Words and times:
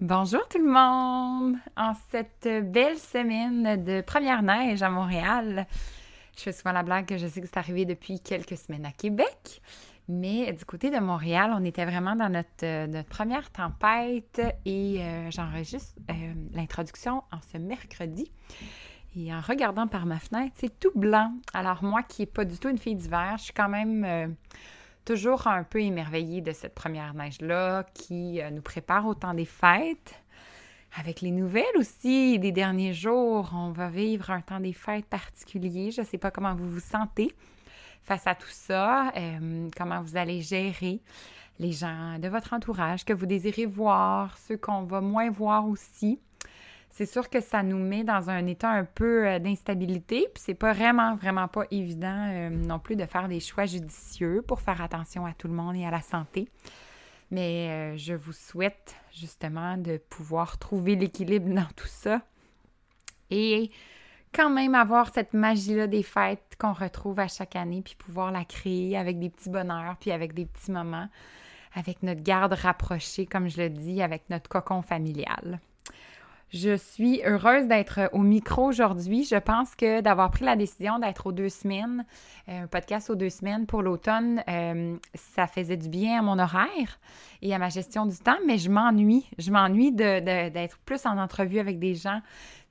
Bonjour 0.00 0.46
tout 0.46 0.58
le 0.58 0.72
monde! 0.72 1.56
En 1.76 1.92
cette 2.12 2.48
belle 2.70 2.98
semaine 2.98 3.82
de 3.82 4.00
première 4.00 4.42
neige 4.42 4.80
à 4.80 4.90
Montréal, 4.90 5.66
je 6.36 6.42
fais 6.44 6.52
souvent 6.52 6.70
la 6.70 6.84
blague 6.84 7.06
que 7.06 7.16
je 7.16 7.26
sais 7.26 7.40
que 7.40 7.48
c'est 7.48 7.58
arrivé 7.58 7.84
depuis 7.84 8.20
quelques 8.20 8.56
semaines 8.56 8.86
à 8.86 8.92
Québec, 8.92 9.60
mais 10.08 10.52
du 10.52 10.64
côté 10.64 10.90
de 10.92 11.00
Montréal, 11.00 11.52
on 11.52 11.64
était 11.64 11.84
vraiment 11.84 12.14
dans 12.14 12.28
notre, 12.28 12.86
notre 12.86 13.08
première 13.08 13.50
tempête 13.50 14.40
et 14.64 15.00
euh, 15.00 15.32
j'enregistre 15.32 15.98
euh, 16.12 16.32
l'introduction 16.52 17.24
en 17.32 17.40
ce 17.52 17.58
mercredi. 17.58 18.30
Et 19.16 19.34
en 19.34 19.40
regardant 19.40 19.88
par 19.88 20.06
ma 20.06 20.20
fenêtre, 20.20 20.54
c'est 20.60 20.78
tout 20.78 20.92
blanc. 20.94 21.32
Alors 21.54 21.82
moi 21.82 22.04
qui 22.04 22.22
n'ai 22.22 22.26
pas 22.26 22.44
du 22.44 22.56
tout 22.56 22.68
une 22.68 22.78
fille 22.78 22.94
d'hiver, 22.94 23.34
je 23.38 23.46
suis 23.46 23.52
quand 23.52 23.68
même... 23.68 24.04
Euh, 24.04 24.28
toujours 25.08 25.46
un 25.46 25.64
peu 25.64 25.80
émerveillée 25.80 26.42
de 26.42 26.52
cette 26.52 26.74
première 26.74 27.14
neige-là 27.14 27.86
qui 27.94 28.42
euh, 28.42 28.50
nous 28.50 28.60
prépare 28.60 29.06
au 29.06 29.14
temps 29.14 29.32
des 29.32 29.46
fêtes. 29.46 30.14
Avec 30.98 31.22
les 31.22 31.30
nouvelles 31.30 31.64
aussi 31.78 32.38
des 32.38 32.52
derniers 32.52 32.92
jours, 32.92 33.50
on 33.54 33.70
va 33.70 33.88
vivre 33.88 34.30
un 34.30 34.42
temps 34.42 34.60
des 34.60 34.74
fêtes 34.74 35.06
particulier. 35.06 35.90
Je 35.92 36.02
ne 36.02 36.06
sais 36.06 36.18
pas 36.18 36.30
comment 36.30 36.54
vous 36.54 36.68
vous 36.68 36.80
sentez 36.80 37.34
face 38.02 38.26
à 38.26 38.34
tout 38.34 38.50
ça, 38.50 39.10
euh, 39.16 39.70
comment 39.74 40.02
vous 40.02 40.18
allez 40.18 40.42
gérer 40.42 41.00
les 41.58 41.72
gens 41.72 42.18
de 42.18 42.28
votre 42.28 42.52
entourage 42.52 43.06
que 43.06 43.14
vous 43.14 43.26
désirez 43.26 43.64
voir, 43.64 44.36
ceux 44.36 44.58
qu'on 44.58 44.82
va 44.82 45.00
moins 45.00 45.30
voir 45.30 45.66
aussi 45.66 46.20
c'est 46.98 47.06
sûr 47.06 47.30
que 47.30 47.40
ça 47.40 47.62
nous 47.62 47.78
met 47.78 48.02
dans 48.02 48.28
un 48.28 48.44
état 48.48 48.70
un 48.70 48.82
peu 48.82 49.24
euh, 49.24 49.38
d'instabilité, 49.38 50.26
puis 50.34 50.42
c'est 50.44 50.54
pas 50.54 50.72
vraiment, 50.72 51.14
vraiment 51.14 51.46
pas 51.46 51.62
évident 51.70 52.26
euh, 52.28 52.50
non 52.50 52.80
plus 52.80 52.96
de 52.96 53.06
faire 53.06 53.28
des 53.28 53.38
choix 53.38 53.66
judicieux 53.66 54.42
pour 54.42 54.60
faire 54.60 54.82
attention 54.82 55.24
à 55.24 55.32
tout 55.32 55.46
le 55.46 55.54
monde 55.54 55.76
et 55.76 55.86
à 55.86 55.92
la 55.92 56.00
santé. 56.00 56.48
Mais 57.30 57.68
euh, 57.70 57.96
je 57.96 58.14
vous 58.14 58.32
souhaite 58.32 58.96
justement 59.12 59.76
de 59.76 59.98
pouvoir 60.10 60.58
trouver 60.58 60.96
l'équilibre 60.96 61.54
dans 61.54 61.68
tout 61.76 61.86
ça 61.86 62.20
et 63.30 63.70
quand 64.34 64.50
même 64.50 64.74
avoir 64.74 65.14
cette 65.14 65.34
magie-là 65.34 65.86
des 65.86 66.02
fêtes 66.02 66.56
qu'on 66.58 66.72
retrouve 66.72 67.20
à 67.20 67.28
chaque 67.28 67.54
année, 67.54 67.80
puis 67.80 67.94
pouvoir 67.94 68.32
la 68.32 68.44
créer 68.44 68.98
avec 68.98 69.20
des 69.20 69.30
petits 69.30 69.50
bonheurs, 69.50 69.98
puis 70.00 70.10
avec 70.10 70.34
des 70.34 70.46
petits 70.46 70.72
moments, 70.72 71.08
avec 71.76 72.02
notre 72.02 72.24
garde 72.24 72.54
rapprochée, 72.54 73.24
comme 73.24 73.48
je 73.48 73.62
le 73.62 73.70
dis, 73.70 74.02
avec 74.02 74.28
notre 74.30 74.48
cocon 74.48 74.82
familial. 74.82 75.60
Je 76.50 76.78
suis 76.78 77.20
heureuse 77.26 77.66
d'être 77.66 78.08
au 78.14 78.20
micro 78.20 78.64
aujourd'hui. 78.64 79.24
Je 79.24 79.36
pense 79.36 79.74
que 79.74 80.00
d'avoir 80.00 80.30
pris 80.30 80.46
la 80.46 80.56
décision 80.56 80.98
d'être 80.98 81.26
aux 81.26 81.32
deux 81.32 81.50
semaines, 81.50 82.06
euh, 82.48 82.62
un 82.62 82.66
podcast 82.66 83.10
aux 83.10 83.16
deux 83.16 83.28
semaines 83.28 83.66
pour 83.66 83.82
l'automne, 83.82 84.42
euh, 84.48 84.96
ça 85.14 85.46
faisait 85.46 85.76
du 85.76 85.90
bien 85.90 86.20
à 86.20 86.22
mon 86.22 86.38
horaire 86.38 86.98
et 87.42 87.54
à 87.54 87.58
ma 87.58 87.68
gestion 87.68 88.06
du 88.06 88.16
temps, 88.16 88.38
mais 88.46 88.56
je 88.56 88.70
m'ennuie. 88.70 89.26
Je 89.36 89.50
m'ennuie 89.50 89.92
d'être 89.92 90.78
plus 90.86 91.04
en 91.04 91.18
entrevue 91.18 91.58
avec 91.58 91.78
des 91.78 91.94
gens, 91.94 92.22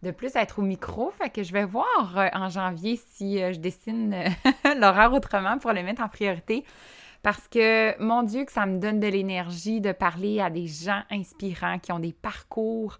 de 0.01 0.09
plus 0.09 0.35
être 0.35 0.57
au 0.57 0.63
micro. 0.63 1.11
Fait 1.11 1.29
que 1.29 1.43
je 1.43 1.53
vais 1.53 1.65
voir 1.65 2.15
euh, 2.17 2.29
en 2.33 2.49
janvier 2.49 2.99
si 3.11 3.37
je 3.37 3.59
dessine 3.59 4.15
l'horaire 4.79 5.13
autrement 5.13 5.59
pour 5.59 5.71
le 5.71 5.83
mettre 5.83 6.01
en 6.01 6.09
priorité. 6.09 6.65
Parce 7.21 7.47
que, 7.47 7.99
mon 8.01 8.23
Dieu, 8.23 8.45
que 8.45 8.51
ça 8.51 8.65
me 8.65 8.79
donne 8.79 8.99
de 8.99 9.07
l'énergie 9.07 9.81
de 9.81 9.91
parler 9.91 10.39
à 10.39 10.49
des 10.49 10.65
gens 10.65 11.01
inspirants 11.11 11.77
qui 11.77 11.91
ont 11.91 11.99
des 11.99 12.13
parcours 12.13 12.97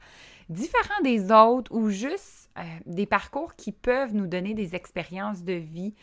différents 0.50 1.02
des 1.04 1.32
autres 1.32 1.72
ou 1.74 1.90
juste 1.90 2.50
euh, 2.58 2.64
des 2.86 3.06
parcours 3.06 3.56
qui 3.56 3.72
peuvent 3.72 4.14
nous 4.14 4.28
donner 4.28 4.54
des 4.54 4.76
expériences 4.76 5.44
de 5.44 5.54
vie 5.54 5.94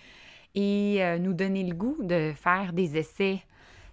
et 0.54 0.98
euh, 1.00 1.18
nous 1.18 1.32
donner 1.32 1.64
le 1.64 1.74
goût 1.74 1.96
de 2.00 2.32
faire 2.36 2.72
des 2.72 2.96
essais 2.96 3.40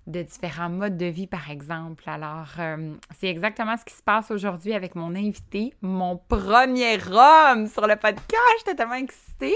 de 0.08 0.22
différents 0.22 0.70
modes 0.70 0.98
de 0.98 1.06
vie, 1.06 1.28
par 1.28 1.50
exemple. 1.50 2.04
Alors, 2.08 2.50
euh, 2.60 2.94
c'est 3.20 3.28
exactement 3.28 3.78
ce 3.78 3.86
qui 3.86 3.94
se 3.94 4.04
passe 4.04 4.32
aujourd'hui 4.32 4.74
avec 4.74 4.96
mon 4.96 5.16
invité, 5.16 5.74
mon 5.82 6.18
premier 6.18 6.98
homme 6.98 7.68
sur 7.68 7.88
le 7.88 7.96
podcast. 7.96 8.58
J'étais 8.60 8.76
tellement 8.76 8.96
excitée. 8.96 9.56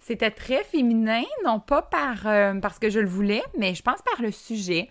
C'était 0.00 0.30
très 0.30 0.64
féminin, 0.64 1.24
non 1.44 1.60
pas 1.60 1.82
par, 1.82 2.22
parce 2.62 2.78
que 2.78 2.88
je 2.88 3.00
le 3.00 3.08
voulais, 3.08 3.42
mais 3.58 3.74
je 3.74 3.82
pense 3.82 4.00
par 4.00 4.22
le 4.22 4.30
sujet. 4.30 4.88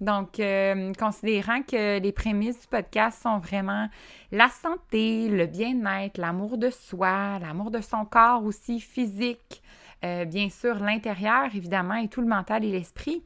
Donc, 0.00 0.38
euh, 0.38 0.92
considérant 0.94 1.62
que 1.62 1.98
les 1.98 2.12
prémices 2.12 2.60
du 2.60 2.66
podcast 2.68 3.20
sont 3.20 3.38
vraiment 3.38 3.88
la 4.30 4.48
santé, 4.48 5.28
le 5.28 5.46
bien-être, 5.46 6.18
l'amour 6.18 6.56
de 6.56 6.70
soi, 6.70 7.38
l'amour 7.40 7.70
de 7.70 7.80
son 7.80 8.04
corps 8.04 8.44
aussi 8.44 8.78
physique, 8.78 9.60
euh, 10.04 10.24
bien 10.24 10.50
sûr 10.50 10.78
l'intérieur 10.78 11.46
évidemment 11.52 11.96
et 11.96 12.08
tout 12.08 12.20
le 12.20 12.28
mental 12.28 12.64
et 12.64 12.70
l'esprit. 12.70 13.24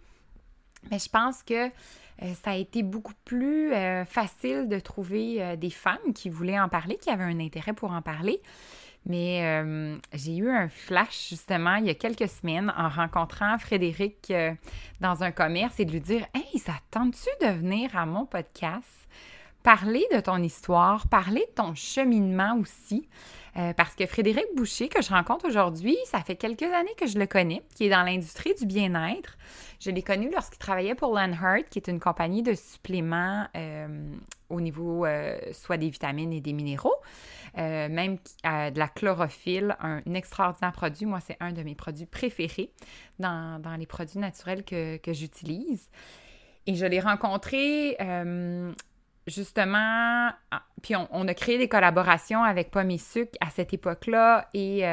Mais 0.91 0.99
je 0.99 1.11
pense 1.11 1.43
que 1.43 1.67
euh, 1.67 2.35
ça 2.43 2.53
a 2.53 2.57
été 2.57 2.83
beaucoup 2.83 3.15
plus 3.27 3.73
facile 4.07 4.69
de 4.69 4.79
trouver 4.79 5.57
des 5.57 5.71
femmes 5.71 6.13
qui 6.15 6.31
voulaient 6.31 6.61
en 6.61 6.69
parler, 6.69 6.97
qui 6.97 7.11
avaient 7.11 7.25
un 7.25 7.41
intérêt 7.41 7.75
pour 7.75 7.93
en 7.93 8.01
parler. 8.01 8.41
Mais 9.05 9.41
euh, 9.43 9.97
j'ai 10.13 10.37
eu 10.37 10.49
un 10.49 10.69
flash 10.69 11.29
justement 11.31 11.75
il 11.77 11.87
y 11.87 11.91
a 11.91 11.95
quelques 11.95 12.29
semaines 12.29 12.73
en 12.77 12.89
rencontrant 12.89 13.59
Frédéric 13.59 14.31
euh, 14.31 14.53
dans 15.01 15.25
un 15.25 15.33
commerce 15.33 15.81
et 15.81 15.85
de 15.85 15.91
lui 15.91 16.01
dire 16.01 16.25
Hey, 16.35 16.59
ça 16.59 16.75
tente-tu 16.91 17.45
de 17.45 17.51
venir 17.53 17.97
à 17.97 18.07
mon 18.07 18.27
podcast? 18.27 19.09
Parler 19.63 20.05
de 20.13 20.21
ton 20.21 20.43
histoire, 20.43 21.07
parler 21.09 21.47
de 21.49 21.55
ton 21.55 21.75
cheminement 21.75 22.57
aussi. 22.61 23.09
Euh, 23.59 23.75
parce 23.75 23.95
que 23.95 24.07
Frédéric 24.07 24.47
Boucher, 24.57 24.89
que 24.89 25.03
je 25.03 25.11
rencontre 25.11 25.47
aujourd'hui, 25.47 25.97
ça 26.07 26.21
fait 26.21 26.37
quelques 26.37 26.63
années 26.63 26.95
que 26.97 27.07
je 27.07 27.19
le 27.19 27.27
connais, 27.27 27.63
qui 27.75 27.85
est 27.85 27.91
dans 27.91 28.03
l'industrie 28.03 28.55
du 28.55 28.65
bien-être. 28.65 29.37
Je 29.79 29.91
l'ai 29.91 30.01
connu 30.03 30.31
lorsqu'il 30.33 30.59
travaillait 30.59 30.95
pour 30.95 31.15
Lanhart, 31.15 31.65
qui 31.71 31.79
est 31.79 31.89
une 31.89 32.01
compagnie 32.01 32.43
de 32.43 32.55
suppléments 32.55 33.47
au 34.49 34.61
niveau 34.61 35.05
soit 35.53 35.77
des 35.77 35.91
vitamines 35.91 36.33
et 36.33 36.41
des 36.41 36.55
minéraux. 36.55 36.95
Euh, 37.59 37.89
même 37.91 38.17
euh, 38.47 38.71
de 38.71 38.79
la 38.79 38.89
chlorophylle, 38.89 39.77
un 39.81 40.01
extraordinaire 40.15 40.73
produit. 40.73 41.05
Moi, 41.05 41.21
c'est 41.21 41.37
un 41.41 41.53
de 41.53 41.63
mes 41.63 41.75
produits 41.75 42.07
préférés 42.07 42.73
dans, 43.19 43.61
les 43.79 43.87
produits 43.87 44.19
naturels 44.19 44.65
que, 44.65 44.99
j'utilise. 45.09 45.91
Et 46.67 46.75
je 46.75 46.87
l'ai 46.87 47.01
rencontré 47.01 47.97
euh, 48.01 48.73
justement, 49.27 50.31
ah, 50.51 50.63
puis 50.83 50.95
on, 50.97 51.29
a 51.29 51.35
créé 51.35 51.59
des 51.59 51.69
collaborations 51.69 52.43
avec 52.43 52.71
Pomme 52.71 52.97
Sucre 52.99 53.33
à 53.41 53.51
cette 53.51 53.73
époque-là 53.73 54.49
et, 54.55 54.85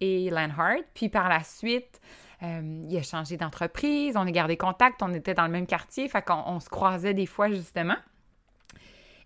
et 0.00 0.30
Lanhart. 0.30 0.78
Puis 0.94 1.08
par 1.08 1.28
la 1.28 1.42
suite, 1.42 2.00
il 2.42 2.96
a 2.96 3.02
changé 3.02 3.36
d'entreprise, 3.36 4.16
on 4.16 4.26
a 4.26 4.30
gardé 4.30 4.56
contact, 4.56 5.02
on 5.02 5.12
était 5.12 5.34
dans 5.34 5.44
le 5.44 5.50
même 5.50 5.66
quartier, 5.66 6.08
fait 6.08 6.22
qu'on 6.22 6.42
on 6.46 6.60
se 6.60 6.68
croisait 6.68 7.14
des 7.14 7.26
fois 7.26 7.48
justement. 7.48 7.96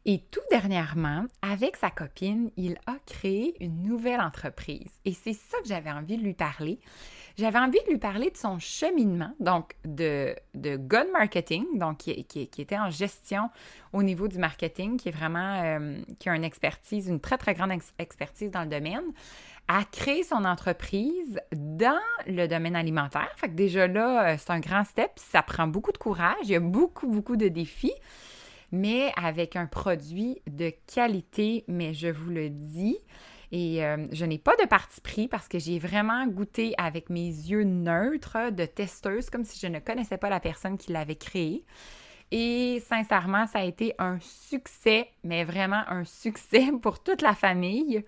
Et 0.06 0.20
tout 0.30 0.40
dernièrement, 0.50 1.24
avec 1.40 1.76
sa 1.76 1.90
copine, 1.90 2.50
il 2.56 2.76
a 2.86 2.96
créé 3.06 3.56
une 3.64 3.82
nouvelle 3.82 4.20
entreprise. 4.20 4.90
Et 5.06 5.14
c'est 5.14 5.32
ça 5.32 5.56
que 5.62 5.68
j'avais 5.68 5.90
envie 5.90 6.18
de 6.18 6.22
lui 6.22 6.34
parler. 6.34 6.78
J'avais 7.36 7.58
envie 7.58 7.80
de 7.86 7.90
lui 7.90 7.98
parler 7.98 8.30
de 8.30 8.36
son 8.36 8.60
cheminement, 8.60 9.32
donc 9.40 9.74
de, 9.84 10.36
de 10.54 10.76
Gun 10.76 11.06
Marketing, 11.12 11.64
donc 11.78 11.98
qui, 11.98 12.12
était 12.12 12.78
en 12.78 12.90
gestion 12.90 13.50
au 13.92 14.04
niveau 14.04 14.28
du 14.28 14.38
marketing, 14.38 14.96
qui 14.98 15.08
est 15.08 15.12
vraiment, 15.12 15.62
euh, 15.64 15.96
qui 16.20 16.28
a 16.28 16.36
une 16.36 16.44
expertise, 16.44 17.08
une 17.08 17.20
très, 17.20 17.36
très 17.36 17.54
grande 17.54 17.72
expertise 17.98 18.50
dans 18.52 18.62
le 18.62 18.68
domaine, 18.68 19.04
à 19.66 19.82
créer 19.84 20.22
son 20.22 20.44
entreprise 20.44 21.40
dans 21.52 22.00
le 22.26 22.46
domaine 22.46 22.76
alimentaire. 22.76 23.32
Fait 23.36 23.48
que 23.48 23.54
déjà 23.54 23.88
là, 23.88 24.34
euh, 24.34 24.36
c'est 24.38 24.50
un 24.50 24.60
grand 24.60 24.84
step, 24.84 25.10
ça 25.16 25.42
prend 25.42 25.66
beaucoup 25.66 25.92
de 25.92 25.98
courage, 25.98 26.36
il 26.44 26.50
y 26.50 26.56
a 26.56 26.60
beaucoup, 26.60 27.08
beaucoup 27.08 27.36
de 27.36 27.48
défis 27.48 27.94
mais 28.74 29.12
avec 29.16 29.54
un 29.54 29.66
produit 29.66 30.42
de 30.50 30.72
qualité, 30.92 31.64
mais 31.68 31.94
je 31.94 32.08
vous 32.08 32.30
le 32.30 32.50
dis. 32.50 32.98
Et 33.56 33.84
euh, 33.84 34.08
je 34.10 34.24
n'ai 34.24 34.38
pas 34.38 34.56
de 34.60 34.66
parti 34.66 35.00
pris 35.00 35.28
parce 35.28 35.46
que 35.46 35.60
j'ai 35.60 35.78
vraiment 35.78 36.26
goûté 36.26 36.74
avec 36.76 37.08
mes 37.08 37.28
yeux 37.28 37.62
neutres 37.62 38.50
de 38.50 38.64
testeuse, 38.64 39.30
comme 39.30 39.44
si 39.44 39.60
je 39.64 39.68
ne 39.68 39.78
connaissais 39.78 40.18
pas 40.18 40.28
la 40.28 40.40
personne 40.40 40.76
qui 40.76 40.90
l'avait 40.90 41.14
créé. 41.14 41.64
Et 42.32 42.82
sincèrement, 42.88 43.46
ça 43.46 43.60
a 43.60 43.62
été 43.62 43.94
un 44.00 44.18
succès, 44.18 45.08
mais 45.22 45.44
vraiment 45.44 45.84
un 45.86 46.02
succès 46.02 46.66
pour 46.82 47.00
toute 47.00 47.22
la 47.22 47.32
famille. 47.32 48.04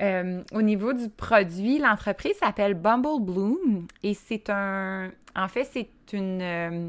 Euh, 0.00 0.42
au 0.54 0.62
niveau 0.62 0.94
du 0.94 1.10
produit, 1.10 1.78
l'entreprise 1.78 2.36
s'appelle 2.38 2.72
Bumble 2.72 3.20
Bloom 3.20 3.88
et 4.02 4.14
c'est 4.14 4.48
un. 4.48 5.10
En 5.36 5.48
fait, 5.48 5.64
c'est 5.64 5.90
une. 6.14 6.40
Euh, 6.40 6.88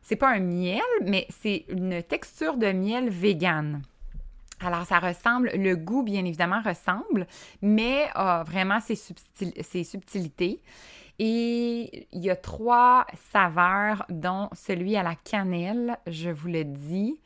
c'est 0.00 0.14
pas 0.14 0.28
un 0.28 0.38
miel, 0.38 0.80
mais 1.04 1.26
c'est 1.28 1.64
une 1.70 2.04
texture 2.04 2.56
de 2.56 2.70
miel 2.70 3.10
vegan. 3.10 3.82
Alors, 4.60 4.84
ça 4.86 4.98
ressemble, 4.98 5.50
le 5.54 5.74
goût, 5.76 6.02
bien 6.02 6.24
évidemment, 6.24 6.62
ressemble, 6.62 7.26
mais 7.60 8.08
a 8.14 8.42
vraiment 8.44 8.80
ses, 8.80 8.98
ses 9.60 9.84
subtilités. 9.84 10.62
Et 11.18 12.08
il 12.12 12.24
y 12.24 12.30
a 12.30 12.36
trois 12.36 13.06
saveurs, 13.32 14.04
dont 14.08 14.48
celui 14.52 14.96
à 14.96 15.02
la 15.02 15.14
cannelle, 15.14 15.98
je 16.06 16.30
vous 16.30 16.48
le 16.48 16.64
dis. 16.64 17.18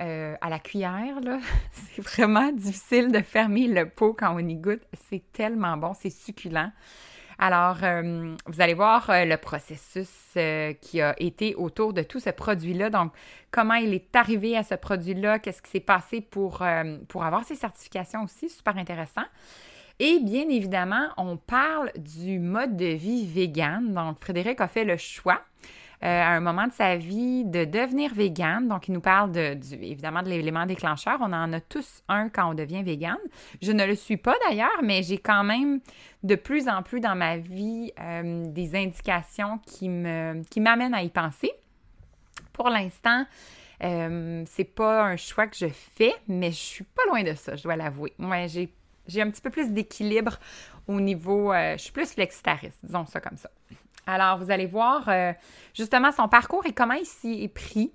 Euh, 0.00 0.34
à 0.40 0.50
la 0.50 0.58
cuillère, 0.58 1.20
c'est 1.72 2.02
vraiment 2.02 2.50
difficile 2.50 3.12
de 3.12 3.20
fermer 3.20 3.68
le 3.68 3.88
pot 3.88 4.12
quand 4.12 4.34
on 4.34 4.40
y 4.40 4.56
goûte. 4.56 4.82
C'est 5.08 5.22
tellement 5.32 5.76
bon, 5.76 5.94
c'est 5.94 6.10
succulent. 6.10 6.72
Alors, 7.38 7.78
euh, 7.82 8.34
vous 8.46 8.60
allez 8.60 8.74
voir 8.74 9.10
euh, 9.10 9.24
le 9.24 9.36
processus 9.36 10.08
qui 10.80 11.00
a 11.00 11.14
été 11.18 11.54
autour 11.54 11.92
de 11.92 12.02
tout 12.02 12.20
ce 12.20 12.30
produit-là. 12.30 12.90
Donc, 12.90 13.12
comment 13.50 13.74
il 13.74 13.94
est 13.94 14.14
arrivé 14.16 14.56
à 14.56 14.62
ce 14.62 14.74
produit-là, 14.74 15.38
qu'est-ce 15.38 15.62
qui 15.62 15.70
s'est 15.70 15.80
passé 15.80 16.20
pour, 16.20 16.64
pour 17.08 17.24
avoir 17.24 17.44
ces 17.44 17.54
certifications 17.54 18.24
aussi, 18.24 18.48
super 18.48 18.76
intéressant. 18.76 19.22
Et 20.00 20.18
bien 20.18 20.48
évidemment, 20.48 21.08
on 21.16 21.36
parle 21.36 21.92
du 21.96 22.40
mode 22.40 22.76
de 22.76 22.86
vie 22.86 23.26
vegan. 23.26 23.94
Donc, 23.94 24.18
Frédéric 24.20 24.60
a 24.60 24.66
fait 24.66 24.84
le 24.84 24.96
choix 24.96 25.42
euh, 26.02 26.06
à 26.06 26.28
un 26.30 26.40
moment 26.40 26.66
de 26.66 26.72
sa 26.72 26.96
vie 26.96 27.44
de 27.44 27.64
devenir 27.64 28.12
vegan. 28.14 28.68
Donc, 28.68 28.88
il 28.88 28.92
nous 28.92 29.00
parle 29.00 29.32
de, 29.32 29.56
évidemment 29.72 30.22
de 30.22 30.28
l'élément 30.28 30.66
déclencheur. 30.66 31.18
On 31.20 31.32
en 31.32 31.52
a 31.52 31.60
tous 31.60 32.02
un 32.08 32.28
quand 32.28 32.50
on 32.50 32.54
devient 32.54 32.82
vegan. 32.82 33.16
Je 33.62 33.72
ne 33.72 33.86
le 33.86 33.94
suis 33.94 34.16
pas 34.16 34.34
d'ailleurs, 34.46 34.82
mais 34.82 35.02
j'ai 35.02 35.18
quand 35.18 35.44
même 35.44 35.80
de 36.22 36.34
plus 36.34 36.68
en 36.68 36.82
plus 36.82 37.00
dans 37.00 37.14
ma 37.14 37.36
vie 37.36 37.92
euh, 38.00 38.44
des 38.46 38.74
indications 38.74 39.58
qui 39.66 39.88
m'amènent 39.88 40.94
à 40.94 41.02
y 41.02 41.10
penser. 41.10 41.52
Pour 42.52 42.68
l'instant, 42.68 43.24
euh, 43.82 44.42
c'est 44.46 44.64
pas 44.64 45.04
un 45.04 45.16
choix 45.16 45.46
que 45.46 45.56
je 45.56 45.68
fais, 45.68 46.14
mais 46.28 46.50
je 46.50 46.56
suis 46.56 46.84
pas 46.84 47.02
loin 47.08 47.22
de 47.22 47.34
ça, 47.34 47.56
je 47.56 47.62
dois 47.62 47.76
l'avouer. 47.76 48.12
Moi, 48.18 48.46
j'ai 48.46 49.22
un 49.22 49.30
petit 49.30 49.42
peu 49.42 49.50
plus 49.50 49.70
d'équilibre 49.70 50.38
au 50.86 51.00
niveau. 51.00 51.52
Je 51.52 51.78
suis 51.78 51.92
plus 51.92 52.12
flexitariste, 52.12 52.78
disons 52.82 53.06
ça 53.06 53.20
comme 53.20 53.38
ça. 53.38 53.50
Alors, 54.06 54.38
vous 54.38 54.50
allez 54.50 54.66
voir 54.66 55.08
euh, 55.08 55.32
justement 55.74 56.12
son 56.12 56.28
parcours 56.28 56.66
et 56.66 56.72
comment 56.72 56.94
il 56.94 57.06
s'y 57.06 57.42
est 57.42 57.48
pris. 57.48 57.92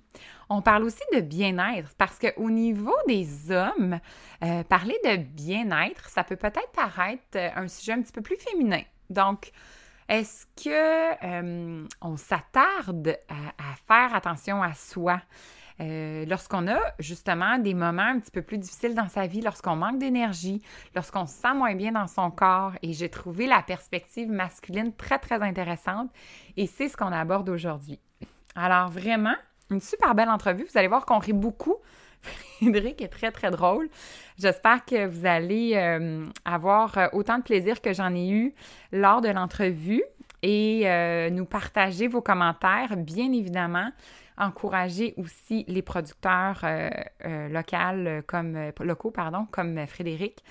On 0.48 0.62
parle 0.62 0.82
aussi 0.84 1.02
de 1.14 1.20
bien-être 1.20 1.94
parce 1.96 2.18
qu'au 2.18 2.50
niveau 2.50 2.96
des 3.06 3.52
hommes, 3.52 4.00
euh, 4.42 4.64
parler 4.64 4.98
de 5.04 5.16
bien-être, 5.16 6.08
ça 6.08 6.24
peut 6.24 6.36
peut-être 6.36 6.72
paraître 6.72 7.36
un 7.36 7.68
sujet 7.68 7.92
un 7.92 8.02
petit 8.02 8.12
peu 8.12 8.22
plus 8.22 8.36
féminin. 8.36 8.82
Donc, 9.10 9.52
est-ce 10.08 10.46
que 10.56 11.86
on 12.02 12.16
s'attarde 12.16 13.16
à, 13.28 13.76
faire 13.86 14.14
attention 14.14 14.60
à 14.60 14.74
soi? 14.74 15.20
Euh, 15.80 16.26
lorsqu'on 16.26 16.68
a 16.68 16.78
justement 16.98 17.58
des 17.58 17.72
moments 17.72 18.02
un 18.02 18.20
petit 18.20 18.30
peu 18.30 18.42
plus 18.42 18.58
difficiles 18.58 18.94
dans 18.94 19.08
sa 19.08 19.26
vie, 19.26 19.40
lorsqu'on 19.40 19.76
manque 19.76 19.98
d'énergie, 19.98 20.62
lorsqu'on 20.94 21.26
se 21.26 21.34
sent 21.34 21.54
moins 21.54 21.74
bien 21.74 21.92
dans 21.92 22.06
son 22.06 22.30
corps. 22.30 22.72
Et 22.82 22.92
j'ai 22.92 23.08
trouvé 23.08 23.46
la 23.46 23.62
perspective 23.62 24.30
masculine 24.30 24.92
très, 24.94 25.18
très 25.18 25.40
intéressante. 25.42 26.10
Et 26.56 26.66
c'est 26.66 26.88
ce 26.88 26.96
qu'on 26.96 27.12
aborde 27.12 27.48
aujourd'hui. 27.48 27.98
Alors 28.54 28.90
vraiment, 28.90 29.36
une 29.70 29.80
super 29.80 30.14
belle 30.14 30.28
entrevue. 30.28 30.66
Vous 30.70 30.78
allez 30.78 30.88
voir 30.88 31.06
qu'on 31.06 31.18
rit 31.18 31.32
beaucoup. 31.32 31.76
Frédéric 32.60 33.00
est 33.00 33.08
très, 33.08 33.30
très 33.30 33.50
drôle. 33.50 33.88
J'espère 34.38 34.84
que 34.84 35.06
vous 35.06 35.24
allez 35.24 35.72
euh, 35.76 36.26
avoir 36.44 36.98
euh, 36.98 37.06
autant 37.14 37.38
de 37.38 37.42
plaisir 37.42 37.80
que 37.80 37.94
j'en 37.94 38.14
ai 38.14 38.28
eu 38.28 38.52
lors 38.92 39.22
de 39.22 39.28
l'entrevue 39.28 40.02
et 40.42 41.30
nous 41.30 41.44
partager 41.44 42.08
vos 42.08 42.22
commentaires, 42.22 42.96
bien 42.96 43.30
évidemment 43.30 43.90
encourager 44.40 45.14
aussi 45.16 45.64
les 45.68 45.82
producteurs 45.82 46.60
euh, 46.64 46.90
euh, 47.24 47.48
locaux, 47.48 47.76
euh, 47.76 48.22
comme, 48.26 48.58
locaux 48.80 49.10
pardon, 49.10 49.46
comme 49.50 49.86
Frédéric. 49.86 50.42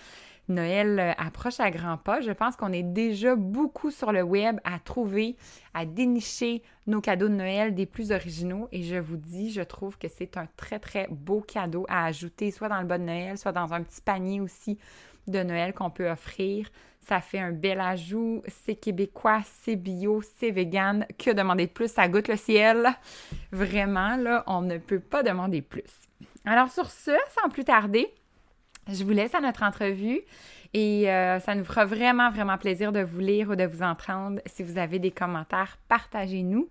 Noël 0.47 1.13
approche 1.19 1.59
à 1.59 1.69
grands 1.69 1.97
pas. 1.97 2.21
Je 2.21 2.31
pense 2.31 2.55
qu'on 2.55 2.73
est 2.73 2.81
déjà 2.81 3.35
beaucoup 3.35 3.91
sur 3.91 4.11
le 4.11 4.23
web 4.23 4.59
à 4.63 4.79
trouver, 4.79 5.35
à 5.75 5.85
dénicher 5.85 6.63
nos 6.87 7.01
cadeaux 7.01 7.27
de 7.27 7.35
Noël 7.35 7.75
des 7.75 7.85
plus 7.85 8.11
originaux. 8.11 8.67
Et 8.71 8.81
je 8.81 8.95
vous 8.95 9.17
dis, 9.17 9.51
je 9.51 9.61
trouve 9.61 9.99
que 9.99 10.07
c'est 10.07 10.37
un 10.37 10.47
très, 10.57 10.79
très 10.79 11.07
beau 11.11 11.41
cadeau 11.41 11.85
à 11.87 12.05
ajouter, 12.05 12.49
soit 12.49 12.67
dans 12.67 12.81
le 12.81 12.87
bon 12.87 12.99
de 12.99 13.05
Noël, 13.05 13.37
soit 13.37 13.51
dans 13.51 13.73
un 13.73 13.83
petit 13.83 14.01
panier 14.01 14.41
aussi 14.41 14.79
de 15.27 15.43
Noël 15.43 15.71
qu'on 15.73 15.91
peut 15.91 16.09
offrir. 16.09 16.71
Ça 17.09 17.21
fait 17.21 17.39
un 17.39 17.51
bel 17.51 17.81
ajout. 17.81 18.43
C'est 18.47 18.75
québécois, 18.75 19.41
c'est 19.63 19.75
bio, 19.75 20.21
c'est 20.37 20.51
vegan. 20.51 21.07
Que 21.17 21.31
demander 21.31 21.65
de 21.65 21.71
plus? 21.71 21.91
Ça 21.91 22.07
goûte 22.07 22.27
le 22.27 22.35
ciel. 22.35 22.87
Vraiment, 23.51 24.15
là, 24.15 24.43
on 24.45 24.61
ne 24.61 24.77
peut 24.77 24.99
pas 24.99 25.23
demander 25.23 25.63
plus. 25.63 25.89
Alors, 26.45 26.69
sur 26.69 26.91
ce, 26.91 27.09
sans 27.35 27.49
plus 27.49 27.63
tarder, 27.63 28.13
je 28.87 29.03
vous 29.03 29.09
laisse 29.09 29.33
à 29.33 29.41
notre 29.41 29.63
entrevue 29.63 30.21
et 30.75 31.09
euh, 31.09 31.39
ça 31.39 31.55
nous 31.55 31.63
fera 31.63 31.83
vraiment, 31.83 32.29
vraiment 32.29 32.59
plaisir 32.59 32.91
de 32.91 33.01
vous 33.01 33.19
lire 33.19 33.49
ou 33.49 33.55
de 33.55 33.65
vous 33.65 33.81
entendre. 33.81 34.39
Si 34.45 34.61
vous 34.61 34.77
avez 34.77 34.99
des 34.99 35.09
commentaires, 35.09 35.79
partagez-nous. 35.87 36.69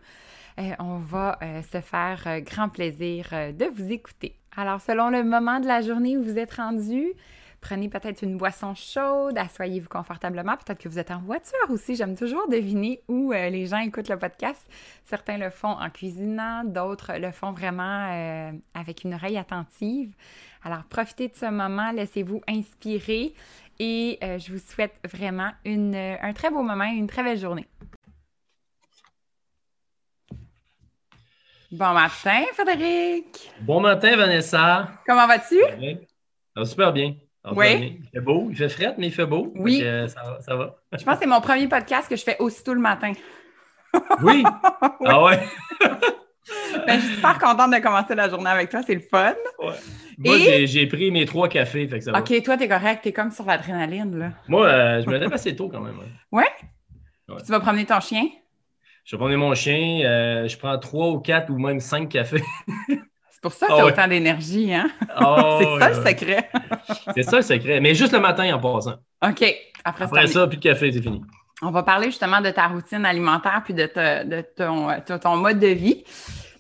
Euh, 0.61 0.71
on 0.79 0.99
va 0.99 1.37
euh, 1.43 1.63
se 1.63 1.81
faire 1.81 2.43
grand 2.43 2.69
plaisir 2.69 3.31
de 3.33 3.65
vous 3.65 3.91
écouter. 3.91 4.37
Alors, 4.57 4.81
selon 4.81 5.11
le 5.11 5.25
moment 5.25 5.59
de 5.59 5.67
la 5.67 5.81
journée 5.81 6.17
où 6.17 6.23
vous 6.23 6.39
êtes 6.39 6.55
rendu, 6.55 7.13
Prenez 7.61 7.89
peut-être 7.89 8.23
une 8.23 8.37
boisson 8.37 8.75
chaude, 8.75 9.37
asseyez-vous 9.37 9.89
confortablement. 9.89 10.57
Peut-être 10.57 10.79
que 10.81 10.89
vous 10.89 10.99
êtes 10.99 11.11
en 11.11 11.19
voiture 11.19 11.59
aussi. 11.71 11.97
J'aime 11.97 12.17
toujours 12.17 12.49
deviner 12.49 13.03
où 13.09 13.33
euh, 13.33 13.49
les 13.51 13.67
gens 13.67 13.79
écoutent 13.79 14.09
le 14.09 14.19
podcast. 14.19 14.65
Certains 15.05 15.39
le 15.39 15.51
font 15.51 15.69
en 15.69 15.91
cuisinant, 15.91 16.63
d'autres 16.65 17.15
le 17.19 17.33
font 17.33 17.53
vraiment 17.53 18.13
euh, 18.13 18.53
avec 18.75 19.03
une 19.03 19.15
oreille 19.15 19.37
attentive. 19.37 20.15
Alors, 20.63 20.85
profitez 20.85 21.29
de 21.29 21.37
ce 21.37 21.47
moment, 21.47 21.91
laissez-vous 21.91 22.43
inspirer 22.49 23.35
et 23.81 24.19
euh, 24.23 24.39
je 24.39 24.53
vous 24.53 24.59
souhaite 24.59 24.95
vraiment 25.05 25.51
un 25.65 26.33
très 26.33 26.51
beau 26.51 26.63
moment 26.63 26.85
et 26.85 26.97
une 26.97 27.07
très 27.07 27.23
belle 27.23 27.39
journée. 27.39 27.67
Bon 31.71 31.93
matin, 31.93 32.45
Frédéric. 32.55 33.53
Bon 33.61 33.81
matin, 33.81 34.17
Vanessa. 34.17 34.91
Comment 35.07 35.27
vas-tu? 35.27 35.61
Ça 35.61 36.61
va 36.61 36.65
super 36.65 36.93
bien. 36.93 37.15
Oui. 37.55 38.01
Il 38.03 38.09
fait 38.11 38.21
beau, 38.21 38.49
il 38.51 38.57
fait 38.57 38.69
fret, 38.69 38.95
mais 38.99 39.09
il 39.09 39.13
fait 39.13 39.27
beau. 39.27 39.53
Oui. 39.57 39.85
ça, 40.09 40.57
va. 40.57 40.77
Je 40.93 41.05
pense 41.05 41.15
que 41.15 41.21
c'est 41.21 41.29
mon 41.29 41.41
premier 41.41 41.69
podcast 41.69 42.09
que 42.09 42.17
je 42.17 42.23
fais 42.23 42.37
aussitôt 42.39 42.75
le 42.75 42.81
matin. 42.81 43.13
oui? 44.23 44.43
Ah 45.07 45.23
ouais? 45.23 45.41
ben, 46.87 47.01
je 47.01 47.07
suis 47.07 47.15
super 47.17 47.39
contente 47.39 47.73
de 47.73 47.79
commencer 47.79 48.15
la 48.15 48.29
journée 48.29 48.51
avec 48.51 48.71
toi, 48.71 48.83
c'est 48.87 48.95
le 48.95 49.01
fun. 49.01 49.35
Ouais. 49.59 49.75
Moi, 50.19 50.37
j'ai 50.65 50.87
pris 50.87 51.11
mes 51.11 51.25
trois 51.25 51.49
cafés, 51.49 51.87
fait 51.89 51.99
que 51.99 52.05
ça 52.05 52.19
OK, 52.19 52.43
toi, 52.43 52.57
t'es 52.57 52.69
correct, 52.69 53.03
t'es 53.03 53.13
comme 53.13 53.31
sur 53.31 53.45
l'adrénaline, 53.45 54.19
là. 54.19 54.31
Moi, 54.49 54.67
euh, 54.67 55.03
je 55.03 55.09
me 55.09 55.19
lève 55.19 55.33
assez 55.33 55.55
tôt 55.55 55.69
quand 55.69 55.81
même. 55.81 55.99
Ouais? 56.33 56.45
ouais? 57.29 57.37
Tu 57.45 57.51
vas 57.51 57.61
promener 57.61 57.87
ton 57.87 58.01
chien? 58.01 58.27
Je 59.05 59.17
vais 59.17 59.19
promener 59.19 59.37
mon 59.37 59.55
chien, 59.55 60.03
euh, 60.05 60.49
je 60.49 60.59
prends 60.59 60.79
trois 60.79 61.09
ou 61.09 61.21
quatre 61.21 61.51
ou 61.51 61.59
même 61.59 61.81
cinq 61.81 62.11
cafés. 62.11 62.43
C'est 63.39 63.43
pour 63.43 63.53
ça 63.53 63.67
que 63.69 63.73
tu 63.73 63.79
as 63.79 63.83
ah 63.83 63.87
autant 63.87 64.09
d'énergie, 64.09 64.75
hein? 64.75 64.91
Ah 65.15 65.59
c'est 65.61 65.79
ça 65.79 65.89
le 65.91 66.09
secret. 66.09 66.51
c'est 67.15 67.23
ça 67.23 67.37
le 67.37 67.43
secret. 67.43 67.81
Mais 67.81 67.95
juste 67.95 68.13
le 68.13 68.19
matin 68.19 68.53
en 68.53 68.59
passant. 68.59 68.97
OK. 69.25 69.55
Après, 69.85 70.05
Après 70.07 70.27
ça, 70.27 70.49
plus 70.49 70.57
de 70.57 70.63
café, 70.63 70.91
c'est 70.91 71.01
fini. 71.01 71.23
On 71.63 71.71
va 71.71 71.85
parler 71.85 72.07
justement 72.07 72.41
de 72.41 72.51
ta 72.51 72.67
routine 72.67 73.07
alimentaire 73.07 73.63
puis 73.65 73.75
de, 73.75 73.85
de 73.85 75.19
ton, 75.19 75.37
mode 75.37 75.61
de 75.61 75.69
vie. 75.69 76.03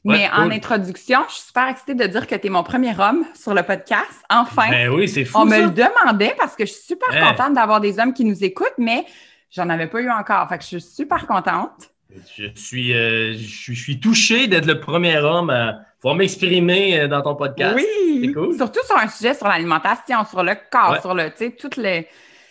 Mais 0.04 0.30
en 0.30 0.48
introduction, 0.52 1.18
je 1.28 1.34
suis 1.34 1.46
super 1.48 1.68
excitée 1.68 1.94
de 1.94 2.06
dire 2.06 2.28
que 2.28 2.36
tu 2.36 2.46
es 2.46 2.50
mon 2.50 2.62
premier 2.62 2.96
homme 2.96 3.24
sur 3.34 3.54
le 3.54 3.64
podcast. 3.64 4.22
Enfin. 4.30 4.70
Ben 4.70 4.88
oui, 4.90 5.08
c'est 5.08 5.24
fou. 5.24 5.38
On 5.38 5.46
me 5.46 5.62
le 5.62 5.70
demandait 5.70 6.36
parce 6.38 6.54
que 6.54 6.64
je 6.64 6.72
suis 6.72 6.84
super 6.94 7.08
contente 7.08 7.54
d'avoir 7.54 7.80
des 7.80 7.98
hommes 7.98 8.12
qui 8.12 8.24
nous 8.24 8.44
écoutent, 8.44 8.78
mais 8.78 9.04
j'en 9.50 9.68
avais 9.68 9.88
pas 9.88 10.00
eu 10.00 10.10
encore. 10.10 10.48
Fait 10.48 10.58
que 10.58 10.62
je 10.62 10.68
suis 10.68 10.80
super 10.80 11.26
contente. 11.26 11.90
Je 12.36 12.48
suis, 12.54 12.94
euh, 12.94 13.34
je, 13.34 13.72
suis 13.72 14.00
touché 14.00 14.46
d'être 14.46 14.64
le 14.66 14.80
premier 14.80 15.18
homme 15.18 15.50
à 15.50 15.80
pouvoir 16.00 16.16
m'exprimer 16.16 17.00
euh, 17.00 17.08
dans 17.08 17.20
ton 17.20 17.34
podcast. 17.34 17.76
Oui, 17.76 18.22
c'est 18.24 18.32
cool. 18.32 18.56
surtout 18.56 18.80
sur 18.86 18.96
un 18.96 19.08
sujet 19.08 19.34
sur 19.34 19.46
l'alimentation, 19.46 20.24
sur 20.24 20.42
le 20.42 20.54
corps, 20.70 21.00
sur 21.02 21.14
le, 21.14 21.30
tout 21.50 21.70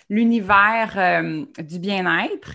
l'univers 0.10 0.94
euh, 0.96 1.44
du 1.60 1.80
bien-être. 1.80 2.52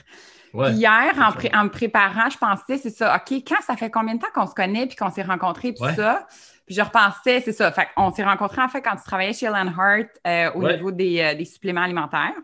Hier, 0.55 1.15
en, 1.55 1.65
me 1.65 1.71
préparant, 1.71 2.29
je 2.31 2.37
pensais, 2.39 2.77
c'est 2.77 2.91
ça, 2.91 3.17
OK, 3.17 3.43
quand 3.47 3.61
ça 3.67 3.75
fait 3.77 3.91
combien 3.91 4.15
de 4.15 4.21
temps 4.21 4.31
qu'on 4.35 4.47
se 4.47 4.55
connaît 4.55 4.87
puis 4.87 4.97
qu'on 4.97 5.11
s'est 5.11 5.23
rencontrés, 5.23 5.75
tout 5.75 5.85
ça? 5.97 6.27
Puis 6.67 6.77
je 6.77 6.83
repensais, 6.83 7.41
c'est 7.41 7.53
ça. 7.53 7.73
Fait 7.73 7.89
on 7.97 8.13
s'est 8.13 8.25
rencontrés 8.25 8.63
en 8.63 8.69
fait 8.69 8.83
quand 8.83 8.97
tu 8.97 9.03
travaillais 9.05 9.33
chez 9.33 9.47
Landhart 9.47 10.07
euh, 10.27 10.53
au 10.55 10.63
Ouais. 10.63 10.75
niveau 10.75 10.93
des, 10.93 11.21
euh, 11.21 11.35
des 11.35 11.45
suppléments 11.45 11.83
alimentaires. 11.83 12.35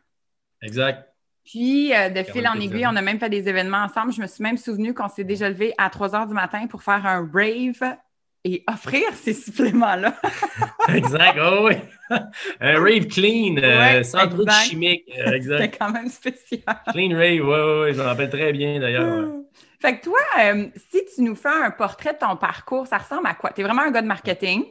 Exact. 0.63 1.08
Puis, 1.51 1.95
euh, 1.95 2.11
de 2.11 2.23
fil 2.25 2.47
en 2.47 2.55
aiguille, 2.61 2.87
on 2.87 2.95
a 2.97 3.01
même 3.01 3.19
fait 3.19 3.31
des 3.31 3.49
événements 3.49 3.79
ensemble. 3.85 4.13
Je 4.13 4.21
me 4.21 4.27
suis 4.27 4.43
même 4.43 4.59
souvenu 4.59 4.93
qu'on 4.93 5.09
s'est 5.09 5.25
déjà 5.25 5.49
levé 5.49 5.73
à 5.79 5.89
3 5.89 6.15
heures 6.15 6.27
du 6.27 6.35
matin 6.35 6.67
pour 6.67 6.83
faire 6.83 7.07
un 7.07 7.27
rave 7.33 7.97
et 8.45 8.65
offrir 8.69 9.03
ces 9.15 9.33
suppléments-là. 9.33 10.15
Exact. 10.95 11.39
Oh, 11.43 11.69
oui. 11.69 11.75
Un 12.61 12.79
rave 12.83 13.07
clean, 13.09 13.57
euh, 13.59 13.79
Ouais, 13.97 14.05
sans 14.05 14.29
truc 14.29 14.43
exact. 14.43 14.65
chimique. 14.69 15.05
euh, 15.19 15.25
C'était 15.25 15.37
exact. 15.37 15.77
quand 15.81 15.91
même 15.91 16.09
spécial. 16.09 16.63
Clean 16.93 17.17
rave, 17.17 17.41
oui, 17.41 17.41
oui, 17.43 17.81
oui. 17.87 17.93
Je 17.95 17.99
me 17.99 18.03
rappelle 18.03 18.31
très 18.31 18.53
bien 18.53 18.79
d'ailleurs. 18.81 19.27
ouais. 19.29 19.35
Fait 19.81 19.99
que 19.99 20.05
toi, 20.05 20.19
euh, 20.41 20.67
si 20.91 21.05
tu 21.15 21.23
nous 21.23 21.35
fais 21.37 21.49
un 21.49 21.71
portrait 21.71 22.13
de 22.13 22.19
ton 22.19 22.37
parcours, 22.37 22.87
ça 22.87 22.99
ressemble 22.99 23.27
à 23.27 23.35
quoi? 23.35 23.51
Tu 23.53 23.61
es 23.61 23.65
vraiment 23.65 23.83
un 23.83 23.91
gars 23.93 24.03
de 24.03 24.07
marketing? 24.09 24.65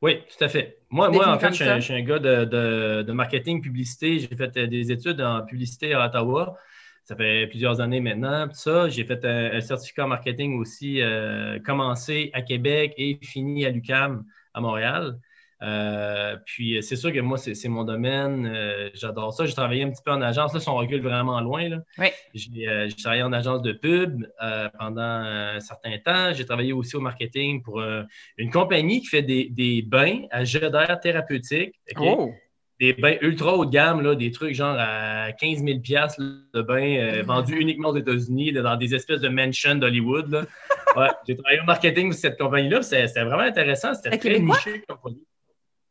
Oui, 0.00 0.20
tout 0.38 0.44
à 0.44 0.48
fait. 0.48 0.77
Moi, 0.90 1.10
moi 1.10 1.28
en 1.34 1.38
fait, 1.38 1.50
je 1.50 1.56
suis, 1.56 1.64
un, 1.68 1.80
je 1.80 1.84
suis 1.84 1.94
un 1.94 2.02
gars 2.02 2.18
de, 2.18 2.44
de- 2.44 3.02
de 3.02 3.12
marketing, 3.12 3.60
publicité. 3.62 4.18
J'ai 4.20 4.28
fait 4.36 4.56
euh, 4.56 4.66
des 4.66 4.90
études 4.90 5.20
en 5.20 5.44
publicité 5.44 5.92
à 5.94 6.06
Ottawa. 6.06 6.56
Ça 7.04 7.16
fait 7.16 7.46
plusieurs 7.48 7.80
années 7.80 8.00
maintenant. 8.00 8.48
Ça, 8.52 8.88
j'ai 8.88 9.04
fait 9.04 9.24
un, 9.24 9.52
un 9.56 9.60
certificat 9.60 10.04
en 10.04 10.08
marketing 10.08 10.58
aussi, 10.58 11.00
euh, 11.02 11.58
commencé 11.60 12.30
à 12.34 12.42
Québec 12.42 12.94
et 12.96 13.18
fini 13.22 13.66
à 13.66 13.70
l'UCAM 13.70 14.24
à 14.54 14.60
Montréal. 14.60 15.18
Euh, 15.62 16.36
puis 16.46 16.82
c'est 16.82 16.96
sûr 16.96 17.12
que 17.12 17.18
moi, 17.20 17.36
c'est 17.36 17.68
mon 17.68 17.84
domaine. 17.84 18.46
Euh, 18.46 18.90
J'adore 18.94 19.32
ça. 19.32 19.44
J'ai 19.44 19.54
travaillé 19.54 19.82
un 19.82 19.90
petit 19.90 20.02
peu 20.04 20.12
en 20.12 20.22
agence. 20.22 20.54
Là, 20.54 20.60
si 20.60 20.68
on 20.68 20.76
recule 20.76 21.02
vraiment 21.02 21.40
loin, 21.40 21.68
là. 21.68 21.78
Oui. 21.98 22.08
J'ai 22.34 22.68
euh, 22.68 22.88
travaillé 23.02 23.22
en 23.22 23.32
agence 23.32 23.62
de 23.62 23.72
pub 23.72 24.26
euh, 24.42 24.68
pendant 24.78 25.00
un 25.02 25.60
certain 25.60 25.98
temps. 25.98 26.32
J'ai 26.32 26.44
travaillé 26.44 26.72
aussi 26.72 26.96
au 26.96 27.00
marketing 27.00 27.62
pour 27.62 27.80
euh, 27.80 28.02
une 28.36 28.50
compagnie 28.50 29.00
qui 29.00 29.06
fait 29.06 29.22
des, 29.22 29.48
des 29.50 29.82
bains 29.82 30.22
à 30.30 30.44
jet 30.44 30.70
d'air 30.70 30.98
thérapeutique. 31.02 31.74
Oh! 31.98 32.32
Des 32.80 32.92
bains 32.92 33.16
ultra 33.22 33.56
haut 33.56 33.64
de 33.64 33.72
gamme, 33.72 34.02
là, 34.02 34.14
des 34.14 34.30
trucs 34.30 34.54
genre 34.54 34.76
à 34.78 35.32
15 35.32 35.64
000 35.64 35.80
piastres, 35.80 36.20
là, 36.20 36.28
de 36.54 36.62
bains 36.62 36.96
euh, 36.96 37.22
vendus 37.24 37.58
uniquement 37.58 37.88
aux 37.88 37.96
États-Unis, 37.96 38.52
dans 38.52 38.76
des 38.76 38.94
espèces 38.94 39.20
de 39.20 39.28
mansions 39.28 39.74
d'Hollywood. 39.74 40.30
là. 40.30 40.42
Ouais, 40.96 41.08
j'ai 41.28 41.36
travaillé 41.36 41.60
au 41.60 41.64
marketing 41.64 42.08
de 42.08 42.14
cette 42.14 42.38
compagnie-là. 42.38 42.80
C'était 42.82 43.04
vraiment 43.22 43.42
intéressant. 43.42 43.92
C'était 43.92 44.16
très 44.16 44.38
niché 44.40 44.82
comme 44.88 44.96
produit. 44.96 45.27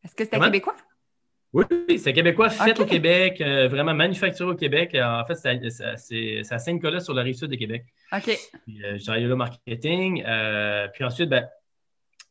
Est-ce 0.07 0.15
que 0.15 0.23
c'était 0.23 0.39
québécois? 0.39 0.75
Oui, 1.51 1.65
oui, 1.89 1.99
c'est 1.99 2.13
québécois, 2.13 2.49
fait 2.49 2.79
au 2.79 2.85
Québec, 2.85 3.41
euh, 3.41 3.67
vraiment 3.67 3.93
manufacturé 3.93 4.49
au 4.51 4.55
Québec. 4.55 4.95
Euh, 4.95 5.03
En 5.03 5.25
fait, 5.25 5.35
c'est 5.35 6.41
à 6.49 6.59
Saint-Nicolas 6.59 7.01
sur 7.01 7.13
la 7.13 7.23
rive 7.23 7.35
sud 7.35 7.49
de 7.49 7.55
Québec. 7.55 7.85
OK. 8.13 8.37
Puis, 8.65 8.85
euh, 8.85 8.97
j'ai 8.97 9.29
au 9.29 9.35
marketing. 9.35 10.23
Euh, 10.25 10.87
puis 10.93 11.03
ensuite, 11.03 11.29
ben, 11.29 11.45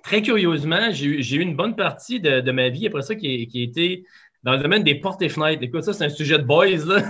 très 0.03 0.23
curieusement, 0.23 0.91
j'ai 0.93 1.07
eu, 1.07 1.41
une 1.43 1.55
bonne 1.55 1.77
partie 1.77 2.19
de, 2.19 2.41
de 2.41 2.51
ma 2.51 2.71
vie 2.71 2.87
après 2.87 3.03
ça 3.03 3.15
qui, 3.15 3.47
qui 3.47 3.61
a 3.61 3.65
été 3.65 4.07
dans 4.43 4.53
le 4.53 4.59
domaine 4.59 4.83
des 4.85 4.95
portes 4.95 5.21
et 5.21 5.29
fenêtres. 5.29 5.63
Écoute, 5.63 5.83
ça, 5.83 5.93
c'est 5.93 6.05
un 6.05 6.09
sujet 6.09 6.39
de 6.39 6.45
boys, 6.45 6.67
là. 6.87 7.03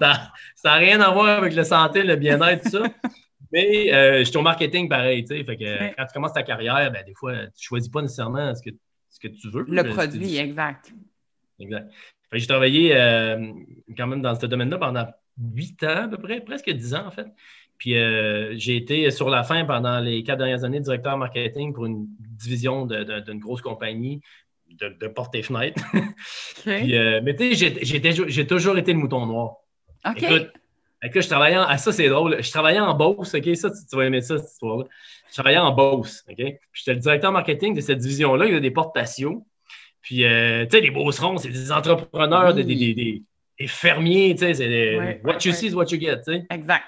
ça 0.00 0.30
n'a 0.64 0.74
rien 0.74 1.00
à 1.00 1.10
voir 1.12 1.38
avec 1.38 1.54
la 1.54 1.64
santé, 1.64 2.02
le 2.02 2.16
bien-être, 2.16 2.64
tout 2.64 2.70
ça. 2.70 2.82
Mais 3.52 3.92
euh, 3.92 4.24
j'étais 4.24 4.36
au 4.36 4.42
marketing 4.42 4.88
pareil, 4.88 5.24
tu 5.24 5.36
sais. 5.36 5.44
Fait 5.44 5.56
que 5.56 5.64
Ouais. 5.64 5.94
quand 5.96 6.04
tu 6.06 6.12
commences 6.12 6.32
ta 6.34 6.42
carrière, 6.42 6.90
ben, 6.92 7.02
des 7.04 7.14
fois, 7.14 7.34
tu 7.34 7.42
ne 7.44 7.50
choisis 7.60 7.88
pas 7.88 8.02
nécessairement 8.02 8.54
ce 8.54 8.62
que, 8.62 8.70
ce 9.10 9.20
que 9.20 9.28
tu 9.28 9.48
veux. 9.50 9.64
Le 9.68 9.82
produit, 9.94 10.36
exact. 10.38 10.92
Exact. 11.60 11.90
J'ai 12.32 12.46
travaillé 12.46 12.94
euh, 12.94 13.52
quand 13.96 14.06
même 14.06 14.22
dans 14.22 14.34
ce 14.38 14.46
domaine-là 14.46 14.78
pendant 14.78 15.06
huit 15.54 15.82
ans 15.82 16.04
à 16.04 16.08
peu 16.08 16.18
près, 16.18 16.40
presque 16.40 16.70
dix 16.70 16.94
ans 16.94 17.06
en 17.06 17.10
fait. 17.10 17.26
Puis 17.78 17.96
euh, 17.96 18.54
j'ai 18.56 18.76
été 18.76 19.10
sur 19.10 19.30
la 19.30 19.42
fin 19.44 19.64
pendant 19.64 19.98
les 20.00 20.22
quatre 20.22 20.38
dernières 20.38 20.64
années 20.64 20.80
directeur 20.80 21.16
marketing 21.16 21.72
pour 21.72 21.86
une 21.86 22.06
division 22.20 22.86
d'une 22.86 23.38
grosse 23.38 23.62
compagnie 23.62 24.20
de, 24.70 24.88
de 25.00 25.08
portes 25.08 25.34
et 25.34 25.42
fenêtres. 25.42 25.82
Puis, 26.82 26.96
euh, 26.96 27.20
mais 27.22 27.34
tu 27.34 27.54
sais, 27.54 27.78
j'ai- 27.82 28.00
toujours- 28.02 28.28
j'ai 28.28 28.46
toujours 28.46 28.76
été 28.78 28.92
le 28.92 28.98
mouton 28.98 29.24
noir. 29.26 29.56
OK. 30.06 30.22
Écoute, 30.22 30.52
fait 31.00 31.10
que 31.10 31.20
je 31.20 31.28
travaillais 31.28 31.56
en... 31.56 31.62
ah, 31.68 31.78
ça, 31.78 31.92
c'est 31.92 32.08
drôle. 32.08 32.42
Je 32.42 32.50
travaillais 32.50 32.80
en 32.80 32.94
Beauce, 32.94 33.34
OK? 33.34 33.56
Ça, 33.56 33.70
tu, 33.70 33.76
tu 33.88 33.96
vas 33.96 34.04
aimer 34.04 34.20
ça, 34.20 34.38
cette 34.38 34.50
histoire-là. 34.52 34.84
Je 35.28 35.32
travaillais 35.34 35.58
en 35.58 35.72
Beauce, 35.72 36.24
OK? 36.28 36.44
J'étais 36.72 36.94
le 36.94 36.98
directeur 37.00 37.32
marketing 37.32 37.74
de 37.74 37.80
cette 37.80 37.98
division-là. 37.98 38.46
Il 38.46 38.54
y 38.54 38.56
a 38.56 38.60
des 38.60 38.70
portes 38.70 38.94
patio. 38.94 39.46
Puis, 40.00 40.24
euh, 40.24 40.64
tu 40.64 40.70
sais, 40.76 40.80
les 40.80 40.90
Beaucerons, 40.90 41.36
c'est 41.38 41.48
des 41.50 41.70
entrepreneurs, 41.72 42.54
des, 42.54 42.64
des, 42.64 42.74
des- 42.76 42.94
des- 42.94 43.22
des 43.60 43.66
fermiers, 43.66 44.32
tu 44.34 44.40
sais. 44.40 44.54
C'est 44.54 44.68
des- 44.68 44.96
Ouais, 44.98 45.20
what 45.24 45.32
ouais, 45.34 45.38
you 45.44 45.50
ouais. 45.50 45.56
see 45.56 45.66
is 45.68 45.74
what 45.74 45.86
you 45.90 46.00
get, 46.00 46.18
tu 46.18 46.32
sais. 46.32 46.46
Exact. 46.50 46.84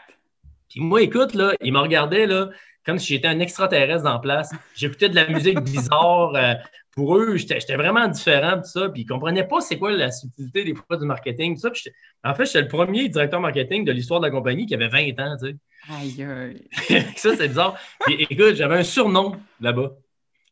Puis 0.68 0.80
moi, 0.80 1.02
écoute, 1.02 1.34
là, 1.34 1.52
il 1.60 1.72
me 1.72 1.78
regardait, 1.80 2.26
là, 2.26 2.48
comme 2.86 2.98
si 2.98 3.14
j'étais 3.14 3.28
un 3.28 3.40
extraterrestre 3.40 4.04
dans 4.04 4.12
la 4.14 4.18
place. 4.20 4.50
J'écoutais 4.74 5.08
de 5.08 5.14
la 5.16 5.26
musique 5.26 5.60
bizarre. 5.60 6.34
euh, 6.34 6.54
pour 6.92 7.16
eux, 7.16 7.36
j'étais 7.36 7.76
vraiment 7.76 8.08
différent 8.08 8.56
de 8.56 8.64
ça. 8.64 8.88
Puis 8.88 9.02
ils 9.02 9.04
ne 9.04 9.08
comprenaient 9.08 9.46
pas 9.46 9.60
c'est 9.60 9.78
quoi 9.78 9.92
la 9.92 10.10
subtilité 10.10 10.64
des 10.64 10.74
fois 10.74 10.96
du 10.96 11.06
marketing. 11.06 11.54
tout 11.54 11.60
ça. 11.60 11.70
Puis 11.70 11.84
en 12.24 12.34
fait, 12.34 12.46
j'étais 12.46 12.62
le 12.62 12.68
premier 12.68 13.08
directeur 13.08 13.40
marketing 13.40 13.84
de 13.84 13.92
l'histoire 13.92 14.20
de 14.20 14.26
la 14.26 14.30
compagnie 14.30 14.66
qui 14.66 14.74
avait 14.74 14.88
20 14.88 15.20
ans, 15.20 15.36
tu 15.40 15.50
sais. 15.50 15.56
Aïe, 15.88 16.22
aïe. 16.22 17.04
ça, 17.16 17.36
c'est 17.36 17.48
bizarre. 17.48 17.78
Puis 18.00 18.26
écoute, 18.28 18.54
j'avais 18.54 18.76
un 18.76 18.82
surnom 18.82 19.36
là-bas. 19.60 19.92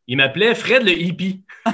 Il 0.06 0.16
m'appelait 0.16 0.54
Fred 0.54 0.84
le 0.84 0.92
hippie. 0.92 1.42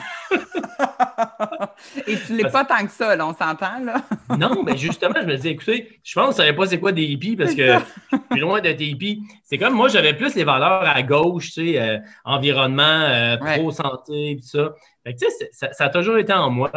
Et 2.06 2.16
tu 2.18 2.36
l'es 2.36 2.48
pas 2.50 2.64
tant 2.64 2.84
que 2.84 2.90
ça, 2.92 3.14
là, 3.16 3.26
on 3.26 3.34
s'entend, 3.34 3.78
là. 3.84 4.02
Non, 4.38 4.62
mais 4.62 4.76
justement, 4.76 5.14
je 5.20 5.26
me 5.26 5.36
disais, 5.36 5.50
écoutez, 5.50 6.00
je 6.02 6.14
pense 6.14 6.28
que 6.28 6.32
je 6.32 6.42
ne 6.42 6.46
savais 6.46 6.56
pas 6.56 6.66
c'est 6.66 6.80
quoi 6.80 6.92
des 6.92 7.04
hippies 7.04 7.36
parce 7.36 7.54
que 7.54 7.78
je 8.12 8.16
suis 8.32 8.40
loin 8.40 8.60
d'être 8.60 8.80
hippie. 8.80 9.22
C'est 9.42 9.58
comme 9.58 9.74
moi, 9.74 9.88
j'avais 9.88 10.14
plus 10.14 10.34
les 10.34 10.44
valeurs 10.44 10.82
à 10.88 11.02
gauche, 11.02 11.52
tu 11.52 11.72
sais, 11.72 11.80
euh, 11.80 11.98
environnement, 12.24 12.82
euh, 12.82 13.36
pro-santé, 13.58 14.38
tout 14.40 14.46
ça. 14.48 14.74
Fait 15.04 15.14
que, 15.14 15.18
tu 15.20 15.26
sais, 15.30 15.48
ça, 15.52 15.72
ça 15.72 15.84
a 15.84 15.88
toujours 15.90 16.16
été 16.18 16.32
en 16.32 16.50
moi. 16.50 16.70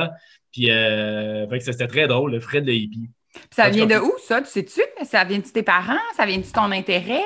Puis, 0.51 0.71
euh, 0.71 1.47
fait 1.49 1.59
que 1.59 1.63
c'était 1.65 1.87
très 1.87 2.07
drôle, 2.07 2.31
le 2.31 2.39
Fred 2.39 2.65
le 2.65 2.73
hippie. 2.73 3.09
Puis 3.33 3.43
ça 3.51 3.69
vient 3.69 3.85
de 3.85 3.97
où, 3.99 4.13
ça? 4.25 4.41
Tu 4.41 4.47
sais-tu? 4.49 4.81
Ça 5.05 5.23
vient 5.23 5.37
de 5.37 5.43
tes 5.43 5.61
parents? 5.63 5.93
Ça 6.15 6.25
vient 6.25 6.37
de 6.39 6.43
ton 6.51 6.71
intérêt? 6.71 7.21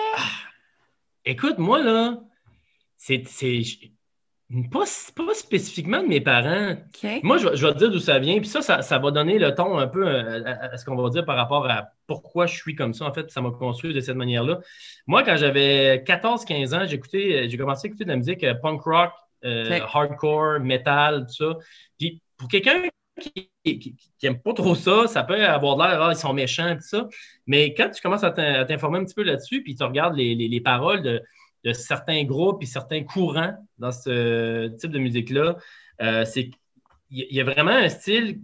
Écoute, 1.24 1.58
moi, 1.58 1.82
là, 1.82 2.18
c'est- 2.98 3.24
pas, 4.72 4.84
pas 5.15 5.34
spécifiquement 5.34 6.01
de 6.03 6.08
mes 6.08 6.22
parents. 6.22 6.75
Moi, 7.24 7.38
je, 7.38 7.48
vais- 7.50 7.55
je 7.55 7.65
vais 7.65 7.74
te 7.74 7.77
dire 7.77 7.89
d'où 7.91 8.00
ça 8.00 8.20
vient. 8.20 8.38
Puis 8.39 8.48
ça, 8.50 8.62
ça, 8.62 8.81
ça 8.81 9.00
va 9.00 9.12
donner 9.12 9.39
le 9.39 9.53
ton 9.55 9.77
un 9.77 9.88
peu 9.88 10.08
euh, 10.08 10.43
à, 10.46 10.74
à 10.74 10.77
ce 10.77 10.86
qu'on 10.86 10.96
va 10.96 11.10
dire 11.10 11.25
par 11.25 11.38
rapport 11.38 11.70
à 11.70 11.89
pourquoi 12.08 12.46
je 12.48 12.55
suis 12.55 12.75
comme 12.75 12.93
ça. 12.93 13.05
En 13.05 13.13
fait, 13.13 13.29
ça 13.31 13.41
m'a 13.41 13.51
construit 13.51 13.93
de 13.93 14.00
cette 14.00 14.15
manière-là. 14.17 14.60
Moi, 15.08 15.24
quand 15.24 15.38
j'avais 15.38 16.03
14-15 16.05 16.74
ans, 16.75 16.86
j'écoutais, 16.88 17.50
j'ai 17.50 17.58
commencé 17.58 17.86
à 17.86 17.89
écouter 17.89 18.03
de 18.05 18.10
la 18.10 18.17
musique 18.17 18.43
euh, 18.43 18.53
punk 18.55 18.81
rock, 18.81 19.12
euh, 19.46 19.65
hardcore, 19.93 20.60
metal, 20.60 21.25
tout 21.27 21.34
ça. 21.46 21.58
Puis 21.98 22.22
pour 22.38 22.48
quelqu'un 22.50 22.81
qui, 23.20 23.31
qui, 23.63 23.79
qui- 23.79 23.96
qui 24.20 24.25
aime 24.27 24.39
pas 24.39 24.53
trop 24.53 24.75
ça, 24.75 25.08
ça 25.08 25.24
peut 25.24 25.46
avoir 25.46 25.77
l'air, 25.77 26.01
ah, 26.01 26.12
ils 26.12 26.17
sont 26.17 26.34
méchants, 26.34 26.75
tout 26.75 26.81
ça. 26.81 27.08
Mais 27.48 27.74
quand 27.74 27.89
tu 27.89 28.01
commences 28.01 28.24
à 28.24 28.31
t'informer 28.31 29.00
un 29.00 29.05
petit 29.05 29.13
peu 29.15 29.24
là-dessus, 29.24 29.63
puis 29.63 29.75
tu 29.75 29.84
regardes 29.84 30.15
les, 30.15 30.36
les- 30.36 30.48
les 30.48 30.62
paroles 30.62 31.01
de, 31.03 31.22
de 31.63 31.74
certains 31.74 32.24
groupes 32.24 32.62
et 32.63 32.65
certains 32.65 33.03
courants 33.03 33.53
dans 33.77 33.91
ce 33.91 34.68
type 34.77 34.91
de 34.91 35.00
musique-là, 35.00 35.58
euh, 36.01 36.25
c'est 36.25 36.50
il 37.10 37.27
y 37.36 37.41
a 37.41 37.44
vraiment 37.44 37.72
un 37.72 37.89
style 37.89 38.39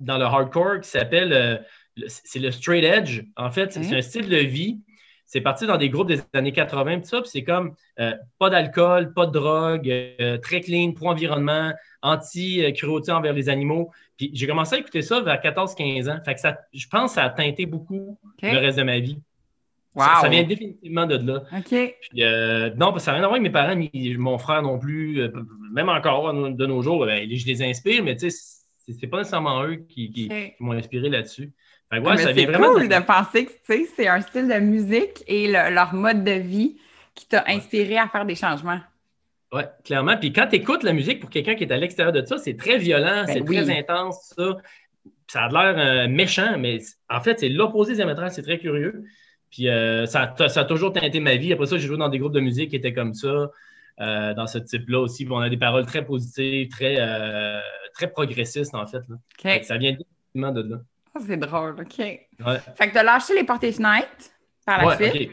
dans 0.00 0.18
le 0.18 0.24
hardcore 0.24 0.80
qui 0.80 0.88
s'appelle 0.90 1.32
euh, 1.32 1.56
le- 1.96 2.06
c'est 2.08 2.38
le 2.40 2.50
straight 2.50 2.84
edge. 2.84 3.22
En 3.36 3.50
fait, 3.50 3.72
c'est 3.72 3.80
Ok. 3.80 3.86
c'est 3.88 3.96
un 3.96 4.02
style 4.02 4.28
de 4.28 4.36
vie. 4.36 4.80
C'est 5.26 5.40
parti 5.42 5.64
dans 5.64 5.76
des 5.76 5.90
groupes 5.90 6.08
des 6.08 6.20
années 6.32 6.50
80, 6.52 7.00
tout 7.00 7.04
ça, 7.06 7.20
puis 7.20 7.30
c'est 7.30 7.44
comme 7.44 7.76
euh, 8.00 8.16
pas 8.40 8.50
d'alcool, 8.50 9.12
pas 9.14 9.26
de 9.26 9.30
drogue, 9.32 9.88
euh, 9.88 10.38
très 10.38 10.60
clean, 10.60 10.90
pro-environnement, 10.92 11.72
anti-cruauté 12.02 13.12
envers 13.12 13.32
les 13.32 13.48
animaux. 13.48 13.90
Puis 14.16 14.30
j'ai 14.34 14.46
commencé 14.48 14.74
à 14.74 14.78
écouter 14.78 15.02
ça 15.02 15.20
vers 15.20 15.40
14-15 15.40 16.08
ans. 16.08 16.18
Fait 16.24 16.34
que 16.34 16.40
ça, 16.40 16.58
je 16.72 16.86
pense 16.88 17.12
que 17.12 17.14
ça 17.16 17.24
a 17.24 17.30
teinté 17.30 17.66
beaucoup 17.66 18.18
le 18.54 18.58
reste 18.58 18.78
de 18.78 18.82
ma 18.82 18.98
vie. 18.98 19.20
Wow. 19.94 20.04
Ça, 20.04 20.18
ça 20.22 20.28
vient 20.28 20.44
définitivement 20.44 21.06
de 21.06 21.16
là. 21.16 21.42
OK. 21.56 21.96
Puis, 22.10 22.22
euh, 22.22 22.70
non, 22.76 22.96
ça 22.98 23.10
n'a 23.10 23.16
rien 23.18 23.24
à 23.24 23.26
voir 23.28 23.32
avec 23.32 23.42
mes 23.42 23.50
parents, 23.50 23.74
ni 23.74 24.16
mon 24.16 24.38
frère 24.38 24.62
non 24.62 24.78
plus. 24.78 25.20
euh, 25.20 25.28
même 25.72 25.88
encore 25.88 26.32
de 26.32 26.66
nos 26.66 26.80
jours, 26.82 27.04
ben, 27.06 27.28
je 27.28 27.46
les 27.46 27.62
inspire, 27.62 28.02
mais 28.04 28.16
tu 28.16 28.30
sais, 28.30 28.56
c'est 28.98 29.06
pas 29.08 29.18
nécessairement 29.18 29.64
eux 29.64 29.76
qui, 29.88 30.10
qui- 30.12 30.26
OK. 30.30 30.54
qui 30.56 30.62
m'ont 30.62 30.72
inspiré 30.72 31.08
là-dessus. 31.08 31.52
Fait 31.92 32.00
que, 32.00 32.06
Ah, 32.06 32.10
ouais, 32.10 32.16
ça 32.18 32.34
c'est 32.34 32.46
cool 32.46 32.88
de- 32.88 33.02
penser 33.04 33.46
que 33.46 33.52
c'est 33.96 34.06
un 34.06 34.20
style 34.20 34.46
de 34.48 34.58
musique 34.60 35.24
et 35.26 35.48
le- 35.48 35.74
leur 35.74 35.92
mode 35.92 36.22
de 36.24 36.32
vie 36.32 36.76
qui 37.16 37.26
t'a 37.26 37.44
inspiré 37.48 37.98
à 37.98 38.06
faire 38.08 38.24
des 38.24 38.36
changements. 38.36 38.78
Ouais, 39.52 39.66
clairement. 39.84 40.16
Puis 40.16 40.32
quand 40.32 40.46
tu 40.48 40.56
écoutes 40.56 40.84
la 40.84 40.92
musique 40.92 41.18
pour 41.18 41.30
quelqu'un 41.30 41.56
qui 41.56 41.64
est 41.64 41.72
à 41.72 41.76
l'extérieur 41.76 42.12
de 42.12 42.24
ça, 42.24 42.38
c'est 42.38 42.56
très 42.56 42.78
violent, 42.78 43.24
Ben 43.26 43.32
c'est 43.32 43.40
oui. 43.40 43.56
très 43.56 43.76
intense, 43.78 44.32
ça. 44.36 44.56
Ça 45.26 45.44
a 45.44 45.48
l'air 45.48 45.74
euh, 45.78 46.08
méchant, 46.08 46.56
mais 46.58 46.78
en 47.08 47.20
fait, 47.20 47.40
c'est 47.40 47.48
l'opposé 47.48 47.94
diamétral, 47.94 48.30
c'est 48.30 48.42
très 48.42 48.58
curieux. 48.58 49.04
Puis 49.50 49.68
euh, 49.68 50.06
ça, 50.06 50.34
a- 50.38 50.48
ça 50.48 50.60
a 50.60 50.64
toujours 50.64 50.92
teinté 50.92 51.20
ma 51.20 51.36
vie. 51.36 51.52
Après 51.52 51.66
ça, 51.66 51.76
j'ai 51.78 51.86
joué 51.86 51.96
dans 51.96 52.08
des 52.08 52.18
groupes 52.18 52.32
de 52.32 52.40
musique 52.40 52.70
qui 52.70 52.76
étaient 52.76 52.92
comme 52.94 53.14
ça, 53.14 53.50
euh, 54.00 54.34
dans 54.34 54.46
ce 54.46 54.58
type-là 54.58 55.00
aussi. 55.00 55.26
On 55.30 55.38
a 55.38 55.48
des 55.48 55.56
paroles 55.56 55.86
très 55.86 56.04
positives, 56.04 56.68
très, 56.68 56.96
euh, 56.98 57.60
très 57.94 58.08
progressistes, 58.10 58.74
en 58.74 58.86
fait. 58.86 59.02
là. 59.08 59.62
Ça 59.64 59.76
vient 59.76 59.92
définitivement 59.92 60.52
de 60.52 60.62
là. 60.62 60.76
Ah, 61.14 61.18
c'est 61.26 61.36
drôle. 61.36 61.74
OK. 61.80 61.98
Ouais. 61.98 62.58
Fait 62.76 62.88
que 62.88 62.94
t'as 62.94 63.02
lâché 63.02 63.34
les 63.34 63.44
portes 63.44 63.64
et 63.64 63.72
fenêtres 63.72 64.30
par 64.64 64.78
la 64.78 64.86
Ouais, 64.96 65.10
suite? 65.10 65.30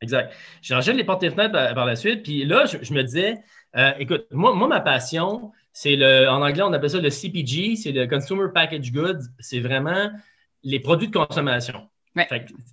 Exact. 0.00 0.32
J'ai 0.62 0.74
rangé 0.74 0.94
les 0.94 1.04
portes 1.04 1.22
et 1.22 1.30
fenêtres 1.30 1.52
par, 1.52 1.84
la 1.84 1.94
suite. 1.94 2.22
Puis 2.22 2.46
là, 2.46 2.64
je, 2.64 2.94
me 2.94 3.02
disais, 3.02 3.34
écoute, 3.98 4.26
moi, 4.30 4.54
moi, 4.54 4.66
ma 4.66 4.80
passion, 4.80 5.52
c'est 5.74 5.94
le, 5.94 6.26
en 6.28 6.40
anglais, 6.40 6.62
on 6.62 6.72
appelle 6.72 6.88
ça 6.88 7.00
le 7.00 7.10
CPG, 7.10 7.76
c'est 7.76 7.92
le 7.92 8.06
Consumer 8.06 8.46
Package 8.54 8.90
Goods. 8.92 9.20
C'est 9.38 9.60
vraiment 9.60 10.10
les 10.62 10.80
produits 10.80 11.08
de 11.08 11.16
consommation. 11.16 11.88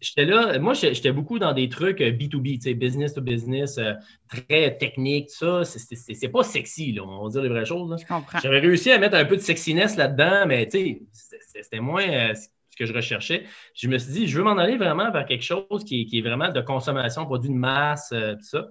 J'étais 0.01 0.25
là, 0.25 0.58
moi, 0.60 0.74
j'étais 0.74 1.12
beaucoup 1.12 1.38
dans 1.38 1.53
des 1.53 1.70
trucs 1.70 2.00
B2B, 2.00 2.67
euh, 2.67 2.74
business 2.74 3.13
to 3.13 3.22
business, 3.22 3.77
euh, 3.77 3.94
très 4.27 4.77
technique, 4.77 5.29
ça. 5.29 5.63
C'est 5.63 6.29
pas 6.29 6.44
sexy, 6.44 6.91
là, 6.94 7.03
on 7.03 7.24
va 7.24 7.29
dire 7.29 7.41
les 7.44 7.50
vraies 7.50 7.65
choses. 7.65 8.03
J'avais 8.41 8.60
réussi 8.60 8.91
à 8.91 8.98
mettre 8.98 9.15
un 9.15 9.25
peu 9.25 9.36
de 9.36 9.41
sexiness 9.41 9.96
là-dedans, 9.96 10.46
mais 10.48 10.67
c'était 10.72 11.79
moins 11.79 12.08
euh, 12.10 12.34
ce 12.34 12.77
que 12.77 12.86
je 12.86 12.94
recherchais. 12.94 13.46
Je 13.75 13.88
me 13.88 13.98
suis 13.98 14.12
dit, 14.12 14.27
je 14.27 14.38
veux 14.38 14.44
m'en 14.44 14.58
aller 14.58 14.77
vraiment 14.77 15.12
vers 15.12 15.25
quelque 15.25 15.44
chose 15.44 15.84
qui 15.86 16.10
est, 16.12 16.22
vraiment 16.22 16.50
de 16.50 16.62
consommation, 16.62 17.25
produit 17.25 17.50
de 17.50 17.56
masse, 17.56 18.10
tout 18.10 18.46
ça. 18.46 18.67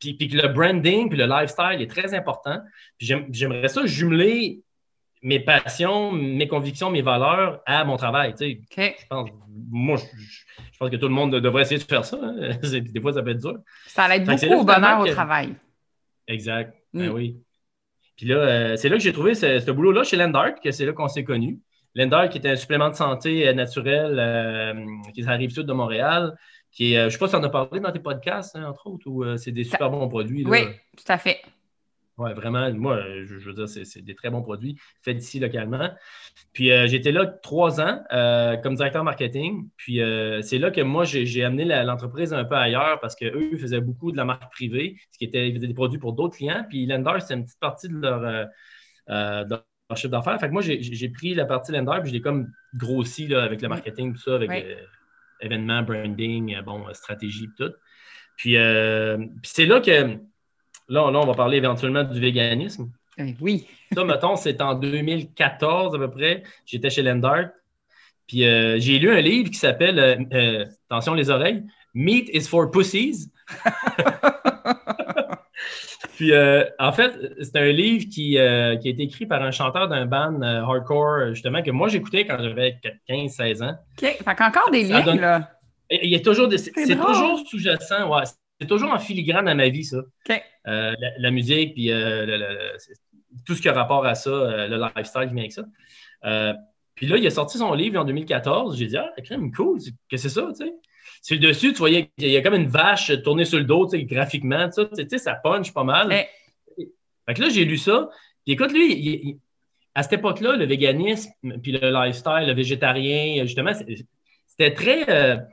Puis, 0.00 0.14
puis, 0.14 0.28
que 0.28 0.36
le 0.36 0.48
branding, 0.48 1.08
puis 1.08 1.16
le 1.16 1.26
lifestyle 1.26 1.80
est 1.80 1.90
très 1.90 2.12
important. 2.14 2.60
J'aimerais 2.98 3.68
ça 3.68 3.86
jumeler 3.86 4.60
mes 5.24 5.40
passions, 5.40 6.12
mes 6.12 6.46
convictions, 6.46 6.90
mes 6.90 7.00
valeurs 7.00 7.62
à 7.64 7.84
mon 7.84 7.96
travail. 7.96 8.34
Tu 8.34 8.60
sais. 8.76 8.94
Je 9.00 9.06
pense, 9.08 9.30
moi, 9.70 9.96
je, 9.96 10.78
pense 10.78 10.90
que 10.90 10.96
tout 10.96 11.08
le 11.08 11.14
monde 11.14 11.34
devrait 11.36 11.62
essayer 11.62 11.78
de 11.78 11.84
faire 11.84 12.04
ça. 12.04 12.18
Hein. 12.22 12.50
Des 12.62 13.00
fois, 13.00 13.12
ça 13.12 13.22
peut 13.22 13.30
être 13.30 13.40
dur. 13.40 13.58
Ça 13.86 14.14
aide 14.14 14.24
beaucoup 14.24 14.60
au 14.60 14.64
bonheur 14.64 15.00
au 15.00 15.06
travail. 15.06 15.54
Exact. 16.26 16.74
Ben 16.92 17.10
mm. 17.10 17.14
oui. 17.14 17.36
Puis 18.16 18.26
là, 18.26 18.36
euh, 18.36 18.76
c'est 18.76 18.88
là 18.88 18.96
que 18.96 19.02
j'ai 19.02 19.12
trouvé 19.12 19.34
ce, 19.34 19.70
boulot-là 19.70 20.04
chez 20.04 20.16
Landart, 20.16 20.60
que 20.62 20.70
c'est 20.70 20.86
là 20.86 20.92
qu'on 20.92 21.08
s'est 21.08 21.24
connus. 21.24 21.60
Landart, 21.94 22.28
qui 22.28 22.38
est 22.38 22.46
un 22.46 22.56
supplément 22.56 22.88
de 22.88 22.94
santé 22.94 23.48
euh, 23.48 23.52
naturel 23.52 24.18
euh, 24.18 24.74
qui 25.12 25.20
est 25.20 25.26
à 25.26 25.32
la 25.32 25.36
rive 25.36 25.50
sud 25.50 25.66
de 25.66 25.72
Montréal, 25.72 26.36
qui 26.70 26.94
est, 26.94 26.98
je 26.98 27.04
ne 27.04 27.10
sais 27.10 27.18
pas 27.18 27.28
si 27.28 27.36
on 27.36 27.42
a 27.42 27.48
parlé 27.48 27.80
dans 27.80 27.92
tes 27.92 28.00
podcasts, 28.00 28.56
hein, 28.56 28.66
entre 28.68 28.88
autres, 28.88 29.06
ou 29.06 29.36
c'est 29.36 29.52
des 29.52 29.64
super 29.64 29.90
bons 29.90 30.08
produits. 30.08 30.44
Oui, 30.46 30.64
tout 30.96 31.04
à 31.12 31.18
fait. 31.18 31.40
Oui, 32.16 32.32
vraiment, 32.32 32.72
moi, 32.74 33.02
je, 33.24 33.34
veux 33.34 33.54
dire, 33.54 33.68
c'est 33.68 34.00
des 34.00 34.14
très 34.14 34.30
bons 34.30 34.42
produits 34.42 34.76
faits 35.02 35.16
d'ici 35.16 35.40
localement. 35.40 35.90
Puis 36.52 36.70
euh, 36.70 36.86
j'étais 36.86 37.10
là 37.10 37.26
trois 37.26 37.80
ans 37.80 38.04
euh, 38.12 38.56
comme 38.56 38.76
directeur 38.76 39.02
marketing. 39.02 39.68
Puis 39.76 40.00
euh, 40.00 40.40
c'est 40.40 40.58
là 40.58 40.70
que 40.70 40.80
moi, 40.80 41.04
j'ai 41.04 41.42
amené 41.42 41.64
l'entreprise 41.64 42.32
un 42.32 42.44
peu 42.44 42.54
ailleurs 42.54 43.00
parce 43.00 43.16
qu'eux 43.16 43.58
faisaient 43.58 43.80
beaucoup 43.80 44.12
de 44.12 44.16
la 44.16 44.24
marque 44.24 44.52
privée, 44.52 44.96
ce 45.10 45.18
qui 45.18 45.24
était 45.24 45.50
des 45.50 45.74
produits 45.74 45.98
pour 45.98 46.12
d'autres 46.12 46.36
clients. 46.36 46.64
Puis 46.68 46.86
Lender, 46.86 47.18
c'est 47.18 47.34
une 47.34 47.44
petite 47.44 47.58
partie 47.58 47.88
de 47.88 47.98
leur, 47.98 48.20
de 49.08 49.50
leur 49.50 49.96
chiffre 49.96 50.12
d'affaires. 50.12 50.38
Fait 50.38 50.46
que 50.46 50.52
moi, 50.52 50.62
j'ai 50.62 51.08
pris 51.08 51.34
la 51.34 51.46
partie 51.46 51.72
Lender 51.72 51.98
puis 52.00 52.10
je 52.10 52.14
l'ai 52.14 52.20
comme 52.20 52.46
grossi 52.74 53.26
là, 53.26 53.42
avec 53.42 53.60
le 53.60 53.68
marketing, 53.68 54.14
tout 54.14 54.20
ça, 54.20 54.36
avec 54.36 54.64
événements, 55.40 55.82
branding, 55.82 56.60
bon, 56.60 56.84
stratégie, 56.92 57.48
tout. 57.58 57.72
Puis, 58.36 58.54
puis 58.54 59.50
c'est 59.52 59.66
là 59.66 59.80
que 59.80 60.20
Là, 60.88 61.06
on 61.06 61.26
va 61.26 61.34
parler 61.34 61.58
éventuellement 61.58 62.04
du 62.04 62.20
véganisme. 62.20 62.90
Eh 63.18 63.34
oui. 63.40 63.66
ça, 63.92 64.04
mettons, 64.04 64.36
c'est 64.36 64.60
en 64.60 64.74
2014 64.74 65.94
à 65.94 65.98
peu 65.98 66.10
près. 66.10 66.42
J'étais 66.66 66.90
chez 66.90 67.02
Lendart. 67.02 67.46
Puis 68.26 68.44
euh, 68.44 68.78
j'ai 68.78 68.98
lu 68.98 69.10
un 69.10 69.20
livre 69.20 69.50
qui 69.50 69.58
s'appelle, 69.58 69.98
euh, 69.98 70.16
euh, 70.32 70.64
attention 70.88 71.14
les 71.14 71.30
oreilles, 71.30 71.62
Meat 71.94 72.28
is 72.32 72.48
for 72.48 72.70
Pussies. 72.70 73.30
Puis 76.16 76.32
en 76.78 76.92
fait, 76.92 77.12
c'est 77.42 77.56
un 77.56 77.72
livre 77.72 78.04
qui, 78.04 78.30
qui, 78.34 78.38
a 78.38 78.72
été 78.72 79.02
écrit 79.02 79.26
par 79.26 79.42
un 79.42 79.50
chanteur 79.50 79.88
d'un 79.88 80.06
band 80.06 80.40
hardcore, 80.42 81.34
justement, 81.34 81.60
que 81.60 81.72
moi 81.72 81.88
j'écoutais 81.88 82.24
quand 82.24 82.38
j'avais 82.40 82.78
15-16 83.08 83.64
ans. 83.64 83.74
OK. 84.00 84.18
Fait 84.24 84.34
qu'encore 84.36 84.70
des 84.70 84.84
livres, 84.84 85.14
là. 85.14 85.50
Il 85.90 86.08
y 86.08 86.14
a 86.14 86.20
toujours 86.20 86.46
des... 86.46 86.58
C'est 86.58 86.96
toujours 86.96 87.40
sous-jacent, 87.48 88.08
ouais. 88.08 88.22
C'est 88.64 88.68
toujours 88.68 88.92
en 88.92 88.98
filigrane 88.98 89.46
à 89.46 89.54
ma 89.54 89.68
vie, 89.68 89.84
ça. 89.84 89.98
Euh, 90.66 90.94
la, 91.18 91.30
musique, 91.30 91.74
puis 91.74 91.92
euh, 91.92 92.48
tout 93.44 93.54
ce 93.54 93.60
qui 93.60 93.68
a 93.68 93.74
rapport 93.74 94.06
à 94.06 94.14
ça, 94.14 94.30
euh, 94.30 94.68
le 94.68 94.78
lifestyle 94.78 95.28
qui 95.28 95.34
vient 95.34 95.42
avec 95.42 95.52
ça. 95.52 95.64
puis 96.94 97.06
là, 97.06 97.18
il 97.18 97.26
a 97.26 97.30
sorti 97.30 97.58
son 97.58 97.74
livre 97.74 98.00
en 98.00 98.06
2014. 98.06 98.78
J'ai 98.78 98.86
dit, 98.86 98.96
ah, 98.96 99.12
crème 99.22 99.52
cool, 99.52 99.80
que 100.10 100.16
c'est 100.16 100.30
ça, 100.30 100.48
tu 100.56 100.64
sais? 100.64 100.72
Sur 101.20 101.36
le 101.36 101.42
dessus, 101.48 101.72
tu 101.72 101.78
voyais 101.78 102.10
qu'il 102.18 102.30
y 102.30 102.36
a 102.38 102.40
comme 102.40 102.54
une 102.54 102.68
vache 102.68 103.12
tournée 103.22 103.44
sur 103.44 103.58
le 103.58 103.64
dos, 103.64 103.84
tu 103.86 103.98
sais, 103.98 104.04
graphiquement, 104.04 104.70
tu 104.70 104.86
sais, 104.94 105.18
ça 105.18 105.34
punch 105.34 105.74
pas 105.74 105.84
mal. 105.84 106.08
Fait 106.08 107.34
que 107.34 107.42
là, 107.42 107.50
j'ai 107.50 107.66
lu 107.66 107.76
ça. 107.76 108.08
Puis 108.44 108.54
écoute, 108.54 108.72
lui, 108.72 109.38
à 109.94 110.02
cette 110.02 110.14
époque-là, 110.14 110.56
le 110.56 110.64
véganisme, 110.64 111.30
puis 111.62 111.72
le 111.72 111.90
lifestyle, 111.90 112.46
le 112.46 112.54
végétarien, 112.54 113.44
justement, 113.44 113.72
c'était 114.46 114.72
très. 114.72 115.04
tu 115.04 115.44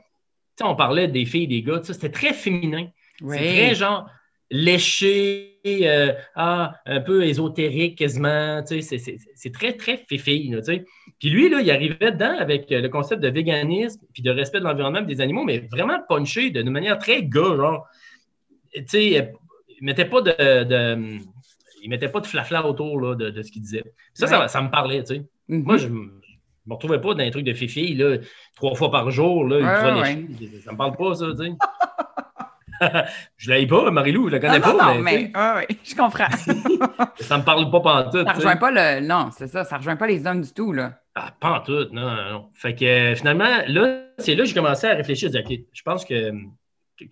sais, 0.56 0.64
on 0.64 0.74
parlait 0.74 1.08
des 1.08 1.26
filles, 1.26 1.48
des 1.48 1.60
gars, 1.60 1.80
c'était 1.82 2.10
très 2.10 2.32
féminin. 2.32 2.88
C'est 3.20 3.36
très 3.36 3.74
genre 3.74 4.08
léché, 4.52 5.58
euh, 5.66 6.12
ah, 6.36 6.74
un 6.84 7.00
peu 7.00 7.24
ésotérique 7.24 7.98
quasiment. 7.98 8.62
C'est 8.66 9.52
très, 9.52 9.72
très 9.72 10.04
fifille. 10.08 10.54
Puis 11.18 11.30
lui, 11.30 11.48
là, 11.48 11.60
il 11.60 11.70
arrivait 11.70 12.12
dedans 12.12 12.36
avec 12.38 12.66
le 12.70 12.86
concept 12.88 13.22
de 13.22 13.28
véganisme 13.28 14.00
puis 14.12 14.22
de 14.22 14.30
respect 14.30 14.60
de 14.60 14.64
l'environnement 14.64 15.00
des 15.00 15.20
animaux, 15.20 15.44
mais 15.44 15.66
vraiment 15.70 15.98
punché 16.08 16.50
de 16.50 16.62
manière 16.62 16.98
très 16.98 17.24
gars, 17.24 17.56
genre. 17.56 17.86
Tu 18.74 18.84
sais, 18.86 19.32
il 19.68 19.84
mettait 19.84 20.04
pas 20.04 20.20
de, 20.20 21.18
il 21.82 21.90
mettait 21.90 22.08
pas 22.08 22.20
de 22.20 22.26
flafla 22.26 22.66
autour 22.66 23.16
de, 23.16 23.42
ce 23.42 23.50
qu'il 23.50 23.62
disait. 23.62 23.84
Ça, 24.14 24.48
ça, 24.48 24.62
me 24.62 24.70
parlait, 24.70 25.02
tu 25.02 25.16
sais. 25.16 25.22
Mm-hmm. 25.48 25.62
Moi, 25.64 25.76
je 25.78 25.88
ne 25.88 25.94
me 25.94 26.74
retrouvais 26.74 27.00
pas 27.00 27.14
dans 27.14 27.24
un 27.24 27.30
truc 27.30 27.44
de 27.44 27.52
fifi, 27.52 27.94
là, 27.94 28.18
trois 28.54 28.74
fois 28.74 28.90
par 28.90 29.10
jour, 29.10 29.44
là, 29.46 29.56
ouais, 30.00 30.16
ça 30.64 30.72
me 30.72 30.76
parle 30.76 30.96
pas, 30.96 31.14
ça, 31.14 31.26
tu 31.30 31.44
sais. 31.44 31.52
je 33.36 33.50
l'ai 33.50 33.66
pas, 33.66 33.90
Marilou, 33.90 34.28
je 34.28 34.32
la 34.32 34.38
connais 34.40 34.60
pas. 34.60 34.72
Non, 34.72 35.00
mais, 35.00 35.32
oui, 35.34 35.78
je 35.84 35.94
comprends. 35.94 36.30
ça 37.20 37.38
me 37.38 37.44
parle 37.44 37.70
pas 37.70 37.80
pantoute. 37.80 38.26
Ça 38.26 38.32
rejoint 38.32 38.56
pas 38.56 38.70
le. 38.70 39.06
Non, 39.06 39.30
c'est 39.36 39.48
ça, 39.48 39.64
ça 39.64 39.78
rejoint 39.78 39.96
pas 39.96 40.06
les 40.06 40.26
hommes 40.26 40.42
du 40.42 40.52
tout, 40.52 40.72
là. 40.72 40.98
Ah, 41.14 41.34
pantoute, 41.38 41.92
non, 41.92 42.02
non, 42.02 42.30
non. 42.30 42.50
Fait 42.54 42.74
que 42.74 42.84
euh, 42.84 43.14
finalement, 43.14 43.62
là, 43.66 44.06
c'est 44.18 44.34
là 44.34 44.44
que 44.44 44.48
j'ai 44.48 44.54
commencé 44.54 44.86
à 44.86 44.94
réfléchir. 44.94 45.30
Je 45.30 45.82
pense 45.82 46.04
que 46.04 46.32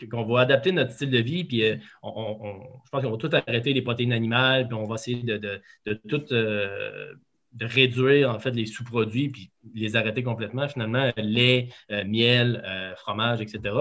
qu'on 0.08 0.24
va 0.24 0.42
adapter 0.42 0.70
notre 0.70 0.92
style 0.92 1.10
de 1.10 1.18
vie, 1.18 1.44
puis 1.44 1.64
euh, 1.64 1.76
on, 2.02 2.60
je 2.84 2.90
pense 2.90 3.02
qu'on 3.02 3.10
va 3.10 3.16
tout 3.16 3.30
arrêter 3.32 3.72
les 3.72 3.82
protéines 3.82 4.12
animales, 4.12 4.68
puis 4.68 4.76
on 4.76 4.86
va 4.86 4.94
essayer 4.94 5.22
de, 5.22 5.36
de, 5.36 5.60
de 5.86 5.94
tout 5.94 6.32
euh, 6.32 7.12
de 7.52 7.66
réduire 7.66 8.30
en 8.30 8.38
fait 8.38 8.52
les 8.52 8.66
sous-produits, 8.66 9.30
puis 9.30 9.50
les 9.74 9.96
arrêter 9.96 10.22
complètement. 10.22 10.68
Finalement, 10.68 11.10
lait, 11.16 11.68
miel, 12.06 12.94
fromage, 12.96 13.40
etc 13.40 13.74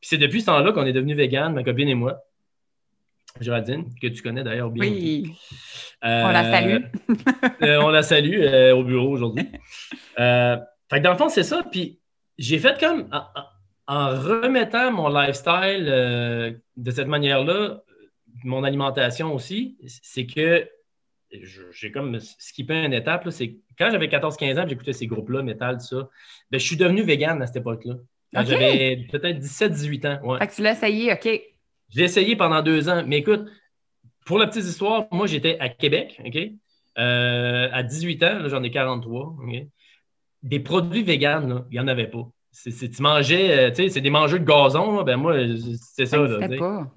c'est 0.00 0.18
depuis 0.18 0.40
ce 0.40 0.46
temps-là 0.46 0.72
qu'on 0.72 0.86
est 0.86 0.92
devenu 0.92 1.14
vegan, 1.14 1.52
ma 1.52 1.62
copine 1.62 1.88
et 1.88 1.94
moi. 1.94 2.22
Géraldine, 3.40 3.84
que 4.00 4.06
tu 4.06 4.22
connais 4.22 4.42
d'ailleurs 4.42 4.70
bien. 4.70 4.90
Oui. 4.90 5.36
on 6.02 6.28
la 6.28 6.50
salue. 6.50 6.84
Euh, 7.62 7.80
on 7.82 7.88
la 7.88 8.02
salue 8.02 8.40
euh, 8.40 8.74
au 8.74 8.84
bureau 8.84 9.10
aujourd'hui. 9.10 9.48
Euh, 10.18 10.56
fait 10.90 10.98
que 10.98 11.04
dans 11.04 11.12
le 11.12 11.18
fond, 11.18 11.28
c'est 11.28 11.42
ça. 11.42 11.62
Puis 11.70 12.00
j'ai 12.38 12.58
fait 12.58 12.80
comme 12.80 13.06
en, 13.86 14.08
remettant 14.08 14.90
mon 14.90 15.10
lifestyle 15.10 15.84
de 15.84 16.90
cette 16.90 17.06
manière-là, 17.06 17.82
mon 18.42 18.64
alimentation 18.64 19.34
aussi, 19.34 19.76
c'est 19.84 20.24
que 20.24 20.66
j'ai 21.30 21.92
comme 21.92 22.18
skippé 22.18 22.82
une 22.82 22.94
étape. 22.94 23.28
C'est 23.28 23.58
quand 23.78 23.90
j'avais 23.90 24.06
14-15 24.06 24.58
ans, 24.58 24.66
j'écoutais 24.66 24.94
ces 24.94 25.06
groupes-là, 25.06 25.42
métal, 25.42 25.76
tout 25.76 25.84
ça. 25.84 26.08
Ben, 26.50 26.58
je 26.58 26.64
suis 26.64 26.76
devenu 26.76 27.02
vegan 27.02 27.42
à 27.42 27.46
cette 27.46 27.56
époque-là. 27.56 27.96
J'avais 28.32 29.06
peut-être 29.10 29.38
17-18 29.38 30.06
ans. 30.06 30.26
Ouais. 30.26 30.38
Fait 30.38 30.46
que 30.48 30.54
tu 30.54 30.62
l'as 30.62 30.72
essayé, 30.72 31.12
OK. 31.12 31.28
J'ai 31.88 32.02
essayé 32.02 32.36
pendant 32.36 32.62
deux 32.62 32.88
ans. 32.88 33.04
Mais 33.06 33.18
écoute, 33.18 33.46
pour 34.24 34.38
la 34.38 34.46
petite 34.46 34.64
histoire, 34.64 35.06
moi, 35.12 35.26
j'étais 35.26 35.56
à 35.60 35.68
Québec, 35.68 36.20
OK? 36.24 36.36
Euh, 36.98 37.68
à 37.72 37.82
18 37.82 38.22
ans, 38.24 38.48
j'en 38.48 38.62
ai 38.62 38.70
43. 38.70 39.36
Des 40.42 40.60
produits 40.60 41.02
véganes, 41.02 41.64
il 41.70 41.74
n'y 41.74 41.80
en 41.80 41.88
avait 41.88 42.08
pas. 42.08 42.28
C'est, 42.50 42.88
tu 42.88 43.02
mangeais, 43.02 43.58
euh, 43.58 43.70
tu 43.70 43.76
sais, 43.82 43.88
c'est 43.90 44.00
des 44.00 44.10
mangeurs 44.10 44.40
de 44.40 44.44
gazon, 44.44 45.02
ben 45.02 45.16
moi, 45.18 45.36
c'est 45.94 46.06
ça. 46.06 46.16
Là, 46.16 46.48
pas. 46.48 46.90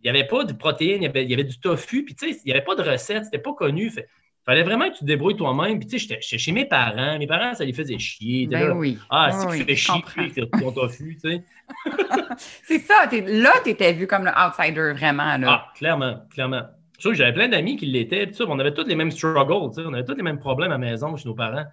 Il 0.00 0.10
n'y 0.10 0.18
avait 0.18 0.26
pas 0.26 0.44
de 0.44 0.54
protéines, 0.54 1.02
il 1.02 1.04
y 1.04 1.08
avait, 1.08 1.24
il 1.24 1.30
y 1.30 1.34
avait 1.34 1.44
du 1.44 1.58
tofu, 1.58 2.04
puis 2.04 2.14
tu 2.14 2.32
sais, 2.32 2.40
il 2.44 2.46
n'y 2.46 2.52
avait 2.52 2.64
pas 2.64 2.74
de 2.74 2.82
recette, 2.82 3.24
c'était 3.24 3.38
pas 3.38 3.52
connu. 3.52 3.90
Fait, 3.90 4.08
fallait 4.44 4.62
vraiment 4.62 4.88
que 4.88 4.94
tu 4.94 5.00
te 5.00 5.04
débrouilles 5.04 5.36
toi-même. 5.36 5.78
Puis, 5.78 5.88
tu 5.88 5.98
sais, 5.98 6.16
j'étais 6.20 6.38
chez 6.38 6.52
mes 6.52 6.66
parents. 6.66 7.18
Mes 7.18 7.26
parents, 7.26 7.54
ça 7.54 7.64
les 7.64 7.72
faisait 7.72 7.98
chier. 7.98 8.46
Ben 8.46 8.72
oui. 8.72 8.98
Ah, 9.10 9.30
si 9.32 9.58
tu 9.58 9.64
fais 9.64 9.76
chier, 9.76 10.02
tu 10.34 10.46
ton 10.48 10.72
tofu, 10.72 11.18
tu 11.22 11.30
sais. 11.30 11.44
c'est 12.64 12.78
ça. 12.80 13.06
là, 13.10 13.52
tu 13.62 13.70
étais 13.70 13.92
vu 13.92 14.06
comme 14.06 14.24
le 14.24 14.30
outsider, 14.30 14.92
vraiment. 14.92 15.36
Là. 15.38 15.46
Ah, 15.48 15.72
clairement, 15.74 16.26
clairement. 16.30 16.62
Je 16.98 17.00
trouve 17.00 17.12
que 17.12 17.18
j'avais 17.18 17.32
plein 17.32 17.48
d'amis 17.48 17.76
qui 17.76 17.86
l'étaient. 17.86 18.30
On 18.46 18.58
avait 18.58 18.74
tous 18.74 18.86
les 18.86 18.94
mêmes 18.94 19.10
struggles, 19.10 19.74
tu 19.74 19.82
sais. 19.82 19.88
On 19.88 19.92
avait 19.92 20.04
tous 20.04 20.14
les 20.14 20.22
mêmes 20.22 20.38
problèmes 20.38 20.70
à 20.70 20.74
la 20.74 20.78
maison 20.78 21.16
chez 21.16 21.28
nos 21.28 21.34
parents. 21.34 21.64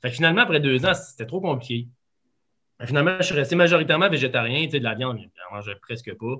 Fait 0.00 0.08
que 0.08 0.14
finalement, 0.14 0.42
après 0.42 0.60
deux 0.60 0.84
ans, 0.86 0.94
c'était 0.94 1.26
trop 1.26 1.40
compliqué. 1.40 1.88
Finalement, 2.84 3.16
je 3.18 3.26
suis 3.26 3.34
resté 3.34 3.54
majoritairement 3.54 4.08
végétarien. 4.08 4.64
Tu 4.64 4.72
sais, 4.72 4.78
de 4.78 4.84
la 4.84 4.94
viande, 4.94 5.18
je 5.20 5.54
mangeais 5.54 5.76
presque 5.80 6.12
pas. 6.14 6.34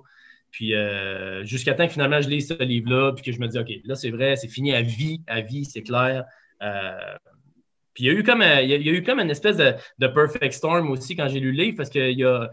Puis 0.52 0.74
euh, 0.74 1.44
jusqu'à 1.44 1.72
temps 1.72 1.86
que 1.86 1.92
finalement 1.92 2.20
je 2.20 2.28
lis 2.28 2.42
ce 2.42 2.62
livre-là, 2.62 3.12
puis 3.12 3.24
que 3.24 3.32
je 3.32 3.40
me 3.40 3.48
dis, 3.48 3.58
OK, 3.58 3.68
là 3.84 3.94
c'est 3.94 4.10
vrai, 4.10 4.36
c'est 4.36 4.48
fini 4.48 4.74
à 4.74 4.82
vie, 4.82 5.22
à 5.26 5.40
vie, 5.40 5.64
c'est 5.64 5.82
clair. 5.82 6.24
Euh, 6.62 7.16
Puis 7.94 8.04
il 8.04 8.06
y 8.06 8.10
a 8.10 8.12
eu 8.12 8.22
comme, 8.22 8.42
il 8.42 8.68
y 8.68 8.88
a, 8.88 8.92
eu 8.92 9.02
comme 9.02 9.18
une 9.18 9.30
espèce 9.30 9.56
de, 9.56 10.06
perfect 10.08 10.52
storm 10.52 10.90
aussi 10.90 11.16
quand 11.16 11.26
j'ai 11.26 11.40
lu 11.40 11.52
le 11.52 11.62
livre, 11.62 11.76
parce 11.78 11.88
qu'il 11.88 12.18
y 12.18 12.24
a 12.24 12.50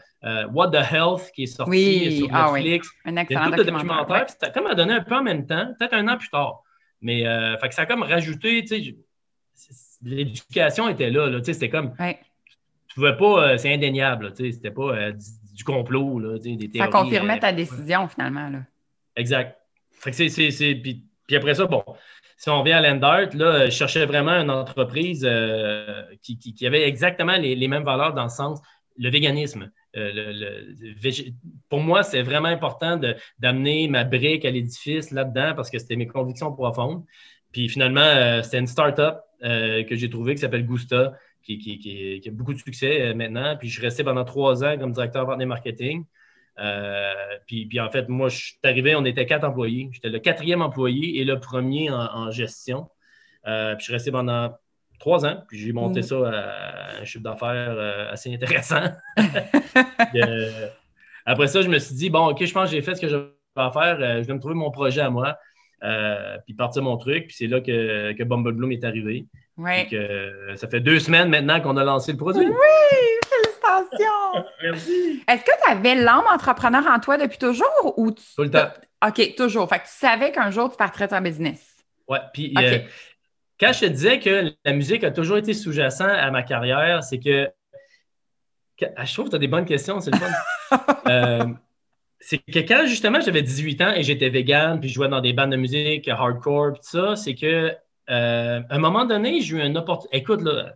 What 0.53 0.71
the 0.71 0.91
Health 0.91 1.29
qui 1.35 1.43
est 1.43 1.47
sorti 1.47 2.19
sur 2.19 2.29
ah 2.31 2.53
Netflix. 2.53 2.89
Un 3.03 3.17
excellent 3.17 3.41
il 3.47 3.49
y 3.49 3.53
a 3.53 3.57
tout 3.57 3.63
documentaire. 3.65 3.87
documentaire 3.87 4.21
ouais. 4.21 4.35
Ça 4.39 4.47
a 4.47 4.49
comme 4.49 4.73
donné 4.75 4.93
un 4.93 5.03
peu 5.03 5.15
en 5.15 5.23
même 5.23 5.45
temps, 5.45 5.73
peut-être 5.77 5.93
un 5.93 6.07
an 6.07 6.17
plus 6.17 6.29
tard. 6.29 6.63
Mais 7.01 7.23
fait 7.59 7.67
que 7.67 7.75
ça 7.75 7.81
a 7.81 7.85
comme 7.85 8.03
rajouté, 8.03 8.63
tu 8.63 8.67
sais, 8.81 8.95
l'éducation 10.01 10.87
était 10.87 11.09
là, 11.09 11.27
là 11.27 11.39
tu 11.39 11.47
sais, 11.47 11.53
c'était 11.53 11.69
comme. 11.69 11.93
Tu 11.97 12.95
pouvais 12.95 13.17
pas, 13.17 13.57
c'est 13.57 13.73
indéniable, 13.73 14.33
tu 14.33 14.45
sais, 14.45 14.51
c'était 14.53 14.71
pas 14.71 15.11
du, 15.59 15.63
complot, 15.63 16.19
là, 16.19 16.39
des 16.39 16.57
théories. 16.57 16.77
Ça 16.77 16.87
confirmait 16.87 17.39
ta 17.39 17.51
décision 17.51 18.07
finalement, 18.07 18.49
là. 18.49 18.59
Exact. 19.15 19.57
Fait 19.91 20.11
que 20.11 20.27
c'est. 20.29 20.75
Puis, 20.75 21.03
puis 21.27 21.35
après 21.35 21.53
ça, 21.53 21.65
bon, 21.65 21.83
si 22.39 22.49
on 22.49 22.63
vient 22.63 22.77
à 22.77 22.81
Lendart, 22.81 23.35
là, 23.35 23.65
je 23.65 23.71
cherchais 23.71 24.05
vraiment 24.05 24.31
une 24.31 24.49
entreprise 24.49 25.27
euh, 25.29 26.03
qui, 26.21 26.65
avait 26.65 26.87
exactement 26.87 27.35
les, 27.35 27.67
mêmes 27.67 27.83
valeurs 27.83 28.13
dans 28.13 28.23
le 28.23 28.29
sens, 28.29 28.61
le 28.97 29.09
véganisme. 29.09 29.69
Euh, 29.97 30.63
pour 31.67 31.81
moi, 31.81 32.03
c'est 32.03 32.21
vraiment 32.21 32.47
important 32.47 32.97
d'amener 33.39 33.89
ma 33.89 34.05
brique 34.05 34.45
à 34.45 34.51
l'édifice 34.51 35.11
là-dedans 35.11 35.53
parce 35.53 35.69
que 35.69 35.79
c'était 35.79 35.97
mes 35.97 36.07
convictions 36.07 36.53
profondes. 36.53 37.03
Puis 37.51 37.67
finalement, 37.67 37.99
euh, 37.99 38.41
c'était 38.41 38.59
une 38.59 38.67
start-up 38.67 39.19
que 39.41 39.95
j'ai 39.95 40.09
trouvée 40.09 40.35
qui 40.35 40.41
s'appelle 40.41 40.65
Gusta, 40.65 41.13
qui, 41.43 42.21
a 42.25 42.31
beaucoup 42.31 42.53
de 42.53 42.59
succès 42.59 43.13
maintenant. 43.13 43.55
Puis 43.57 43.69
je 43.69 43.73
suis 43.73 43.83
resté 43.83 44.03
pendant 44.03 44.25
trois 44.25 44.63
ans 44.63 44.77
comme 44.77 44.91
directeur 44.91 45.25
vente 45.25 45.41
marketing. 45.41 46.05
Euh, 46.59 47.13
puis, 47.47 47.79
en 47.79 47.89
fait, 47.89 48.09
moi, 48.09 48.29
je 48.29 48.37
suis 48.37 48.59
arrivé, 48.63 48.95
on 48.95 49.05
était 49.05 49.25
quatre 49.25 49.45
employés. 49.45 49.89
J'étais 49.91 50.09
le 50.09 50.19
quatrième 50.19 50.61
employé 50.61 51.19
et 51.19 51.23
le 51.23 51.39
premier 51.39 51.89
en, 51.89 52.31
gestion. 52.31 52.89
Euh, 53.47 53.75
puis 53.75 53.81
je 53.81 53.83
suis 53.85 53.93
resté 53.93 54.11
pendant 54.11 54.53
trois 54.99 55.25
ans, 55.25 55.41
puis 55.47 55.57
j'ai 55.57 55.71
monté 55.71 56.01
mm. 56.01 56.03
ça 56.03 56.29
à 56.29 56.99
un 57.01 57.05
chiffre 57.05 57.23
d'affaires 57.23 57.71
euh, 57.71 58.11
assez 58.11 58.33
intéressant. 58.33 58.83
après 61.25 61.47
ça, 61.47 61.61
je 61.61 61.69
me 61.69 61.79
suis 61.79 61.95
dit, 61.95 62.09
bon, 62.09 62.27
OK, 62.27 62.43
je 62.43 62.53
pense 62.53 62.69
que 62.69 62.75
j'ai 62.75 62.81
fait 62.81 62.95
ce 62.95 63.01
que 63.01 63.07
je 63.07 63.15
vais 63.15 63.23
faire. 63.55 63.97
je 64.21 64.27
vais 64.27 64.33
me 64.33 64.39
trouver 64.39 64.55
mon 64.55 64.71
projet 64.71 65.01
à 65.01 65.09
moi, 65.09 65.37
puis 66.45 66.53
partir 66.53 66.83
mon 66.83 66.97
truc. 66.97 67.27
Puis 67.27 67.35
c'est 67.37 67.47
là 67.47 67.61
que, 67.61 68.13
que 68.13 68.23
Bumble 68.23 68.53
Bloom 68.53 68.71
est 68.71 68.83
arrivé. 68.83 69.25
Oui. 69.57 69.89
ça 70.55 70.67
fait 70.67 70.79
deux 70.79 70.99
semaines 70.99 71.29
maintenant 71.29 71.59
qu'on 71.61 71.77
a 71.77 71.83
lancé 71.83 72.13
le 72.13 72.17
produit. 72.17 72.47
Oui! 72.47 73.19
Est-ce 75.27 75.43
que 75.43 75.51
tu 75.63 75.71
avais 75.71 75.95
l'âme 75.95 76.25
entrepreneur 76.31 76.85
en 76.87 76.99
toi 76.99 77.17
depuis 77.17 77.37
toujours 77.37 77.93
ou 77.97 78.11
tu... 78.11 78.23
Tout 78.35 78.43
le 78.43 78.51
temps. 78.51 78.69
OK, 79.05 79.35
toujours. 79.35 79.69
Fait 79.69 79.79
que 79.79 79.85
tu 79.85 79.91
savais 79.91 80.31
qu'un 80.31 80.51
jour, 80.51 80.69
tu 80.69 80.77
partirais 80.77 81.07
ton 81.07 81.21
business. 81.21 81.75
Ouais, 82.07 82.19
puis 82.33 82.53
euh, 82.57 82.79
quand 83.59 83.71
je 83.73 83.81
te 83.81 83.85
disais 83.85 84.19
que 84.19 84.53
la 84.65 84.73
musique 84.73 85.03
a 85.03 85.11
toujours 85.11 85.37
été 85.37 85.53
sous-jacent 85.53 86.07
à 86.07 86.31
ma 86.31 86.43
carrière, 86.43 87.03
c'est 87.03 87.19
que, 87.19 87.49
ah, 88.95 89.05
je 89.05 89.13
trouve 89.13 89.25
que 89.25 89.31
tu 89.31 89.35
as 89.35 89.39
des 89.39 89.47
bonnes 89.47 89.65
questions, 89.65 89.99
c'est 89.99 90.11
le 90.11 90.17
fun. 90.17 91.55
C'est 92.19 92.39
que 92.39 92.59
quand 92.59 92.85
justement 92.85 93.21
j'avais 93.21 93.41
18 93.41 93.81
ans 93.81 93.93
et 93.95 94.03
j'étais 94.03 94.29
vegan, 94.29 94.79
puis 94.79 94.89
je 94.89 94.95
jouais 94.95 95.07
dans 95.07 95.21
des 95.21 95.33
bandes 95.33 95.51
de 95.51 95.57
musique 95.57 96.07
hardcore, 96.07 96.73
tout 96.73 96.79
ça, 96.81 97.15
c'est 97.15 97.35
que 97.35 97.73
euh, 98.09 98.61
à 98.69 98.75
un 98.75 98.79
moment 98.79 99.05
donné, 99.05 99.41
j'ai 99.41 99.57
eu 99.57 99.61
une 99.61 99.77
opportunité. 99.77 100.17
Écoute, 100.17 100.41
là, 100.41 100.73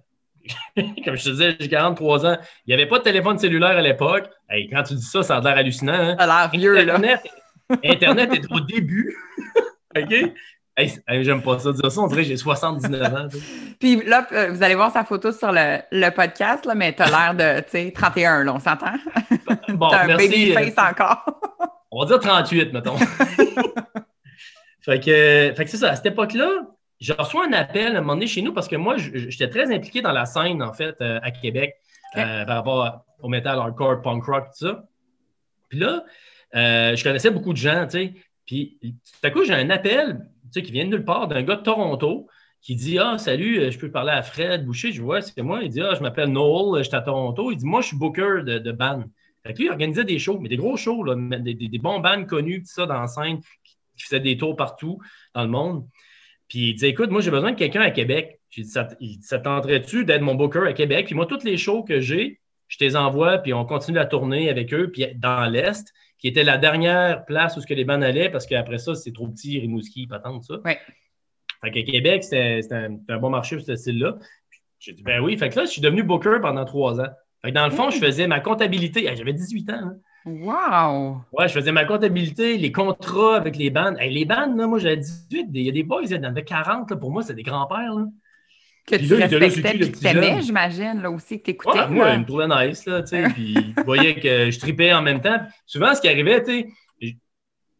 comme 1.05 1.15
je 1.15 1.23
te 1.23 1.29
disais, 1.29 1.55
j'ai 1.59 1.69
43 1.69 2.25
ans. 2.25 2.37
Il 2.65 2.69
n'y 2.69 2.73
avait 2.73 2.87
pas 2.87 2.99
de 2.99 3.03
téléphone 3.03 3.37
cellulaire 3.37 3.77
à 3.77 3.81
l'époque. 3.81 4.29
quand 4.71 4.83
tu 4.83 4.95
dis 4.95 5.01
ça, 5.01 5.23
ça 5.23 5.37
a 5.37 5.41
l'air 5.41 5.57
hallucinant. 5.57 5.93
Hein? 5.93 6.15
Ça 6.17 6.23
a 6.23 6.41
l'air 6.41 6.51
vieux, 6.51 6.77
Internet, 6.77 7.21
là. 7.23 7.77
Internet 7.83 8.33
est 8.33 8.51
au 8.51 8.59
début. 8.59 9.15
OK? 9.97 10.13
J'aime 10.77 11.41
pas 11.41 11.59
ça 11.59 11.71
dire 11.71 11.91
ça. 11.91 12.01
On 12.01 12.07
dirait 12.07 12.23
que 12.23 12.29
j'ai 12.29 12.37
79 12.37 13.13
ans. 13.13 13.27
Puis 13.79 14.03
là, 14.05 14.27
euh, 14.31 14.51
vous 14.51 14.63
allez 14.63 14.75
voir 14.75 14.91
sa 14.91 15.03
photo 15.03 15.31
sur 15.31 15.51
le, 15.51 16.09
podcast, 16.09 16.65
là, 16.65 16.75
mais 16.75 16.93
tu 16.93 17.03
as 17.03 17.09
l'air 17.09 17.33
de, 17.35 17.61
tu 17.61 17.71
sais, 17.71 17.91
31, 17.91 18.43
là, 18.43 18.53
on 18.55 18.59
s'entend? 18.59 18.93
Bon, 19.69 19.87
as 19.91 20.03
un 20.03 20.17
baby 20.17 20.53
face 20.53 20.73
euh, 20.77 20.91
encore. 20.91 21.25
on 21.91 22.01
va 22.01 22.07
dire 22.07 22.19
38, 22.19 22.73
mettons. 22.73 22.97
fait 24.81 24.99
que, 24.99 25.53
fait 25.55 25.63
que 25.63 25.69
c'est 25.69 25.77
ça. 25.77 25.91
À 25.91 25.95
cette 25.95 26.07
époque-là, 26.07 26.49
je 27.03 27.11
reçois 27.11 27.45
un 27.47 27.53
appel 27.53 27.95
à 27.95 27.99
un 27.99 28.01
moment 28.01 28.13
donné 28.13 28.27
chez 28.27 28.41
nous 28.41 28.53
parce 28.53 28.69
que 28.69 28.77
moi, 28.77 28.95
j'étais 28.97 29.49
très 29.49 29.73
impliqué 29.75 30.01
dans 30.01 30.13
la 30.13 30.25
scène, 30.25 30.63
en 30.63 30.71
fait, 30.71 30.95
euh, 31.01 31.19
à 31.21 31.31
Québec, 31.31 31.75
euh, 32.15 32.45
par 32.45 32.55
rapport 32.55 33.05
au 33.19 33.27
metal 33.27 33.59
hardcore, 33.59 34.01
punk 34.01 34.23
rock, 34.23 34.45
tout 34.57 34.67
ça. 34.67 34.85
Puis 35.67 35.79
là, 35.79 36.05
euh, 36.55 36.95
je 36.95 37.03
connaissais 37.03 37.29
beaucoup 37.29 37.51
de 37.51 37.57
gens, 37.57 37.85
tu 37.85 37.91
sais. 37.91 38.13
Puis 38.45 38.77
tout 38.81 39.27
à 39.27 39.31
coup, 39.31 39.43
j'ai 39.43 39.53
un 39.53 39.69
appel, 39.69 40.25
tu 40.53 40.59
sais, 40.59 40.65
qui 40.65 40.71
vient 40.71 40.85
de 40.85 40.89
nulle 40.89 41.05
part, 41.05 41.27
d'un 41.27 41.41
gars 41.43 41.55
de 41.55 41.63
Toronto 41.63 42.27
qui 42.61 42.75
dit 42.75 42.97
Ah, 42.99 43.17
salut, 43.17 43.71
je 43.71 43.77
peux 43.77 43.91
parler 43.91 44.11
à 44.11 44.21
Fred 44.21 44.65
Boucher. 44.65 44.91
Je 44.91 45.01
vois, 45.01 45.21
c'est 45.21 45.41
moi. 45.41 45.61
Il 45.63 45.69
dit 45.69 45.81
Ah, 45.81 45.95
je 45.95 46.01
m'appelle 46.01 46.29
Noel, 46.29 46.83
j'étais 46.83 46.95
à 46.95 47.01
Toronto. 47.01 47.51
Il 47.51 47.57
dit 47.57 47.65
Moi, 47.65 47.81
je 47.81 47.87
suis 47.87 47.97
booker 47.97 48.43
de, 48.43 48.59
de 48.59 48.71
lui, 49.51 49.65
il 49.65 49.69
organisait 49.69 50.05
des 50.05 50.19
shows, 50.19 50.39
mais 50.39 50.47
des 50.47 50.57
gros 50.57 50.77
shows, 50.77 51.03
là, 51.03 51.15
des, 51.39 51.53
des, 51.53 51.77
bons 51.77 51.99
bands 51.99 52.23
connus, 52.25 52.61
tout 52.61 52.71
ça, 52.73 52.85
dans 52.85 53.01
la 53.01 53.07
qui, 53.97 54.05
faisaient 54.05 54.21
des 54.21 54.37
tours 54.37 54.55
partout 54.55 54.99
dans 55.35 55.43
le 55.43 55.49
monde. 55.49 55.85
Puis 56.47 56.69
il 56.69 56.75
dit 56.75 56.85
Écoute, 56.85 57.09
moi, 57.09 57.21
j'ai 57.21 57.31
besoin 57.31 57.51
de 57.51 57.57
quelqu'un 57.57 57.81
à 57.81 57.91
Québec. 57.91 58.39
J'ai 58.49 58.63
dit 58.63 59.19
Ça, 59.21 59.39
tenterait-tu 59.39 60.05
d'être 60.05 60.21
mon 60.21 60.35
booker 60.35 60.65
à 60.67 60.73
Québec? 60.73 61.07
Puis 61.07 61.15
moi, 61.15 61.25
toutes 61.25 61.43
les 61.43 61.57
shows 61.57 61.83
que 61.83 61.99
j'ai, 61.99 62.39
je 62.69 62.77
te 62.77 62.83
les 62.85 62.95
envoie, 62.95 63.37
puis 63.39 63.53
on 63.53 63.65
continue 63.65 63.97
la 63.97 64.05
tournée 64.05 64.49
avec 64.49 64.73
eux, 64.73 64.89
puis 64.91 65.05
dans 65.15 65.45
l'Est, 65.51 65.93
qui 66.23 66.29
était 66.29 66.45
la 66.45 66.57
dernière 66.57 67.25
place 67.25 67.57
où 67.57 67.61
ce 67.61 67.67
que 67.67 67.73
les 67.73 67.83
bandes 67.83 68.01
allaient, 68.01 68.29
parce 68.29 68.45
qu'après 68.45 68.77
ça, 68.77 68.95
c'est 68.95 69.11
trop 69.11 69.27
petit, 69.27 69.59
Rimouski, 69.59 70.07
pas 70.07 70.19
tant 70.19 70.39
ça. 70.41 70.55
Ouais. 70.63 70.79
Fait 71.61 71.71
qu'à 71.71 71.83
Québec, 71.83 72.23
c'était 72.23 72.65
un, 72.71 73.17
bon 73.17 73.29
marché 73.29 73.57
pour 73.57 73.65
ce 73.65 73.75
style-là. 73.75 74.17
J'ai 74.79 74.93
dit, 74.93 75.03
ben 75.03 75.21
oui. 75.21 75.37
Fait 75.37 75.49
que 75.49 75.59
là, 75.59 75.65
je 75.65 75.71
suis 75.71 75.81
devenu 75.81 76.01
booker 76.01 76.37
pendant 76.41 76.63
trois 76.63 77.01
ans. 77.01 77.09
Fait 77.41 77.49
que 77.49 77.55
dans 77.55 77.65
le 77.65 77.71
fond, 77.71 77.89
je 77.89 77.97
faisais 77.97 78.25
ma 78.25 78.39
comptabilité. 78.39 79.13
J'avais 79.13 79.33
18 79.33 79.69
ans. 79.71 79.73
Hein. 79.73 79.97
Wow! 80.25 81.17
Ouais, 81.33 81.49
je 81.49 81.53
faisais 81.53 81.73
ma 81.73 81.83
comptabilité, 81.83 82.57
les 82.57 82.71
contrats 82.71 83.35
avec 83.35 83.57
les 83.57 83.69
bandes. 83.69 83.97
les 83.99 84.23
bandes, 84.23 84.57
là, 84.57 84.65
moi, 84.65 84.79
j'avais 84.79 84.95
18. 84.95 85.49
Il 85.53 85.61
y 85.61 85.67
a 85.67 85.73
des 85.73 85.83
boys, 85.83 86.03
il 86.05 86.11
y 86.11 86.17
en 86.17 86.23
avait 86.23 86.45
40. 86.45 86.97
pour 86.97 87.11
moi, 87.11 87.21
c'est 87.21 87.33
des 87.33 87.43
grands-pères. 87.43 87.97
Que 88.85 88.97
tu 88.97 89.15
respectais, 89.15 89.79
que 89.79 89.85
tu 89.85 89.91
t'aimais, 89.91 90.41
j'imagine, 90.41 91.01
là 91.01 91.09
aussi, 91.09 91.39
que 91.39 91.45
tu 91.45 91.51
écoutais. 91.51 91.79
Ouais, 91.79 91.87
moi, 91.87 92.09
il 92.11 92.19
me 92.19 92.25
trouvait 92.25 92.47
nice, 92.47 92.85
là, 92.85 93.01
tu 93.01 93.09
sais. 93.09 93.23
puis, 93.29 93.53
il 93.55 93.83
voyait 93.85 94.15
que 94.15 94.51
je 94.51 94.59
tripais 94.59 94.91
en 94.93 95.01
même 95.01 95.21
temps. 95.21 95.37
Souvent, 95.65 95.95
ce 95.95 96.01
qui 96.01 96.09
arrivait, 96.09 96.43
tu 96.43 96.69
sais, 96.99 97.15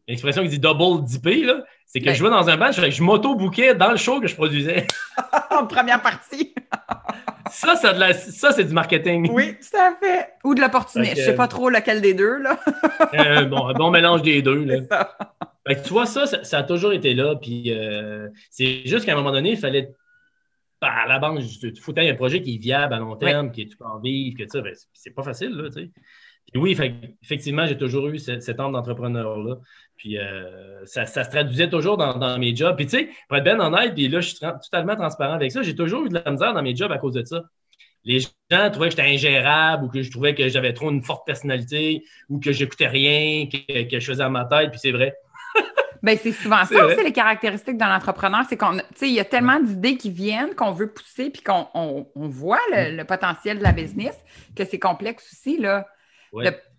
l'expression 0.08 0.42
qui 0.42 0.48
dit 0.48 0.58
double 0.58 1.04
dipper, 1.04 1.44
là, 1.44 1.62
c'est 1.86 2.00
que 2.00 2.10
je 2.10 2.18
jouais 2.18 2.30
dans 2.30 2.48
un 2.48 2.56
band, 2.56 2.72
je, 2.72 2.90
je 2.90 3.02
m'auto-bouquais 3.02 3.74
dans 3.74 3.90
le 3.90 3.96
show 3.96 4.20
que 4.20 4.26
je 4.26 4.34
produisais. 4.34 4.86
en 5.50 5.66
première 5.66 6.02
partie. 6.02 6.54
ça, 7.50 7.76
ça, 7.76 8.52
c'est 8.52 8.64
du 8.64 8.74
marketing. 8.74 9.30
Oui, 9.32 9.56
tout 9.56 9.76
à 9.76 9.94
fait. 10.00 10.34
Ou 10.44 10.54
de 10.54 10.60
l'opportunisme. 10.60 11.14
Je 11.14 11.20
ne 11.20 11.26
sais 11.26 11.34
pas 11.34 11.48
trop 11.48 11.70
lequel 11.70 12.00
des 12.00 12.14
deux. 12.14 12.38
Là. 12.38 12.58
Euh, 13.14 13.44
bon, 13.44 13.68
un 13.68 13.74
bon 13.74 13.90
mélange 13.90 14.22
des 14.22 14.42
deux. 14.42 14.64
Là. 14.64 15.16
tu 15.84 15.90
vois, 15.90 16.06
ça, 16.06 16.26
ça, 16.26 16.58
a 16.58 16.62
toujours 16.62 16.92
été 16.92 17.14
là. 17.14 17.36
Puis 17.36 17.64
euh, 17.68 18.28
c'est 18.50 18.86
juste 18.86 19.04
qu'à 19.04 19.12
un 19.12 19.16
moment 19.16 19.32
donné, 19.32 19.52
il 19.52 19.58
fallait. 19.58 19.90
À 20.80 21.06
la 21.06 21.18
banque, 21.18 21.40
il 21.40 21.80
faut 21.80 21.94
un 21.96 22.14
projet 22.14 22.42
qui 22.42 22.56
est 22.56 22.58
viable 22.58 22.92
à 22.92 22.98
long 22.98 23.16
terme, 23.16 23.50
qui 23.50 23.62
est 23.62 23.66
tout 23.66 23.82
en 23.82 23.98
vivre, 23.98 24.36
que 24.36 24.46
ça. 24.46 24.60
Ben, 24.60 24.74
c'est 24.92 25.14
pas 25.14 25.22
facile, 25.22 25.50
là, 25.50 25.70
tu 25.70 25.84
sais. 25.84 25.90
Puis 26.52 26.60
oui, 26.60 26.76
effectivement, 27.22 27.66
j'ai 27.66 27.76
toujours 27.76 28.08
eu 28.08 28.18
cet, 28.18 28.42
cet 28.42 28.58
d'entrepreneur-là. 28.58 29.56
Puis 29.96 30.18
euh, 30.18 30.84
ça, 30.84 31.06
se 31.06 31.20
traduisait 31.30 31.70
toujours 31.70 31.96
dans, 31.96 32.38
mes 32.38 32.54
jobs. 32.54 32.76
Puis 32.76 32.86
tu 32.86 32.98
sais, 32.98 33.08
pour 33.28 33.38
être 33.38 33.44
bien 33.44 33.58
honnête, 33.58 33.94
puis 33.94 34.08
là, 34.08 34.20
je 34.20 34.28
suis 34.28 34.38
totalement 34.38 34.96
transparent 34.96 35.34
avec 35.34 35.52
ça, 35.52 35.62
j'ai 35.62 35.74
toujours 35.74 36.04
eu 36.04 36.08
de 36.08 36.14
la 36.14 36.30
misère 36.30 36.52
dans 36.52 36.62
mes 36.62 36.76
jobs 36.76 36.92
à 36.92 36.98
cause 36.98 37.14
de 37.14 37.24
ça. 37.24 37.42
Les 38.04 38.20
gens 38.20 38.70
trouvaient 38.70 38.88
que 38.88 38.96
j'étais 38.96 39.08
ingérable 39.08 39.84
ou 39.84 39.88
que 39.88 40.02
je 40.02 40.10
trouvais 40.10 40.34
que 40.34 40.46
j'avais 40.48 40.74
trop 40.74 40.90
une 40.90 41.02
forte 41.02 41.26
personnalité 41.26 42.04
ou 42.28 42.38
que 42.38 42.52
j'écoutais 42.52 42.86
rien, 42.86 43.46
que, 43.46 43.88
que, 43.88 43.98
je 43.98 44.06
faisais 44.06 44.22
à 44.22 44.28
ma 44.28 44.44
tête, 44.44 44.70
puis 44.70 44.78
c'est 44.78 44.92
vrai. 44.92 45.14
Bien, 46.04 46.16
c'est 46.22 46.32
souvent 46.32 46.64
ça 46.64 46.86
aussi, 46.86 47.02
les 47.02 47.12
caractéristiques 47.12 47.78
d'un 47.78 47.94
entrepreneur. 47.94 48.42
C'est 48.48 48.56
qu'on, 48.56 48.76
tu 48.76 48.84
sais, 48.94 49.08
il 49.08 49.14
y 49.14 49.20
a 49.20 49.24
tellement 49.24 49.58
d'idées 49.58 49.96
qui 49.96 50.10
viennent 50.10 50.54
qu'on 50.54 50.72
veut 50.72 50.92
pousser 50.92 51.30
puis 51.30 51.42
qu'on 51.42 51.66
on, 51.74 52.06
voit 52.14 52.60
le, 52.72 52.96
le, 52.96 53.04
potentiel 53.04 53.58
de 53.58 53.62
la 53.62 53.72
business 53.72 54.14
que 54.54 54.64
c'est 54.64 54.78
complexe 54.78 55.26
aussi, 55.32 55.58
là 55.58 55.86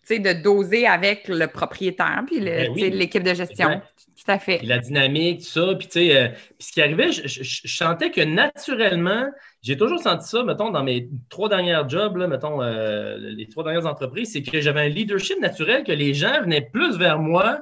de 0.09 0.33
doser 0.41 0.85
avec 0.85 1.27
le 1.27 1.47
propriétaire 1.47 2.23
puis 2.27 2.39
ben 2.39 2.73
l'équipe 2.75 3.23
de 3.23 3.33
gestion. 3.33 3.81
Tout 4.15 4.31
à 4.31 4.39
fait. 4.39 4.59
la 4.63 4.79
dynamique, 4.79 5.39
tout 5.41 5.45
ça. 5.45 5.75
Puis, 5.75 6.15
euh, 6.15 6.29
ce 6.57 6.71
qui 6.71 6.81
arrivait, 6.81 7.11
je, 7.11 7.67
sentais 7.67 8.11
que 8.11 8.21
naturellement, 8.21 9.25
j'ai 9.61 9.77
toujours 9.77 9.99
senti 9.99 10.29
ça, 10.29 10.43
mettons, 10.43 10.71
dans 10.71 10.83
mes 10.83 11.09
trois 11.29 11.49
derniers 11.49 11.81
jobs, 11.87 12.17
mettons, 12.17 12.61
euh, 12.61 13.17
les 13.17 13.47
trois 13.47 13.63
dernières 13.63 13.85
entreprises, 13.85 14.31
c'est 14.31 14.41
que 14.41 14.61
j'avais 14.61 14.81
un 14.81 14.87
leadership 14.87 15.39
naturel, 15.41 15.83
que 15.83 15.91
les 15.91 16.13
gens 16.13 16.41
venaient 16.41 16.67
plus 16.71 16.97
vers 16.97 17.19
moi, 17.19 17.59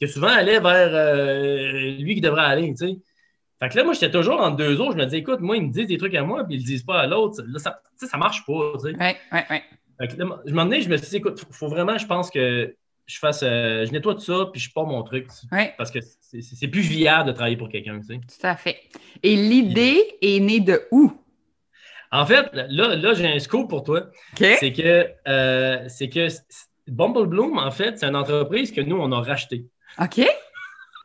que, 0.00 0.06
souvent 0.06 0.28
allaient 0.28 0.60
vers 0.60 0.90
euh, 0.92 1.90
lui 1.98 2.14
qui 2.14 2.20
devrait 2.20 2.44
aller, 2.44 2.70
tu 2.70 2.88
sais. 2.88 2.98
Fait 3.62 3.68
que 3.68 3.76
là, 3.76 3.84
moi, 3.84 3.92
j'étais 3.92 4.10
toujours 4.10 4.40
entre 4.40 4.56
deux 4.56 4.80
autres. 4.80 4.92
Je 4.92 4.96
me 4.96 5.04
disais, 5.04 5.18
écoute, 5.18 5.40
moi, 5.40 5.56
ils 5.56 5.66
me 5.66 5.70
disent 5.72 5.86
des 5.86 5.98
trucs 5.98 6.14
à 6.14 6.22
moi, 6.22 6.44
puis 6.44 6.56
ils 6.56 6.60
le 6.60 6.64
disent 6.64 6.82
pas 6.82 7.00
à 7.00 7.06
l'autre. 7.06 7.42
Là, 7.46 7.58
ça, 7.58 7.82
ça 7.96 8.16
marche 8.16 8.46
pas, 8.46 8.72
tu 8.74 8.90
sais. 8.90 8.96
Oui, 8.98 9.12
oui, 9.32 9.40
oui 9.50 9.58
je 10.08 10.54
m'en 10.54 10.70
je 10.70 10.88
me 10.88 10.96
suis 10.96 11.08
dit, 11.08 11.16
écoute, 11.16 11.44
il 11.48 11.54
faut 11.54 11.68
vraiment, 11.68 11.98
je 11.98 12.06
pense 12.06 12.30
que 12.30 12.74
je 13.06 13.18
fasse, 13.18 13.42
euh, 13.42 13.84
je 13.86 13.92
nettoie 13.92 14.14
tout 14.14 14.20
ça, 14.20 14.46
puis 14.52 14.60
je 14.60 14.72
pars 14.72 14.86
mon 14.86 15.02
truc. 15.02 15.28
Parce 15.76 15.90
que 15.90 15.98
c'est 16.40 16.68
plus 16.68 16.80
viable 16.80 17.28
de 17.28 17.32
travailler 17.32 17.56
pour 17.56 17.68
quelqu'un, 17.68 17.98
tu 18.00 18.06
sais. 18.06 18.14
Tout 18.14 18.46
à 18.46 18.56
fait. 18.56 18.78
Et 19.22 19.36
l'idée 19.36 20.16
est 20.22 20.40
née 20.40 20.60
de 20.60 20.80
où? 20.90 21.12
En 22.12 22.26
fait, 22.26 22.48
là, 22.52 22.94
là 22.96 23.14
j'ai 23.14 23.26
un 23.26 23.38
scoop 23.38 23.68
pour 23.68 23.82
toi. 23.82 24.06
C'est 24.36 24.72
que, 24.72 25.08
euh, 25.28 25.88
c'est 25.88 26.08
que 26.08 26.28
Bumble 26.88 27.26
Bloom, 27.26 27.58
en 27.58 27.70
fait, 27.70 27.98
c'est 27.98 28.06
une 28.06 28.16
entreprise 28.16 28.72
que 28.72 28.80
nous, 28.80 28.96
on 28.96 29.12
a 29.12 29.20
rachetée. 29.20 29.66
OK. 29.98 30.20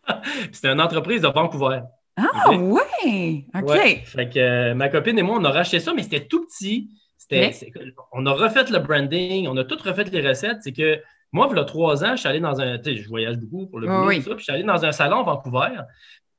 C'est 0.52 0.68
une 0.68 0.82
entreprise 0.82 1.22
de 1.22 1.28
Vancouver. 1.28 1.82
Ah, 2.18 2.52
ouais. 2.52 3.46
OK. 3.56 3.70
Ouais. 3.70 3.96
Fait 4.06 4.30
que 4.30 4.40
euh, 4.40 4.74
ma 4.76 4.90
copine 4.90 5.18
et 5.20 5.24
moi, 5.24 5.38
on 5.40 5.44
a 5.44 5.52
racheté 5.52 5.80
ça, 5.80 5.94
mais 5.94 6.04
c'était 6.04 6.26
tout 6.28 6.46
petit. 6.46 6.90
C'était, 7.18 7.52
on 8.12 8.26
a 8.26 8.32
refait 8.32 8.64
le 8.70 8.80
branding, 8.80 9.48
on 9.48 9.58
a 9.58 9.64
tout 9.64 9.78
refait 9.84 10.04
les 10.04 10.28
recettes. 10.28 10.58
C'est 10.62 10.74
que 10.74 11.02
moi, 11.32 11.48
il 11.52 11.58
y 11.58 11.60
a 11.60 11.64
trois 11.66 12.04
ans, 12.06 12.12
je 12.12 12.18
suis 12.22 12.30
allé 12.30 12.40
dans 12.40 12.62
un. 12.62 12.78
Tu 12.78 12.96
sais, 12.96 13.02
je 13.02 13.10
voyage 13.10 13.38
beaucoup 13.38 13.68
pour 13.68 13.80
le 13.80 13.88
Oui, 13.88 13.94
boulot, 13.96 14.08
oui. 14.10 14.22
ça, 14.22 14.30
puis 14.30 14.40
je 14.40 14.44
suis 14.44 14.54
allé 14.54 14.64
dans 14.64 14.86
un 14.86 14.92
salon 14.92 15.20
à 15.22 15.24
Vancouver. 15.24 15.70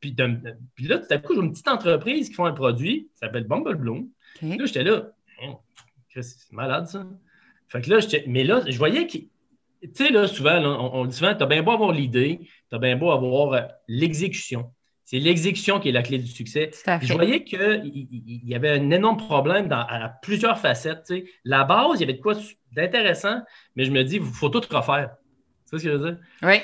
Puis, 0.00 0.12
de- 0.12 0.38
puis 0.76 0.86
là, 0.86 0.98
tout 0.98 1.06
à 1.10 1.18
coup, 1.18 1.34
j'ai 1.34 1.40
une 1.40 1.50
petite 1.52 1.68
entreprise 1.68 2.28
qui 2.28 2.34
font 2.34 2.44
un 2.44 2.52
produit, 2.52 3.08
ça 3.14 3.26
s'appelle 3.26 3.44
Bumble 3.44 3.74
Bloom. 3.74 4.08
OK. 4.42 4.58
Là, 4.58 4.64
j'étais 4.66 4.84
là. 4.84 5.02
Chris, 6.10 6.22
C'est 6.24 6.52
malade, 6.52 6.86
ça. 6.86 7.04
Fait 7.68 7.80
que 7.80 7.90
là. 7.90 7.98
Mais 8.28 8.44
là, 8.44 8.62
je 8.66 8.78
voyais 8.78 9.06
qu'il. 9.08 9.28
Tu 9.94 10.06
sais, 10.06 10.10
là, 10.10 10.26
souvent, 10.26 10.58
là, 10.60 10.68
on, 10.68 11.00
on 11.00 11.04
dit 11.06 11.16
souvent, 11.16 11.34
t'as 11.34 11.46
bien 11.46 11.62
beau 11.62 11.72
avoir 11.72 11.92
l'idée, 11.92 12.40
t'as 12.70 12.78
bien 12.78 12.96
beau 12.96 13.10
avoir 13.10 13.52
euh, 13.52 13.60
l'exécution. 13.88 14.72
C'est 15.04 15.20
l'exécution 15.20 15.78
qui 15.78 15.90
est 15.90 15.92
la 15.92 16.02
clé 16.02 16.18
du 16.18 16.26
succès. 16.26 16.70
Je 17.00 17.12
voyais 17.12 17.44
qu'il 17.44 17.60
il 17.84 18.48
y 18.48 18.56
avait 18.56 18.70
un 18.70 18.90
énorme 18.90 19.18
problème 19.18 19.68
dans, 19.68 19.86
à 19.88 20.08
plusieurs 20.20 20.58
facettes. 20.58 21.04
tu. 21.06 21.30
La 21.44 21.62
base, 21.62 21.92
il 21.94 22.00
y 22.00 22.02
avait 22.02 22.14
de 22.14 22.20
quoi 22.20 22.34
d'intéressant, 22.72 23.40
mais 23.76 23.84
je 23.84 23.92
me 23.92 24.02
dis, 24.02 24.16
il 24.16 24.22
faut 24.22 24.48
tout 24.48 24.62
refaire. 24.68 25.10
Tu 25.70 25.78
sais 25.78 25.78
ce 25.78 25.84
que 25.84 25.92
je 25.92 25.96
veux 25.96 26.10
dire? 26.10 26.18
Oui. 26.42 26.56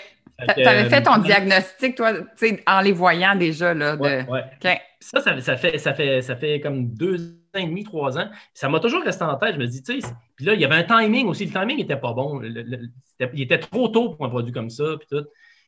T'avais 0.44 0.86
euh, 0.86 0.90
fait 0.90 1.02
ton 1.04 1.18
diagnostic, 1.18 1.94
toi, 1.94 2.14
tu 2.36 2.60
en 2.66 2.80
les 2.80 2.90
voyant 2.90 3.36
déjà, 3.36 3.74
là. 3.74 3.96
De... 3.96 4.28
Ouais. 4.28 4.80
Ça, 4.98 5.20
ça, 5.20 5.40
ça 5.40 5.56
fait, 5.56 5.78
ça, 5.78 5.94
fait, 5.94 6.20
ça 6.20 6.34
fait 6.34 6.58
comme 6.60 6.92
deux 6.94 7.41
ans 7.54 7.60
et 7.60 7.66
demi, 7.66 7.84
trois 7.84 8.18
ans. 8.18 8.28
Ça 8.54 8.68
m'a 8.68 8.80
toujours 8.80 9.02
resté 9.02 9.24
en 9.24 9.36
tête. 9.36 9.54
Je 9.54 9.60
me 9.60 9.66
dis, 9.66 9.82
tu 9.82 10.00
sais, 10.00 10.08
puis 10.36 10.44
là, 10.46 10.54
il 10.54 10.60
y 10.60 10.64
avait 10.64 10.74
un 10.76 10.82
timing 10.84 11.26
aussi. 11.26 11.46
Le 11.46 11.52
timing 11.52 11.76
n'était 11.78 11.96
pas 11.96 12.12
bon. 12.12 12.38
Le- 12.38 12.48
le- 12.48 12.78
c'était- 13.04 13.30
il 13.34 13.42
était 13.42 13.58
trop 13.58 13.88
tôt 13.88 14.10
pour 14.10 14.24
un 14.24 14.28
produit 14.28 14.52
comme 14.52 14.70
ça, 14.70 14.84
puis 14.98 15.06
tout. 15.10 15.24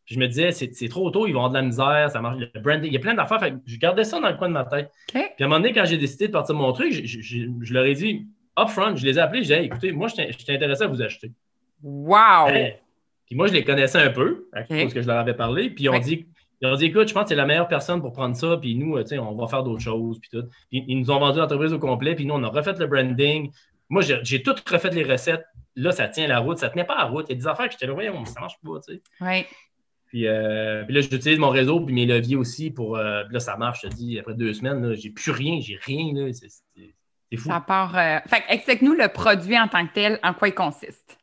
Puis 0.07 0.16
je 0.16 0.20
me 0.20 0.27
disais, 0.27 0.51
c'est 0.53 0.88
trop 0.88 1.11
tôt, 1.11 1.27
ils 1.27 1.33
vont 1.33 1.38
avoir 1.44 1.51
de 1.51 1.57
la 1.57 1.62
misère, 1.62 2.11
ça 2.11 2.20
marche. 2.20 2.38
Le 2.38 2.61
branding, 2.61 2.90
il 2.90 2.92
y 2.92 2.97
a 2.97 3.01
plein 3.01 3.14
d'affaires. 3.14 3.40
Je 3.64 3.77
gardais 3.79 4.05
ça 4.05 4.20
dans 4.20 4.29
le 4.29 4.37
coin 4.37 4.49
de 4.49 4.53
ma 4.53 4.64
tête. 4.64 4.90
Puis 5.35 5.44
à 5.44 5.47
un 5.47 5.49
moment 5.49 5.61
donné, 5.61 5.73
quand 5.73 5.85
j'ai 5.87 5.97
décidé 5.97 6.27
de 6.27 6.33
partir 6.33 6.55
de 6.55 6.61
mon 6.61 6.73
truc, 6.73 6.92
je, 6.92 7.05
je- 7.07 7.20
je- 7.23 7.47
je 7.62 7.73
leur 7.75 7.85
ai 7.87 7.94
dit, 7.94 8.27
upfront, 8.59 8.97
je 8.97 9.05
les 9.07 9.16
ai 9.16 9.20
appelés, 9.20 9.38
je 9.42 9.49
disais, 9.49 9.61
Hey, 9.61 9.66
écoutez, 9.66 9.92
moi, 9.92 10.09
je 10.09 10.14
suis 10.33 10.53
intéressé 10.53 10.83
à 10.83 10.87
vous 10.88 11.01
acheter. 11.01 11.33
Wow! 11.83 12.49
Hey. 12.49 12.75
Puis 13.27 13.35
moi, 13.37 13.47
je 13.47 13.55
les 13.55 13.64
connaissais 13.64 13.99
un 13.99 14.11
peu, 14.11 14.47
à 14.53 14.62
cause 14.85 14.92
que 14.94 15.01
je 15.01 15.07
leur 15.07 15.18
avais 15.18 15.35
parlé. 15.35 15.70
Puis 15.70 15.85
ils 15.85 15.88
ont, 15.88 15.94
dit, 16.01 16.27
ils 16.61 16.69
ont 16.69 16.75
dit, 16.77 16.87
écoute, 16.87 17.09
je 17.09 17.14
pense 17.14 17.25
que 17.25 17.29
c'est 17.31 17.35
la 17.35 17.47
meilleure 17.47 17.69
personne 17.69 18.01
pour 18.01 18.12
prendre 18.12 18.37
ça. 18.37 18.57
Puis 18.57 18.75
nous, 18.75 18.97
euh, 18.97 19.03
tu 19.03 19.09
sais, 19.11 19.19
on 19.19 19.35
va 19.35 19.47
faire 19.49 19.62
d'autres 19.62 19.83
choses. 19.83 20.19
Puis 20.21 20.31
tout. 20.33 20.45
Puis 20.71 20.85
ils 20.88 20.99
nous 20.99 21.11
ont 21.11 21.19
vendu 21.19 21.38
l'entreprise 21.38 21.73
au 21.73 21.79
complet. 21.79 22.14
Puis 22.14 22.25
nous, 22.27 22.35
on 22.35 22.43
a 22.43 22.49
refait 22.49 22.73
le 22.79 22.87
branding. 22.87 23.51
Moi, 23.88 24.03
j'ai 24.03 24.43
tout 24.43 24.55
refait 24.71 24.90
les 24.90 25.05
recettes. 25.05 25.45
Là, 25.77 25.90
ça 25.93 26.09
tient 26.09 26.27
la 26.27 26.38
route. 26.38 26.59
Ça 26.59 26.69
tenait 26.71 26.85
pas 26.85 26.97
la 26.97 27.05
route. 27.05 27.27
Il 27.29 27.33
y 27.33 27.35
a 27.35 27.38
des 27.40 27.47
affaires 27.47 27.67
que 27.67 27.73
j'étais 27.73 27.87
là, 27.87 27.93
voyons, 27.93 28.25
ça 28.25 28.40
marche 28.40 28.55
pas, 28.64 28.81
tu 28.87 28.95
sais. 28.95 29.03
Oui. 29.21 29.45
Puis, 30.07 30.29
euh, 30.29 30.85
puis 30.85 30.95
là, 30.95 31.01
j'utilise 31.01 31.38
mon 31.40 31.49
réseau 31.51 31.81
puis 31.81 31.93
mes 31.95 32.07
leviers 32.07 32.37
aussi 32.37 32.71
pour. 32.71 32.97
euh, 32.97 33.25
puis 33.25 33.35
là, 33.35 33.40
ça 33.40 33.57
marche, 33.57 33.81
je 33.83 33.88
te 33.88 33.95
dis, 33.95 34.19
après 34.19 34.35
deux 34.35 34.53
semaines, 34.55 34.95
j'ai 34.95 35.11
plus 35.11 35.33
rien, 35.33 35.59
j'ai 35.61 35.77
rien. 35.83 36.12
là. 36.14 36.33
C'est 36.33 37.37
fou. 37.37 37.49
Ça 37.49 37.61
part. 37.61 37.99
euh, 37.99 38.19
Fait 38.29 38.43
que 38.43 38.53
explique-nous 38.53 38.95
le 38.95 39.09
produit 39.09 39.59
en 39.59 39.67
tant 39.67 39.85
que 39.87 39.93
tel, 39.93 40.21
en 40.23 40.33
quoi 40.33 40.49
il 40.49 40.55
consiste. 40.55 41.19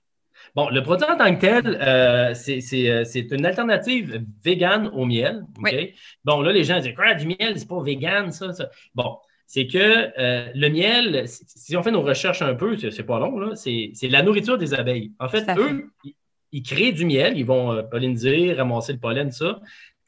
Bon, 0.55 0.69
le 0.69 0.83
produit 0.83 1.05
en 1.09 1.17
tant 1.17 1.33
que 1.33 1.39
tel, 1.39 1.77
euh, 1.81 2.33
c'est- 2.33 2.89
euh, 2.89 3.03
c'est 3.05 3.31
une 3.31 3.45
alternative 3.45 4.23
végane 4.43 4.87
au 4.93 5.05
miel. 5.05 5.43
Oui. 5.61 5.93
Bon, 6.25 6.41
là, 6.41 6.51
les 6.51 6.63
gens 6.63 6.79
disent 6.79 6.93
Quoi, 6.95 7.13
du 7.13 7.27
miel, 7.27 7.53
c'est 7.57 7.67
pas 7.67 7.81
vegan, 7.81 8.31
ça, 8.31 8.51
ça. 8.51 8.69
Bon, 8.93 9.17
c'est 9.47 9.67
que 9.67 9.77
euh, 10.19 10.47
le 10.53 10.69
miel, 10.69 11.23
si- 11.27 11.75
on 11.77 11.83
fait 11.83 11.91
nos 11.91 12.01
recherches 12.01 12.41
un 12.41 12.53
peu, 12.55 12.75
c'est 12.77 13.03
pas 13.03 13.19
long, 13.19 13.39
là, 13.39 13.55
c'est 13.55 13.91
la 14.09 14.23
nourriture 14.23 14.57
des 14.57 14.73
abeilles. 14.73 15.13
En 15.19 15.29
fait, 15.29 15.45
eux, 15.57 15.89
ils, 16.03 16.15
ils 16.51 16.63
créent 16.63 16.91
du 16.91 17.05
miel, 17.05 17.37
ils 17.37 17.45
vont 17.45 17.71
euh, 17.71 17.83
polliniser, 17.83 18.51
ramasser 18.53 18.93
le 18.93 18.99
pollen, 18.99 19.31
ça. 19.31 19.59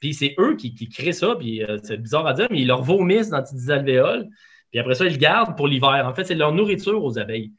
Puis 0.01 0.13
c'est 0.13 0.35
eux 0.39 0.57
qui, 0.57 0.75
qui 0.75 0.89
créent 0.89 1.13
ça, 1.13 1.35
puis 1.39 1.61
c'est 1.83 1.95
bizarre 2.01 2.27
à 2.27 2.33
dire, 2.33 2.47
mais 2.51 2.59
ils 2.59 2.67
leur 2.67 2.83
vomissent 2.83 3.29
dans 3.29 3.41
des 3.41 3.71
alvéoles. 3.71 4.27
Puis 4.71 4.79
après 4.79 4.95
ça, 4.95 5.05
ils 5.05 5.13
le 5.13 5.17
gardent 5.17 5.55
pour 5.55 5.67
l'hiver. 5.69 6.05
En 6.05 6.13
fait, 6.13 6.25
c'est 6.25 6.35
leur 6.35 6.51
nourriture 6.51 7.01
aux 7.01 7.17
abeilles. 7.17 7.53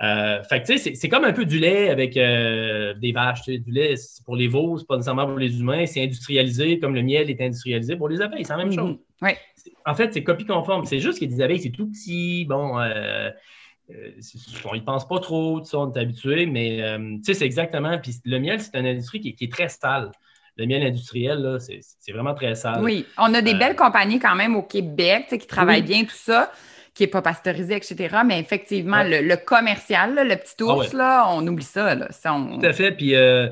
Euh, 0.00 0.42
fait 0.44 0.62
que 0.62 0.66
tu 0.66 0.78
sais, 0.78 0.94
c'est- 0.94 0.94
comme 1.08 1.24
un 1.24 1.32
peu 1.32 1.44
du 1.44 1.58
lait 1.58 1.90
avec 1.90 2.16
euh, 2.16 2.94
des 2.94 3.10
vaches. 3.10 3.44
Du 3.46 3.70
lait, 3.72 3.96
c'est 3.96 4.24
pour 4.24 4.36
les 4.36 4.46
veaux, 4.46 4.78
c'est 4.78 4.86
pas 4.86 4.94
nécessairement 4.96 5.26
pour 5.26 5.38
les 5.38 5.58
humains. 5.58 5.86
C'est 5.86 6.02
industrialisé 6.04 6.78
comme 6.78 6.94
le 6.94 7.02
miel 7.02 7.28
est 7.30 7.40
industrialisé 7.40 7.96
pour 7.96 8.08
les 8.08 8.20
abeilles. 8.20 8.44
C'est 8.44 8.52
la 8.52 8.58
même 8.58 8.72
chose. 8.72 8.90
Mhm. 8.90 8.98
Oui. 9.22 9.30
C'est- 9.56 9.72
En 9.84 9.94
fait, 9.94 10.12
c'est 10.14 10.22
copie 10.22 10.44
conforme. 10.46 10.84
C'est 10.84 11.00
juste 11.00 11.20
a 11.20 11.26
des 11.26 11.40
abeilles, 11.42 11.60
c'est 11.60 11.70
tout 11.70 11.90
petit. 11.90 12.44
Bon, 12.44 12.78
euh, 12.78 13.30
euh, 13.90 14.10
on 14.70 14.74
y 14.74 14.80
pense 14.82 15.08
pas 15.08 15.18
trop, 15.18 15.62
on 15.72 15.92
est 15.92 15.98
habitué, 15.98 16.46
mais 16.46 16.80
tu 17.16 17.24
sais, 17.24 17.34
c'est 17.34 17.46
exactement. 17.46 17.98
Puis 17.98 18.12
le 18.24 18.38
miel, 18.38 18.60
c'est 18.60 18.78
une 18.78 18.86
industrie 18.86 19.18
qui, 19.20 19.30
est- 19.30 19.32
qui 19.32 19.44
est 19.44 19.52
très 19.52 19.68
sale. 19.68 20.12
Le 20.56 20.66
miel 20.66 20.82
industriel, 20.84 21.38
là, 21.38 21.58
c'est 21.58 22.12
vraiment 22.12 22.34
très 22.34 22.54
sale. 22.56 22.82
Oui. 22.82 23.04
On 23.16 23.32
a 23.34 23.40
des 23.42 23.54
Euh, 23.54 23.58
belles 23.58 23.76
compagnies 23.76 24.18
quand 24.18 24.34
même 24.34 24.56
au 24.56 24.62
Québec 24.62 25.26
qui 25.28 25.46
travaillent 25.46 25.82
Oui. 25.82 25.86
bien, 25.86 26.02
tout 26.04 26.10
ça, 26.16 26.52
qui 26.98 27.04
n'est 27.04 27.10
pas 27.10 27.22
pasteurisé, 27.22 27.76
etc. 27.76 28.18
Mais 28.26 28.40
effectivement, 28.40 28.98
Ouais. 28.98 29.22
le, 29.22 29.28
le 29.28 29.36
commercial, 29.36 30.14
là, 30.14 30.24
le 30.24 30.36
petit 30.36 30.56
Ah 30.60 30.64
ours, 30.64 30.92
là, 30.92 31.26
on 31.30 31.46
oublie 31.46 31.64
ça. 31.64 31.94
Là. 31.94 32.08
Ça, 32.10 32.34
on- 32.34 32.58
Tout 32.58 32.66
à 32.66 32.72
fait. 32.72 32.92
Puis, 32.92 33.14
euh, 33.14 33.48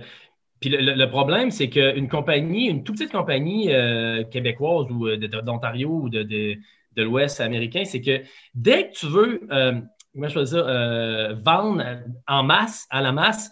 puis 0.61 0.71
le, 0.71 1.07
problème, 1.09 1.51
c'est 1.53 1.69
qu'une 1.71 2.09
compagnie, 2.09 2.67
une 2.69 2.83
toute 2.83 2.97
petite 2.97 3.13
compagnie 3.13 3.73
euh, 3.73 4.25
québécoise 4.25 4.87
ou 4.91 5.07
euh, 5.07 5.17
d'Ontario 5.17 5.89
ou 5.91 6.09
de, 6.09 6.23
de, 6.25 6.57
de 6.97 7.03
l'Ouest 7.03 7.41
américain, 7.41 7.85
c'est 7.85 8.01
que 8.01 8.23
dès 8.55 8.89
que 8.89 8.95
tu 8.95 9.07
veux, 9.07 9.41
euh, 9.53 9.75
comment 10.13 10.29
je 10.29 10.45
ça, 10.45 10.57
euh, 10.57 11.35
vendre 11.45 11.85
en 12.27 12.43
masse, 12.43 12.87
à 12.91 13.01
la 13.01 13.13
masse, 13.13 13.51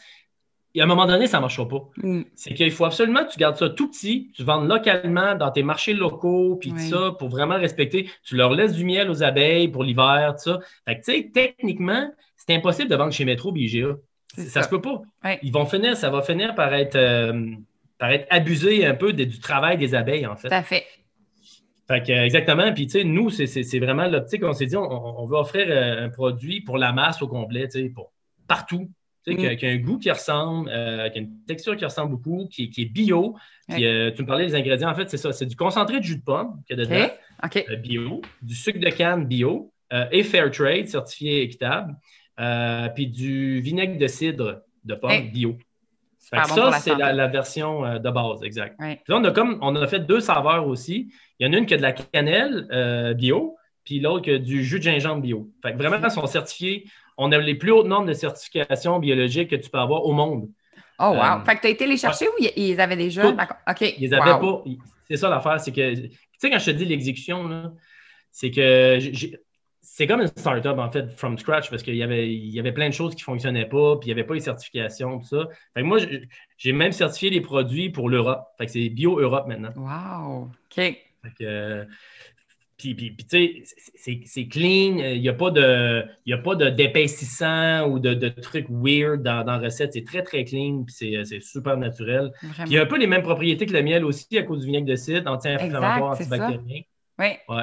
et 0.74 0.80
à 0.80 0.84
un 0.84 0.86
moment 0.86 1.06
donné, 1.06 1.26
ça 1.26 1.36
ne 1.38 1.42
marchera 1.42 1.68
pas. 1.68 1.82
Mm. 1.98 2.22
C'est 2.34 2.54
qu'il 2.54 2.70
faut 2.72 2.84
absolument 2.84 3.24
que 3.24 3.30
tu 3.32 3.38
gardes 3.38 3.56
ça 3.56 3.68
tout 3.70 3.88
petit, 3.90 4.30
tu 4.34 4.42
vends 4.42 4.60
localement 4.60 5.34
dans 5.36 5.50
tes 5.50 5.62
marchés 5.62 5.94
locaux, 5.94 6.56
puis 6.60 6.72
Oui. 6.72 6.88
ça, 6.88 7.12
pour 7.18 7.28
vraiment 7.28 7.56
respecter. 7.56 8.08
Tu 8.24 8.36
leur 8.36 8.52
laisses 8.52 8.72
du 8.74 8.84
miel 8.84 9.08
aux 9.10 9.22
abeilles 9.22 9.68
pour 9.68 9.84
l'hiver, 9.84 10.34
tout 10.36 10.50
ça. 10.50 10.58
Fait 10.86 10.96
que, 10.98 11.04
tu 11.04 11.12
sais, 11.12 11.30
techniquement, 11.32 12.10
c'est 12.36 12.54
impossible 12.54 12.88
de 12.90 12.96
vendre 12.96 13.12
chez 13.12 13.24
Metro 13.24 13.52
BGA. 13.52 13.96
C'est 14.34 14.42
Ça, 14.44 14.60
ça. 14.60 14.62
se 14.64 14.68
peut 14.68 14.80
pas. 14.80 15.00
Ils 15.42 15.52
vont 15.52 15.64
finir, 15.66 15.96
ça 15.96 16.10
va 16.10 16.20
finir 16.22 16.54
par 16.56 16.74
être, 16.74 16.96
euh, 16.96 17.52
par 17.98 18.10
être 18.10 18.26
abusé 18.30 18.84
un 18.84 18.94
peu 18.94 19.12
de- 19.12 19.22
du 19.24 19.38
travail 19.38 19.78
des 19.78 19.94
abeilles, 19.94 20.26
en 20.26 20.34
fait. 20.34 20.48
Tout 20.48 20.54
à 20.54 20.62
fait. 20.64 20.84
Fait 21.86 22.02
que, 22.04 22.12
exactement. 22.12 22.72
Puis, 22.72 22.86
tu 22.86 22.92
sais, 22.98 23.04
nous, 23.04 23.30
c'est 23.30 23.78
vraiment 23.78 24.06
l'optique. 24.08 24.42
On 24.42 24.52
s'est 24.54 24.66
dit, 24.66 24.76
on, 24.76 25.20
on 25.20 25.26
veut 25.26 25.36
offrir 25.36 25.66
euh, 25.68 26.06
un 26.06 26.08
produit 26.08 26.62
pour 26.62 26.78
la 26.78 26.92
masse 26.92 27.20
au 27.22 27.28
complet, 27.28 27.68
tu 27.68 27.80
sais, 27.82 27.88
pour 27.90 28.10
partout. 28.48 28.90
Tu 29.26 29.32
sais, 29.32 29.36
Mm. 29.38 29.40
qui, 29.40 29.46
a, 29.46 29.56
qui 29.56 29.66
a 29.66 29.70
un 29.70 29.76
goût 29.78 29.98
qui 29.98 30.10
ressemble, 30.10 30.68
euh, 30.70 31.08
qui 31.08 31.18
a 31.18 31.22
une 31.22 31.34
texture 31.46 31.76
qui 31.76 31.84
ressemble 31.84 32.10
beaucoup, 32.10 32.46
qui, 32.50 32.68
qui 32.70 32.82
est 32.82 32.86
bio. 32.86 33.36
Puis, 33.68 33.86
euh, 33.86 34.10
tu 34.10 34.22
me 34.22 34.26
parlais 34.26 34.46
des 34.46 34.54
ingrédients. 34.54 34.90
En 34.90 34.94
fait, 34.94 35.08
c'est 35.08 35.16
ça. 35.16 35.32
C'est 35.32 35.46
du 35.46 35.56
concentré 35.56 35.98
de 36.00 36.04
jus 36.04 36.18
de 36.18 36.22
pomme 36.24 36.60
qu'il 36.66 36.76
y 36.76 36.80
a 36.80 36.84
dedans, 36.84 37.10
euh, 37.70 37.76
bio, 37.76 38.20
du 38.42 38.54
sucre 38.54 38.78
de 38.78 38.90
canne 38.90 39.24
bio 39.26 39.72
euh, 39.92 40.04
et 40.12 40.22
fair 40.22 40.50
trade, 40.50 40.88
certifié 40.88 41.42
équitable, 41.42 41.94
euh, 42.40 42.88
puis 42.94 43.06
du 43.06 43.60
vinaigre 43.60 43.96
de 43.98 44.06
cidre 44.06 44.62
de 44.84 44.94
pomme 44.94 45.30
bio. 45.32 45.56
Fait 46.20 46.36
Super 46.36 46.42
que 46.42 46.48
bon 46.48 46.54
pour 46.62 46.72
ça, 46.72 46.80
c'est 46.80 46.94
la, 46.96 47.12
la 47.12 47.26
version 47.28 47.84
euh, 47.84 47.98
de 47.98 48.10
base, 48.10 48.42
exact. 48.42 48.78
Ouais. 48.80 48.96
Puis 49.04 49.12
là, 49.12 49.18
on 49.20 49.24
a 49.24 49.30
comme 49.30 49.58
on 49.62 49.74
a 49.76 49.86
fait 49.86 50.00
deux 50.00 50.20
saveurs 50.20 50.66
aussi. 50.66 51.12
Il 51.38 51.46
y 51.46 51.50
en 51.50 51.52
a 51.52 51.58
une 51.58 51.66
qui 51.66 51.74
a 51.74 51.76
de 51.76 51.82
la 51.82 51.92
cannelle 51.92 52.66
euh, 52.72 53.12
bio, 53.14 53.56
puis 53.84 54.00
l'autre 54.00 54.24
qui 54.24 54.30
a 54.30 54.38
du 54.38 54.64
jus 54.64 54.78
de 54.78 54.84
gingembre 54.84 55.20
bio. 55.22 55.50
Fait 55.62 55.72
que 55.72 55.78
vraiment, 55.78 55.98
ils 56.02 56.10
sont 56.10 56.26
certifiés. 56.26 56.84
On 57.16 57.30
a 57.32 57.38
les 57.38 57.54
plus 57.54 57.70
hautes 57.70 57.86
normes 57.86 58.06
de 58.06 58.12
certification 58.12 58.98
biologique 58.98 59.50
que 59.50 59.56
tu 59.56 59.70
peux 59.70 59.78
avoir 59.78 60.04
au 60.04 60.12
monde. 60.12 60.48
Oh, 60.98 61.04
wow. 61.10 61.14
Euh, 61.40 61.44
fait 61.44 61.56
que 61.56 61.60
tu 61.62 61.66
as 61.66 61.70
été 61.70 61.86
les 61.86 61.96
chercher 61.96 62.26
ou 62.28 62.32
ils 62.56 62.80
avaient 62.80 62.96
déjà? 62.96 63.32
D'accord. 63.32 63.56
OK. 63.68 63.94
Ils 63.98 64.14
avaient 64.14 64.32
Wow. 64.32 64.62
pas. 64.64 64.70
C'est 65.08 65.16
ça 65.16 65.28
l'affaire, 65.28 65.60
c'est 65.60 65.72
que 65.72 65.94
tu 65.94 66.10
sais, 66.38 66.50
quand 66.50 66.58
je 66.58 66.66
te 66.66 66.70
dis 66.70 66.84
l'exécution, 66.84 67.74
c'est 68.30 68.50
que 68.50 68.98
c'est 69.80 70.06
comme 70.06 70.22
une 70.22 70.28
startup, 70.28 70.78
en 70.78 70.90
fait, 70.90 71.10
from 71.12 71.36
scratch, 71.38 71.70
parce 71.70 71.82
qu'il 71.82 71.94
y 71.94 72.02
avait, 72.02 72.32
il 72.32 72.48
y 72.48 72.58
avait 72.58 72.72
plein 72.72 72.88
de 72.88 72.94
choses 72.94 73.14
qui 73.14 73.20
ne 73.20 73.26
fonctionnaient 73.26 73.68
pas, 73.68 73.96
puis 73.96 74.08
il 74.08 74.14
n'y 74.14 74.18
avait 74.18 74.26
pas 74.26 74.34
les 74.34 74.40
certifications, 74.40 75.18
tout 75.20 75.26
ça. 75.26 75.46
Fait 75.74 75.82
que 75.82 75.86
moi, 75.86 75.98
j'ai- 76.56 76.72
même 76.72 76.90
certifié 76.92 77.30
les 77.30 77.40
produits 77.40 77.90
pour 77.90 78.08
l'Europe. 78.08 78.44
Fait 78.58 78.66
que 78.66 78.72
c'est 78.72 78.88
Bio 78.88 79.20
Europe 79.20 79.46
maintenant. 79.46 79.72
Wow. 79.76 80.44
OK. 80.44 80.74
Fait 80.76 80.98
que, 81.38 81.44
euh, 81.44 81.84
puis, 82.76 82.94
puis, 82.94 83.10
puis, 83.12 83.24
tu 83.26 83.64
sais, 83.94 84.20
c'est- 84.26 84.48
clean. 84.48 84.98
Il 84.98 85.20
n'y 85.20 85.28
a 85.28 85.32
pas 85.32 85.50
de, 85.50 86.70
d'épaississant 86.70 87.88
ou 87.88 87.98
de, 87.98 88.14
de 88.14 88.28
trucs 88.28 88.66
weird 88.68 89.22
dans, 89.22 89.44
dans 89.44 89.52
la 89.52 89.58
recette. 89.58 89.92
C'est 89.92 90.04
très, 90.04 90.22
très 90.22 90.44
clean, 90.44 90.84
puis 90.84 90.94
c'est- 90.94 91.40
super 91.40 91.76
naturel. 91.76 92.32
Puis 92.40 92.48
il 92.66 92.72
y 92.72 92.78
a 92.78 92.82
un 92.82 92.86
peu 92.86 92.98
les 92.98 93.06
mêmes 93.06 93.22
propriétés 93.22 93.66
que 93.66 93.72
le 93.72 93.82
miel 93.82 94.04
aussi 94.04 94.36
à 94.38 94.42
cause 94.42 94.60
du 94.60 94.66
vinaigre 94.66 94.86
de 94.86 94.96
cidre, 94.96 95.30
anti-inflammatoire, 95.30 96.16
c'est 96.16 96.24
ça. 96.24 96.34
antibactérien. 96.46 96.82
Oui. 97.48 97.56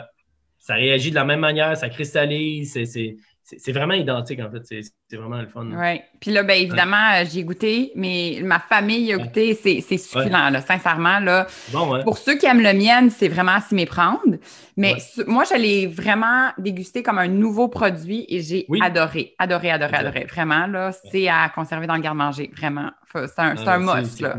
Ça 0.57 0.75
réagit 0.75 1.09
de 1.09 1.15
la 1.15 1.25
même 1.25 1.39
manière, 1.39 1.75
ça 1.75 1.89
cristallise, 1.89 2.73
c'est- 2.85 3.15
c'est 3.43 3.71
vraiment 3.71 3.93
identique, 3.93 4.39
en 4.39 4.49
fait. 4.49 4.83
C'est 5.09 5.17
vraiment 5.17 5.41
le 5.41 5.47
fun. 5.47 5.67
Oui. 5.71 6.01
Puis 6.19 6.31
là, 6.31 6.43
bien 6.43 6.55
évidemment, 6.55 7.11
euh, 7.15 7.25
j'ai 7.29 7.43
goûté, 7.43 7.91
mais 7.95 8.39
ma 8.43 8.59
famille 8.59 9.11
a 9.13 9.17
goûté. 9.17 9.53
C'est 9.53 9.97
succulent, 9.97 10.49
là, 10.49 10.61
sincèrement. 10.61 11.19
Là. 11.19 11.47
Bon, 11.71 12.01
Pour 12.03 12.17
ceux 12.17 12.35
qui 12.35 12.45
aiment 12.45 12.61
le 12.61 12.73
miel, 12.73 13.11
c'est 13.11 13.27
vraiment 13.27 13.53
à 13.53 13.61
s'y 13.61 13.75
méprendre. 13.75 14.37
Mais 14.77 14.95
moi, 15.27 15.43
je 15.43 15.57
l'ai 15.57 15.87
vraiment 15.87 16.51
dégusté 16.57 17.03
comme 17.03 17.19
un 17.19 17.27
nouveau 17.27 17.67
produit 17.67 18.25
et 18.29 18.41
j'ai 18.41 18.65
adoré, 18.81 19.35
adoré, 19.37 19.71
adoré, 19.71 19.95
adoré. 19.95 20.25
Vraiment, 20.25 20.67
là, 20.67 20.91
c'est 21.11 21.27
à 21.27 21.49
conserver 21.49 21.87
dans 21.87 21.95
le 21.95 22.01
garde-manger. 22.01 22.51
Vraiment. 22.55 22.91
C'est 23.13 23.39
un, 23.39 23.55
ah, 23.65 23.73
un 23.73 23.79
must, 23.79 24.21
là. 24.21 24.35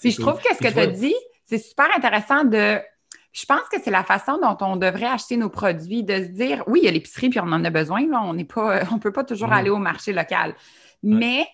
Puis 0.00 0.12
je 0.12 0.20
trouve 0.20 0.40
que 0.40 0.54
ce 0.54 0.58
que 0.58 0.72
tu 0.72 0.78
as 0.78 0.86
dit, 0.86 1.14
c'est 1.46 1.58
super 1.58 1.86
intéressant 1.96 2.44
de 2.44 2.78
je 3.38 3.46
pense 3.46 3.68
que 3.70 3.80
c'est 3.82 3.90
la 3.90 4.02
façon 4.02 4.38
dont 4.38 4.56
on 4.60 4.76
devrait 4.76 5.06
acheter 5.06 5.36
nos 5.36 5.48
produits, 5.48 6.02
de 6.02 6.14
se 6.14 6.28
dire, 6.28 6.64
oui, 6.66 6.80
il 6.82 6.86
y 6.86 6.88
a 6.88 6.90
l'épicerie, 6.90 7.28
puis 7.28 7.38
on 7.38 7.44
en 7.44 7.64
a 7.64 7.70
besoin, 7.70 8.02
on 8.22 8.34
n'est 8.34 8.44
pas, 8.44 8.82
on 8.92 8.98
peut 8.98 9.12
pas 9.12 9.24
toujours 9.24 9.52
aller 9.52 9.70
au 9.70 9.78
marché 9.78 10.12
local. 10.12 10.54
Mais 11.02 11.46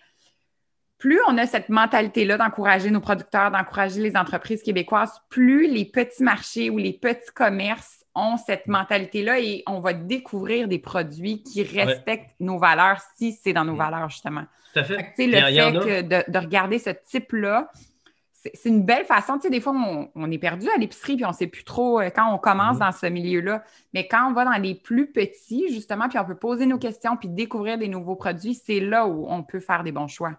plus 0.97 1.19
on 1.27 1.37
a 1.37 1.45
cette 1.45 1.69
mentalité-là 1.69 2.37
d'encourager 2.37 2.89
nos 2.89 3.01
producteurs, 3.01 3.51
d'encourager 3.51 4.01
les 4.01 4.17
entreprises 4.17 4.63
québécoises, 4.63 5.21
plus 5.29 5.67
les 5.67 5.85
petits 5.85 6.23
marchés 6.23 6.69
ou 6.71 6.77
les 6.77 6.93
petits 6.93 7.31
commerces 7.35 8.03
ont 8.15 8.37
cette 8.37 8.65
mentalité-là 8.65 9.39
et 9.39 9.61
on 9.67 9.79
va 9.81 9.93
découvrir 9.93 10.67
des 10.67 10.79
produits 10.79 11.43
qui 11.43 11.63
respectent 11.63 12.33
nos 12.39 12.57
valeurs 12.57 12.99
si 13.17 13.33
c'est 13.33 13.53
dans 13.53 13.65
nos 13.65 13.75
valeurs, 13.75 14.09
justement. 14.09 14.45
Tout 14.73 14.79
à 14.79 14.83
fait. 14.83 15.13
le 15.17 15.81
fait 15.81 16.03
de, 16.03 16.39
regarder 16.39 16.79
ce 16.79 16.89
type-là, 16.89 17.69
c'est 18.53 18.69
une 18.69 18.85
belle 18.85 19.05
façon. 19.05 19.35
Tu 19.35 19.43
sais, 19.43 19.49
des 19.49 19.59
fois, 19.59 19.73
on, 20.15 20.31
est 20.31 20.37
perdu 20.37 20.67
à 20.69 20.77
l'épicerie 20.77 21.15
puis 21.15 21.25
on 21.25 21.29
ne 21.29 21.33
sait 21.33 21.47
plus 21.47 21.63
trop 21.63 21.99
euh, 21.99 22.09
quand 22.09 22.33
on 22.33 22.37
commence 22.37 22.75
mhm. 22.75 22.79
dans 22.79 22.91
ce 22.91 23.05
milieu-là. 23.07 23.63
Mais 23.93 24.07
quand 24.07 24.29
on 24.29 24.33
va 24.33 24.45
dans 24.45 24.61
les 24.61 24.75
plus 24.75 25.11
petits, 25.11 25.67
justement, 25.69 26.07
puis 26.09 26.19
on 26.19 26.25
peut 26.25 26.35
poser 26.35 26.65
nos 26.65 26.77
questions 26.77 27.17
puis 27.17 27.29
découvrir 27.29 27.77
des 27.77 27.87
nouveaux 27.87 28.15
produits, 28.15 28.53
c'est 28.53 28.79
là 28.79 29.07
où 29.07 29.25
on 29.29 29.43
peut 29.43 29.59
faire 29.59 29.83
des 29.83 29.91
bons 29.91 30.07
choix. 30.07 30.33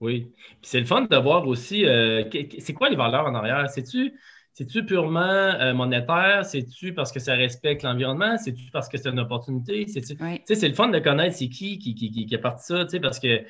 Oui. 0.00 0.32
Puis 0.62 0.70
c'est 0.70 0.80
le 0.80 0.86
fun 0.86 1.02
de 1.02 1.16
voir 1.16 1.46
aussi, 1.46 1.84
euh, 1.84 2.24
c'est 2.58 2.72
quoi 2.72 2.88
les 2.88 2.96
valeurs 2.96 3.26
en 3.26 3.34
arrière? 3.34 3.68
C'est-tu. 3.70 4.14
C'est-tu 4.52 4.84
purement 4.84 5.20
euh, 5.20 5.72
monétaire? 5.72 6.44
C'est-tu 6.44 6.92
parce 6.92 7.12
que 7.12 7.20
ça 7.20 7.34
respecte 7.34 7.82
l'environnement? 7.82 8.36
C'est-tu 8.36 8.64
parce 8.72 8.88
que 8.88 8.98
c'est 8.98 9.08
une 9.08 9.20
opportunité? 9.20 9.86
C'est 9.86 10.02
c'est 10.02 10.68
le 10.68 10.74
fun 10.74 10.88
de 10.88 10.98
connaître 10.98 11.36
c'est 11.36 11.48
qui 11.48 11.78
qui, 11.78 11.94
qui, 11.94 12.10
qui, 12.10 12.26
qui 12.26 12.34
a 12.34 12.38
parti 12.38 12.66
ça, 12.66 12.84
parce 13.00 13.20
que 13.20 13.42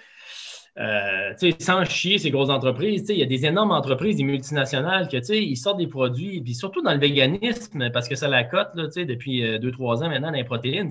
euh, 0.78 1.34
sans 1.58 1.84
chier 1.84 2.18
ces 2.18 2.30
grosses 2.30 2.48
entreprises, 2.48 3.04
il 3.08 3.18
y 3.18 3.22
a 3.22 3.26
des 3.26 3.44
énormes 3.44 3.72
entreprises, 3.72 4.16
des 4.16 4.22
multinationales, 4.22 5.08
que 5.08 5.32
ils 5.32 5.56
sortent 5.56 5.78
des 5.78 5.88
produits, 5.88 6.40
puis 6.40 6.54
surtout 6.54 6.80
dans 6.80 6.92
le 6.92 7.00
véganisme, 7.00 7.90
parce 7.90 8.08
que 8.08 8.14
ça 8.14 8.28
la 8.28 8.44
cote 8.44 8.70
là, 8.74 8.86
depuis 8.86 9.42
2-3 9.42 9.58
euh, 9.60 10.04
ans 10.04 10.08
maintenant, 10.08 10.30
dans 10.30 10.36
les 10.36 10.44
protéines. 10.44 10.88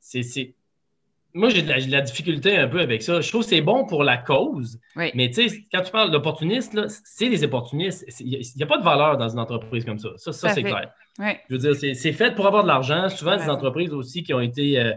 C'est, 0.00 0.54
Moi, 1.34 1.50
j'ai 1.50 1.62
de, 1.62 1.90
la, 1.90 2.00
difficulté 2.00 2.56
un 2.56 2.66
peu 2.66 2.80
avec 2.80 3.02
ça. 3.02 3.20
Je 3.20 3.28
trouve 3.28 3.42
que 3.42 3.48
c'est 3.48 3.60
bon 3.60 3.86
pour 3.86 4.02
la 4.02 4.16
cause, 4.16 4.80
mais 4.96 5.30
quand 5.72 5.82
tu 5.82 5.92
parles 5.92 6.10
d'opportunistes, 6.10 6.76
c'est 7.04 7.28
des 7.28 7.44
opportunistes. 7.44 8.04
Il 8.18 8.40
n'y 8.56 8.62
a, 8.62 8.66
pas 8.66 8.78
de 8.78 8.84
valeur 8.84 9.16
dans 9.18 9.28
une 9.28 9.38
entreprise 9.38 9.84
comme 9.84 9.98
ça. 9.98 10.10
Ça, 10.16 10.48
c'est 10.48 10.64
clair. 10.64 10.92
Je 11.18 11.54
veux 11.54 11.58
dire, 11.58 11.94
c'est, 11.94 12.12
fait 12.12 12.34
pour 12.34 12.48
avoir 12.48 12.64
de 12.64 12.68
l'argent. 12.68 13.08
Souvent, 13.08 13.36
des 13.36 13.48
entreprises 13.48 13.92
aussi 13.92 14.24
qui 14.24 14.34
ont 14.34 14.40
été. 14.40 14.92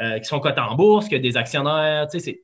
Euh, 0.00 0.18
qui 0.18 0.24
sont 0.24 0.40
cotées 0.40 0.58
en 0.58 0.74
bourse, 0.74 1.06
qui 1.06 1.16
ont 1.16 1.20
des 1.20 1.36
actionnaires. 1.36 2.06
C'est 2.08 2.40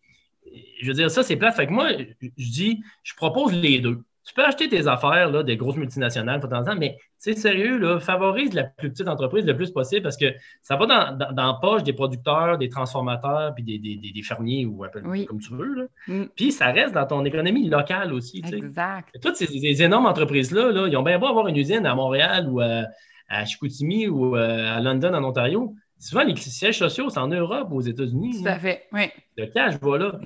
je 0.81 0.87
veux 0.87 0.95
dire, 0.95 1.11
ça, 1.11 1.23
c'est 1.23 1.37
plat. 1.37 1.53
Fait 1.53 1.67
que 1.67 1.73
moi, 1.73 1.89
je 2.21 2.51
dis, 2.51 2.83
je 3.03 3.15
propose 3.15 3.53
les 3.53 3.81
deux. 3.81 4.03
Tu 4.25 4.35
peux 4.35 4.45
acheter 4.45 4.69
tes 4.69 4.87
affaires, 4.87 5.31
là, 5.31 5.43
des 5.43 5.57
grosses 5.57 5.77
multinationales, 5.77 6.39
de 6.39 6.47
temps 6.47 6.59
en 6.59 6.65
temps, 6.65 6.77
mais 6.77 6.99
c'est 7.17 7.33
sérieux, 7.33 7.79
là, 7.79 7.99
favorise 7.99 8.53
la 8.53 8.65
plus 8.65 8.91
petite 8.91 9.09
entreprise 9.09 9.47
le 9.47 9.57
plus 9.57 9.71
possible 9.71 10.03
parce 10.03 10.19
que 10.19 10.27
ça 10.61 10.77
va 10.77 10.85
dans, 10.85 11.33
dans, 11.33 11.47
la 11.47 11.55
poche 11.55 11.83
des 11.83 11.95
producteurs, 11.95 12.59
des 12.59 12.69
transformateurs, 12.69 13.55
puis 13.55 13.65
des, 13.65 13.79
des, 13.79 13.97
des 13.97 14.23
fermiers 14.23 14.67
ou 14.67 14.85
appelle 14.85 15.05
comme 15.27 15.41
tu 15.41 15.55
veux. 15.55 15.75
Là. 15.75 15.85
Mm. 16.09 16.25
Puis 16.37 16.53
ça 16.53 16.67
reste 16.67 16.93
dans 16.93 17.07
ton 17.07 17.25
économie 17.25 17.71
locale 17.71 18.13
aussi. 18.13 18.43
Exact. 18.53 19.17
toutes 19.23 19.37
ces, 19.37 19.83
énormes 19.83 20.07
entreprises-là, 20.07 20.73
là, 20.73 20.89
ils 20.89 20.97
ont 20.99 21.03
bien 21.03 21.19
beau 21.19 21.27
avoir 21.27 21.49
une 21.49 21.57
usine 21.57 21.87
à 21.87 21.95
Montréal 21.95 22.49
ou 22.51 22.61
à, 22.61 22.83
à 23.31 23.47
Chicoutimi 23.47 24.09
ou 24.09 24.37
euh, 24.37 24.77
à 24.77 24.81
London, 24.81 25.15
en 25.15 25.25
Ontario. 25.25 25.75
Souvent, 25.99 26.23
les 26.23 26.37
sièges 26.37 26.79
sociaux, 26.79 27.09
c'est 27.11 27.19
en 27.19 27.29
Europe 27.29 27.69
ou 27.71 27.77
aux 27.77 27.81
États-Unis. 27.81 28.43
Tout 28.43 28.49
à 28.49 28.59
fait, 28.59 28.85
oui. 28.93 29.11
Le 29.37 29.47
cash, 29.47 29.75
voilà. 29.81 30.21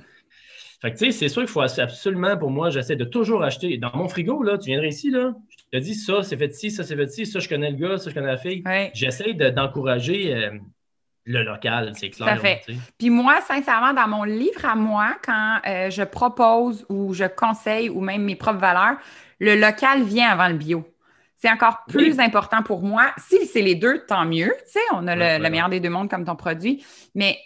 Fait 0.82 0.92
que, 0.92 0.98
tu 0.98 1.04
sais, 1.04 1.12
c'est 1.12 1.28
sûr 1.28 1.42
qu'il 1.42 1.48
faut 1.48 1.60
absolument, 1.60 2.36
pour 2.36 2.50
moi, 2.50 2.68
j'essaie 2.70 2.96
de 2.96 3.04
toujours 3.04 3.44
acheter. 3.44 3.78
Dans 3.78 3.92
mon 3.94 4.08
frigo, 4.08 4.42
là, 4.42 4.58
tu 4.58 4.66
viendrais 4.66 4.88
ici, 4.88 5.10
là, 5.10 5.32
je 5.48 5.78
te 5.78 5.80
dis 5.80 5.94
ça, 5.94 6.24
c'est 6.24 6.36
fait 6.36 6.52
ci, 6.52 6.72
ça, 6.72 6.82
c'est 6.82 6.96
fait 6.96 7.06
ci, 7.06 7.24
ça, 7.24 7.38
je 7.38 7.48
connais 7.48 7.70
le 7.70 7.76
gars, 7.76 7.98
ça, 7.98 8.10
je 8.10 8.14
connais 8.16 8.26
la 8.26 8.36
fille. 8.36 8.64
J'essaie 8.92 9.32
d'encourager 9.32 10.34
euh, 10.34 10.50
le 11.24 11.44
local, 11.44 11.92
c'est 11.94 12.10
clair. 12.10 12.40
fait. 12.40 12.66
Puis 12.98 13.10
moi, 13.10 13.40
sincèrement, 13.46 13.94
dans 13.94 14.08
mon 14.08 14.24
livre 14.24 14.64
à 14.64 14.74
moi, 14.74 15.14
quand 15.24 15.60
euh, 15.68 15.88
je 15.88 16.02
propose 16.02 16.84
ou 16.88 17.14
je 17.14 17.26
conseille 17.26 17.88
ou 17.88 18.00
même 18.00 18.24
mes 18.24 18.34
propres 18.34 18.58
valeurs, 18.58 18.96
le 19.38 19.54
local 19.54 20.02
vient 20.02 20.30
avant 20.30 20.48
le 20.48 20.56
bio. 20.56 20.84
C'est 21.36 21.50
encore 21.50 21.84
plus 21.86 22.18
important 22.18 22.64
pour 22.64 22.82
moi. 22.82 23.12
Si 23.18 23.46
c'est 23.46 23.62
les 23.62 23.76
deux, 23.76 24.04
tant 24.06 24.24
mieux. 24.24 24.52
Tu 24.66 24.72
sais, 24.72 24.80
on 24.92 25.06
a 25.06 25.38
le, 25.38 25.48
meilleur 25.48 25.68
des 25.68 25.78
deux 25.78 25.90
mondes 25.90 26.10
comme 26.10 26.24
ton 26.24 26.36
produit. 26.36 26.84
Mais 27.14 27.38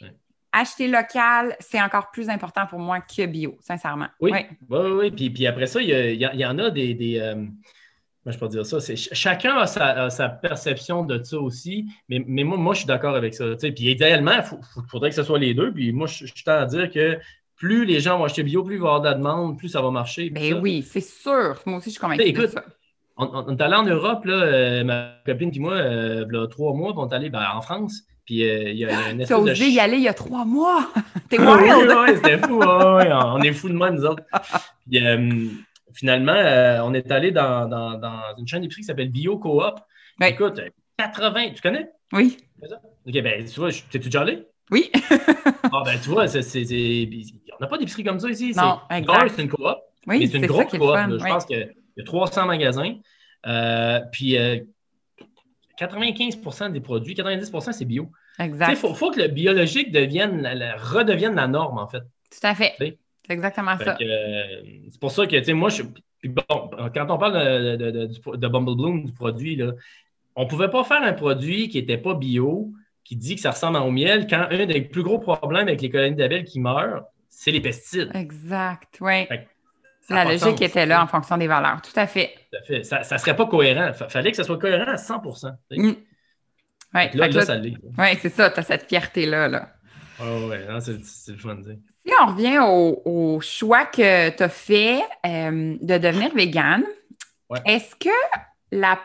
acheter 0.57 0.89
local, 0.89 1.57
c'est 1.61 1.81
encore 1.81 2.11
plus 2.11 2.29
important 2.29 2.67
pour 2.67 2.79
moi 2.79 3.01
que 3.01 3.27
bio, 3.27 3.57
sincèrement. 3.61 4.09
Oui, 4.21 4.33
oui, 4.69 4.79
oui. 4.79 5.11
Puis, 5.11 5.31
puis, 5.31 5.47
après 5.47 5.67
ça, 5.67 5.81
il 5.81 5.89
y, 5.89 6.47
en 6.47 6.59
a 6.59 6.71
des. 6.71 6.95
des 6.95 7.21
euh, 7.21 7.45
je 8.25 8.39
peux 8.39 8.49
dire 8.49 8.67
ça. 8.67 8.79
Chacun 9.13 9.57
a 9.57 9.67
sa, 9.67 10.29
perception 10.29 11.05
de 11.05 11.23
ça 11.23 11.39
aussi, 11.39 11.87
mais, 12.09 12.25
mais 12.27 12.43
moi, 12.43 12.59
moi, 12.59 12.75
je 12.75 12.79
suis 12.81 12.87
d'accord 12.87 13.15
avec 13.15 13.35
ça. 13.35 13.45
Puis 13.57 13.91
idéalement, 13.91 14.33
il 14.33 14.83
faudrait 14.91 15.11
que 15.11 15.17
ce 15.17 15.23
soit 15.23 15.39
les 15.39 15.55
deux. 15.55 15.73
Puis 15.73 15.93
moi, 15.93 16.07
je, 16.07 16.27
je 16.27 16.45
tends 16.45 16.59
à 16.59 16.67
dire 16.67 16.91
que 16.91 17.19
plus 17.57 17.85
les 17.85 18.01
gens 18.01 18.19
vont 18.19 18.25
acheter 18.25 18.43
bio, 18.43 18.63
plus 18.63 18.77
il 18.77 18.81
va 18.81 18.87
y 18.87 18.89
avoir 18.89 19.01
de 19.01 19.09
la 19.09 19.15
demande, 19.15 19.59
plus 19.59 19.69
ça 19.69 19.81
va 19.81 19.91
marcher. 19.91 20.31
Ben 20.31 20.61
oui, 20.61 20.83
c'est 20.83 21.01
sûr. 21.01 21.61
Moi 21.67 21.79
aussi, 21.79 21.91
je 21.91 21.99
suis 21.99 22.33
de 22.33 22.47
ça. 22.47 22.65
On, 23.19 23.57
est 23.57 23.63
allé 23.63 23.75
en 23.75 23.85
Europe, 23.85 24.27
là, 24.27 24.35
euh, 24.35 24.85
ma 24.85 25.15
copine 25.25 25.51
et 25.55 25.59
moi, 25.59 25.73
euh, 25.73 26.27
il 26.29 26.35
y 26.35 26.39
a 26.39 26.47
trois 26.49 26.75
mois, 26.75 26.93
on 26.95 27.09
est 27.09 27.15
allé 27.15 27.31
ben, 27.31 27.47
en 27.55 27.63
France. 27.63 28.03
Puis 28.27 28.43
euh, 28.43 28.71
il 28.71 28.77
y, 28.77 28.85
a, 28.85 29.11
une 29.11 29.25
Tu 29.25 29.33
as 29.33 29.39
osé 29.39 29.69
y 29.71 29.79
aller 29.79 29.99
il 29.99 30.03
y 30.03 30.09
a 30.09 30.15
trois 30.15 30.45
mois? 30.45 30.91
T'es 31.31 31.39
wild. 31.39 31.89
oui, 31.89 31.95
oui, 32.09 32.17
c'était 32.17 32.39
fou. 32.39 32.61
on 32.61 33.41
est 33.41 33.53
fous 33.53 33.69
de 33.69 33.75
moi, 33.75 33.91
nous 33.93 34.05
autres. 34.05 34.25
Puis 34.91 35.07
euh, 35.07 35.49
finalement, 35.95 36.35
euh, 36.35 36.81
on 36.83 36.93
est 36.93 37.11
allé 37.13 37.31
dans, 37.31 37.69
dans, 37.69 37.97
dans 37.97 38.21
une 38.37 38.47
chaîne 38.49 38.63
d'épicerie 38.63 38.83
qui 38.83 38.87
s'appelle 38.87 39.11
Bio 39.11 39.39
Coop. 39.39 39.79
Écoute, 40.21 40.61
80, 40.99 41.51
tu 41.55 41.63
connais? 41.63 41.89
Oui. 42.13 42.37
OK, 42.63 43.13
ben 43.23 43.45
tu 43.45 43.61
vois, 43.61 43.71
t'es-tu 43.71 44.09
déjà 44.09 44.23
allé? 44.23 44.45
Oui. 44.73 44.91
ah, 45.73 45.83
ben 45.85 45.97
tu 46.03 46.09
vois, 46.09 46.27
c'est, 46.27 46.41
on 46.41 47.61
n'a 47.61 47.69
pas 47.69 47.79
d'épicerie 47.79 48.03
comme 48.03 48.19
ça 48.19 48.29
ici. 48.29 48.53
Non, 48.57 48.81
exact. 48.91 49.35
C'est 49.37 49.43
une 49.43 49.49
coop. 49.49 49.61
Oui, 50.09 50.19
mais 50.19 50.27
c'est 50.27 50.39
une 50.39 50.47
grosse 50.47 50.65
coop. 50.65 50.81
Je 50.81 51.29
pense 51.29 51.45
qu'il 51.47 51.73
y 51.97 52.01
a 52.01 52.05
300 52.05 52.47
magasins. 52.47 52.95
puis 54.11 54.37
95% 55.79 56.73
des 56.73 56.81
produits, 56.81 57.15
90% 57.15 57.73
c'est 57.73 57.85
bio. 57.85 58.11
Exact. 58.39 58.71
Il 58.71 58.77
faut, 58.77 59.11
que 59.11 59.21
le 59.21 59.29
biologique 59.29 59.93
devienne, 59.93 60.47
redevienne 60.79 61.35
la 61.35 61.49
norme, 61.49 61.79
en 61.79 61.89
fait. 61.89 62.03
Tout 62.31 62.47
à 62.47 62.55
fait. 62.55 62.75
C'est 62.79 62.99
exactement 63.29 63.77
ça. 63.79 63.97
Euh, 64.01 64.43
c'est 64.91 65.01
pour 65.01 65.11
ça 65.11 65.27
que, 65.27 65.37
tu 65.37 65.45
sais, 65.45 65.53
moi, 65.53 65.69
je, 65.69 65.83
bon, 66.25 66.43
quand 66.95 67.11
on 67.11 67.19
parle 67.19 67.77
de, 67.77 67.91
de, 67.91 68.37
de, 68.37 68.49
Bumble 68.49 68.77
Bloom, 68.77 69.05
du 69.05 69.13
produit, 69.13 69.57
là, 69.57 69.73
on 70.37 70.45
ne 70.45 70.49
pouvait 70.49 70.71
pas 70.71 70.85
faire 70.85 71.03
un 71.03 71.13
produit 71.13 71.69
qui 71.69 71.79
n'était 71.79 71.99
pas 71.99 72.15
bio, 72.15 72.73
qui 73.05 73.17
dit 73.17 73.37
que 73.37 73.41
ça 73.41 73.53
ressemble 73.53 73.79
au 73.79 73.91
miel, 73.91 74.27
quand 74.29 74.49
un 74.51 74.67
des 74.67 74.83
plus 74.83 75.03
gros 75.03 75.19
problèmes 75.19 75.69
avec 75.69 75.81
les 75.81 75.91
colonies 75.91 76.17
d'abeilles 76.17 76.45
qui 76.45 76.61
meurent, 76.61 77.05
c'est 77.29 77.51
les 77.51 77.61
pesticides. 77.61 78.11
Exact, 78.15 78.99
oui. 79.01 79.27
La 80.09 80.25
logique 80.25 80.63
était 80.63 80.87
là 80.87 81.03
en 81.03 81.07
fonction 81.07 81.37
des 81.37 81.47
valeurs, 81.47 81.83
tout 81.83 81.99
à 81.99 82.07
fait. 82.07 82.35
Tout 82.51 82.59
à 82.59 82.63
fait. 82.63 82.85
Ça 82.85 83.01
ne 83.01 83.19
serait 83.19 83.37
pas 83.37 83.47
cohérent. 83.47 83.91
Il 84.01 84.11
fallait 84.11 84.31
que 84.31 84.37
ça 84.37 84.45
soit 84.45 84.59
cohérent 84.59 84.91
à 84.91 84.97
100 84.97 85.23
mm. 85.71 85.95
Oui, 86.95 87.03
là, 87.15 87.29
là, 87.29 87.45
ça 87.45 87.57
l'est. 87.57 87.75
Oui, 87.99 88.07
c'est 88.21 88.29
ça, 88.29 88.51
tu 88.51 88.61
as 88.61 88.63
cette 88.63 88.89
fierté-là. 88.89 89.49
Là. 89.49 89.69
Oh, 90.21 90.49
ouais, 90.49 90.67
c'est 90.81 91.33
le 91.33 91.39
fun 91.39 91.57
de 91.57 91.63
dire. 91.63 91.77
Si 92.07 92.13
on 92.23 92.27
revient 92.27 92.59
au, 93.05 93.41
choix 93.41 93.85
que 93.85 94.31
tu 94.31 94.43
as 94.43 94.49
fait 94.49 95.01
euh, 95.27 95.77
de 95.81 95.99
devenir 95.99 96.33
végane, 96.35 96.85
est-ce 97.65 97.95
que 97.97 98.09
la 98.71 98.99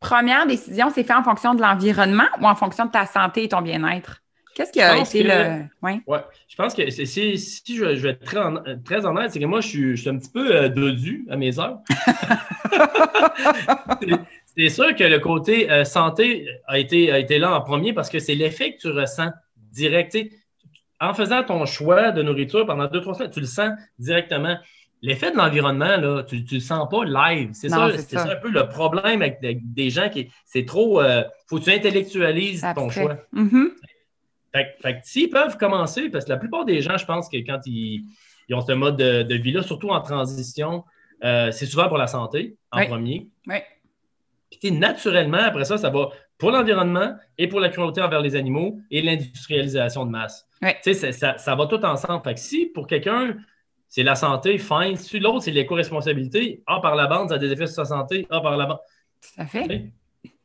première 0.00 0.46
décision 0.46 0.90
s'est 0.90 1.04
faite 1.04 1.16
en 1.16 1.22
fonction 1.22 1.54
de 1.54 1.60
l'environnement 1.60 2.28
ou 2.40 2.46
en 2.46 2.54
fonction 2.54 2.86
de 2.86 2.90
ta 2.90 3.06
santé 3.06 3.44
et 3.44 3.48
ton 3.48 3.60
bien-être? 3.60 4.22
Qu'est-ce 4.56 4.72
qui 4.72 4.80
a 4.80 4.96
été 4.96 5.22
le. 5.22 5.64
Ouais. 5.82 6.00
Je 6.48 6.56
pense 6.56 6.74
que 6.74 6.88
si, 6.88 7.36
si 7.36 7.76
je, 7.76 7.84
vais 7.84 8.08
être 8.08 8.24
très, 8.24 8.40
très 8.86 9.04
honnête, 9.04 9.30
c'est 9.30 9.38
que 9.38 9.44
moi, 9.44 9.60
je 9.60 9.68
suis, 9.68 9.96
je 9.96 10.00
suis, 10.00 10.08
un 10.08 10.16
petit 10.16 10.30
peu 10.30 10.56
euh, 10.56 10.70
dodu 10.70 11.26
à 11.28 11.36
mes 11.36 11.58
heures. 11.58 11.80
c'est 14.56 14.70
sûr 14.70 14.96
que 14.96 15.04
le 15.04 15.18
côté 15.18 15.70
euh, 15.70 15.84
santé 15.84 16.48
a 16.68 16.78
été, 16.78 17.12
a 17.12 17.18
été 17.18 17.38
là 17.38 17.54
en 17.54 17.60
premier 17.60 17.92
parce 17.92 18.08
que 18.08 18.18
c'est 18.18 18.34
l'effet 18.34 18.72
que 18.72 18.78
tu 18.78 18.88
ressens 18.88 19.28
direct. 19.72 20.16
en 21.00 21.12
faisant 21.12 21.44
ton 21.44 21.66
choix 21.66 22.10
de 22.10 22.22
nourriture 22.22 22.64
pendant 22.64 22.86
deux, 22.86 23.02
trois 23.02 23.12
semaines, 23.12 23.30
tu 23.30 23.40
le 23.40 23.46
sens 23.46 23.72
directement. 23.98 24.56
L'effet 25.02 25.32
de 25.32 25.36
l'environnement, 25.36 25.98
là, 25.98 26.22
tu 26.22 26.36
ne 26.36 26.46
le 26.50 26.60
sens 26.60 26.88
pas 26.88 27.04
live. 27.04 27.50
C'est 27.52 27.68
ça, 27.68 27.90
c'est 27.98 28.16
un 28.16 28.36
peu 28.36 28.48
le 28.48 28.66
problème 28.68 29.20
avec, 29.20 29.38
des 29.42 29.90
gens 29.90 30.08
qui. 30.08 30.30
C'est 30.46 30.64
trop. 30.64 31.02
Il 31.02 31.06
euh, 31.06 31.22
faut 31.46 31.58
que 31.58 31.64
tu 31.64 31.72
intellectualises 31.72 32.66
ton 32.74 32.88
choix. 32.88 33.18
Mm-hmm. 33.34 33.66
Fait, 34.56 34.74
fait 34.80 34.94
que 34.94 34.98
s'ils 35.04 35.28
peuvent 35.30 35.56
commencer, 35.58 36.08
parce 36.08 36.24
que 36.24 36.30
la 36.30 36.36
plupart 36.38 36.64
des 36.64 36.80
gens, 36.80 36.96
je 36.96 37.04
pense 37.04 37.28
que 37.28 37.36
quand 37.38 37.60
ils, 37.66 38.04
ils 38.48 38.54
ont 38.54 38.60
ce 38.60 38.72
mode 38.72 38.96
de, 38.96 39.22
de 39.22 39.34
vie-là, 39.34 39.62
surtout 39.62 39.90
en 39.90 40.00
transition, 40.00 40.84
euh, 41.24 41.50
c'est 41.50 41.66
souvent 41.66 41.88
pour 41.88 41.98
la 41.98 42.06
santé 42.06 42.56
en 42.72 42.78
Oui. 42.80 42.86
premier. 42.88 43.26
Oui. 43.46 43.56
Puis 44.60 44.70
naturellement, 44.72 45.38
après 45.38 45.64
ça, 45.64 45.76
ça 45.76 45.90
va 45.90 46.08
pour 46.38 46.50
l'environnement 46.50 47.14
et 47.38 47.48
pour 47.48 47.60
la 47.60 47.68
cruauté 47.68 48.00
envers 48.00 48.20
les 48.20 48.36
animaux 48.36 48.78
et 48.90 49.02
l'industrialisation 49.02 50.06
de 50.06 50.10
masse. 50.10 50.46
Oui. 50.62 50.70
Tu 50.82 50.94
sais, 50.94 50.94
ça, 50.94 51.12
ça- 51.12 51.38
ça 51.38 51.54
va 51.54 51.66
tout 51.66 51.82
ensemble. 51.84 52.22
Fait 52.24 52.34
que 52.34 52.40
si 52.40 52.66
pour 52.66 52.86
quelqu'un, 52.86 53.36
c'est 53.88 54.02
la 54.02 54.14
santé, 54.14 54.58
fine. 54.58 54.96
Si 54.96 55.18
l'autre, 55.18 55.42
c'est 55.44 55.50
l'éco-responsabilité, 55.50 56.62
ah, 56.66 56.80
par 56.80 56.94
la 56.96 57.06
bande, 57.06 57.28
ça 57.28 57.34
a 57.34 57.38
des 57.38 57.52
effets 57.52 57.66
sur 57.66 57.76
sa 57.76 57.84
santé, 57.84 58.26
ah, 58.30 58.40
par 58.40 58.56
la 58.56 58.66
bande. 58.66 58.78
À 59.36 59.46
fait. 59.46 59.90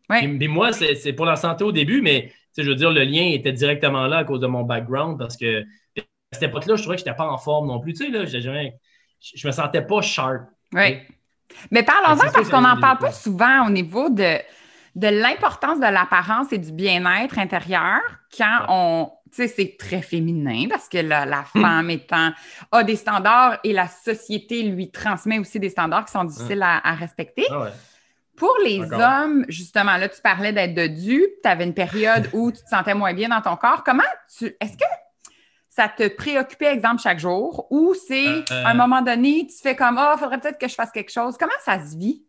Puis, 0.09 0.37
puis 0.37 0.47
moi, 0.47 0.71
c'est 0.73 1.13
pour 1.13 1.25
la 1.25 1.35
santé 1.37 1.63
au 1.63 1.71
début, 1.71 2.01
mais 2.01 2.31
je 2.57 2.63
veux 2.63 2.75
dire, 2.75 2.91
le 2.91 3.03
lien 3.03 3.23
était 3.33 3.51
directement 3.53 4.07
là 4.07 4.17
à 4.19 4.23
cause 4.23 4.39
de 4.39 4.47
mon 4.47 4.63
background 4.63 5.17
parce 5.17 5.37
que 5.37 5.61
à 5.61 6.01
cette 6.33 6.43
époque-là, 6.43 6.75
je 6.75 6.81
trouvais 6.81 6.95
que 6.95 7.01
je 7.01 7.05
n'étais 7.05 7.17
pas 7.17 7.27
en 7.27 7.37
forme 7.37 7.67
non 7.67 7.79
plus. 7.79 7.93
Tu 7.93 8.05
sais, 8.05 8.11
là, 8.11 8.25
jamais- 8.25 8.75
je, 9.19 9.31
je 9.35 9.47
me 9.47 9.51
sentais 9.51 9.81
pas 9.81 10.01
sharp. 10.01 10.43
Oui. 10.73 10.99
Mais 11.71 11.83
parlons-en 11.83 12.31
parce 12.31 12.49
qu'on 12.49 12.61
n'en 12.61 12.79
parle 12.79 12.97
pas 12.99 13.11
souvent 13.11 13.67
au 13.67 13.69
niveau 13.69 14.09
de, 14.09 14.37
de 14.95 15.07
l'importance 15.07 15.79
de 15.79 15.85
l'apparence 15.85 16.53
et 16.53 16.57
du 16.57 16.71
bien-être 16.71 17.37
intérieur 17.39 17.99
quand 18.37 18.59
Ouais. 18.61 18.65
on. 18.69 19.11
Tu 19.33 19.43
sais, 19.43 19.47
c'est 19.47 19.77
très 19.79 20.01
féminin 20.01 20.65
parce 20.69 20.89
que 20.89 20.97
la, 20.97 21.25
la 21.25 21.45
Hmm. 21.53 21.61
femme 21.61 21.89
étant 21.89 22.31
a 22.71 22.83
des 22.83 22.97
standards 22.97 23.59
et 23.63 23.71
la 23.71 23.87
société 23.87 24.63
lui 24.63 24.91
transmet 24.91 25.39
aussi 25.39 25.57
des 25.57 25.69
standards 25.69 26.03
qui 26.05 26.11
sont 26.11 26.25
difficiles 26.25 26.61
à, 26.61 26.85
à 26.85 26.93
respecter. 26.95 27.45
Ah 27.49 27.61
ouais. 27.61 27.69
Pour 28.37 28.55
les 28.63 28.81
hommes, 28.91 29.45
justement, 29.49 29.97
là, 29.97 30.09
tu 30.09 30.21
parlais 30.21 30.53
d'être 30.53 30.73
de 30.73 30.87
tu 30.87 31.29
avais 31.43 31.63
une 31.63 31.73
période 31.73 32.27
où 32.33 32.51
tu 32.51 32.63
te 32.63 32.69
sentais 32.69 32.95
moins 32.95 33.13
bien 33.13 33.29
dans 33.29 33.41
ton 33.41 33.55
corps. 33.55 33.83
Comment 33.83 34.03
tu. 34.37 34.55
Est-ce 34.59 34.77
que 34.77 34.85
ça 35.71 35.87
te 35.87 36.09
préoccupait, 36.09 36.73
exemple, 36.73 37.01
chaque 37.01 37.19
jour, 37.19 37.65
ou 37.69 37.93
c'est 37.93 38.27
Euh, 38.27 38.41
euh. 38.51 38.65
à 38.65 38.71
un 38.71 38.73
moment 38.73 39.01
donné, 39.01 39.47
tu 39.47 39.55
fais 39.63 39.73
comme 39.75 39.97
Ah, 39.97 40.15
faudrait 40.19 40.39
peut-être 40.39 40.59
que 40.59 40.67
je 40.67 40.75
fasse 40.75 40.91
quelque 40.91 41.11
chose? 41.11 41.37
Comment 41.39 41.51
ça 41.63 41.79
se 41.85 41.97
vit? 41.97 42.23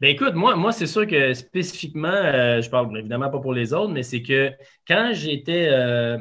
Ben 0.00 0.08
écoute, 0.08 0.34
moi, 0.34 0.56
moi 0.56 0.72
c'est 0.72 0.86
sûr 0.86 1.06
que 1.06 1.34
spécifiquement, 1.34 2.08
euh, 2.08 2.62
je 2.62 2.70
parle 2.70 2.96
évidemment 2.98 3.28
pas 3.28 3.38
pour 3.38 3.52
les 3.52 3.74
autres, 3.74 3.92
mais 3.92 4.02
c'est 4.02 4.22
que 4.22 4.50
quand 4.88 5.10
j'étais, 5.12 5.68
euh, 5.70 6.18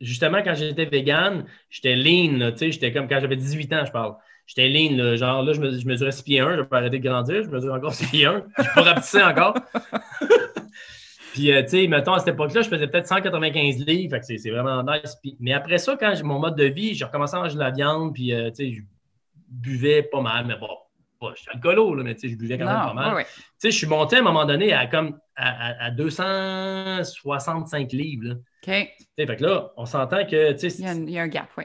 justement, 0.00 0.42
quand 0.42 0.54
j'étais 0.54 0.86
vegan, 0.86 1.44
j'étais 1.68 1.96
lean, 1.96 2.52
tu 2.52 2.58
sais, 2.58 2.72
j'étais 2.72 2.90
comme 2.90 3.06
quand 3.06 3.20
j'avais 3.20 3.36
18 3.36 3.72
ans, 3.74 3.84
je 3.84 3.92
parle. 3.92 4.14
J'étais 4.46 4.68
lean, 4.68 4.96
là, 4.96 5.16
genre 5.16 5.42
là, 5.42 5.52
je, 5.54 5.60
me, 5.60 5.70
je 5.78 5.86
mesurais 5.86 6.12
6 6.12 6.22
pieds 6.22 6.40
1, 6.40 6.56
je 6.58 6.62
peux 6.62 6.76
arrêter 6.76 6.98
de 6.98 7.08
grandir, 7.08 7.42
je 7.42 7.48
mesure 7.48 7.72
encore 7.74 7.94
6 7.94 8.06
pieds 8.08 8.26
1, 8.26 8.44
je 8.58 8.64
peux 8.74 8.80
rapetisser 8.80 9.22
encore. 9.22 9.54
Puis, 11.32 11.52
euh, 11.52 11.62
tu 11.64 11.70
sais, 11.70 11.86
mettons, 11.88 12.12
à 12.12 12.18
cette 12.20 12.28
époque-là, 12.34 12.62
je 12.62 12.68
faisais 12.68 12.86
peut-être 12.86 13.08
195 13.08 13.84
livres, 13.86 14.14
fait 14.14 14.20
que 14.20 14.26
c'est 14.26 14.38
c'est 14.38 14.50
vraiment 14.50 14.82
nice. 14.84 15.16
Puis- 15.20 15.36
mais 15.40 15.52
après 15.52 15.78
ça, 15.78 15.96
quand 15.98 16.14
j'ai 16.14 16.22
mon 16.22 16.38
mode 16.38 16.54
de 16.56 16.64
vie, 16.64 16.94
j'ai 16.94 17.04
recommencé 17.04 17.34
à 17.36 17.40
manger 17.40 17.54
de 17.54 17.60
la 17.60 17.70
viande, 17.72 18.14
puis, 18.14 18.32
euh, 18.32 18.50
tu 18.50 18.56
sais, 18.56 18.72
je 18.72 18.82
buvais 19.48 20.02
pas 20.04 20.20
mal, 20.20 20.46
mais 20.46 20.56
bon, 20.56 20.68
pas, 21.20 21.32
je 21.34 21.40
suis 21.42 21.50
alcoolo, 21.50 21.94
là, 21.96 22.04
mais 22.04 22.14
tu 22.14 22.20
sais, 22.20 22.28
je 22.28 22.36
buvais 22.38 22.56
quand 22.58 22.66
même 22.66 22.74
pas 22.88 22.94
mal. 22.94 23.14
ouais. 23.16 23.24
Tu 23.24 23.30
sais, 23.58 23.70
je 23.72 23.76
suis 23.78 23.86
monté 23.88 24.14
à 24.16 24.20
un 24.20 24.22
moment 24.22 24.44
donné 24.44 24.72
à 24.72 24.86
comme 24.86 25.18
à, 25.36 25.70
à- 25.70 25.84
à 25.86 25.90
265 25.90 27.90
livres. 27.92 28.28
Là. 28.28 28.34
OK. 28.34 28.94
Tu 28.96 29.04
sais, 29.18 29.26
fait 29.26 29.36
que 29.36 29.42
là, 29.44 29.72
on 29.76 29.86
s'entend 29.86 30.24
que 30.26 30.52
tu 30.52 30.70
sais, 30.70 30.82
il 30.82 31.10
y 31.10 31.18
a 31.18 31.22
un 31.22 31.28
gap, 31.28 31.48
oui. 31.58 31.64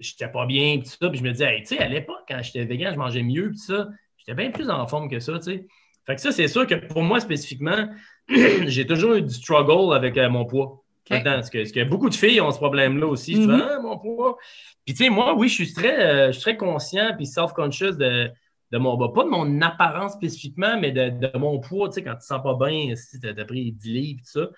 J'étais 0.00 0.28
pas 0.28 0.46
bien, 0.46 0.78
tout 0.78 0.86
ça, 0.86 1.08
puis 1.08 1.18
je 1.18 1.24
me 1.24 1.30
disais, 1.32 1.54
hey, 1.54 1.60
tu 1.60 1.76
sais, 1.76 1.78
à 1.78 1.88
l'époque, 1.88 2.24
quand 2.28 2.42
j'étais 2.42 2.64
vegan, 2.64 2.92
je 2.92 2.98
mangeais 2.98 3.22
mieux, 3.22 3.50
puis 3.50 3.58
ça, 3.58 3.88
j'étais 4.16 4.34
bien 4.34 4.50
plus 4.50 4.68
en 4.70 4.86
forme 4.86 5.08
que 5.08 5.20
ça, 5.20 5.34
tu 5.38 5.44
sais. 5.44 5.66
Fait 6.06 6.14
que 6.16 6.20
ça, 6.20 6.32
c'est 6.32 6.48
sûr 6.48 6.66
que 6.66 6.74
pour 6.74 7.02
moi 7.02 7.20
spécifiquement, 7.20 7.88
j'ai 8.28 8.86
toujours 8.86 9.14
eu 9.14 9.22
du 9.22 9.34
struggle 9.34 9.94
avec 9.94 10.16
euh, 10.16 10.28
mon 10.28 10.44
poids. 10.44 10.82
Parce 11.08 11.50
que, 11.50 11.58
parce 11.58 11.72
que 11.72 11.84
beaucoup 11.84 12.08
de 12.08 12.14
filles 12.14 12.40
ont 12.40 12.52
ce 12.52 12.58
problème-là 12.58 13.06
aussi. 13.06 13.34
Je 13.34 13.40
Mhm. 13.40 13.62
ah, 13.68 13.80
mon 13.80 13.98
poids. 13.98 14.38
Puis, 14.84 14.94
tu 14.94 15.04
sais, 15.04 15.10
moi, 15.10 15.34
oui, 15.34 15.48
je 15.48 15.54
suis 15.54 15.72
très, 15.72 16.00
euh, 16.00 16.26
je 16.28 16.32
suis 16.32 16.42
très 16.42 16.56
conscient 16.56 17.14
puis 17.16 17.26
self-conscious 17.26 17.96
de, 17.96 18.30
de 18.70 18.78
mon, 18.78 18.96
bah, 18.96 19.08
pas 19.12 19.24
de 19.24 19.28
mon 19.28 19.60
apparence 19.60 20.12
spécifiquement, 20.12 20.78
mais 20.78 20.92
de, 20.92 21.10
de 21.10 21.36
mon 21.36 21.58
poids. 21.58 21.88
Tu 21.88 21.94
sais, 21.94 22.04
quand 22.04 22.12
tu 22.12 22.20
te 22.20 22.24
sens 22.24 22.42
pas 22.42 22.54
bien, 22.54 22.94
si 22.94 23.18
tu 23.18 23.28
as, 23.28 23.44
pris 23.44 23.72
10 23.72 23.92
livres, 23.92 24.20
tout 24.24 24.30
ça. 24.40 24.48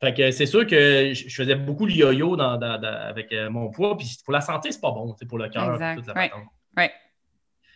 Fait 0.00 0.12
que 0.14 0.30
c'est 0.30 0.46
sûr 0.46 0.66
que 0.66 1.12
je, 1.14 1.34
faisais 1.34 1.54
beaucoup 1.54 1.86
le 1.86 1.92
yo-yo 1.92 2.36
dans, 2.36 2.58
dans- 2.58 2.78
dans- 2.78 2.86
avec 3.08 3.32
euh, 3.32 3.48
mon 3.50 3.70
poids. 3.70 3.96
Puis 3.96 4.16
pour 4.24 4.32
la 4.32 4.40
santé, 4.42 4.70
c'est 4.72 4.80
pas 4.80 4.90
bon, 4.90 5.14
pour 5.28 5.38
le 5.38 5.48
cœur, 5.48 5.78
toute 5.96 6.06
la. 6.06 6.14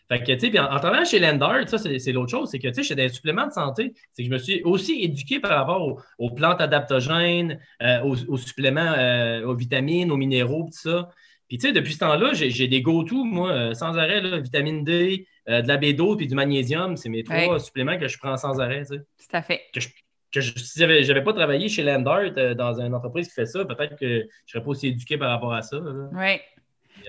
Fait 0.09 0.19
que, 0.25 0.33
tu 0.33 0.41
sais, 0.41 0.51
puis 0.51 0.59
en, 0.59 0.65
en 0.65 0.81
travaillant 0.81 1.05
chez 1.05 1.21
Lendart, 1.21 1.69
ça, 1.69 1.79
c'est 1.79 2.01
c'est 2.01 2.11
l'autre 2.11 2.33
chose, 2.33 2.51
c'est 2.51 2.59
que, 2.59 2.67
tu 2.67 2.75
sais, 2.75 2.83
j'étais 2.83 3.07
des 3.07 3.15
suppléments 3.15 3.47
de 3.47 3.53
santé. 3.53 3.95
C'est 4.13 4.23
que 4.25 4.29
je 4.29 4.33
me 4.33 4.39
suis 4.39 4.61
aussi 4.65 5.05
éduqué 5.05 5.39
par 5.39 5.53
rapport 5.53 5.87
aux, 5.87 6.01
aux 6.19 6.31
plantes 6.31 6.61
adaptogènes, 6.61 7.61
euh, 7.81 8.01
aux, 8.03 8.17
aux 8.29 8.37
suppléments, 8.37 8.93
euh, 8.99 9.45
aux 9.47 9.55
vitamines, 9.55 10.11
aux 10.11 10.17
minéraux, 10.17 10.65
tout 10.65 10.79
ça. 10.91 11.11
Puis, 11.49 11.59
tu 11.59 11.69
sais, 11.69 11.73
depuis 11.73 11.93
ce 11.95 12.01
temps-là, 12.01 12.33
j'ai 12.33 12.51
j'ai 12.51 12.67
des 12.67 12.83
go-to, 12.83 13.23
moi, 13.25 13.73
sans 13.77 13.97
arrêt, 13.97 14.21
là, 14.21 14.39
vitamine 14.41 14.83
D, 14.83 15.29
euh, 15.49 15.63
de 15.63 15.69
la 15.69 15.79
B12 15.79 16.17
puis 16.17 16.27
du 16.27 16.35
magnésium. 16.35 16.97
C'est 16.97 17.09
mes 17.09 17.23
trois 17.23 17.47
Ouais. 17.55 17.59
suppléments 17.61 17.97
que 17.97 18.09
je 18.09 18.19
prends 18.19 18.37
sans 18.37 18.59
arrêt, 18.59 18.81
tu 18.83 18.97
sais. 18.97 18.99
Tout 18.99 19.37
à 19.37 19.43
fait. 19.43 19.61
Que 19.73 19.81
je, 19.81 19.89
si 20.33 20.79
j'avais 20.79 21.03
j'avais 21.03 21.25
pas 21.25 21.33
travaillé 21.33 21.69
chez 21.69 21.83
Lendart 21.83 22.31
euh, 22.37 22.55
dans 22.55 22.81
une 22.81 22.95
entreprise 22.95 23.29
qui 23.29 23.35
fait 23.35 23.47
ça, 23.47 23.65
peut-être 23.65 23.97
que 23.97 24.27
je 24.47 24.53
serais 24.53 24.63
pas 24.63 24.71
aussi 24.71 24.89
éduqué 24.89 25.19
par 25.19 25.31
rapport 25.31 25.53
à 25.53 25.63
ça. 25.63 25.79
Oui. 26.13 26.41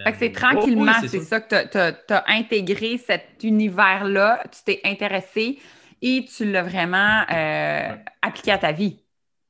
Fait 0.04 0.12
que 0.14 0.18
c'est 0.18 0.30
euh, 0.30 0.34
tranquillement, 0.34 0.94
oh, 0.96 1.02
oui, 1.04 1.10
c'est 1.10 1.20
ça. 1.20 1.26
ça 1.26 1.42
que 1.42 1.68
tu 2.08 2.14
as, 2.14 2.24
intégré 2.28 2.98
cet 2.98 3.44
univers-là, 3.44 4.44
tu 4.52 4.60
t'es 4.66 4.80
intéressé 4.86 5.60
et 6.02 6.26
tu 6.26 6.50
l'as 6.50 6.64
vraiment 6.64 7.24
euh, 7.32 7.96
appliqué 8.22 8.52
à 8.52 8.58
ta 8.58 8.72
vie. 8.72 9.00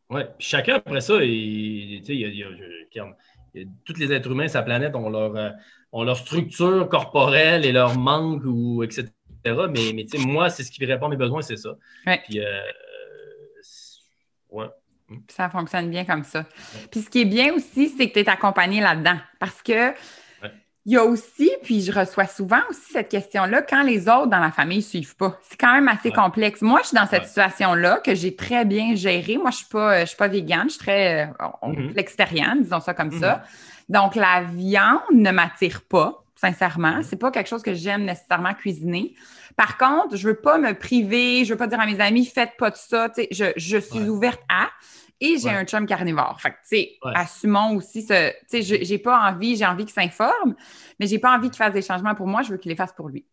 Oui, 0.10 0.22
puis 0.38 0.48
chacun 0.48 0.76
après 0.76 1.00
ça, 1.02 1.24
il, 1.24 2.02
tu 2.02 2.08
sais, 2.08 2.16
il 2.16 2.20
y 2.20 2.26
a- 2.26 2.28
il 2.28 2.36
y 2.38 2.44
a- 2.44 2.50
je- 2.50 2.86
regarde, 2.90 3.16
il 3.54 3.62
y 3.62 3.66
a- 3.66 3.68
tous 3.86 3.98
les 3.98 4.12
êtres 4.12 4.30
humains 4.32 4.48
la 4.54 4.62
planète 4.64 4.96
ont 4.96 5.10
leur, 5.10 5.36
euh, 5.36 5.50
ont 5.94 6.04
leur 6.04 6.18
structure 6.18 6.90
corporelle 6.90 7.66
et 7.66 7.72
leur 7.72 7.98
manque, 7.98 8.44
ou, 8.46 8.84
etc. 8.84 9.08
Mais, 9.46 9.94
mais 9.94 10.06
tu 10.06 10.18
sais, 10.18 10.28
moi, 10.28 10.50
c'est 10.50 10.64
ce 10.64 10.72
qui 10.72 10.84
répond 10.86 11.06
à 11.06 11.10
mes 11.10 11.16
besoins, 11.18 11.42
c'est 11.42 11.56
ça. 11.56 11.76
Ouais. 12.06 12.22
Puis, 12.28 12.40
euh, 12.40 12.60
ouais. 14.52 14.66
Ça 15.30 15.50
fonctionne 15.50 15.90
bien 15.90 16.06
comme 16.06 16.24
ça. 16.24 16.46
Puis 16.90 17.02
ce 17.02 17.10
qui 17.10 17.22
est 17.22 17.26
bien 17.26 17.54
aussi, 17.54 17.90
c'est 17.90 18.08
que 18.10 18.14
tu 18.14 18.20
es 18.20 18.30
accompagné 18.30 18.80
là-dedans. 18.80 19.18
Parce 19.40 19.62
que 19.62 19.94
il 20.84 20.94
y 20.94 20.98
a 20.98 21.04
aussi, 21.04 21.52
puis 21.62 21.82
je 21.82 21.92
reçois 21.92 22.26
souvent 22.26 22.62
aussi 22.70 22.92
cette 22.94 23.10
question-là, 23.10 23.62
quand 23.62 23.84
les 23.84 24.10
autres 24.10 24.28
dans 24.28 24.40
la 24.40 24.50
famille 24.52 24.80
ne 24.80 24.84
suivent 24.84 25.16
pas. 25.16 25.38
C'est 25.48 25.56
quand 25.60 25.74
même 25.76 25.88
assez 25.88 26.10
Ouais. 26.10 26.16
complexe. 26.16 26.62
Moi, 26.64 26.80
je 26.82 26.88
suis 26.88 26.96
dans 26.96 27.06
cette 27.06 27.22
Ouais. 27.22 27.28
situation-là 27.28 28.00
que 28.04 28.16
j'ai 28.16 28.36
très 28.36 28.66
bien 28.66 28.96
gérée. 28.96 29.38
Moi, 29.38 29.52
je 29.52 29.58
ne 29.58 29.60
suis 29.60 29.66
pas, 29.68 30.00
je 30.02 30.06
suis 30.08 30.18
pas 30.18 30.28
végane, 30.28 30.64
je 30.70 30.70
suis 30.70 30.80
très 30.80 31.30
euh, 31.30 31.68
Mhm. 31.68 31.92
flexitarienne, 31.92 32.64
disons 32.64 32.80
ça 32.80 32.96
comme 32.96 33.12
ça. 33.12 33.44
Donc, 33.90 34.16
la 34.16 34.42
viande 34.42 35.02
ne 35.14 35.30
m'attire 35.30 35.82
pas, 35.84 36.24
sincèrement. 36.36 36.96
Mhm. 36.98 37.04
C'est 37.04 37.18
pas 37.18 37.30
quelque 37.30 37.50
chose 37.50 37.62
que 37.62 37.76
j'aime 37.76 38.04
nécessairement 38.06 38.56
cuisiner. 38.56 39.14
Par 39.58 39.78
contre, 39.78 40.16
je 40.16 40.28
veux 40.28 40.36
pas 40.40 40.58
me 40.58 40.74
priver, 40.74 41.46
je 41.46 41.54
veux 41.54 41.58
pas 41.58 41.68
dire 41.68 41.80
à 41.80 41.86
mes 41.86 42.00
amis, 42.00 42.26
faites 42.26 42.58
pas 42.58 42.70
de 42.72 42.76
ça. 42.76 43.10
Tu 43.10 43.24
sais, 43.24 43.28
je, 43.32 43.46
je 43.56 43.78
suis 43.78 44.00
Ouais. 44.00 44.10
ouverte 44.10 44.42
à. 44.50 44.70
Et 45.24 45.38
j'ai 45.38 45.50
Ouais. 45.50 45.56
un 45.56 45.66
chum 45.66 45.86
carnivore. 45.86 46.40
Fait 46.42 46.50
que, 46.50 46.56
tu 46.56 46.78
sais, 46.78 46.92
Ouais. 47.06 47.12
assumons 47.16 47.76
aussi 47.76 48.02
ce. 48.02 48.32
Tu 48.50 48.64
sais, 48.64 48.84
j'ai 48.84 48.98
pas 48.98 49.20
envie, 49.30 49.56
j'ai 49.56 49.66
envie 49.68 49.86
qu'il 49.86 49.94
s'informe, 49.94 50.56
mais 51.00 51.06
j'ai 51.06 51.20
pas 51.20 51.36
envie 51.36 51.50
qu'il 51.50 51.58
fasse 51.58 51.74
des 51.74 51.84
changements 51.84 52.16
pour 52.16 52.26
moi, 52.28 52.42
je 52.42 52.50
veux 52.52 52.58
qu'il 52.58 52.70
les 52.70 52.76
fasse 52.76 52.94
pour 52.94 53.08
lui. 53.10 53.26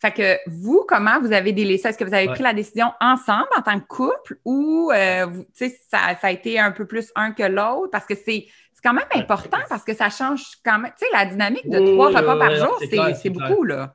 Fait 0.00 0.12
que 0.12 0.38
vous, 0.48 0.84
comment 0.88 1.20
vous 1.20 1.32
avez 1.32 1.52
délaissé? 1.52 1.88
Est-ce 1.88 1.98
que 1.98 2.04
vous 2.04 2.14
avez 2.14 2.26
Ouais. 2.28 2.34
pris 2.34 2.42
la 2.42 2.54
décision 2.54 2.92
ensemble 3.00 3.48
en 3.56 3.62
tant 3.62 3.78
que 3.80 3.86
couple 3.86 4.38
ou 4.44 4.90
euh, 4.92 5.26
vous- 5.26 5.42
tu 5.44 5.68
sais, 5.68 5.80
ça, 5.90 5.98
ça 6.20 6.28
a 6.28 6.30
été 6.30 6.58
un 6.58 6.70
peu 6.72 6.86
plus 6.86 7.10
un 7.16 7.32
que 7.32 7.42
l'autre? 7.44 7.90
Parce 7.92 8.04
que 8.06 8.14
c'est 8.14 8.46
c'est 8.72 8.82
quand 8.88 8.94
même 8.94 9.08
important 9.12 9.58
parce 9.68 9.82
que 9.82 9.92
ça 9.92 10.08
change 10.08 10.42
quand 10.64 10.78
même. 10.78 10.92
Tu 10.96 11.04
sais, 11.04 11.12
la 11.12 11.26
dynamique 11.26 11.68
de 11.68 11.80
Oui, 11.80 11.92
trois 11.94 12.10
oui, 12.10 12.16
repas 12.16 12.34
oui, 12.34 12.38
par 12.38 12.54
jour, 12.54 12.76
c'est 12.78 12.88
clair, 12.88 13.12
beaucoup, 13.32 13.64
là. 13.64 13.92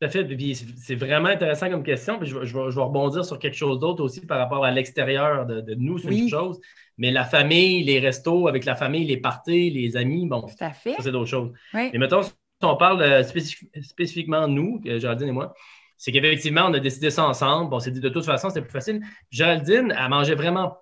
Tout 0.00 0.06
à 0.06 0.08
fait. 0.10 0.26
C'est- 0.76 0.94
vraiment 0.94 1.28
intéressant 1.28 1.68
comme 1.70 1.82
question. 1.82 2.18
Puis 2.18 2.28
je, 2.28 2.38
vais- 2.38 2.46
je 2.46 2.54
vais, 2.56 2.70
je 2.70 2.76
vais 2.76 2.82
rebondir 2.82 3.24
sur 3.24 3.38
quelque 3.38 3.56
chose 3.56 3.78
d'autre 3.80 4.02
aussi 4.02 4.24
par 4.26 4.38
rapport 4.38 4.64
à 4.64 4.70
l'extérieur 4.70 5.44
de, 5.46 5.60
de 5.60 5.74
nous, 5.74 5.98
c'est 5.98 6.08
Oui. 6.08 6.22
une 6.22 6.28
chose. 6.28 6.60
Mais 6.98 7.10
la 7.10 7.24
famille, 7.24 7.82
les 7.84 7.98
restos 7.98 8.48
avec 8.48 8.64
la 8.64 8.74
famille, 8.76 9.04
les 9.06 9.16
parties, 9.16 9.70
les 9.70 9.96
amis, 9.96 10.26
bon, 10.26 10.42
Tout 10.42 10.54
à 10.60 10.70
fait. 10.72 10.94
ça, 10.94 11.02
c'est 11.02 11.10
d'autres 11.12 11.30
choses. 11.30 11.52
Oui. 11.74 11.90
Et 11.92 11.98
mettons, 11.98 12.22
si 12.22 12.32
on 12.62 12.76
parle 12.76 13.02
euh, 13.02 13.22
spécif- 13.22 13.64
spécifiquement 13.82 14.46
nous, 14.48 14.80
que 14.80 14.98
Géraldine 14.98 15.28
et 15.28 15.32
moi, 15.32 15.52
c'est 15.96 16.12
qu'effectivement, 16.12 16.66
on 16.66 16.74
a 16.74 16.78
décidé 16.80 17.10
ça 17.10 17.24
ensemble. 17.26 17.74
On 17.74 17.80
s'est 17.80 17.90
dit 17.90 18.00
de 18.00 18.08
toute 18.08 18.24
façon, 18.24 18.50
c'était 18.50 18.62
plus 18.62 18.70
facile. 18.70 19.00
Géraldine, 19.30 19.92
elle 19.98 20.08
mangeait 20.10 20.34
vraiment 20.36 20.76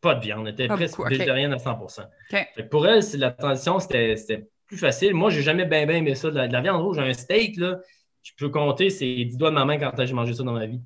pas 0.00 0.14
de 0.14 0.20
viande. 0.24 0.46
Elle 0.46 0.54
était 0.54 0.66
Pas 0.68 0.76
presque 0.76 0.98
végétarienne 1.08 1.52
à 1.52 1.58
100 1.58 1.78
OK. 1.80 1.90
Fait 2.30 2.46
que 2.56 2.62
pour 2.62 2.86
elle, 2.86 3.02
la 3.18 3.30
transition, 3.32 3.78
c'était 3.80 4.16
c'était 4.16 4.46
plus 4.66 4.78
facile. 4.78 5.12
Moi, 5.14 5.28
j'ai 5.30 5.42
jamais 5.42 5.66
bien, 5.66 5.86
aimé 5.88 6.14
ça. 6.14 6.30
De 6.30 6.36
la, 6.36 6.48
de 6.48 6.52
la 6.54 6.60
viande 6.62 6.80
rouge, 6.82 6.98
un 6.98 7.12
steak, 7.12 7.56
là, 7.58 7.78
je 8.22 8.32
peux 8.38 8.48
compter, 8.48 8.90
c'est 8.90 9.24
10 9.24 9.36
doigts 9.36 9.50
de 9.50 9.54
ma 9.54 9.64
main 9.64 9.78
quand 9.78 9.92
j'ai 10.04 10.14
mangé 10.14 10.32
ça 10.34 10.42
dans 10.42 10.52
ma 10.52 10.66
vie. 10.66 10.80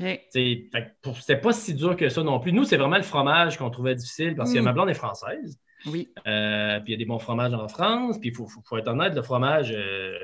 OK. 0.00 0.20
C'est 0.30 0.68
fait 0.72 0.82
que 0.84 0.88
pour- 1.02 1.16
C'était 1.16 1.40
pas 1.40 1.52
si 1.52 1.74
dur 1.74 1.96
que 1.96 2.08
ça 2.08 2.22
non 2.22 2.38
plus. 2.40 2.52
Nous, 2.52 2.64
c'est 2.64 2.76
vraiment 2.76 2.96
le 2.96 3.02
fromage 3.02 3.58
qu'on 3.58 3.70
trouvait 3.70 3.94
difficile 3.94 4.34
parce 4.36 4.52
que 4.52 4.58
Mm. 4.60 4.64
ma 4.64 4.72
blonde 4.72 4.90
est 4.90 4.94
française. 4.94 5.58
Oui. 5.86 6.12
Euh, 6.26 6.78
puis 6.80 6.88
il 6.88 6.92
y 6.92 6.94
a 6.94 6.98
des 6.98 7.06
bons 7.06 7.18
fromages 7.18 7.54
en 7.54 7.66
France. 7.68 8.18
Puis 8.20 8.30
il 8.30 8.36
faut, 8.36 8.46
faut- 8.46 8.60
faut 8.64 8.76
être 8.76 8.88
honnête, 8.88 9.14
le 9.14 9.22
fromage, 9.22 9.72
euh, 9.76 10.16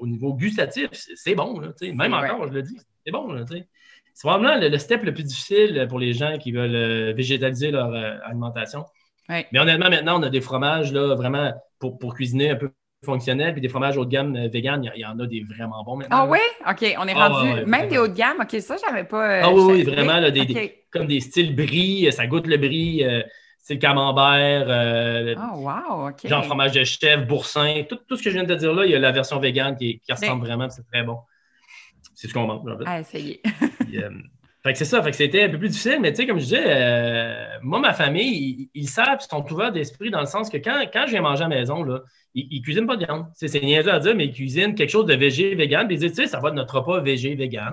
au 0.00 0.06
niveau 0.06 0.34
gustatif, 0.34 0.88
c'est 0.92 1.34
bon. 1.34 1.60
là. 1.60 1.68
Même 1.80 2.12
encore, 2.12 2.48
je 2.48 2.52
le 2.54 2.62
dis, 2.62 2.76
c'est 3.06 3.12
bon. 3.12 3.32
là. 3.32 3.44
C'est 3.48 4.28
probablement 4.28 4.60
le, 4.60 4.68
le 4.68 4.78
step 4.78 5.02
le 5.04 5.14
plus 5.14 5.24
difficile 5.24 5.86
pour 5.88 5.98
les 5.98 6.12
gens 6.12 6.36
qui 6.38 6.52
veulent 6.52 6.74
euh, 6.74 7.12
végétaliser 7.14 7.70
leur 7.70 7.92
alimentation. 8.24 8.84
Ouais. 9.28 9.46
Mais 9.52 9.58
honnêtement, 9.60 9.88
maintenant, 9.88 10.20
on 10.20 10.22
a 10.22 10.28
des 10.30 10.40
fromages 10.42 10.92
là, 10.92 11.14
vraiment 11.14 11.52
pour, 11.78 11.98
pour 11.98 12.14
cuisiner 12.14 12.50
un 12.50 12.56
peu 12.56 12.70
fonctionnel, 13.04 13.52
puis 13.52 13.60
des 13.60 13.68
fromages 13.68 13.96
haut 13.96 14.04
de 14.04 14.10
gamme 14.10 14.34
euh, 14.36 14.48
vegan, 14.48 14.82
il 14.94 15.00
y, 15.00 15.04
en 15.06 15.18
a 15.18 15.26
des 15.26 15.44
vraiment 15.44 15.84
bons 15.84 15.96
maintenant. 15.96 16.26
Ah 16.26 16.30
oui? 16.30 16.38
OK, 16.68 16.94
on 16.98 17.06
est 17.06 17.14
Ah, 17.14 17.28
rendu. 17.28 17.52
ouais, 17.52 17.64
même 17.66 17.88
des 17.88 17.98
hauts 17.98 18.08
de 18.08 18.14
gamme? 18.14 18.38
OK, 18.40 18.60
ça, 18.60 18.76
j'avais 18.84 19.04
pas. 19.04 19.30
euh, 19.30 19.40
Ah 19.44 19.50
oui, 19.52 19.62
oui, 19.62 19.82
vraiment, 19.84 20.18
là, 20.20 20.30
des, 20.30 20.42
OK. 20.42 20.46
des- 20.52 20.84
comme 20.90 21.06
des 21.06 21.20
styles 21.20 21.54
brie, 21.54 22.06
euh, 22.06 22.10
ça 22.10 22.26
goûte 22.26 22.46
le 22.46 22.56
brie, 22.56 23.04
euh, 23.04 23.22
style 23.58 23.78
camembert, 23.78 24.66
euh, 24.68 25.34
Ah, 25.38 25.54
wow, 25.56 26.08
OK. 26.08 26.26
genre 26.28 26.44
fromage 26.44 26.72
de 26.72 26.84
chèvre, 26.84 27.26
boursin, 27.26 27.82
tout, 27.88 27.98
tout 28.08 28.16
ce 28.16 28.22
que 28.22 28.30
je 28.30 28.34
viens 28.34 28.44
de 28.44 28.54
te 28.54 28.58
dire 28.58 28.72
là, 28.74 28.84
il 28.84 28.92
y 28.92 28.94
a 28.94 28.98
la 28.98 29.12
version 29.12 29.38
vegan 29.40 29.76
qui, 29.76 30.00
qui 30.00 30.12
ressemble 30.12 30.44
vraiment, 30.46 30.68
c'est 30.70 30.86
très 30.86 31.02
bon. 31.02 31.18
C'est 32.14 32.28
ce 32.28 32.34
qu'on 32.34 32.46
mange, 32.46 32.60
en 32.70 32.78
fait. 32.78 32.84
À 32.86 33.00
essayer. 33.00 33.40
Puis, 33.80 34.02
euh, 34.02 34.10
fait 34.64 34.72
que 34.72 34.78
c'est 34.78 34.84
ça, 34.86 35.02
fait 35.02 35.10
que 35.10 35.16
c'était 35.16 35.42
un 35.42 35.50
peu 35.50 35.58
plus 35.58 35.68
difficile, 35.68 35.98
mais 36.00 36.10
tu 36.12 36.16
sais, 36.22 36.26
comme 36.26 36.38
je 36.38 36.44
disais, 36.44 36.64
euh, 36.66 37.58
moi, 37.62 37.80
ma 37.80 37.92
famille, 37.92 38.70
ils, 38.74 38.80
ils 38.82 38.88
savent, 38.88 39.18
ils 39.20 39.28
sont 39.28 39.52
ouverts 39.52 39.72
d'esprit 39.72 40.10
dans 40.10 40.20
le 40.20 40.26
sens 40.26 40.48
que 40.48 40.56
quand, 40.56 40.82
quand 40.92 41.04
je 41.06 41.12
viens 41.12 41.20
manger 41.22 41.44
à 41.44 41.48
la 41.48 41.56
maison, 41.56 41.82
là, 41.82 42.00
ils, 42.34 42.48
ils 42.50 42.62
cuisinent 42.62 42.86
pas 42.86 42.96
de 42.96 43.04
viande. 43.04 43.26
C'est 43.34 43.52
niaiseux 43.62 43.92
à 43.92 43.98
dire, 44.00 44.14
mais 44.16 44.24
ils 44.26 44.32
cuisinent 44.32 44.74
quelque 44.74 44.88
chose 44.90 45.04
de 45.06 45.14
végé, 45.14 45.54
vegan, 45.54 45.86
puis 45.86 45.96
ils 45.96 46.00
disent, 46.00 46.12
tu 46.14 46.22
sais, 46.22 46.28
ça 46.28 46.40
va 46.40 46.48
être 46.48 46.54
notre 46.54 46.78
repas 46.80 47.00
végé, 47.00 47.34
vegan. 47.34 47.70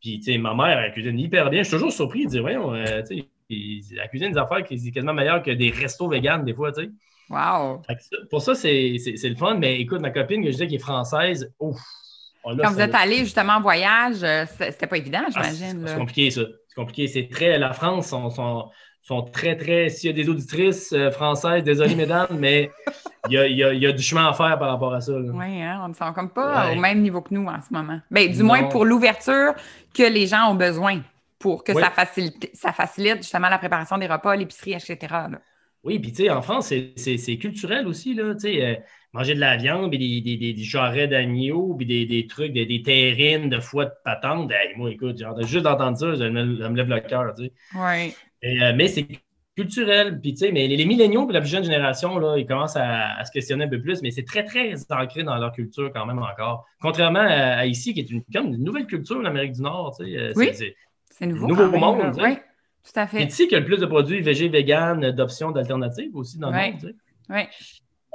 Puis, 0.00 0.18
tu 0.20 0.32
sais, 0.32 0.38
ma 0.38 0.54
mère, 0.54 0.78
elle 0.78 0.92
cuisine 0.92 1.18
hyper 1.18 1.50
bien. 1.50 1.62
Je 1.62 1.68
suis 1.68 1.76
toujours 1.76 1.92
surpris 1.92 2.24
de 2.24 2.30
dire, 2.30 2.40
voyons, 2.42 2.72
euh, 2.74 3.02
tu 3.02 3.18
sais, 3.18 3.28
elle 3.50 4.08
cuisine 4.08 4.32
des 4.32 4.38
affaires 4.38 4.64
qui 4.64 4.78
sont 4.78 4.90
quasiment 4.90 5.12
meilleures 5.14 5.42
que 5.42 5.50
des 5.50 5.70
restos 5.70 6.08
vegan, 6.08 6.44
des 6.44 6.54
fois, 6.54 6.72
tu 6.72 6.84
sais. 6.84 6.90
Wow. 7.28 7.82
Fait 7.86 7.96
que 7.96 8.02
ça- 8.02 8.16
Pour 8.30 8.40
ça, 8.40 8.54
c'est 8.54 8.96
le 8.96 9.34
fun, 9.36 9.56
mais 9.56 9.78
écoute, 9.80 10.00
ma 10.00 10.10
copine 10.10 10.40
que 10.40 10.46
je 10.46 10.52
disais 10.52 10.66
qui 10.68 10.76
est 10.76 10.78
française, 10.78 11.52
ouf. 11.58 11.76
Là, 12.54 12.64
Quand 12.64 12.72
vous 12.72 12.80
êtes 12.80 12.94
allé 12.94 13.18
justement 13.18 13.54
en 13.54 13.60
voyage, 13.60 14.22
euh, 14.22 14.44
c'était 14.58 14.86
pas 14.86 14.96
évident, 14.98 15.20
ah, 15.26 15.30
c'est 15.30 15.54
j'imagine. 15.56 15.84
c'est 15.86 15.96
compliqué, 15.96 16.30
ça. 16.30 16.42
C'est 16.68 16.74
compliqué. 16.74 17.06
C'est 17.06 17.28
très. 17.28 17.58
La 17.58 17.72
France 17.72 18.08
sont, 18.08 18.30
sont, 18.30 18.68
sont 19.02 19.22
très, 19.22 19.56
très. 19.56 19.88
S'il 19.88 20.10
y 20.10 20.12
a 20.12 20.16
des 20.16 20.28
auditrices 20.28 20.92
euh, 20.92 21.10
françaises, 21.10 21.62
désolé, 21.64 21.94
mesdames, 22.04 22.28
mais 22.38 22.70
il 23.28 23.32
y 23.34 23.38
a, 23.38 23.46
il 23.46 23.56
y 23.56 23.64
a- 23.64 23.72
il 23.72 23.82
y 23.82 23.86
a 23.86 23.92
du 23.92 24.02
chemin 24.02 24.28
à 24.28 24.32
faire 24.32 24.58
par 24.58 24.68
rapport 24.70 24.94
à 24.94 25.00
ça. 25.00 25.12
Oui, 25.12 25.62
hein, 25.62 25.80
on 25.84 25.88
ne 25.88 25.94
sent 25.94 26.04
comme 26.14 26.30
pas 26.30 26.66
Ouais. 26.68 26.76
au 26.76 26.80
même 26.80 27.00
niveau 27.02 27.20
que 27.22 27.32
nous 27.34 27.46
en 27.46 27.60
ce 27.60 27.72
moment. 27.72 28.00
Ben, 28.10 28.30
du 28.30 28.38
Non. 28.38 28.44
moins 28.46 28.64
pour 28.64 28.84
l'ouverture 28.84 29.54
que 29.94 30.02
les 30.02 30.26
gens 30.26 30.50
ont 30.50 30.54
besoin 30.54 31.00
pour 31.38 31.62
que 31.64 31.72
Oui. 31.72 31.82
ça, 31.82 31.90
facilite, 31.90 32.50
ça 32.54 32.72
facilite 32.72 33.18
justement 33.18 33.48
la 33.48 33.58
préparation 33.58 33.96
des 33.98 34.06
repas, 34.08 34.34
l'épicerie, 34.36 34.72
etc. 34.74 34.96
là. 35.10 35.38
Oui, 35.88 35.98
puis 35.98 36.12
tu 36.12 36.24
sais, 36.24 36.30
en 36.30 36.42
France, 36.42 36.66
c'est- 36.68 37.36
culturel 37.38 37.86
aussi, 37.86 38.14
là. 38.14 38.34
Tu 38.34 38.40
sais, 38.40 38.62
euh, 38.64 38.74
manger 39.14 39.34
de 39.34 39.40
la 39.40 39.56
viande, 39.56 39.88
puis 39.90 39.98
des, 39.98 40.20
des, 40.20 40.36
des, 40.36 40.52
des 40.52 40.62
jarrets 40.62 41.08
d'agneau, 41.08 41.74
puis 41.74 41.86
des, 41.86 42.04
des 42.04 42.26
trucs, 42.26 42.52
des, 42.52 42.66
des 42.66 42.82
terrines 42.82 43.48
de 43.48 43.58
foie 43.58 43.86
de 43.86 43.92
patente. 44.04 44.50
Hey, 44.52 44.76
moi, 44.76 44.90
écoute, 44.90 45.16
juste 45.46 45.64
d'entendre 45.64 45.96
ça, 45.96 46.14
ça 46.14 46.28
me, 46.28 46.44
me 46.44 46.76
lève 46.76 46.88
le 46.88 47.00
cœur, 47.00 47.34
tu 47.34 47.46
sais. 47.46 47.52
Oui. 47.74 48.14
Euh, 48.44 48.72
mais 48.76 48.88
c'est 48.88 49.06
culturel. 49.56 50.20
Puis, 50.20 50.32
tu 50.34 50.40
sais, 50.40 50.52
mais 50.52 50.68
les, 50.68 50.76
les 50.76 50.84
milléniaux 50.84 51.24
puis 51.26 51.34
la 51.34 51.40
plus 51.40 51.50
jeune 51.50 51.64
génération, 51.64 52.18
là, 52.18 52.36
ils 52.36 52.46
commencent 52.46 52.76
à, 52.76 53.16
à 53.16 53.24
se 53.24 53.32
questionner 53.32 53.64
un 53.64 53.68
peu 53.68 53.80
plus, 53.80 54.02
mais 54.02 54.10
c'est 54.10 54.24
très, 54.24 54.44
très 54.44 54.74
ancré 54.90 55.22
dans 55.24 55.36
leur 55.36 55.52
culture 55.52 55.90
quand 55.92 56.06
même 56.06 56.18
encore. 56.18 56.66
Contrairement 56.80 57.18
à, 57.20 57.56
à 57.60 57.66
ici, 57.66 57.94
qui 57.94 58.00
est 58.00 58.10
une, 58.10 58.22
comme 58.32 58.48
une 58.48 58.62
nouvelle 58.62 58.86
culture, 58.86 59.20
l'Amérique 59.22 59.52
du 59.52 59.62
Nord, 59.62 59.96
tu 59.98 60.04
sais. 60.04 60.16
euh, 60.16 60.32
Oui. 60.36 60.50
c'est- 60.52 60.74
nouveau. 61.26 61.48
Nouveau 61.48 61.64
quand 61.64 61.70
même, 61.72 61.80
monde, 61.80 62.38
là. 62.96 63.06
tu 63.06 63.12
sais. 63.12 63.18
Oui, 63.18 63.18
tout 63.18 63.18
à 63.18 63.18
C'est 63.18 63.18
fait. 63.18 63.24
ici 63.24 63.42
qu'il 63.44 63.52
y 63.52 63.56
a 63.56 63.60
le 63.60 63.66
plus 63.66 63.78
de 63.78 63.86
produits 63.86 64.20
végé, 64.20 64.48
vegan, 64.48 65.10
d'options, 65.12 65.50
d'alternatives 65.50 66.14
aussi 66.16 66.38
dans 66.38 66.50
le 66.50 66.56
Ouais. 66.56 66.70
monde, 66.72 66.80
tu 66.80 66.86
sais. 66.88 66.94
Oui. 67.30 67.42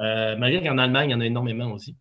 Euh, 0.02 0.36
malgré 0.38 0.64
qu'en 0.68 0.78
Allemagne, 0.78 1.10
il 1.10 1.14
y 1.14 1.16
en 1.16 1.22
a 1.22 1.26
énormément 1.26 1.72
aussi. 1.72 1.96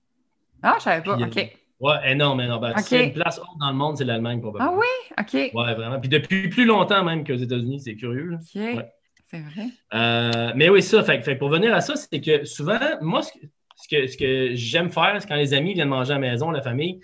Ah, 0.62 0.76
je 0.78 0.84
savais 0.84 1.02
pas. 1.02 1.16
Puis, 1.16 1.24
OK. 1.24 1.58
Ouais, 1.80 2.12
énorme, 2.12 2.40
énorme. 2.40 2.62
Ben, 2.62 2.70
Ok. 2.72 2.78
s'il 2.80 2.98
y 2.98 3.00
a 3.00 3.04
une 3.04 3.12
place 3.12 3.38
haute 3.38 3.58
dans 3.60 3.68
le 3.70 3.76
monde, 3.76 3.96
c'est 3.98 4.04
l'Allemagne, 4.04 4.40
probablement. 4.40 4.76
Ah 4.76 4.78
oui? 4.78 5.14
OK. 5.20 5.50
Ouais, 5.54 5.74
vraiment. 5.74 5.98
Puis 6.00 6.08
depuis 6.08 6.48
plus 6.48 6.64
longtemps 6.64 7.02
même 7.04 7.24
qu'aux 7.26 7.34
États-Unis, 7.34 7.80
c'est 7.80 7.96
curieux. 7.96 8.26
là. 8.30 8.36
OK. 8.38 8.54
Ouais. 8.76 8.90
C'est 9.26 9.40
vrai. 9.40 9.66
Euh, 9.94 10.52
mais 10.54 10.68
oui, 10.68 10.82
ça. 10.82 11.02
Fait, 11.02 11.34
pour 11.36 11.48
venir 11.48 11.74
à 11.74 11.80
ça, 11.80 11.94
c'est 11.96 12.20
que 12.20 12.44
souvent, 12.44 12.78
moi, 13.00 13.22
ce 13.22 13.32
que, 13.32 13.46
ce 13.76 13.88
que, 13.88 14.06
ce 14.06 14.16
que 14.16 14.50
j'aime 14.54 14.90
faire, 14.90 15.16
c'est 15.20 15.26
quand 15.26 15.34
les 15.36 15.54
amis 15.54 15.74
viennent 15.74 15.88
manger 15.88 16.12
à 16.12 16.14
la 16.14 16.20
maison, 16.20 16.50
la 16.50 16.62
famille, 16.62 17.00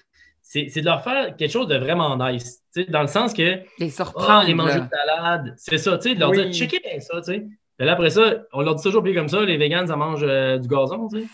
c'est 0.51 0.69
c'est 0.71 0.81
de 0.81 0.87
leur 0.87 1.03
faire 1.05 1.37
quelque 1.37 1.51
chose 1.53 1.69
de 1.69 1.77
vraiment 1.77 2.17
nice. 2.17 2.63
Tu 2.75 2.85
sais, 2.85 2.91
Dans 2.91 3.03
le 3.03 3.07
sens 3.09 3.35
que, 3.35 3.61
Les 3.79 3.91
surprendre. 3.91 4.47
les 4.47 4.55
manger 4.55 4.81
de 4.81 4.89
salade, 4.89 5.55
c'est 5.59 5.77
ça, 5.77 5.99
tu 5.99 6.09
sais, 6.09 6.15
de 6.15 6.21
leur 6.21 6.31
Oui. 6.31 6.37
dire, 6.49 6.53
checkez 6.53 6.81
bien 6.81 6.99
ça, 7.01 7.19
tu 7.21 7.25
sais. 7.35 7.47
Puis 7.77 7.87
là, 7.87 7.93
après 7.93 8.09
ça, 8.11 8.35
on 8.53 8.63
leur 8.63 8.75
dit 8.75 8.83
toujours 8.83 9.03
plus 9.03 9.15
comme 9.15 9.29
ça, 9.29 9.43
les 9.45 9.59
vegans, 9.59 9.87
ça 9.87 9.95
mange 9.97 10.21
euh, 10.23 10.59
du 10.59 10.67
gazon, 10.69 11.07
tu 11.09 11.21
sais. 11.21 11.27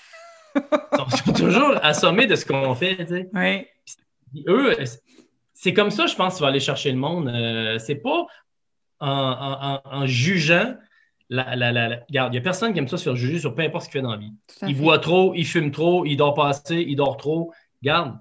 Ils 0.56 1.16
sont 1.26 1.32
toujours 1.32 1.74
assommés 1.82 2.26
de 2.26 2.34
ce 2.34 2.44
qu'on 2.44 2.74
fait, 2.74 2.96
tu 2.96 3.06
sais. 3.06 3.30
Oui. 3.32 3.66
Puis 4.32 4.44
eux, 4.48 4.74
c'est 5.52 5.72
comme 5.72 5.90
ça, 5.90 6.06
je 6.06 6.14
pense, 6.16 6.36
tu 6.36 6.42
vas 6.42 6.48
aller 6.48 6.60
chercher 6.60 6.90
le 6.90 6.98
monde. 6.98 7.28
Euh, 7.28 7.78
c'est 7.78 7.94
pas 7.96 8.26
en, 9.00 9.08
en- 9.08 9.74
en- 9.74 9.80
en 10.02 10.06
jugeant. 10.06 10.74
La, 11.30 11.56
la, 11.56 11.72
la- 11.72 11.88
la- 11.88 12.00
Regarde, 12.08 12.32
il 12.32 12.36
n'y 12.36 12.38
a 12.38 12.42
personne 12.42 12.72
qui 12.72 12.78
aime 12.80 12.88
ça 12.88 12.98
se 12.98 13.04
faire 13.04 13.16
juger 13.16 13.38
sur 13.38 13.54
peu 13.54 13.62
importe 13.62 13.84
ce 13.84 13.88
qu'il 13.90 14.00
fait 14.00 14.02
dans 14.02 14.10
la 14.12 14.18
vie. 14.18 14.32
Il 14.66 14.76
boit 14.76 14.98
trop, 14.98 15.32
il 15.34 15.46
fume 15.46 15.70
trop, 15.70 16.04
il 16.04 16.16
dort 16.16 16.34
pas 16.34 16.48
assez, 16.48 16.76
il 16.86 16.96
dort 16.96 17.16
trop. 17.16 17.52
Garde, 17.82 18.16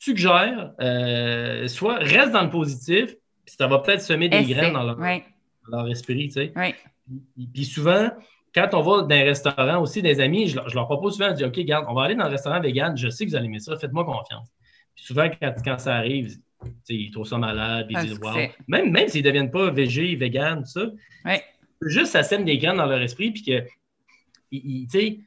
suggère, 0.00 0.72
euh, 0.80 1.66
soit 1.68 1.96
reste 1.98 2.32
dans 2.32 2.42
le 2.42 2.50
positif, 2.50 3.06
puis 3.44 3.54
ça 3.58 3.66
va 3.66 3.78
peut-être 3.80 4.02
semer 4.02 4.28
des 4.28 4.44
graines 4.44 4.72
dans 4.72 4.84
leur, 4.84 4.98
Oui. 4.98 5.22
dans 5.70 5.78
leur 5.78 5.88
esprit, 5.90 6.28
tu 6.28 6.34
sais. 6.34 6.52
Oui. 6.56 6.74
Puis, 7.34 7.48
puis 7.52 7.64
souvent, 7.64 8.10
quand 8.54 8.68
on 8.74 8.80
va 8.82 9.02
dans 9.02 9.14
un 9.14 9.24
restaurant 9.24 9.80
aussi, 9.80 10.02
des 10.02 10.20
amis, 10.20 10.48
je 10.48 10.56
leur, 10.56 10.68
je 10.68 10.74
leur 10.74 10.86
propose 10.86 11.14
souvent 11.16 11.30
de 11.30 11.36
dire 11.36 11.48
OK, 11.48 11.56
regarde, 11.56 11.86
on 11.88 11.94
va 11.94 12.04
aller 12.04 12.14
dans 12.14 12.24
le 12.24 12.30
restaurant 12.30 12.60
vegan, 12.60 12.96
je 12.96 13.08
sais 13.08 13.24
que 13.24 13.30
vous 13.30 13.36
allez 13.36 13.46
aimer 13.46 13.58
ça, 13.60 13.76
faites-moi 13.76 14.04
confiance. 14.04 14.48
Puis 14.94 15.04
souvent, 15.04 15.28
quand, 15.40 15.54
quand 15.64 15.78
ça 15.78 15.96
arrive, 15.96 16.36
ils 16.88 17.10
trouvent 17.10 17.26
ça 17.26 17.38
malade, 17.38 17.86
Un 17.94 18.00
ils 18.02 18.06
disent 18.08 18.18
Wow. 18.20 18.34
Même, 18.68 18.90
même 18.90 19.08
s'ils 19.08 19.22
ne 19.24 19.28
deviennent 19.28 19.50
pas 19.50 19.70
végé, 19.70 20.14
vegan, 20.14 20.62
tout 20.62 20.70
ça, 20.70 20.86
juste 21.82 22.12
ça 22.12 22.22
sème 22.22 22.44
des 22.44 22.58
graines 22.58 22.76
dans 22.76 22.86
leur 22.86 23.00
esprit, 23.00 23.30
puis 23.32 23.42
que, 23.42 23.64
ils- 24.52 24.82
ils- 24.82 24.86
tu 24.88 24.98
sais, 24.98 25.20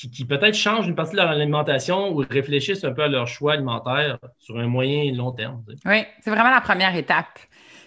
qui, 0.00 0.10
qui 0.10 0.24
peut-être 0.24 0.54
changent 0.54 0.86
une 0.88 0.94
partie 0.94 1.12
de 1.12 1.16
leur 1.18 1.28
alimentation 1.30 2.10
ou 2.12 2.24
réfléchissent 2.30 2.84
un 2.84 2.92
peu 2.92 3.02
à 3.02 3.08
leur 3.08 3.26
choix 3.26 3.52
alimentaire 3.54 4.18
sur 4.38 4.58
un 4.58 4.66
moyen 4.66 5.02
et 5.02 5.10
long 5.12 5.32
terme. 5.32 5.62
tu 5.68 5.76
sais. 5.76 5.82
Oui, 5.88 6.02
c'est 6.20 6.30
vraiment 6.30 6.50
la 6.50 6.60
première 6.60 6.94
étape. 6.96 7.38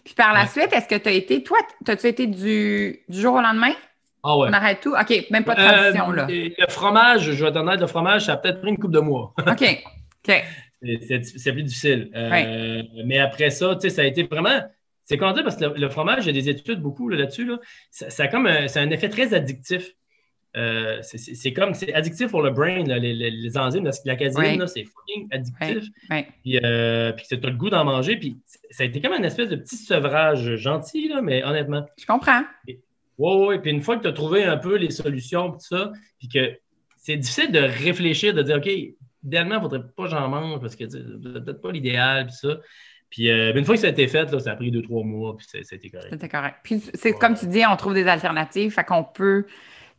Puis 0.06 0.14
par 0.14 0.34
la 0.34 0.42
Ouais. 0.42 0.48
suite, 0.48 0.72
est-ce 0.74 0.88
que 0.88 0.96
tu 1.02 1.10
as 1.10 1.14
été, 1.14 1.42
toi, 1.44 1.58
as-tu 1.88 2.08
été 2.08 2.28
du, 2.28 3.00
du 3.08 3.20
jour 3.22 3.34
au 3.36 3.42
lendemain? 3.42 3.74
Ah 4.22 4.38
ouais. 4.38 4.48
On 4.50 4.54
arrête 4.54 4.80
tout? 4.82 4.94
OK, 4.94 5.26
même 5.32 5.44
pas 5.44 5.56
de 5.56 5.62
tradition, 5.62 6.12
Euh, 6.12 6.16
là. 6.16 6.28
et 6.30 6.54
Le 6.58 6.68
fromage, 6.70 7.32
je 7.32 7.44
vais 7.46 7.58
honnête, 7.58 7.80
le 7.80 7.88
fromage, 7.88 8.26
ça 8.26 8.34
a 8.34 8.38
peut-être 8.38 8.62
pris 8.62 8.70
une 8.70 8.78
couple 8.78 8.94
de 8.94 9.00
mois. 9.00 9.34
OK. 9.48 9.84
OK. 10.28 10.44
C'est- 10.82 11.52
plus 11.54 11.64
difficile. 11.64 12.12
Euh, 12.16 12.84
Mais 13.06 13.20
après 13.20 13.50
ça, 13.50 13.76
tu 13.76 13.82
sais, 13.82 13.90
ça 13.90 14.02
a 14.02 14.06
été 14.06 14.24
vraiment. 14.24 14.62
C'est 15.06 15.18
comment 15.18 15.32
dire, 15.34 15.44
parce 15.44 15.56
que 15.58 15.66
le, 15.66 15.74
le 15.76 15.90
fromage, 15.90 16.26
il 16.26 16.36
y 16.36 16.38
a 16.38 16.42
des 16.42 16.50
études 16.50 16.80
beaucoup 16.82 17.08
là, 17.10 17.18
là-dessus. 17.18 17.46
Là, 17.46 17.58
ça, 17.92 18.10
ça 18.10 18.24
a 18.24 18.28
comme 18.28 18.48
un, 18.48 18.68
c'est 18.68 18.80
un 18.80 18.90
effet 18.90 19.10
très 19.10 19.34
addictif. 19.34 19.92
Euh, 20.56 21.00
c'est- 21.02 21.52
comme, 21.54 21.74
c'est 21.74 21.92
addictif 21.96 22.30
pour 22.30 22.44
le 22.44 22.52
brain, 22.52 22.84
là, 22.84 23.00
les, 23.00 23.14
les- 23.16 23.32
les 23.32 23.58
enzymes, 23.58 23.86
la, 23.86 23.92
la 24.06 24.16
caséine, 24.16 24.40
Ouais. 24.44 24.56
là, 24.58 24.68
c'est 24.68 24.84
fucking 24.84 25.28
addictif. 25.32 25.90
Ouais. 26.12 26.28
Puis, 26.44 26.60
euh, 26.64 27.12
puis 27.14 27.26
tu 27.28 27.34
as 27.36 27.50
le 27.50 27.56
goût 27.56 27.72
d'en 27.72 27.84
manger. 27.86 28.18
Puis 28.18 28.38
ça 28.70 28.84
a 28.84 28.86
été 28.86 29.02
comme 29.02 29.14
une 29.14 29.26
espèce 29.26 29.50
de 29.50 29.56
petit 29.56 29.78
sevrage 29.78 30.56
gentil, 30.58 31.08
là, 31.10 31.22
mais 31.24 31.44
honnêtement. 31.44 31.86
Je 31.98 32.06
comprends. 32.06 32.44
Oui, 32.68 32.78
oui. 33.18 33.60
Puis 33.60 33.72
une 33.72 33.82
fois 33.82 33.98
que 33.98 34.04
tu 34.04 34.08
as 34.08 34.14
trouvé 34.14 34.44
un 34.44 34.58
peu 34.58 34.76
les 34.78 34.92
solutions, 34.92 35.50
puis 35.52 35.60
tout 35.68 35.76
ça, 35.76 35.92
puis 36.20 36.28
que 36.28 36.56
c'est 36.98 37.18
difficile 37.18 37.52
de 37.52 37.60
réfléchir, 37.60 38.34
de 38.36 38.44
dire, 38.44 38.58
OK, 38.58 38.70
idéalement, 39.24 39.56
il 39.56 39.58
ne 39.58 39.62
faudrait 39.64 39.82
pas 39.96 40.04
que 40.04 40.10
j'en 40.10 40.30
mange 40.30 40.60
parce 40.60 40.76
que 40.76 40.88
c'est 40.88 41.00
peut-être 41.22 41.62
pas 41.62 41.72
l'idéal, 41.72 42.28
puis 42.28 42.36
ça. 42.36 42.60
Puis 43.10 43.30
euh, 43.30 43.54
une 43.56 43.66
fois 43.66 43.76
que 43.76 43.82
ça 43.82 43.88
a 43.88 43.92
été 43.92 44.08
fait, 44.08 44.32
là, 44.32 44.40
ça 44.40 44.52
a 44.52 44.56
pris 44.56 44.70
deux, 44.72 44.82
trois 44.84 45.04
mois, 45.04 45.36
puis 45.38 45.46
ça 45.50 45.58
ça 45.64 45.74
a 45.74 45.76
été 45.78 45.90
correct. 45.90 46.10
C'était 46.12 46.30
correct. 46.30 46.58
Puis 46.64 46.80
c'est 46.94 47.12
Ouais. 47.12 47.18
comme 47.20 47.36
tu 47.36 47.46
dis, 47.48 47.62
on 47.68 47.76
trouve 47.76 47.94
des 47.94 48.08
alternatives, 48.08 48.72
fait 48.72 48.84
qu'on 48.84 49.04
peut 49.04 49.46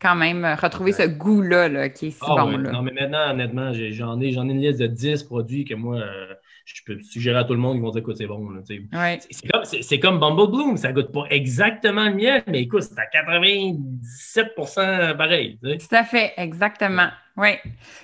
quand 0.00 0.14
même 0.14 0.44
retrouver 0.60 0.92
Ouais. 0.92 1.04
ce 1.04 1.08
goût-là 1.08 1.68
là, 1.68 1.88
qui 1.88 2.08
est 2.08 2.10
si 2.10 2.18
Ah 2.22 2.44
bon. 2.44 2.56
ouais. 2.56 2.62
là. 2.62 2.72
Non, 2.72 2.82
mais 2.82 2.92
maintenant, 2.92 3.30
honnêtement, 3.30 3.72
j'ai- 3.72 3.92
j'en 3.92 4.20
ai, 4.20 4.32
j'en 4.32 4.48
ai 4.48 4.52
une 4.52 4.60
liste 4.60 4.80
de 4.80 4.86
10 4.86 5.22
produits 5.22 5.64
que 5.64 5.74
moi, 5.74 5.96
euh, 5.96 6.26
je 6.66 6.80
peux 6.86 6.98
suggérer 7.02 7.38
à 7.38 7.44
tout 7.44 7.52
le 7.54 7.58
monde 7.60 7.76
qui 7.76 7.82
vont 7.82 7.90
dire, 7.90 8.00
écoute, 8.00 8.16
c'est 8.16 8.26
bon. 8.26 8.50
là. 8.50 8.60
Ouais. 8.68 9.18
C'est- 9.20 9.28
C'est 9.30 9.48
comme, 9.48 9.64
c'est- 9.64 9.82
c'est 9.82 9.98
comme 9.98 10.18
Bumble 10.18 10.50
Bloom, 10.50 10.76
ça 10.76 10.92
goûte 10.92 11.12
pas 11.12 11.24
exactement 11.30 12.04
le 12.04 12.14
miel, 12.14 12.42
mais 12.46 12.62
écoute, 12.62 12.82
c'est 12.82 12.98
à 12.98 13.06
97% 13.06 15.14
pareil. 15.16 15.58
Tout 15.62 15.94
à 15.94 16.04
fait, 16.04 16.32
exactement. 16.36 17.08
Oui. 17.36 17.48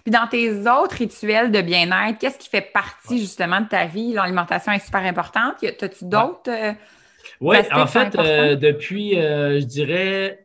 Puis 0.04 0.10
dans 0.12 0.26
tes 0.26 0.50
autres 0.68 0.96
rituels 0.96 1.52
de 1.52 1.60
bien-être, 1.60 2.18
qu'est-ce 2.18 2.38
qui 2.38 2.48
fait 2.48 2.68
partie 2.72 3.18
justement 3.18 3.60
de 3.60 3.68
ta 3.68 3.86
vie? 3.86 4.12
L'alimentation 4.12 4.72
est 4.72 4.84
super 4.84 5.02
importante. 5.02 5.62
Y 5.62 5.68
a- 5.68 5.72
T'as-tu 5.72 6.04
d'autres? 6.06 6.48
euh, 6.50 6.72
Oui, 7.40 7.56
en 7.72 7.86
fait, 7.86 8.16
euh, 8.18 8.56
depuis, 8.56 9.18
euh, 9.18 9.60
je 9.60 9.64
dirais, 9.66 10.39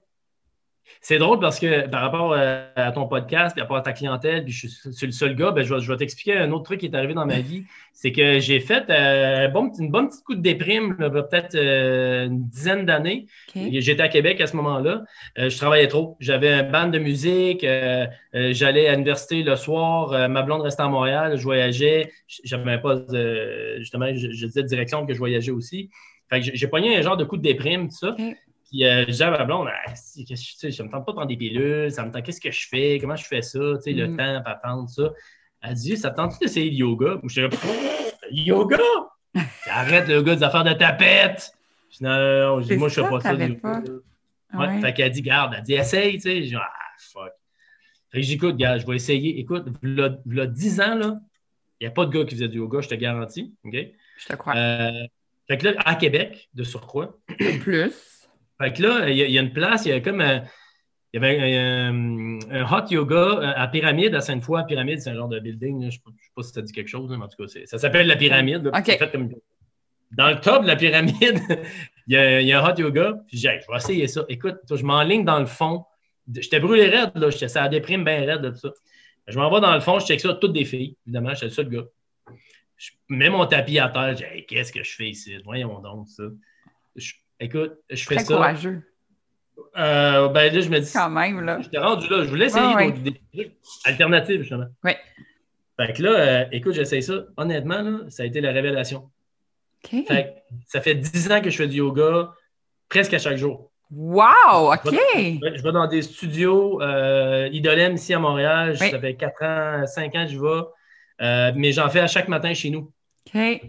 c'est 1.07 1.19
drôle 1.19 1.39
parce 1.39 1.59
que 1.59 1.87
par 1.87 2.01
rapport 2.01 2.33
euh, 2.33 2.65
à 2.75 2.91
ton 2.91 3.05
podcast, 3.07 3.55
par 3.55 3.65
rapport 3.65 3.77
à 3.77 3.81
ta 3.81 3.93
clientèle, 3.93 4.43
puis 4.43 4.51
je 4.53 4.67
suis, 4.67 5.05
le 5.05 5.11
seul 5.11 5.35
gars, 5.35 5.51
ben, 5.51 5.63
je 5.63 5.71
vais, 5.71 5.79
je 5.79 5.91
vais 5.91 5.97
t'expliquer 5.97 6.35
un 6.37 6.51
autre 6.51 6.63
truc 6.63 6.79
qui 6.79 6.87
est 6.87 6.95
arrivé 6.95 7.13
dans 7.13 7.27
ma 7.27 7.39
vie. 7.41 7.63
C'est 7.93 8.11
que 8.11 8.39
j'ai 8.39 8.59
fait 8.59 8.85
euh, 8.89 9.45
un 9.45 9.49
bon, 9.49 9.69
petit- 9.69 9.83
une 9.83 9.91
bonne 9.91 10.07
petite 10.09 10.23
coup 10.23 10.33
de 10.33 10.41
déprime, 10.41 10.95
là, 10.97 11.11
peut-être 11.11 11.53
euh, 11.53 12.25
une 12.25 12.47
dizaine 12.47 12.85
d'années. 12.87 13.27
J'étais 13.81 14.01
à 14.01 14.07
Québec 14.09 14.41
à 14.41 14.47
ce 14.47 14.55
moment-là. 14.57 15.03
Euh, 15.37 15.49
je 15.49 15.57
travaillais 15.57 15.87
trop. 15.87 16.17
J'avais 16.19 16.51
un 16.51 16.63
band 16.63 16.87
de 16.87 16.97
musique. 16.99 17.63
euh, 17.63 18.07
euh, 18.33 18.49
J'allais 18.53 18.87
à 18.87 18.93
l'université 18.93 19.43
le 19.43 19.55
soir. 19.55 20.11
euh, 20.11 20.27
ma 20.27 20.41
blonde 20.41 20.61
restait 20.61 20.81
à 20.81 20.87
Montréal. 20.87 21.37
Je 21.37 21.43
voyageais. 21.43 22.11
J'avais 22.43 22.71
un 22.71 22.77
poste, 22.79 23.13
euh, 23.13 23.77
justement, 23.77 24.07
je, 24.13 24.31
je 24.31 24.45
disais 24.47 24.63
direction 24.63 25.05
que 25.05 25.13
je 25.13 25.19
voyageais 25.19 25.51
aussi. 25.51 25.91
Fait 26.31 26.39
que 26.39 26.45
j'ai- 26.47 26.55
j'ai 26.55 26.67
pogné 26.67 26.97
un 26.97 27.01
genre 27.03 27.15
de 27.17 27.23
coup 27.25 27.37
de 27.37 27.43
déprime, 27.43 27.89
tout 27.89 27.95
ça. 27.95 28.15
Puis 28.75 28.83
euh, 28.85 29.01
je 29.05 29.11
disais 29.11 29.23
à 29.23 29.31
ma 29.31 29.45
blonde, 29.45 29.69
ah, 29.71 29.95
si, 29.95 30.25
qu'est-ce 30.25 30.59
que 30.61 30.69
je- 30.69 30.75
je 30.75 30.83
me 30.83 30.89
tente 30.89 31.05
pas 31.05 31.11
de 31.13 31.15
prendre 31.15 31.27
des 31.29 31.37
pilules, 31.37 31.89
ça 31.91 32.05
me 32.05 32.11
tente, 32.11 32.23
qu'est-ce 32.23 32.41
que 32.41 32.51
je 32.51 32.67
fais, 32.67 32.97
comment 32.99 33.15
je 33.15 33.23
fais 33.25 33.41
ça, 33.41 33.59
tu 33.77 33.81
sais, 33.83 33.91
le 33.93 34.07
Mm. 34.09 34.17
temps, 34.17 34.41
pas 34.43 34.51
attendre, 34.51 34.89
ça. 34.89 35.11
Elle 35.61 35.75
dit, 35.75 35.95
ça 35.95 36.11
te 36.11 36.17
tente 36.17 36.37
d'essayer 36.41 36.69
le 36.71 36.75
yoga? 36.75 37.21
Je 37.23 37.47
dis, 37.47 38.41
yoga? 38.43 38.77
Arrête 39.69 40.07
le 40.09 40.15
yoga 40.15 40.35
des 40.35 40.43
affaires 40.43 40.65
de 40.65 40.73
tapette! 40.73 41.51
Je 41.89 41.97
dis, 41.99 42.03
non, 42.03 42.09
non, 42.09 42.55
non, 42.57 42.61
je 42.61 42.67
dis, 42.67 42.77
moi, 42.77 42.89
je 42.89 42.95
fais 42.95 43.01
ça, 43.03 43.09
pas 43.09 43.19
ça. 43.21 43.35
du 43.35 43.55
pas. 43.55 43.79
yoga. 43.79 43.91
Ouais. 44.53 44.67
Ouais. 44.67 44.81
Fait 44.81 44.93
qu'elle 44.93 45.11
dit, 45.11 45.21
garde, 45.21 45.53
elle 45.57 45.63
dit, 45.63 45.73
essaye, 45.73 46.15
tu 46.15 46.19
sais. 46.21 46.43
Je 46.43 46.47
dis, 46.49 46.55
ah, 46.55 46.69
fuck. 46.99 47.31
Fait 48.11 48.19
que 48.19 48.25
j'écoute, 48.27 48.57
gars, 48.57 48.77
je 48.77 48.85
vais 48.85 48.95
essayer. 48.95 49.39
Écoute, 49.39 49.67
v'là, 49.81 50.17
v'là 50.25 50.47
10 50.47 50.81
ans, 50.81 50.95
là, 50.95 51.19
il 51.79 51.85
n'y 51.85 51.87
a 51.87 51.91
pas 51.91 52.05
de 52.05 52.11
gars 52.11 52.25
qui 52.25 52.35
faisait 52.35 52.47
du 52.49 52.57
yoga, 52.57 52.81
je 52.81 52.89
te 52.89 52.95
garantis. 52.95 53.53
OK? 53.63 53.73
Je 54.17 54.25
te 54.27 54.35
crois. 54.35 54.55
Euh, 54.55 54.91
fait 55.47 55.57
que 55.57 55.65
là, 55.69 55.73
à 55.85 55.95
Québec, 55.95 56.49
de 56.53 56.63
surcroît. 56.63 57.15
Plus. 57.61 58.14
Fait 58.61 58.73
que 58.73 58.81
là, 58.81 59.09
il 59.09 59.17
y, 59.17 59.21
a- 59.21 59.25
il 59.25 59.31
y 59.31 59.37
a 59.37 59.41
une 59.41 59.53
place, 59.53 59.85
il 59.85 59.89
y 59.89 59.91
a 59.93 59.99
comme 59.99 60.21
un, 60.21 60.43
il 61.13 61.21
y 61.21 61.25
avait 61.25 61.57
un, 61.57 62.39
un 62.51 62.63
hot 62.71 62.87
yoga 62.89 63.15
euh, 63.15 63.53
à 63.55 63.67
Pyramide, 63.67 64.15
à 64.15 64.21
Sainte-Foy. 64.21 64.63
Pyramide, 64.67 64.99
c'est 65.01 65.09
un 65.11 65.15
genre 65.15 65.27
de 65.29 65.39
building. 65.39 65.81
là. 65.81 65.81
Je 65.81 65.85
ne 65.85 65.91
sais, 65.91 65.99
pas- 66.03 66.11
je 66.41 66.43
si 66.43 66.51
ça 66.53 66.61
dit 66.61 66.71
quelque 66.73 66.87
chose, 66.87 67.09
là, 67.09 67.17
mais 67.17 67.23
en 67.25 67.27
tout 67.27 67.41
cas, 67.43 67.49
ça 67.65 67.77
s'appelle 67.77 68.07
la 68.07 68.15
Pyramide. 68.15 68.63
là. 68.65 68.71
OK. 68.77 68.83
C'est 68.85 68.97
fait 68.97 69.11
comme- 69.11 69.29
Dans 70.11 70.29
le 70.29 70.39
top 70.39 70.63
de 70.63 70.67
la 70.67 70.75
pyramide, 70.75 71.15
il 72.07 72.13
y, 72.13 72.17
a, 72.17 72.41
il 72.41 72.47
y 72.47 72.53
a 72.53 72.63
un 72.63 72.69
hot 72.69 72.75
yoga. 72.77 73.13
Puis 73.27 73.37
j'ai 73.37 73.59
je 73.61 73.71
vais 73.71 73.77
essayer 73.77 74.07
ça. 74.07 74.23
Écoute, 74.29 74.57
je 74.69 74.83
m'enligne 74.83 75.25
dans 75.25 75.39
le 75.39 75.45
fond. 75.45 75.83
J'étais 76.33 76.59
brûlé 76.59 76.87
raide, 76.87 77.11
là. 77.15 77.29
Ça 77.31 77.67
déprime 77.69 78.03
bien 78.03 78.25
raide 78.25 78.41
de 78.41 78.49
tout 78.51 78.57
ça. 78.57 78.69
Je 79.27 79.37
m'en 79.39 79.49
vais 79.53 79.59
dans 79.61 79.73
le 79.73 79.79
fond, 79.81 79.99
je 79.99 80.05
check 80.05 80.19
ça, 80.21 80.33
toutes 80.35 80.53
des 80.53 80.65
filles, 80.65 80.95
évidemment, 81.07 81.33
j'étais 81.33 81.45
le 81.47 81.51
seul 81.51 81.67
gars. 81.69 81.83
Je 82.77 82.91
mets 83.09 83.29
mon 83.29 83.45
tapis 83.47 83.79
à 83.79 83.89
terre, 83.89 84.11
je 84.11 84.17
dis, 84.17 84.23
Hey, 84.23 84.45
qu'est-ce 84.45 84.71
que 84.71 84.83
je 84.83 84.95
fais 84.95 85.09
ici? 85.09 85.35
Voyons 85.43 85.79
donc 85.79 86.07
ça. 86.09 86.23
Je- 86.95 87.13
écoute, 87.39 87.77
je 87.89 88.03
fais 88.05 88.15
Très 88.15 88.25
ça. 88.25 88.35
courageux. 88.35 88.81
Euh, 89.77 90.27
ben 90.29 90.53
là, 90.53 90.61
je 90.61 90.69
me 90.69 90.79
dis, 90.79 90.91
Quand 90.91 91.09
même, 91.09 91.41
là. 91.41 91.59
j'étais 91.61 91.77
rendu 91.77 92.07
là, 92.09 92.23
je 92.23 92.29
voulais 92.29 92.45
essayer 92.45 92.75
ouais. 92.75 92.91
des 92.91 93.21
trucs 93.33 93.53
alternatifs, 93.85 94.41
justement. 94.41 94.67
Ouais. 94.83 94.97
Fait 95.77 95.93
que 95.93 96.01
là, 96.03 96.09
euh, 96.09 96.45
écoute, 96.51 96.73
j'essaye 96.73 97.03
ça. 97.03 97.25
Honnêtement, 97.37 97.81
là, 97.81 97.99
ça 98.09 98.23
a 98.23 98.25
été 98.25 98.41
la 98.41 98.51
révélation. 98.51 99.09
OK. 99.83 100.07
Fait 100.07 100.43
que 100.49 100.55
ça 100.65 100.81
fait 100.81 100.95
10 100.95 101.31
ans 101.31 101.41
que 101.41 101.49
je 101.49 101.57
fais 101.57 101.67
du 101.67 101.77
yoga 101.77 102.33
presque 102.89 103.13
à 103.13 103.19
chaque 103.19 103.37
jour. 103.37 103.71
Wow! 103.91 104.73
OK. 104.73 104.91
Je 104.91 105.61
vais 105.61 105.71
dans 105.71 105.87
des 105.87 106.01
studios 106.01 106.81
euh, 106.81 107.49
Idolem 107.51 107.95
ici 107.95 108.13
à 108.13 108.19
Montréal. 108.19 108.75
Oui. 108.79 108.89
Ça 108.89 108.99
fait 108.99 109.15
4 109.15 109.43
ans, 109.43 109.85
5 109.85 110.15
ans 110.15 110.25
que 110.25 110.31
je 110.31 110.39
vais. 110.39 110.61
Euh, 111.21 111.51
mais 111.55 111.71
j'en 111.71 111.89
fais 111.89 111.99
à 111.99 112.07
chaque 112.07 112.27
matin 112.27 112.53
chez 112.53 112.69
nous. 112.69 112.91
OK. 113.27 113.61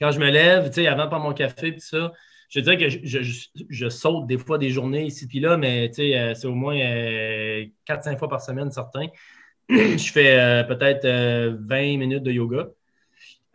Quand 0.00 0.10
je 0.10 0.18
me 0.20 0.30
lève, 0.30 0.68
tu 0.68 0.74
sais, 0.74 0.86
avant 0.88 1.04
de 1.04 1.08
prendre 1.08 1.24
mon 1.24 1.32
café 1.32 1.68
et 1.68 1.74
tout 1.74 1.80
ça, 1.80 2.12
je 2.48 2.60
dirais 2.60 2.76
que 2.76 2.88
je, 2.88 2.98
je- 3.04 3.22
je- 3.22 3.48
je 3.68 3.88
saute 3.88 4.26
des 4.26 4.38
fois 4.38 4.58
des 4.58 4.70
journées 4.70 5.04
ici 5.04 5.26
puis 5.26 5.40
là, 5.40 5.56
mais 5.56 5.90
euh, 5.98 6.34
c'est 6.34 6.46
au 6.46 6.54
moins 6.54 6.76
4-5 7.84 8.18
fois 8.18 8.28
par 8.28 8.40
semaine, 8.40 8.70
certains. 8.70 9.06
je 9.68 10.12
fais 10.12 10.38
euh, 10.38 10.62
peut-être 10.64 11.04
euh, 11.04 11.56
20 11.60 11.98
minutes 11.98 12.22
de 12.22 12.32
yoga. 12.32 12.68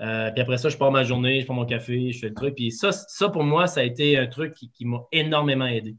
Euh, 0.01 0.31
puis 0.31 0.41
après 0.41 0.57
ça, 0.57 0.69
je 0.69 0.77
pars 0.77 0.91
ma 0.91 1.03
journée, 1.03 1.41
je 1.41 1.45
prends 1.45 1.53
mon 1.53 1.65
café, 1.65 2.11
je 2.11 2.19
fais 2.19 2.29
le 2.29 2.33
truc. 2.33 2.55
Puis 2.55 2.71
ça, 2.71 2.91
ça 2.91 3.29
pour 3.29 3.43
moi, 3.43 3.67
ça 3.67 3.81
a 3.81 3.83
été 3.83 4.17
un 4.17 4.27
truc 4.27 4.53
qui, 4.53 4.69
qui 4.71 4.85
m'a 4.85 4.99
énormément 5.11 5.67
aidé. 5.67 5.95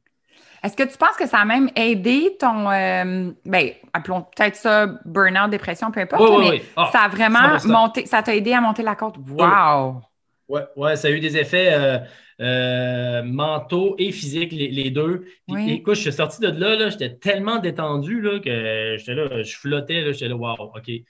Est-ce 0.62 0.76
que 0.76 0.82
tu 0.84 0.96
penses 0.96 1.16
que 1.16 1.26
ça 1.26 1.38
a 1.38 1.44
même 1.44 1.70
aidé 1.74 2.36
ton, 2.38 2.70
euh, 2.70 3.30
ben, 3.44 3.70
appelons 3.92 4.22
peut-être 4.22 4.54
ça 4.56 4.86
burn-out, 5.04 5.50
dépression, 5.50 5.90
peu 5.90 6.00
importe, 6.00 6.22
Oui, 6.22 6.28
oui, 6.30 6.38
mais 6.44 6.50
oui. 6.50 6.62
Ah, 6.76 6.90
ça 6.92 7.00
a 7.00 7.08
vraiment 7.08 7.56
100%. 7.58 7.68
monté, 7.68 8.06
ça 8.06 8.22
t'a 8.22 8.34
aidé 8.34 8.52
à 8.52 8.60
monter 8.60 8.82
la 8.82 8.94
côte? 8.94 9.16
Wow! 9.28 10.02
Ouais, 10.48 10.62
ouais, 10.76 10.96
ça 10.96 11.08
a 11.08 11.10
eu 11.10 11.18
des 11.20 11.36
effets 11.36 11.72
euh, 11.72 11.98
euh, 12.42 13.22
mentaux 13.22 13.94
et 13.98 14.12
physiques, 14.12 14.52
les, 14.52 14.68
les 14.68 14.90
deux. 14.90 15.20
Puis 15.46 15.56
Oui. 15.56 15.72
écoute, 15.74 15.94
je 15.94 16.00
suis 16.02 16.12
sorti 16.12 16.40
de 16.40 16.48
là, 16.48 16.76
là 16.76 16.90
j'étais 16.90 17.14
tellement 17.16 17.58
détendu 17.60 18.20
là, 18.20 18.40
que 18.40 18.96
j'étais 18.98 19.14
là, 19.14 19.42
je 19.42 19.56
flottais, 19.56 20.02
là, 20.02 20.12
j'étais 20.12 20.28
là, 20.28 20.36
wow, 20.36 20.56
OK. 20.74 20.82
Puis 20.84 21.04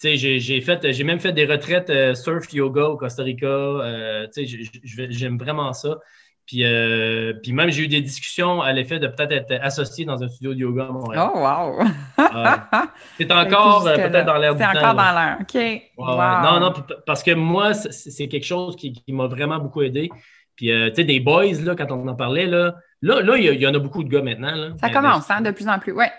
tu 0.00 0.08
sais, 0.08 0.16
j'ai, 0.16 0.38
j'ai 0.40 0.60
fait, 0.60 0.92
j'ai 0.92 1.04
même 1.04 1.20
fait 1.20 1.32
des 1.32 1.46
retraites 1.46 1.90
euh, 1.90 2.14
surf 2.14 2.52
yoga 2.52 2.84
au 2.84 2.96
Costa 2.96 3.22
Rica. 3.24 3.46
euh, 3.46 4.26
tu 4.34 4.46
sais, 4.46 4.70
j'aime 5.10 5.38
vraiment 5.38 5.72
ça. 5.72 5.98
Puis, 6.46 6.64
euh, 6.64 7.32
puis 7.42 7.52
même, 7.52 7.70
j'ai 7.70 7.84
eu 7.84 7.88
des 7.88 8.00
discussions 8.00 8.60
à 8.60 8.72
l'effet 8.72 8.98
de 8.98 9.06
peut-être 9.06 9.30
être 9.32 9.52
associé 9.62 10.04
dans 10.04 10.22
un 10.22 10.28
studio 10.28 10.52
de 10.54 10.58
yoga 10.60 10.86
à 10.86 10.90
Montréal. 10.92 11.30
Oh, 11.34 11.38
wow! 11.38 11.84
C'est 13.18 13.30
encore 13.32 13.86
euh, 13.86 13.94
peut-être 13.96 14.26
dans 14.26 14.36
l'air 14.36 14.54
du 14.54 14.62
C'est 14.62 14.72
temps. 14.72 14.78
encore 14.78 14.94
là. 14.94 15.12
dans 15.12 15.18
l'air. 15.20 15.38
OK. 15.40 15.54
Ouais, 15.54 15.92
Wow. 15.96 16.18
ouais. 16.18 16.42
Non, 16.42 16.60
non, 16.60 16.72
parce 17.06 17.22
que 17.22 17.32
moi, 17.32 17.74
c'est 17.74 17.92
c'est 18.10 18.28
quelque 18.28 18.46
chose 18.46 18.74
qui, 18.76 18.92
qui 18.92 19.12
m'a 19.12 19.26
vraiment 19.26 19.58
beaucoup 19.58 19.82
aidé. 19.82 20.08
Puis, 20.56 20.70
euh, 20.70 20.90
tu 20.90 20.96
sais, 20.96 21.04
des 21.04 21.20
boys, 21.20 21.52
là, 21.62 21.74
quand 21.74 21.90
on 21.90 22.06
en 22.06 22.14
parlait, 22.14 22.46
là, 22.46 22.76
là, 23.02 23.20
là, 23.22 23.36
il 23.36 23.60
y, 23.60 23.66
en 23.66 23.74
a 23.74 23.78
beaucoup 23.78 24.04
de 24.04 24.08
gars 24.08 24.22
maintenant. 24.22 24.54
Là. 24.54 24.74
Ça 24.80 24.90
commence, 24.90 25.30
hein, 25.30 25.40
de 25.40 25.50
plus 25.50 25.68
en 25.68 25.78
plus. 25.78 25.92
Ouais. 25.92 26.10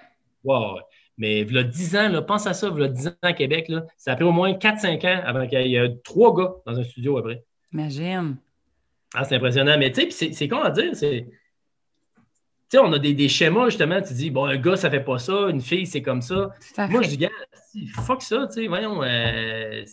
Ouais, 0.43 0.57
ouais. 0.57 0.81
Mais 1.17 1.41
il 1.41 1.53
y 1.53 1.57
a 1.57 1.63
10 1.63 1.95
ans, 1.97 2.09
là, 2.09 2.21
pense 2.21 2.47
à 2.47 2.53
ça, 2.53 2.69
il 2.73 2.81
y 2.81 2.83
a 2.83 2.87
10 2.87 3.07
ans 3.07 3.13
à 3.21 3.33
Québec, 3.33 3.67
là, 3.69 3.85
ça 3.97 4.13
a 4.13 4.15
pris 4.15 4.25
au 4.25 4.31
moins 4.31 4.53
4-5 4.53 5.05
ans 5.05 5.21
avant 5.23 5.47
qu'il 5.47 5.67
y 5.67 5.75
ait 5.75 5.97
trois 6.03 6.35
gars 6.35 6.53
dans 6.65 6.79
un 6.79 6.83
studio 6.83 7.17
après. 7.17 7.43
Imagine. 7.73 8.37
Ah, 9.13 9.23
c'est 9.23 9.35
impressionnant. 9.35 9.77
Mais 9.77 9.91
tu 9.91 10.09
sais, 10.09 10.31
c'est 10.33 10.47
con 10.47 10.61
à 10.61 10.71
dire, 10.71 10.95
c'est. 10.95 11.27
Tu 11.29 12.77
sais, 12.77 12.79
on 12.79 12.91
a 12.93 12.99
des, 12.99 13.13
des 13.13 13.27
schémas, 13.27 13.65
justement, 13.65 14.01
tu 14.01 14.13
dis, 14.13 14.31
bon, 14.31 14.45
un 14.45 14.57
gars, 14.57 14.77
ça 14.77 14.89
fait 14.89 15.03
pas 15.03 15.19
ça, 15.19 15.49
une 15.49 15.61
fille, 15.61 15.85
c'est 15.85 16.01
comme 16.01 16.21
ça. 16.21 16.51
Moi, 16.89 17.01
je 17.01 17.09
dis, 17.09 17.17
gars, 17.17 17.29
fuck 18.05 18.21
ça, 18.21 18.47
tu 18.47 18.61
sais, 18.61 18.67
voyons. 18.67 19.03
euh, 19.03 19.83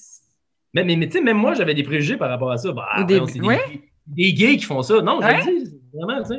mais 0.75 0.85
mais, 0.85 0.97
mais 0.97 1.09
tu 1.09 1.19
sais, 1.19 1.21
même 1.21 1.39
moi, 1.39 1.55
j'avais 1.55 1.75
des 1.75 1.83
préjugés 1.83 2.17
par 2.17 2.31
rapport 2.31 2.53
à 2.53 2.57
ça. 2.57 2.73
Bah, 2.73 3.03
des, 3.03 3.21
ouais. 3.41 3.88
Des 4.09 4.33
gays 4.33 4.57
qui 4.57 4.65
font 4.65 4.83
ça. 4.83 5.01
Non, 5.01 5.21
je 5.21 5.27
Ouais. 5.27 5.37
le 5.45 5.65
dis, 5.65 5.81
vraiment, 5.95 6.23
tu 6.23 6.35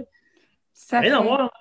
sais. 0.74 0.96
À 0.96 1.20
voir. 1.22 1.52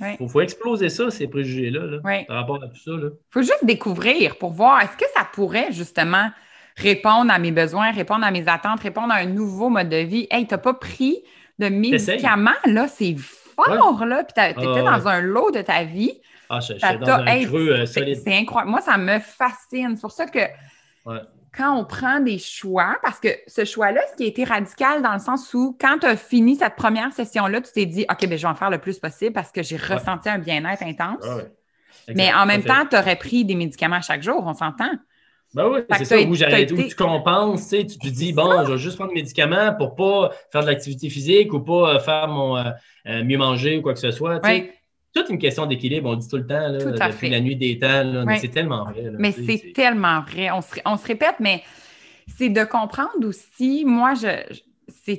Il 0.00 0.04
Ouais. 0.04 0.16
faut, 0.16 0.28
faut 0.28 0.40
exploser 0.40 0.88
ça, 0.88 1.10
ces 1.10 1.26
préjugés-là, 1.28 1.84
là, 1.84 1.98
Ouais. 2.04 2.24
par 2.26 2.36
rapport 2.36 2.62
à 2.62 2.68
tout 2.68 2.76
ça. 2.82 2.92
Là. 2.92 3.08
faut 3.30 3.42
juste 3.42 3.64
découvrir 3.64 4.38
pour 4.38 4.52
voir 4.52 4.80
est-ce 4.82 4.96
que 4.96 5.04
ça 5.14 5.26
pourrait 5.32 5.72
justement 5.72 6.30
répondre 6.76 7.30
à 7.32 7.38
mes 7.38 7.52
besoins, 7.52 7.90
répondre 7.92 8.24
à 8.24 8.30
mes 8.30 8.48
attentes, 8.48 8.80
répondre 8.80 9.12
à 9.12 9.16
un 9.16 9.26
nouveau 9.26 9.68
mode 9.68 9.88
de 9.88 9.98
vie? 9.98 10.26
Hey, 10.30 10.46
t'as 10.46 10.58
pas 10.58 10.74
pris 10.74 11.18
de 11.58 11.68
médicaments, 11.68 12.50
là, 12.64 12.88
c'est 12.88 13.14
fort, 13.18 14.04
là, 14.06 14.24
puis 14.24 14.32
t'étais 14.34 14.54
Ah, 14.66 14.72
ouais. 14.72 14.82
dans 14.84 15.08
un 15.08 15.20
lot 15.20 15.50
de 15.50 15.60
ta 15.60 15.84
vie. 15.84 16.20
Ah, 16.48 16.60
je- 16.60 16.74
j'étais 16.74 16.98
dans 16.98 17.08
un 17.12 17.26
hey, 17.26 17.46
creux 17.46 17.68
euh, 17.70 17.86
solide. 17.86 18.20
C'est 18.24 18.36
incroyable. 18.36 18.70
Moi, 18.70 18.80
ça 18.80 18.96
me 18.98 19.18
fascine. 19.18 19.96
C'est 19.96 20.00
pour 20.00 20.12
ça 20.12 20.26
que 20.26 20.38
Ouais. 21.06 21.20
Quand 21.56 21.78
on 21.78 21.84
prend 21.84 22.20
des 22.20 22.38
choix, 22.38 22.96
parce 23.02 23.20
que 23.20 23.28
ce 23.46 23.64
choix-là, 23.64 24.00
ce 24.10 24.16
qui 24.16 24.24
a 24.24 24.26
été 24.26 24.44
radical 24.44 25.02
dans 25.02 25.12
le 25.12 25.18
sens 25.18 25.52
où 25.54 25.76
quand 25.80 25.98
tu 26.00 26.06
as 26.06 26.16
fini 26.16 26.56
cette 26.56 26.76
première 26.76 27.12
session-là, 27.12 27.60
tu 27.60 27.72
t'es 27.72 27.86
dit, 27.86 28.04
OK, 28.10 28.26
ben, 28.26 28.36
je 28.36 28.42
vais 28.42 28.48
en 28.48 28.54
faire 28.54 28.70
le 28.70 28.78
plus 28.78 28.98
possible 28.98 29.32
parce 29.32 29.52
que 29.52 29.62
j'ai 29.62 29.76
ressenti 29.76 30.28
un 30.28 30.38
bien-être 30.38 30.82
intense. 30.82 31.24
Ouais. 31.24 31.52
Mais 32.14 32.32
en 32.34 32.46
même 32.46 32.62
temps, 32.62 32.84
tu 32.90 32.96
aurais 32.96 33.16
pris 33.16 33.44
des 33.44 33.54
médicaments 33.54 34.00
chaque 34.02 34.22
jour, 34.22 34.42
on 34.44 34.54
s'entend. 34.54 34.90
Ben 35.54 35.68
oui, 35.68 35.80
c'est 35.96 36.04
ça, 36.04 36.20
où 36.20 36.34
j'arrête, 36.34 36.72
où 36.72 36.74
été- 36.74 36.88
tu 36.88 36.96
compenses, 36.96 37.68
tu 37.68 37.76
sais, 37.76 37.86
tu 37.86 37.96
te 37.96 38.08
dis, 38.08 38.32
bon, 38.32 38.64
je 38.66 38.72
vais 38.72 38.78
juste 38.78 38.96
prendre 38.96 39.10
des 39.10 39.20
médicaments 39.20 39.72
pour 39.74 39.94
pas 39.94 40.30
faire 40.50 40.62
de 40.62 40.66
l'activité 40.66 41.08
physique 41.08 41.52
ou 41.52 41.60
pas 41.60 41.94
euh, 41.94 41.98
faire 42.00 42.26
mon 42.26 42.56
euh, 42.56 42.70
euh, 43.06 43.22
mieux 43.22 43.38
manger 43.38 43.78
ou 43.78 43.82
quoi 43.82 43.94
que 43.94 44.00
ce 44.00 44.10
soit. 44.10 44.40
tu 44.40 44.48
sais. 44.48 44.74
Toute 45.14 45.28
une 45.28 45.38
question 45.38 45.66
d'équilibre, 45.66 46.08
on 46.08 46.12
le 46.12 46.18
dit 46.18 46.28
tout 46.28 46.36
le 46.36 46.46
temps, 46.46 46.68
là, 46.68 46.78
Tout 46.78 46.88
à 47.02 47.08
depuis 47.08 47.12
fait. 47.12 47.28
la 47.28 47.40
nuit 47.40 47.56
des 47.56 47.78
temps, 47.78 48.02
là, 48.02 48.24
mais 48.24 48.38
c'est 48.38 48.48
tellement 48.48 48.84
vrai. 48.84 49.02
là, 49.04 49.10
Mais 49.18 49.32
c'est 49.32 49.72
tellement 49.74 50.22
vrai. 50.22 50.50
On 50.50 50.60
se, 50.60 50.74
on 50.84 50.96
se 50.96 51.06
répète, 51.06 51.36
mais 51.38 51.62
c'est 52.36 52.48
de 52.48 52.64
comprendre 52.64 53.24
aussi, 53.26 53.84
moi, 53.84 54.14
je, 54.14 54.28
je- 54.50 54.60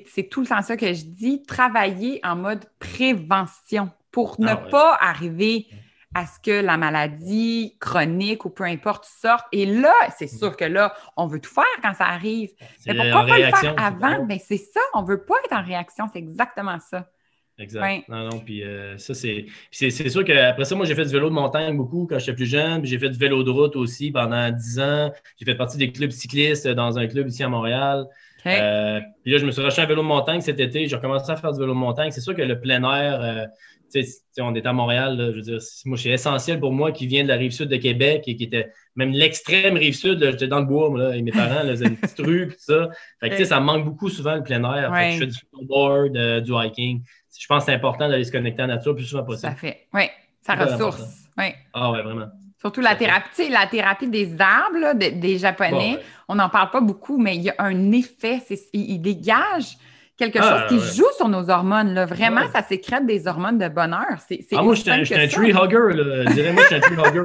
c'est, 0.07 0.23
tout 0.29 0.41
le 0.41 0.47
temps 0.47 0.61
ça 0.61 0.75
que 0.75 0.93
je 0.93 1.03
dis, 1.05 1.43
travailler 1.43 2.19
en 2.23 2.35
mode 2.35 2.65
prévention 2.79 3.89
pour 4.11 4.39
ne 4.39 4.47
Ah 4.49 4.55
ouais. 4.63 4.69
pas 4.69 4.97
arriver 4.99 5.67
à 6.13 6.25
ce 6.25 6.39
que 6.39 6.61
la 6.61 6.77
maladie 6.77 7.75
chronique 7.79 8.45
ou 8.45 8.49
peu 8.49 8.63
importe 8.63 9.05
sorte. 9.05 9.45
Et 9.51 9.65
là, 9.65 9.93
c'est 10.17 10.27
sûr 10.27 10.55
que 10.55 10.63
là, 10.65 10.93
on 11.17 11.27
veut 11.27 11.39
tout 11.41 11.53
faire 11.53 11.63
quand 11.83 11.93
ça 11.93 12.05
arrive. 12.05 12.51
Mais 12.87 12.95
pourquoi 12.95 13.25
pas 13.27 13.37
le 13.37 13.43
faire 13.45 13.73
avant? 13.77 14.25
Ben, 14.25 14.39
c'est 14.45 14.57
ça, 14.57 14.79
on 14.93 15.03
veut 15.03 15.23
pas 15.25 15.35
être 15.45 15.53
en 15.53 15.63
réaction, 15.63 16.05
c'est 16.11 16.19
exactement 16.19 16.79
ça. 16.79 17.09
Exact. 17.57 17.81
Ouais. 17.81 18.03
Non, 18.09 18.29
non, 18.29 18.39
puis 18.39 18.63
euh, 18.63 18.97
ça, 18.97 19.13
c'est. 19.13 19.45
c'est 19.71 19.89
c'est 19.89 20.09
sûr 20.09 20.25
qu'après 20.25 20.65
ça, 20.65 20.75
moi, 20.75 20.85
j'ai 20.85 20.95
fait 20.95 21.05
du 21.05 21.13
vélo 21.13 21.29
de 21.29 21.33
montagne 21.33 21.77
beaucoup 21.77 22.05
quand 22.05 22.19
j'étais 22.19 22.33
plus 22.33 22.45
jeune, 22.45 22.81
puis 22.81 22.89
j'ai 22.89 22.99
fait 22.99 23.09
du 23.09 23.17
vélo 23.17 23.43
de 23.43 23.49
route 23.49 23.75
aussi 23.75 24.11
pendant 24.11 24.51
10 24.51 24.79
ans. 24.79 25.11
J'ai 25.37 25.45
fait 25.45 25.55
partie 25.55 25.77
des 25.77 25.91
clubs 25.91 26.11
cyclistes 26.11 26.67
dans 26.67 26.97
un 26.99 27.07
club 27.07 27.27
ici 27.27 27.43
à 27.43 27.49
Montréal. 27.49 28.07
Euh, 28.45 28.99
puis 29.23 29.31
là, 29.31 29.37
je 29.39 29.45
me 29.45 29.51
suis 29.51 29.61
racheté 29.61 29.81
un 29.81 29.85
vélo 29.85 30.01
de 30.01 30.07
montagne 30.07 30.41
cet 30.41 30.59
été. 30.59 30.87
J'ai 30.87 30.95
recommencé 30.95 31.31
à 31.31 31.35
faire 31.35 31.51
du 31.51 31.59
vélo 31.59 31.73
de 31.73 31.79
montagne. 31.79 32.11
C'est 32.11 32.21
sûr 32.21 32.35
que 32.35 32.41
le 32.41 32.59
plein 32.59 32.83
air, 32.83 33.21
euh, 33.21 33.45
tu 33.91 34.03
sais, 34.03 34.07
tu 34.07 34.23
sais, 34.33 34.41
on 34.41 34.53
est 34.53 34.65
à 34.65 34.73
Montréal, 34.73 35.17
là, 35.17 35.31
je 35.31 35.35
veux 35.35 35.41
dire, 35.41 35.59
moi, 35.85 35.97
c'est 35.97 36.09
essentiel 36.09 36.59
pour 36.59 36.71
moi 36.71 36.91
qui 36.91 37.07
vient 37.07 37.23
de 37.23 37.27
la 37.27 37.37
rive 37.37 37.51
sud 37.51 37.69
de 37.69 37.77
Québec 37.77 38.23
et 38.27 38.35
qui 38.35 38.43
était 38.43 38.71
même 38.95 39.11
l'extrême 39.11 39.77
rive 39.77 39.95
sud. 39.95 40.19
J'étais 40.21 40.47
dans 40.47 40.59
le 40.59 40.65
bois, 40.65 40.89
moi, 40.89 40.99
là, 40.99 41.15
et 41.15 41.21
mes 41.21 41.31
parents, 41.31 41.63
là, 41.63 41.71
faisaient 41.71 41.87
une 41.87 41.97
petite 41.97 42.19
rue, 42.19 42.47
tout 42.49 42.55
ça. 42.59 42.89
Fait 43.19 43.29
que, 43.29 43.45
ça 43.45 43.59
me 43.59 43.65
manque 43.65 43.85
beaucoup 43.85 44.09
souvent 44.09 44.35
le 44.35 44.43
plein 44.43 44.63
air. 44.63 44.93
Fait 44.93 45.07
que 45.07 45.13
je 45.13 45.19
fais 45.19 45.27
du 45.27 45.39
snowboard, 45.49 46.17
euh, 46.17 46.41
du 46.41 46.51
hiking. 46.53 47.01
Je 47.37 47.47
pense 47.47 47.63
que 47.63 47.71
c'est 47.71 47.75
important 47.75 48.07
d'aller 48.09 48.23
se 48.23 48.31
connecter 48.31 48.61
à 48.61 48.67
la 48.67 48.75
nature 48.75 48.91
le 48.93 48.97
plus 48.97 49.05
souvent 49.05 49.21
Ça 49.21 49.25
possible. 49.25 49.55
fait. 49.55 49.87
Oui, 49.93 50.03
ça 50.41 50.55
ressource. 50.55 51.01
Oui. 51.37 51.45
Ah 51.73 51.91
ouais, 51.91 52.01
vraiment. 52.01 52.27
Surtout 52.59 52.81
la 52.81 52.91
Ça 52.91 52.95
thérapie, 52.95 53.49
la 53.49 53.67
thérapie 53.67 54.07
des 54.07 54.39
arbres, 54.39 54.77
là, 54.79 54.93
des 54.93 55.37
Japonais. 55.37 55.71
Bon, 55.71 55.93
ouais. 55.95 56.03
On 56.29 56.35
n'en 56.35 56.49
parle 56.49 56.71
pas 56.71 56.81
beaucoup, 56.81 57.17
mais 57.17 57.35
il 57.35 57.43
y 57.43 57.49
a 57.49 57.55
un 57.59 57.91
effet. 57.91 58.41
il 58.73 58.99
dégage 58.99 59.77
quelque 60.17 60.39
Ah, 60.41 60.67
chose 60.67 60.69
qui 60.69 60.75
ouais. 60.85 60.93
joue 60.95 61.11
sur 61.17 61.27
nos 61.27 61.49
hormones. 61.49 61.93
Là. 61.93 62.05
Vraiment, 62.05 62.41
Ouais. 62.41 62.51
ça 62.53 62.61
sécrète 62.63 63.05
des 63.05 63.27
hormones 63.27 63.57
de 63.57 63.67
bonheur. 63.67 64.05
C'est, 64.27 64.45
c'est 64.49 64.55
Ah, 64.57 64.61
moi, 64.61 64.73
je 64.75 64.81
suis 64.81 64.89
un, 64.91 65.03
tree 65.27 65.51
hugger. 65.51 65.93
Là. 65.93 66.25
Dirais-moi, 66.31 66.63
je 66.63 66.67
suis 66.67 66.75
un 66.77 66.79
tree 66.79 66.95
hugger. 66.95 67.23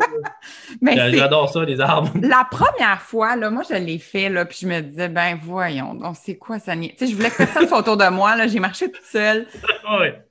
Mais 0.80 0.96
J'adore 1.16 1.48
ça, 1.52 1.64
les 1.64 1.80
arbres. 1.80 2.10
La 2.22 2.46
première 2.50 3.00
fois, 3.02 3.36
là, 3.36 3.50
moi, 3.50 3.62
je 3.68 3.74
l'ai 3.74 3.98
fait, 3.98 4.28
là, 4.28 4.44
puis 4.44 4.58
je 4.62 4.66
me 4.66 4.80
disais, 4.80 5.08
ben 5.08 5.38
voyons, 5.42 5.94
donc 5.94 6.16
c'est 6.20 6.36
quoi 6.36 6.58
ça? 6.58 6.74
Tu 6.76 6.90
sais, 6.98 7.06
je 7.06 7.14
voulais 7.16 7.30
que 7.30 7.36
personne 7.36 7.68
soit 7.68 7.78
autour 7.78 7.96
de 7.96 8.08
moi, 8.08 8.36
là, 8.36 8.46
j'ai 8.46 8.60
marché 8.60 8.90
toute 8.90 9.04
seule. 9.04 9.46
ouais. 10.00 10.22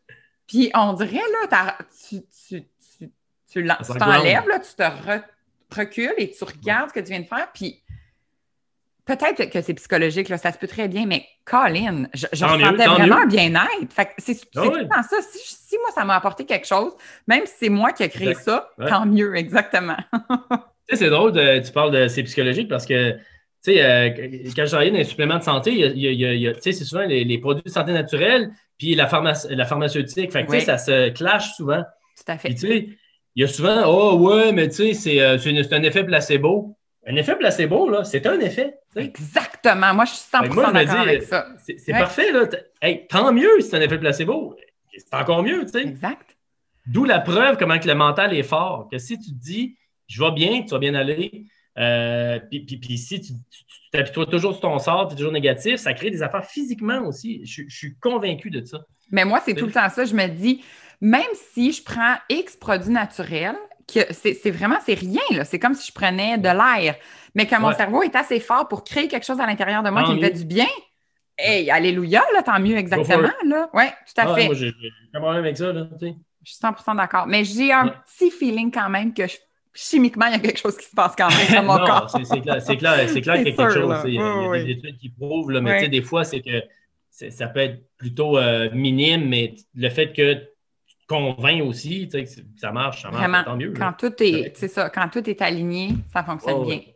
Puis 0.47 0.72
on 0.76 0.93
dirait, 0.93 1.22
là, 1.51 1.78
tu, 2.10 2.18
tu, 2.47 2.64
tu, 2.99 3.10
tu 3.51 3.68
t'enlèves, 3.97 4.47
là, 4.47 4.60
tu 4.60 4.74
te 4.76 4.84
re- 4.84 5.24
recules 5.76 6.14
et 6.18 6.32
tu 6.32 6.43
regardes 6.43 6.89
ce 6.89 6.93
que 6.95 6.99
tu 6.99 7.12
viens 7.12 7.20
de 7.22 7.26
faire, 7.28 7.47
puis 7.53 7.82
peut-être 9.16 9.49
que 9.51 9.62
c'est 9.62 9.74
psychologique, 9.74 10.30
là, 10.30 10.38
ça 10.38 10.51
se 10.51 10.57
peut 10.57 10.68
très 10.68 10.88
bien, 10.88 11.05
mais 11.05 11.26
Colin, 11.45 12.05
je, 12.14 12.28
ressentais 12.32 12.86
vraiment 12.86 13.18
un 13.24 13.26
bien-être. 13.26 13.91
Fait 13.91 14.10
c'est 14.20 14.36
tout 14.51 14.72
le 14.72 14.88
temps 14.88 15.01
ça. 15.03 15.18
Si, 15.32 15.39
si 15.39 15.78
moi, 15.80 15.89
ça 15.93 16.05
m'a 16.05 16.16
apporté 16.16 16.45
quelque 16.45 16.68
chose, 16.68 16.93
même 17.28 17.45
si 17.45 17.53
c'est 17.60 17.70
moi 17.70 17.91
qui 17.91 18.03
ai 18.03 18.10
créé 18.10 18.30
Exact. 18.30 18.43
ça, 18.43 18.70
Ouais. 18.78 18.89
tant 18.89 19.05
mieux, 19.05 19.36
exactement. 19.36 19.97
Tu 20.88 20.95
sais, 20.95 21.03
c'est 21.03 21.10
drôle, 21.12 21.34
de- 21.34 21.60
tu 21.64 21.72
parles 21.72 21.91
de 21.91 22.07
c'est 22.07 22.24
psychologique 22.24 22.68
parce 22.68 22.88
que, 22.88 23.12
tu 23.12 23.20
sais, 23.62 23.84
euh, 23.84 24.10
quand 24.55 24.66
je 24.66 24.70
travaillais 24.72 24.89
dans 24.89 24.97
les 24.97 25.03
suppléments 25.03 25.38
de 25.38 25.43
santé, 25.43 25.72
c'est 26.62 26.74
souvent 26.74 27.03
les, 27.05 27.24
les 27.24 27.38
produits 27.38 27.62
de 27.64 27.70
santé 27.70 27.91
naturelle 27.91 28.49
puis 28.80 28.95
la, 28.95 29.07
la 29.51 29.66
pharmaceutique. 29.66 30.32
Fait 30.32 30.45
que, 30.47 30.51
Oui. 30.51 30.62
ça 30.62 30.80
se 30.80 31.10
clash 31.10 31.53
souvent. 31.55 31.84
Tout 32.18 32.32
à 32.32 32.39
fait. 32.39 32.49
Il 33.36 33.41
y 33.41 33.43
a 33.43 33.47
souvent, 33.47 33.84
oh, 33.86 34.18
ouais, 34.18 34.51
mais 34.51 34.68
tu 34.68 34.76
sais, 34.76 34.93
c'est 34.95 35.22
euh, 35.22 35.38
c'est 35.38 35.74
un 35.74 35.84
effet 35.84 36.03
placebo. 36.03 36.76
Un 37.10 37.16
effet 37.16 37.36
placebo, 37.36 37.89
là, 37.89 38.03
c'est 38.03 38.26
un 38.28 38.39
effet. 38.39 38.76
Exactement. 38.95 39.93
Moi, 39.93 40.05
je 40.05 40.12
suis 40.12 40.30
100% 40.32 40.43
Fait 40.43 40.49
que 40.49 40.53
moi, 40.53 40.66
je 40.66 40.70
me 40.70 40.74
d'accord 40.86 40.95
dis, 41.03 41.10
avec 41.10 41.24
ça. 41.24 41.47
C'est 41.66 41.78
c'est 41.80 41.91
Ouais. 41.93 41.99
parfait, 41.99 42.32
là. 42.32 42.47
Hey, 42.82 43.07
tant 43.07 43.34
mieux 43.34 43.60
si 43.62 43.70
c'est 43.70 43.78
un 43.78 43.82
effet 43.82 43.97
placebo. 43.97 44.55
C'est 44.95 45.14
encore 45.16 45.43
mieux, 45.43 45.66
tu 45.66 45.72
sais. 45.72 45.82
Exact. 45.82 46.38
D'où 46.86 47.05
la 47.05 47.20
preuve 47.20 47.57
comment 47.57 47.80
que 47.80 47.88
le 47.88 47.95
mental 47.95 48.34
est 48.34 48.43
fort. 48.43 48.88
Que 48.91 48.97
si 48.99 49.18
tu 49.20 49.32
te 49.32 49.39
dis, 49.43 49.76
je 50.07 50.24
vais 50.24 50.32
bien, 50.32 50.62
tu 50.64 50.70
vas 50.70 50.80
bien 50.80 50.93
aller, 50.95 51.45
euh, 51.78 52.39
puis, 52.49 52.97
si 52.97 53.22
tu 53.22 53.34
tu- 53.91 54.26
toujours 54.30 54.51
sur 54.53 54.60
ton 54.62 54.78
sort, 54.80 55.07
tu 55.07 55.14
es 55.14 55.18
toujours 55.18 55.32
négatif, 55.32 55.78
ça 55.78 55.93
crée 55.93 56.12
des 56.12 56.22
affaires 56.22 56.45
physiquement 56.45 56.99
aussi. 57.07 57.43
Je, 57.45 57.64
je 57.68 57.76
suis 57.76 57.95
convaincu 57.97 58.49
de 58.51 58.64
ça. 58.66 58.86
Mais 59.12 59.26
moi, 59.26 59.41
c'est 59.43 59.55
tout 59.55 59.66
le 59.66 59.72
temps 59.72 59.89
ça. 59.89 60.05
Je 60.05 60.14
me 60.14 60.28
dis, 60.28 60.64
même 61.01 61.22
si 61.53 61.72
je 61.72 61.82
prends 61.84 62.16
X 62.30 62.55
produits 62.57 62.91
naturels, 62.91 63.55
que 63.91 64.13
c'est 64.13 64.51
vraiment, 64.51 64.77
c'est 64.85 64.93
rien, 64.93 65.21
là. 65.31 65.45
C'est 65.45 65.59
comme 65.59 65.73
si 65.73 65.87
je 65.87 65.93
prenais 65.93 66.37
de 66.37 66.49
l'air, 66.49 66.95
mais 67.35 67.45
que 67.47 67.55
mon 67.59 67.67
Ouais. 67.69 67.75
cerveau 67.75 68.03
est 68.03 68.15
assez 68.15 68.39
fort 68.39 68.67
pour 68.67 68.83
créer 68.83 69.07
quelque 69.07 69.25
chose 69.25 69.39
à 69.39 69.45
l'intérieur 69.45 69.83
de 69.83 69.89
moi 69.89 70.03
Tant 70.03 70.09
qui 70.13 70.15
me 70.15 70.21
fait 70.21 70.31
du 70.31 70.45
bien. 70.45 70.67
Hey, 71.37 71.71
alléluia, 71.71 72.21
là, 72.33 72.43
tant 72.43 72.59
mieux, 72.59 72.75
exactement, 72.77 73.29
là. 73.45 73.69
Oui, 73.73 73.83
tout 74.05 74.21
à 74.21 74.23
Ah, 74.31 74.35
fait. 74.35 74.45
moi, 74.45 74.55
j'ai 74.55 74.73
problème 75.13 75.43
avec 75.43 75.57
ça. 75.57 75.71
Là. 75.71 75.87
Je 76.01 76.51
suis 76.51 76.57
100% 76.59 76.95
d'accord. 76.95 77.27
Mais 77.27 77.43
j'ai 77.45 77.71
un 77.71 77.87
Ouais. 77.87 77.91
petit 78.05 78.31
feeling 78.31 78.71
quand 78.71 78.89
même 78.89 79.13
que 79.13 79.25
je- 79.27 79.37
chimiquement, 79.73 80.25
il 80.25 80.33
y 80.33 80.35
a 80.35 80.39
quelque 80.39 80.59
chose 80.59 80.77
qui 80.77 80.85
se 80.87 80.95
passe 80.95 81.15
quand 81.15 81.29
même 81.29 81.47
dans 81.55 81.63
mon 81.63 81.77
non, 81.79 81.85
corps. 81.85 82.09
c'est 82.09 82.41
clair, 82.41 82.61
c'est 82.61 82.77
clair, 82.77 82.95
clair 82.95 83.07
qu'il 83.37 83.47
y 83.47 83.51
a 83.51 83.55
quelque 83.55 83.71
sûr, 83.71 83.81
chose. 83.81 84.01
Il 84.05 84.13
y 84.15 84.17
a, 84.19 84.49
Oui, 84.49 84.63
des 84.65 84.71
études 84.71 84.97
qui 84.97 85.09
prouvent, 85.09 85.51
là, 85.51 85.61
mais 85.61 85.71
Ouais. 85.71 85.77
tu 85.77 85.85
sais, 85.85 85.89
des 85.89 86.01
fois, 86.01 86.23
c'est 86.25 86.41
que 86.41 86.63
ça 87.29 87.47
peut 87.47 87.59
être 87.59 87.81
plutôt 87.97 88.37
euh, 88.37 88.69
minime, 88.73 89.27
mais 89.29 89.55
le 89.75 89.89
fait 89.89 90.13
que 90.13 90.41
tu 91.10 91.16
te 91.16 91.36
convaincs 91.36 91.64
aussi, 91.64 92.07
tu 92.12 92.26
sais, 92.26 92.43
ça 92.55 92.72
marche, 92.72 93.01
ça 93.01 93.10
marche, 93.10 93.22
Vraiment, 93.22 93.43
tant 93.43 93.55
mieux. 93.57 93.74
là. 93.74 93.80
quand 93.97 94.07
tout 94.10 94.24
est, 94.24 94.51
c'est 94.55 94.68
ça, 94.68 94.89
quand 94.89 95.07
tout 95.10 95.28
est 95.30 95.41
aligné, 95.41 95.89
ça 96.14 96.24
fonctionne 96.24 96.55
Oh, 96.60 96.66
bien. 96.66 96.76
ouais. 96.76 96.95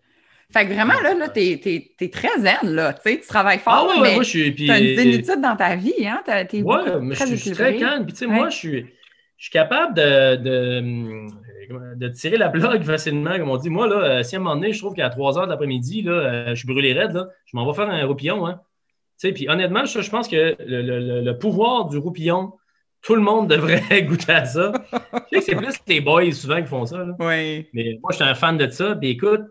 Fait 0.52 0.68
que 0.68 0.74
vraiment, 0.74 0.94
là, 1.02 1.16
là 1.16 1.30
t'es, 1.30 1.60
t'es- 1.64 1.92
t'es 1.98 2.10
très 2.10 2.40
zen, 2.40 2.76
là. 2.76 2.94
Tu 2.94 3.02
sais, 3.12 3.20
tu 3.20 3.28
travailles 3.28 3.60
Ah 3.66 3.72
fort, 3.72 3.88
ouais, 3.88 3.94
ouais, 3.96 4.02
mais 4.10 4.14
moi, 4.14 4.24
je 4.24 4.30
suis. 4.30 4.52
puis- 4.52 4.68
t'as 4.68 4.80
une 4.80 4.96
zénitude 4.96 5.42
dans 5.42 5.56
ta 5.56 5.76
vie, 5.76 6.06
hein? 6.06 6.22
T'es 6.26 6.62
Ouais, 6.62 7.00
mais 7.02 7.16
très 7.16 7.26
je, 7.28 7.36
suis- 7.36 7.52
très 7.52 7.76
calme. 7.78 8.04
Puis, 8.06 8.14
tu 8.14 8.20
sais, 8.20 8.26
Ouais. 8.28 8.36
moi, 8.36 8.50
je 8.50 8.56
suis, 8.58 8.82
je 9.38 9.44
suis 9.46 9.52
capable 9.52 9.96
de, 9.96 10.36
de, 10.36 10.80
hum, 10.80 11.28
de 11.96 12.08
tirer 12.10 12.38
la 12.38 12.50
plug 12.50 12.84
facilement, 12.84 13.36
comme 13.38 13.50
on 13.50 13.58
dit. 13.58 13.72
Moi, 13.72 13.88
là, 13.88 13.96
euh, 13.96 14.24
si 14.24 14.36
à 14.36 14.40
un 14.40 14.42
moment 14.44 14.56
donné, 14.56 14.74
je 14.74 14.80
trouve 14.80 14.94
qu'à 14.94 15.10
3 15.10 15.40
heures 15.40 15.46
de 15.46 15.50
l'après-midi, 15.52 16.04
là, 16.04 16.12
euh, 16.12 16.50
je 16.50 16.56
suis 16.56 16.68
brûlé 16.68 16.94
raide, 16.94 17.14
là, 17.14 17.30
je 17.46 17.58
m'en 17.58 17.66
vais 17.66 17.74
faire 17.76 17.90
un 17.90 18.06
roupillon. 18.06 18.46
Hein. 18.46 18.60
Tu 19.20 19.28
sais, 19.30 19.34
puis 19.34 19.50
honnêtement, 19.50 19.86
je, 19.86 20.02
je 20.02 20.10
pense 20.12 20.28
que 20.28 20.56
le, 20.60 20.82
le- 20.84 21.00
le- 21.00 21.22
le 21.22 21.38
pouvoir 21.40 21.86
du 21.88 21.98
roupillon, 21.98 22.54
tout 23.04 23.16
le 23.16 23.22
monde 23.22 23.50
devrait 23.50 24.04
goûter 24.06 24.32
à 24.32 24.46
ça. 24.46 24.72
Je 25.32 25.40
sais 25.40 25.40
que 25.40 25.42
c'est 25.42 25.56
plus 25.56 25.76
les 25.88 26.02
boys 26.02 26.32
souvent 26.32 26.62
qui 26.62 26.68
font 26.68 26.86
ça. 26.86 27.00
là. 27.00 27.16
Oui. 27.20 27.68
Mais 27.74 28.00
moi, 28.02 28.12
je 28.12 28.16
suis 28.16 28.24
un 28.24 28.34
fan 28.34 28.58
de 28.58 28.70
ça. 28.70 28.96
Puis 28.96 29.10
écoute, 29.10 29.44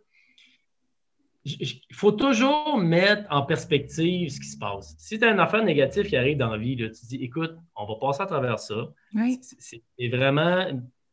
il 1.45 1.81
faut 1.93 2.13
toujours 2.13 2.79
mettre 2.79 3.25
en 3.31 3.43
perspective 3.43 4.31
ce 4.31 4.41
qui 4.41 4.47
se 4.47 4.59
passe. 4.59 4.95
Si 4.99 5.19
tu 5.19 5.25
as 5.25 5.31
une 5.31 5.41
affaire 5.41 5.65
négative 5.65 6.07
qui 6.07 6.17
arrive 6.17 6.39
dans 6.39 6.51
la 6.51 6.59
vie, 6.59 6.77
là, 6.77 6.89
tu 6.89 7.01
te 7.01 7.07
dis, 7.07 7.17
écoute, 7.17 7.55
on 7.77 7.85
va 7.85 7.95
passer 8.01 8.23
à 8.23 8.27
travers 8.27 8.59
ça. 8.59 8.89
Oui. 9.15 9.41
C'est 9.43 10.09
vraiment, 10.09 10.67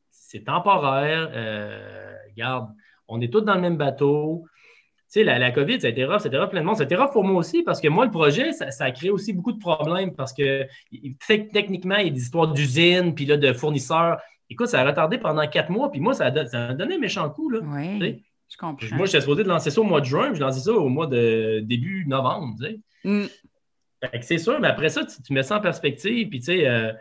c'est 0.09 0.45
temporaire. 0.45 1.29
Euh, 1.33 2.15
regarde, 2.29 2.69
on 3.07 3.19
est 3.21 3.31
tous 3.31 3.41
dans 3.41 3.55
le 3.55 3.61
même 3.61 3.77
bateau. 3.77 4.45
Tu 5.11 5.21
sais, 5.21 5.23
la, 5.23 5.39
la 5.39 5.49
COVID, 5.49 5.81
ça 5.81 5.87
a 5.87 5.89
été 5.89 6.05
rough, 6.05 6.19
ça 6.19 6.25
a 6.25 6.27
été 6.27 6.37
rough 6.37 6.51
plein 6.51 6.61
de 6.61 6.65
monde. 6.67 6.79
Été 6.79 6.95
rough 6.95 7.11
pour 7.11 7.23
moi 7.23 7.37
aussi 7.37 7.63
parce 7.63 7.81
que 7.81 7.87
moi, 7.87 8.05
le 8.05 8.11
projet, 8.11 8.53
ça, 8.53 8.69
ça 8.69 8.85
a 8.85 8.91
créé 8.91 9.09
aussi 9.09 9.33
beaucoup 9.33 9.51
de 9.51 9.57
problèmes 9.57 10.13
parce 10.13 10.33
que 10.33 10.67
techniquement, 11.27 11.95
il 11.95 12.07
y 12.07 12.09
a 12.09 12.13
des 12.13 12.21
histoires 12.21 12.53
d'usines, 12.53 13.15
puis 13.15 13.25
là, 13.25 13.35
de 13.35 13.51
fournisseurs. 13.51 14.19
Écoute, 14.51 14.67
ça 14.67 14.81
a 14.81 14.85
retardé 14.85 15.17
pendant 15.17 15.47
quatre 15.47 15.71
mois, 15.71 15.89
puis 15.89 15.99
moi, 15.99 16.13
ça 16.13 16.25
a, 16.25 16.45
ça 16.45 16.67
a 16.67 16.73
donné 16.75 16.95
un 16.95 16.99
méchant 16.99 17.27
coup. 17.31 17.49
Là. 17.49 17.59
Oui. 17.63 18.23
Je 18.51 18.57
comprends. 18.57 18.95
Moi, 18.95 19.07
j'étais 19.07 19.21
supposé 19.21 19.43
de 19.43 19.47
lancer 19.49 19.71
ça 19.71 19.81
au 19.81 19.83
mois 19.83 20.01
de 20.01 20.05
juin, 20.05 20.27
puis 20.27 20.35
je 20.35 20.41
lancé 20.41 20.59
ça 20.59 20.73
au 20.73 20.89
mois 20.89 21.07
de 21.07 21.59
début 21.63 22.05
novembre. 22.07 22.55
Mm. 23.03 23.25
Fait 24.11 24.19
que 24.19 24.25
c'est 24.25 24.37
sûr, 24.37 24.59
mais 24.59 24.67
après 24.67 24.89
ça, 24.89 25.05
tu, 25.05 25.21
tu 25.23 25.33
mets 25.33 25.43
ça 25.43 25.57
en 25.57 25.61
perspective, 25.61 26.29
puis 26.29 26.39
tu 26.39 26.45
sais, 26.45 26.67
euh, 26.67 26.93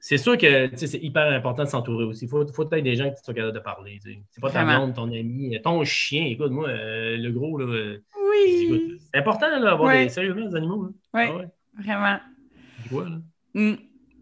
c'est 0.00 0.18
sûr 0.18 0.36
que 0.38 0.70
c'est 0.76 1.02
hyper 1.02 1.26
important 1.32 1.64
de 1.64 1.68
s'entourer 1.68 2.04
aussi. 2.04 2.26
Il 2.26 2.28
faut, 2.28 2.46
faut 2.52 2.62
être 2.70 2.82
des 2.82 2.94
gens 2.96 3.10
qui 3.10 3.16
sont 3.24 3.32
capables 3.32 3.54
de 3.54 3.58
parler. 3.60 3.98
C'est 4.30 4.40
pas 4.40 4.50
ta 4.50 4.64
blonde, 4.64 4.94
ton 4.94 5.04
ami, 5.04 5.58
ton 5.62 5.84
chien. 5.84 6.24
Écoute, 6.26 6.50
moi, 6.52 6.68
euh, 6.68 7.16
le 7.16 7.30
gros, 7.32 7.58
là, 7.58 7.66
euh, 7.66 7.98
Oui. 8.30 8.98
c'est 9.12 9.18
important 9.18 9.48
là, 9.48 9.60
d'avoir 9.60 9.92
des, 9.92 10.08
sérieusement 10.08 10.46
des 10.48 10.56
animaux. 10.56 10.84
là. 10.84 10.90
Oui, 11.14 11.22
Ah 11.28 11.36
ouais. 11.36 11.48
vraiment. 11.84 12.18
Vois, 12.90 13.04
là. 13.04 13.16
Mm. 13.54 13.74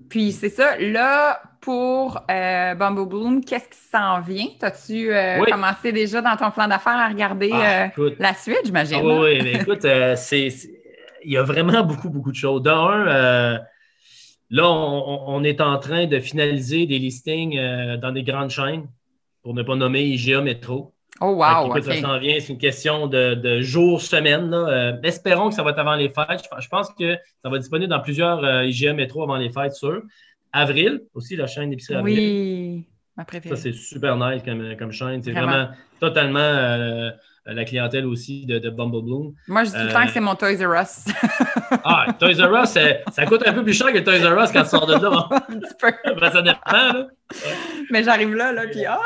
Puis 0.08 0.32
c'est 0.32 0.50
ça, 0.50 0.78
là, 0.78 1.40
pour 1.60 2.20
euh, 2.30 2.74
Bumble 2.74 3.08
Bloom, 3.08 3.44
qu'est-ce 3.44 3.68
qui 3.68 3.78
s'en 3.90 4.20
vient? 4.20 4.46
T'as-tu 4.60 5.12
euh, 5.12 5.40
Oui. 5.40 5.50
commencé 5.50 5.92
déjà 5.92 6.20
dans 6.20 6.36
ton 6.36 6.50
plan 6.50 6.68
d'affaires 6.68 6.98
à 6.98 7.08
regarder 7.08 7.50
Ah, 7.52 7.90
la 8.18 8.34
suite, 8.34 8.60
j'imagine? 8.64 8.98
Ah 9.00 9.04
oui, 9.04 9.38
oui, 9.38 9.40
mais 9.42 9.54
écoute, 9.54 9.80
c'est, 10.16 10.48
il 11.24 11.32
y 11.32 11.36
a 11.38 11.42
vraiment 11.42 11.82
beaucoup, 11.82 12.10
beaucoup 12.10 12.30
de 12.30 12.36
choses. 12.36 12.62
D'un, 12.62 13.06
euh, 13.06 13.58
là, 14.54 14.70
on, 14.70 15.24
on 15.26 15.42
est 15.42 15.60
en 15.60 15.78
train 15.78 16.06
de 16.06 16.20
finaliser 16.20 16.86
des 16.86 16.98
listings 16.98 17.58
euh, 17.58 17.96
dans 17.96 18.12
des 18.12 18.22
grandes 18.22 18.50
chaînes, 18.50 18.86
pour 19.42 19.52
ne 19.52 19.62
pas 19.62 19.74
nommer 19.74 20.02
IGA 20.04 20.40
Métro. 20.40 20.94
Oh, 21.20 21.32
wow, 21.32 21.72
qu'écoute, 21.72 21.88
OK. 21.88 21.94
Ça 21.94 22.00
s'en 22.00 22.18
vient, 22.18 22.38
c'est 22.40 22.52
une 22.52 22.58
question 22.58 23.06
de, 23.08 23.34
de 23.34 23.60
jours, 23.60 24.00
semaines. 24.00 24.54
Euh, 24.54 24.96
espérons 25.02 25.48
que 25.48 25.54
ça 25.54 25.62
va 25.64 25.70
être 25.70 25.78
avant 25.80 25.96
les 25.96 26.08
fêtes. 26.08 26.42
Je, 26.44 26.62
je 26.62 26.68
pense 26.68 26.88
que 26.94 27.16
ça 27.42 27.50
va 27.50 27.56
être 27.56 27.62
disponible 27.62 27.90
dans 27.90 28.00
plusieurs 28.00 28.44
euh, 28.44 28.64
IGA 28.64 28.92
Métro 28.92 29.22
avant 29.24 29.36
les 29.36 29.50
fêtes, 29.50 29.74
sûr. 29.74 30.02
Avril, 30.52 31.02
aussi, 31.14 31.34
la 31.34 31.48
chaîne 31.48 31.70
d'épicerie 31.70 31.96
Avril. 31.96 32.18
Oui, 32.18 32.84
ma 33.16 33.24
préférée. 33.24 33.56
Ça, 33.56 33.62
c'est 33.62 33.72
super 33.72 34.16
nice 34.16 34.42
comme, 34.44 34.76
comme 34.76 34.92
chaîne. 34.92 35.20
C'est 35.22 35.32
Vraiment. 35.32 35.50
vraiment, 35.50 35.68
totalement 35.98 37.10
la 37.46 37.64
clientèle 37.64 38.06
aussi 38.06 38.46
de, 38.46 38.58
de 38.58 38.70
Bumble 38.70 39.02
Bloom. 39.02 39.34
Moi, 39.48 39.64
je 39.64 39.70
dis 39.70 39.74
tout 39.76 39.82
le 39.82 39.88
Euh, 39.88 39.92
temps 39.92 40.04
que 40.06 40.12
c'est 40.12 40.20
mon 40.20 40.34
Toys 40.34 40.56
R 40.64 40.80
Us. 40.82 41.04
Ah, 41.84 42.06
Toys 42.18 42.40
R 42.40 42.62
Us, 42.62 42.78
ça 43.12 43.26
coûte 43.26 43.42
un 43.46 43.52
peu 43.52 43.62
plus 43.64 43.74
cher 43.74 43.92
que 43.92 43.98
Toys 43.98 44.18
R 44.24 44.42
Us 44.42 44.50
quand 44.52 44.62
tu 44.62 44.68
sors 44.70 44.86
de 44.86 44.94
là. 44.94 45.28
un 45.30 45.58
petit 45.58 45.74
peu. 45.78 45.92
Ben, 46.20 46.30
ça 46.30 46.40
dépend, 46.42 46.92
là. 46.92 47.06
Mais 47.90 48.02
j'arrive 48.04 48.34
là, 48.34 48.52
là, 48.52 48.62
puis 48.70 48.84
ah, 48.86 48.98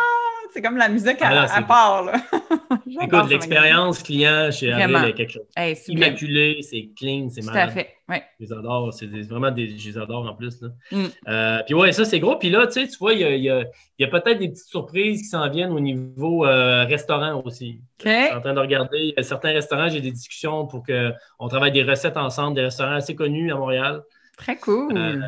c'est 0.59 0.63
comme 0.67 0.77
la 0.77 0.89
musique 0.89 1.23
à, 1.23 1.29
Ah, 1.29 1.43
à 1.45 1.49
c'est- 1.49 1.67
part, 1.69 2.03
là. 2.05 2.15
Écoute, 3.01 3.25
ce 3.27 3.31
l'expérience 3.31 4.03
client 4.03 4.51
chez 4.51 4.73
Avril 4.73 5.11
est 5.11 5.13
quelque 5.15 5.31
chose. 5.33 5.47
Hey. 5.57 5.79
Immaculé, 5.87 6.59
c'est 6.63 6.89
clean, 6.99 7.29
c'est 7.31 7.43
Tout 7.43 7.51
à 7.51 7.53
malade. 7.53 7.71
fait, 7.71 7.91
oui. 8.09 8.17
Je 8.41 8.47
les 8.47 8.53
adore. 8.53 8.93
C'est 8.93 9.07
vraiment 9.07 9.53
des. 9.53 9.79
Je 9.79 9.89
les 9.91 9.99
adore 9.99 10.27
en 10.29 10.35
plus. 10.35 10.61
Là. 10.61 10.69
Mm. 10.91 11.05
Euh, 11.29 11.63
puis 11.65 11.75
ouais, 11.75 11.93
ça, 11.93 12.05
c'est 12.05 12.19
gros. 12.19 12.35
Puis 12.37 12.51
là, 12.51 12.67
tu 12.67 12.73
sais, 12.73 12.89
tu 12.89 12.97
vois, 12.99 13.13
il 13.13 13.21
y 13.21 13.25
a, 13.25 13.31
il 13.37 13.43
y 13.45 13.51
a- 13.51 13.61
il 13.99 14.03
y 14.03 14.05
a 14.05 14.09
peut-être 14.09 14.39
des 14.41 14.49
petites 14.49 14.67
surprises 14.67 15.21
qui 15.23 15.29
s'en 15.29 15.49
viennent 15.49 15.71
au 15.71 15.79
niveau 15.81 16.45
euh, 16.45 16.85
restaurant 16.87 17.41
aussi. 17.45 17.81
Je 18.05 18.09
suis 18.09 18.33
en 18.35 18.41
train 18.41 18.55
de 18.55 18.61
regarder. 18.61 18.99
Il 18.99 19.15
y 19.17 19.21
a 19.21 19.23
certains 19.23 19.53
restaurants, 19.53 19.89
j'ai 19.89 20.01
des 20.01 20.11
discussions 20.13 20.67
pour 20.67 20.83
qu'on 20.85 21.49
travaille 21.49 21.73
des 21.73 21.85
recettes 21.85 22.17
ensemble, 22.17 22.57
des 22.57 22.63
restaurants 22.63 22.95
assez 22.97 23.15
connus 23.15 23.53
à 23.53 23.57
Montréal. 23.57 24.03
Très 24.37 24.57
cool. 24.57 24.97
Euh, 24.97 25.21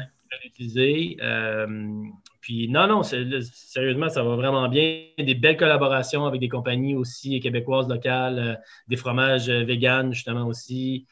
utiliser. 0.44 1.16
Euh, 1.22 1.66
puis 2.50 2.68
non, 2.68 2.88
non, 2.88 3.04
sérieusement, 3.04 4.08
ça 4.08 4.24
va 4.24 4.34
vraiment 4.34 4.68
bien. 4.68 5.04
Des 5.16 5.36
belles 5.36 5.56
collaborations 5.56 6.26
avec 6.26 6.40
des 6.40 6.48
compagnies 6.48 6.96
aussi 6.96 7.38
québécoises 7.38 7.88
locales, 7.88 8.38
euh, 8.40 8.54
des 8.88 8.96
fromages 8.96 9.48
euh, 9.48 9.62
véganes 9.62 10.12
justement 10.12 10.48
aussi. 10.48 11.06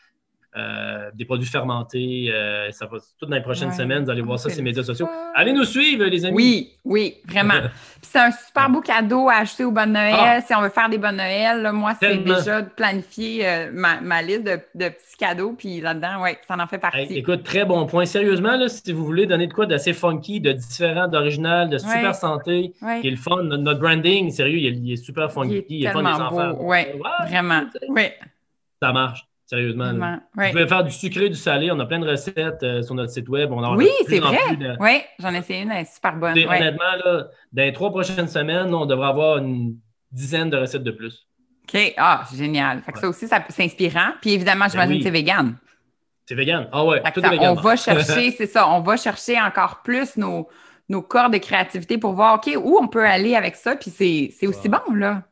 Euh, 0.57 1.11
des 1.15 1.25
produits 1.27 1.49
fermentés. 1.49 2.31
euh, 2.33 2.71
ça 2.73 2.87
va 2.87 2.99
tout 3.19 3.27
dans 3.27 3.37
les 3.37 3.43
prochaines 3.43 3.69
Ouais. 3.69 3.75
semaines. 3.75 4.05
Vous 4.05 4.11
allez 4.11 4.23
Ah, 4.23 4.27
voir 4.27 4.39
ça 4.39 4.49
c'est 4.49 4.55
sur 4.57 4.65
les 4.65 4.71
médias 4.71 4.83
sociaux. 4.83 5.09
Allez 5.35 5.53
nous 5.53 5.65
suivre, 5.65 6.05
les 6.07 6.25
amis. 6.25 6.35
Oui, 6.35 6.73
oui, 6.85 7.15
vraiment. 7.27 7.55
C'est 8.01 8.19
un 8.21 8.31
super 8.31 8.71
beau 8.71 8.81
cadeau 8.81 9.29
à 9.29 9.35
acheter 9.41 9.65
au 9.65 9.71
Bonne 9.73 9.93
Noël. 9.93 10.15
Ah. 10.17 10.41
Si 10.41 10.55
on 10.55 10.63
veut 10.63 10.71
faire 10.71 10.89
des 10.89 10.97
bonnes 10.97 11.17
Noël, 11.17 11.61
là, 11.61 11.73
moi, 11.73 11.93
c'est 12.01 12.17
déjà 12.17 12.63
de 12.63 12.69
planifier 12.71 13.47
euh, 13.47 13.71
ma, 13.73 14.01
ma 14.01 14.23
liste 14.23 14.45
de, 14.45 14.59
de 14.75 14.89
petits 14.89 15.17
cadeaux. 15.19 15.53
Puis 15.53 15.81
là-dedans, 15.83 16.23
oui, 16.23 16.31
ça 16.47 16.57
en 16.59 16.67
fait 16.67 16.79
partie. 16.79 17.01
Hey, 17.01 17.19
écoute, 17.19 17.43
très 17.43 17.67
bon 17.67 17.85
point. 17.87 18.07
Sérieusement, 18.07 18.57
là, 18.57 18.69
si 18.69 18.93
vous 18.93 19.05
voulez 19.05 19.27
donner 19.27 19.47
de 19.49 19.53
quoi 19.53 19.67
d'assez 19.67 19.93
funky, 19.93 20.41
de 20.41 20.53
différent, 20.53 21.07
d'original, 21.09 21.69
de 21.69 21.77
super 21.77 22.03
Ouais. 22.03 22.13
santé, 22.15 22.73
Ouais. 22.81 23.01
qui 23.03 23.09
est 23.09 23.11
le 23.11 23.17
fun, 23.19 23.43
notre, 23.43 23.63
notre 23.63 23.81
branding, 23.81 24.31
sérieux, 24.31 24.59
il 24.59 24.67
est, 24.67 24.71
il 24.79 24.93
est 24.93 24.97
super 24.97 25.31
funky. 25.31 25.51
Il 25.51 25.57
est 25.57 25.67
il 25.69 25.87
est 25.87 25.91
fun 25.93 26.03
des 26.03 26.09
enfants. 26.23 26.53
Ouais, 26.63 26.99
vraiment. 27.29 27.63
Oui, 27.91 28.03
Ça 28.81 28.93
marche, 28.93 29.28
sérieusement. 29.49 29.91
là. 29.93 30.21
Vous 30.37 30.51
pouvez 30.51 30.69
faire 30.69 30.85
du 30.85 30.93
sucré, 30.93 31.29
du 31.29 31.35
salé. 31.35 31.71
On 31.73 31.81
a 31.81 31.87
plein 31.87 31.99
de 31.99 32.07
recettes 32.09 32.63
euh, 32.63 32.83
sur 32.83 32.95
notre 32.95 33.11
site 33.11 33.29
web. 33.29 33.51
On 33.51 33.65
en 33.65 33.77
Oui, 33.77 33.89
c'est 34.07 34.21
vrai. 34.21 34.57
de- 34.57 34.77
Oui, 34.79 35.01
j'en 35.19 35.35
ai 35.35 35.39
essayé 35.39 35.63
une, 35.63 35.71
elle 35.73 35.83
est 35.83 35.93
super 35.93 36.15
bonne. 36.17 36.35
Ouais. 36.35 36.47
Honnêtement, 36.47 36.93
là, 37.05 37.25
dans 37.53 37.63
les 37.63 37.73
trois 37.73 37.91
prochaines 37.91 38.29
semaines, 38.29 38.73
on 38.73 38.87
devrait 38.87 39.09
avoir 39.09 39.39
une 39.39 39.77
dizaine 40.13 40.51
de 40.51 40.57
recettes 40.57 40.85
de 40.85 40.91
plus. 40.93 41.27
OK. 41.65 41.95
Ah, 41.97 42.25
génial. 42.35 42.81
Fait 42.83 42.93
que 42.93 42.99
ça 42.99 43.09
aussi, 43.09 43.27
ça- 43.27 43.45
c'est 43.49 43.65
inspirant. 43.65 44.13
Puis 44.21 44.33
évidemment, 44.33 44.67
j'imagine 44.71 44.93
oui. 44.95 44.99
que 44.99 45.05
c'est 45.05 45.11
vegan. 45.11 45.57
C'est 46.27 46.35
vegan. 46.35 46.69
Ah 46.73 46.85
ouais, 46.85 47.03
tout 47.15 47.21
est 47.25 47.29
vegan. 47.31 47.57
on 47.59 47.61
va 47.61 47.75
chercher, 47.77 48.31
c'est 48.33 48.47
ça, 48.47 48.69
on 48.69 48.81
va 48.81 48.97
chercher 48.99 49.41
encore 49.41 49.81
plus 49.83 50.17
nos, 50.19 50.47
nos 50.91 51.01
corps 51.03 51.31
de 51.31 51.39
créativité 51.39 51.97
pour 51.97 52.13
voir, 52.13 52.35
OK, 52.37 52.51
où 52.63 52.79
on 52.81 52.87
peut 52.87 53.05
aller 53.07 53.35
avec 53.35 53.57
ça. 53.57 53.77
Puis 53.77 53.91
c'est 53.91 54.31
c'est 54.39 54.47
aussi 54.47 54.69
bon, 54.69 54.95
là. 54.95 55.23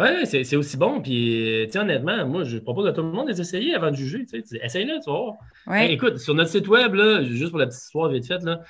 Ouais, 0.00 0.24
c'est 0.24 0.56
aussi 0.56 0.76
bon. 0.76 1.00
Puis, 1.00 1.66
sais, 1.70 1.78
honnêtement, 1.78 2.26
moi, 2.26 2.44
je 2.44 2.58
propose 2.58 2.86
à 2.86 2.92
tout 2.92 3.02
le 3.02 3.08
monde 3.10 3.26
de 3.26 3.32
les 3.32 3.40
essayer 3.40 3.74
avant 3.74 3.90
de 3.90 3.96
juger. 3.96 4.24
Essaye-le, 4.62 4.94
tu 5.04 5.10
vas 5.10 5.16
voir. 5.18 5.34
Ouais. 5.66 5.86
Hey, 5.86 5.92
écoute, 5.94 6.18
sur 6.18 6.34
notre 6.34 6.50
site 6.50 6.68
web, 6.68 6.94
là, 6.94 7.22
juste 7.22 7.50
pour 7.50 7.58
la 7.58 7.66
petite 7.66 7.82
histoire 7.82 8.08
vite 8.10 8.26
faite, 8.26 8.42
là, 8.42 8.60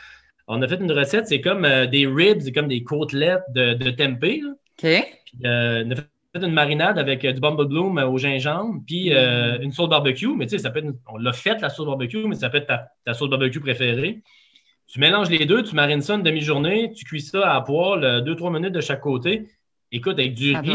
on 0.49 0.61
a 0.63 0.69
fait 0.69 0.81
une 0.81 0.91
recette, 0.93 1.27
c'est 1.29 1.41
comme 1.41 1.65
euh, 1.65 1.87
des 1.87 2.07
ribs, 2.07 2.41
c'est 2.41 2.53
comme 2.53 2.67
des 2.69 2.83
côtelettes 2.83 3.45
de, 3.55 3.75
de 3.75 3.91
tempeh. 3.91 4.41
là. 4.43 4.51
OK. 4.51 5.07
Puis, 5.25 5.39
euh, 5.47 5.85
on 5.87 5.91
a 5.93 5.95
fait 5.97 6.47
une 6.47 6.53
marinade 6.53 6.99
avec 6.99 7.25
euh, 7.25 7.33
du 7.33 7.41
bumble 7.41 7.67
bloom 7.67 7.99
euh, 7.99 8.07
au 8.09 8.19
gingembre, 8.19 8.81
puis 8.87 9.13
euh, 9.15 9.59
une 9.61 9.71
sauce 9.73 9.89
barbecue. 9.89 10.35
Mais 10.35 10.47
tu 10.47 10.51
sais, 10.57 10.59
ça 10.59 10.71
peut 10.71 10.81
être, 10.81 10.87
une- 10.87 10.99
on 11.13 11.19
l'a 11.19 11.33
fait 11.33 11.61
la 11.61 11.69
sauce 11.71 11.87
barbecue, 11.87 12.25
mais 12.27 12.35
ça 12.35 12.51
peut 12.51 12.59
être 12.59 12.67
ta, 12.67 12.89
ta 13.05 13.15
sauce 13.15 13.31
barbecue 13.31 13.61
préférée. 13.61 14.23
Tu 14.89 14.99
mélanges 14.99 15.31
les 15.31 15.47
deux, 15.47 15.63
tu 15.63 15.77
marines 15.77 16.01
ça 16.01 16.15
une 16.17 16.25
demi-journée, 16.25 16.93
tu 16.97 17.05
cuis 17.05 17.21
ça 17.21 17.55
à 17.55 17.61
poêle, 17.61 18.25
2-3 18.25 18.53
minutes 18.53 18.73
de 18.73 18.81
chaque 18.81 19.01
côté. 19.03 19.47
Écoute, 19.93 20.19
avec 20.19 20.35
du 20.35 20.53
Ça 20.53 20.61
riz, 20.61 20.73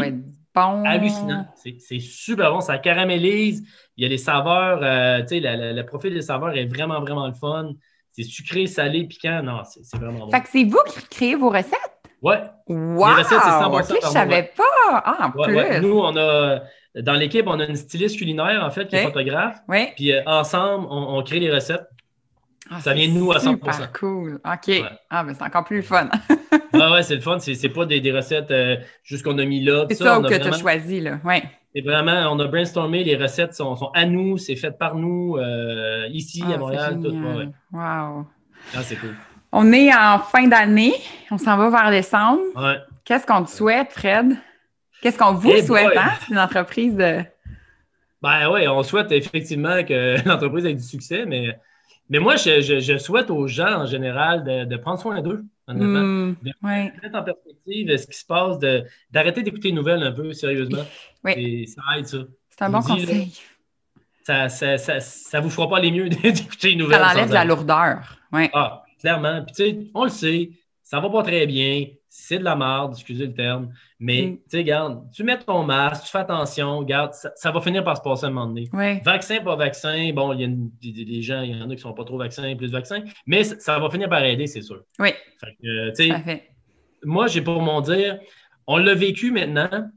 bon. 0.56 0.84
hallucinant. 0.84 1.46
C'est 1.54 1.98
super 2.00 2.52
bon, 2.52 2.60
ça 2.60 2.78
caramélise. 2.78 3.62
Il 3.96 4.02
y 4.02 4.06
a 4.06 4.08
les 4.08 4.18
saveurs, 4.18 4.80
euh, 4.82 5.20
tu 5.22 5.40
sais, 5.40 5.40
le 5.40 5.82
profil 5.82 6.12
des 6.14 6.22
saveurs 6.22 6.56
est 6.56 6.66
vraiment, 6.66 7.00
vraiment 7.00 7.26
le 7.26 7.34
fun. 7.34 7.70
C'est 8.12 8.22
sucré, 8.22 8.66
salé, 8.66 9.04
piquant. 9.04 9.42
Non, 9.42 9.62
c'est 9.64 9.96
vraiment 9.98 10.26
bon. 10.26 10.30
Fait 10.30 10.40
que 10.40 10.48
c'est 10.50 10.64
vous 10.64 10.80
qui 10.88 11.06
créez 11.08 11.34
vos 11.34 11.50
recettes? 11.50 11.74
Ouais, 12.22 12.40
Wow! 12.68 13.14
recettes, 13.18 13.26
c'est 13.28 13.36
100% 13.36 13.80
OK, 13.80 13.96
je 13.96 14.00
par 14.00 14.10
savais 14.10 14.50
pas. 14.56 14.62
Ah, 15.04 15.30
en 15.34 15.38
ouais, 15.38 15.46
plus. 15.46 15.56
ouais. 15.56 15.80
Nous, 15.80 15.98
on 15.98 16.16
a, 16.16 16.60
dans 16.96 17.12
l'équipe, 17.12 17.46
on 17.46 17.60
a 17.60 17.66
une 17.66 17.76
styliste 17.76 18.16
culinaire, 18.16 18.62
en 18.64 18.70
fait, 18.70 18.88
qui 18.88 18.96
est 18.96 19.02
photographe. 19.04 19.58
Oui. 19.68 19.88
Puis 19.96 20.12
euh, 20.12 20.22
ensemble, 20.26 20.86
on, 20.90 21.18
on 21.18 21.22
crée 21.22 21.40
les 21.40 21.52
recettes. 21.52 21.86
Ah, 22.70 22.80
Ça 22.80 22.94
vient 22.94 23.08
de 23.08 23.12
nous 23.12 23.30
à 23.32 23.38
100%. 23.38 23.50
Super 23.72 23.92
cool. 23.92 24.40
OK. 24.44 24.82
Ah, 25.10 25.22
ben 25.24 25.34
c'est 25.34 25.44
encore 25.44 25.64
plus 25.64 25.82
fun. 25.82 26.08
Ouais, 26.72 26.90
ouais, 26.92 27.02
c'est 27.02 27.14
le 27.14 27.20
fun. 27.22 27.38
C'est 27.38 27.68
pas 27.70 27.86
des, 27.86 28.00
des 28.00 28.12
recettes 28.12 28.50
euh, 28.50 28.76
juste 29.02 29.24
qu'on 29.24 29.38
a 29.38 29.44
mis 29.46 29.62
là. 29.64 29.86
C'est 29.88 29.94
ça 29.96 30.20
on 30.20 30.24
a 30.24 30.28
que 30.28 30.34
tu 30.34 30.34
as 30.34 30.38
vraiment- 30.40 30.58
choisi, 30.58 31.00
là. 31.00 31.18
Oui. 31.24 31.36
C'est 31.74 31.80
vraiment, 31.80 32.30
on 32.32 32.38
a 32.38 32.46
brainstormé, 32.48 33.02
les 33.02 33.16
recettes 33.16 33.54
sont, 33.54 33.76
sont 33.76 33.90
à 33.94 34.04
nous, 34.04 34.36
c'est 34.36 34.56
fait 34.56 34.72
par 34.78 34.94
nous, 34.94 35.36
euh, 35.38 36.06
ici 36.10 36.42
Ah, 36.46 36.54
à 36.54 36.58
Montréal. 36.58 36.98
Tout, 37.02 37.08
ouais, 37.08 37.34
ouais. 37.34 37.48
Wow. 37.72 38.26
Ah, 38.74 38.82
c'est 38.82 38.96
cool. 38.96 39.14
On 39.52 39.72
est 39.72 39.90
en 39.94 40.18
fin 40.18 40.46
d'année. 40.48 40.92
On 41.30 41.38
s'en 41.38 41.56
va 41.56 41.70
vers 41.70 41.90
décembre. 41.90 42.40
Ouais. 42.56 42.76
Qu'est-ce 43.04 43.26
qu'on 43.26 43.42
te 43.44 43.50
souhaite, 43.50 43.92
Fred? 43.92 44.36
Qu'est-ce 45.00 45.18
qu'on 45.18 45.32
vous 45.32 45.50
souhaite, 45.62 45.86
boy! 45.88 45.96
hein? 45.98 46.10
C'est 46.20 46.32
une 46.32 46.38
entreprise 46.38 46.94
de. 46.94 47.20
Ben 48.22 48.50
oui, 48.50 48.66
on 48.68 48.82
souhaite 48.82 49.12
effectivement 49.12 49.82
que 49.84 50.16
l'entreprise 50.28 50.66
ait 50.66 50.74
du 50.74 50.82
succès, 50.82 51.24
mais, 51.26 51.58
mais 52.08 52.18
moi, 52.18 52.36
je, 52.36 52.60
je- 52.60 52.80
je 52.80 52.98
souhaite 52.98 53.30
aux 53.30 53.46
gens 53.46 53.82
en 53.82 53.86
général 53.86 54.44
de, 54.44 54.64
de 54.64 54.76
prendre 54.76 54.98
soin 55.00 55.20
d'eux, 55.22 55.44
honnêtement. 55.66 56.00
Hmm, 56.02 56.34
De 56.42 56.52
ouais. 56.62 56.92
Mettre 57.02 57.16
en 57.16 57.22
perspective 57.22 57.96
ce 57.96 58.06
qui 58.06 58.18
se 58.18 58.24
passe, 58.26 58.58
de- 58.58 58.84
d'arrêter 59.10 59.42
d'écouter 59.42 59.68
les 59.68 59.74
nouvelles 59.74 60.02
un 60.02 60.12
peu 60.12 60.32
sérieusement. 60.32 60.84
Oui. 61.24 61.32
Et 61.36 61.66
ça 61.66 61.82
aide, 61.98 62.06
ça. 62.06 62.18
C'est 62.50 62.62
un 62.62 62.70
bon 62.70 62.78
dis, 62.80 62.86
conseil. 62.86 63.32
Ça, 64.24 64.48
ça, 64.48 64.76
ça, 64.78 64.98
ça 65.00 65.40
vous 65.40 65.50
fera 65.50 65.68
pas 65.68 65.80
les 65.80 65.90
mieux 65.90 66.08
d'écouter 66.08 66.70
les 66.70 66.76
nouvelles. 66.76 66.98
Ça 67.00 67.10
enlève 67.12 67.32
la 67.32 67.44
lourdeur. 67.44 68.18
Oui. 68.32 68.48
Ah, 68.54 68.84
clairement. 69.00 69.42
Puis, 69.44 69.54
tu 69.54 69.62
sais, 69.64 69.78
on 69.94 70.04
le 70.04 70.10
sait, 70.10 70.50
ça 70.88 71.00
va 71.00 71.10
pas 71.10 71.24
très 71.24 71.46
bien, 71.48 71.84
c'est 72.08 72.38
de 72.38 72.44
la 72.44 72.54
merde, 72.54 72.92
excusez 72.94 73.26
le 73.26 73.34
terme, 73.34 73.72
mais, 73.98 74.22
Mm. 74.22 74.36
tu 74.36 74.42
sais, 74.46 74.56
regarde, 74.58 75.10
tu 75.12 75.24
mets 75.24 75.36
ton 75.36 75.64
masque, 75.64 76.04
tu 76.04 76.10
fais 76.12 76.18
attention, 76.18 76.78
regarde, 76.78 77.12
ça, 77.12 77.32
ça 77.34 77.50
va 77.50 77.60
finir 77.60 77.82
par 77.82 77.96
se 77.96 78.02
passer 78.02 78.24
à 78.26 78.28
un 78.28 78.30
moment 78.30 78.46
donné. 78.46 78.68
Vaccin, 79.04 79.40
pas 79.40 79.56
vaccin, 79.56 80.12
bon, 80.14 80.32
il 80.32 80.40
y 80.40 80.44
a 80.44 80.46
une- 80.46 80.70
des, 80.80 81.22
gens, 81.22 81.42
il 81.42 81.58
y 81.58 81.60
en 81.60 81.68
a 81.68 81.74
qui 81.74 81.80
sont 81.82 81.92
pas 81.92 82.04
trop 82.04 82.16
vaccins, 82.18 82.54
plus 82.54 82.70
vaccins, 82.70 83.02
mais 83.26 83.42
ça, 83.42 83.56
ça 83.58 83.78
va 83.80 83.90
finir 83.90 84.08
par 84.08 84.22
aider, 84.24 84.46
c'est 84.46 84.62
sûr. 84.62 84.82
Oui, 85.00 85.08
Fait 85.40 85.56
que, 85.60 85.66
euh, 85.66 85.92
tu 85.92 86.08
sais, 86.08 86.44
moi, 87.02 87.26
j'ai 87.26 87.42
pour 87.42 87.60
mon 87.60 87.80
dire, 87.80 88.20
on 88.68 88.76
l'a 88.76 88.94
vécu 88.94 89.32
maintenant, 89.32 89.90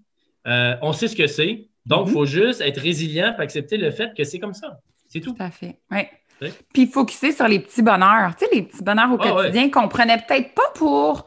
euh, 0.47 0.75
on 0.81 0.91
sait 0.91 1.07
ce 1.07 1.15
que 1.15 1.27
c'est, 1.27 1.67
donc 1.85 2.07
il 2.07 2.09
Mhm. 2.09 2.13
faut 2.13 2.25
juste 2.25 2.61
être 2.61 2.79
résilient 2.81 3.35
et 3.37 3.41
accepter 3.41 3.77
le 3.77 3.91
fait 3.91 4.11
que 4.17 4.23
c'est 4.23 4.39
comme 4.39 4.53
ça. 4.55 4.79
C'est 5.07 5.19
tout. 5.21 5.33
Tout 5.33 5.43
à 5.43 5.51
fait. 5.51 5.79
Oui. 5.91 6.01
Puis 6.73 6.87
focuser 6.87 7.31
sur 7.31 7.47
les 7.47 7.59
petits 7.59 7.81
bonheurs. 7.81 8.35
Tu 8.37 8.45
sais, 8.45 8.51
les 8.53 8.63
petits 8.63 8.83
bonheurs 8.83 9.11
au 9.11 9.17
Ah, 9.21 9.29
quotidien 9.29 9.69
qu'on 9.69 9.87
prenait 9.87 10.17
peut-être 10.17 10.53
pas 10.53 10.69
pour, 10.75 11.25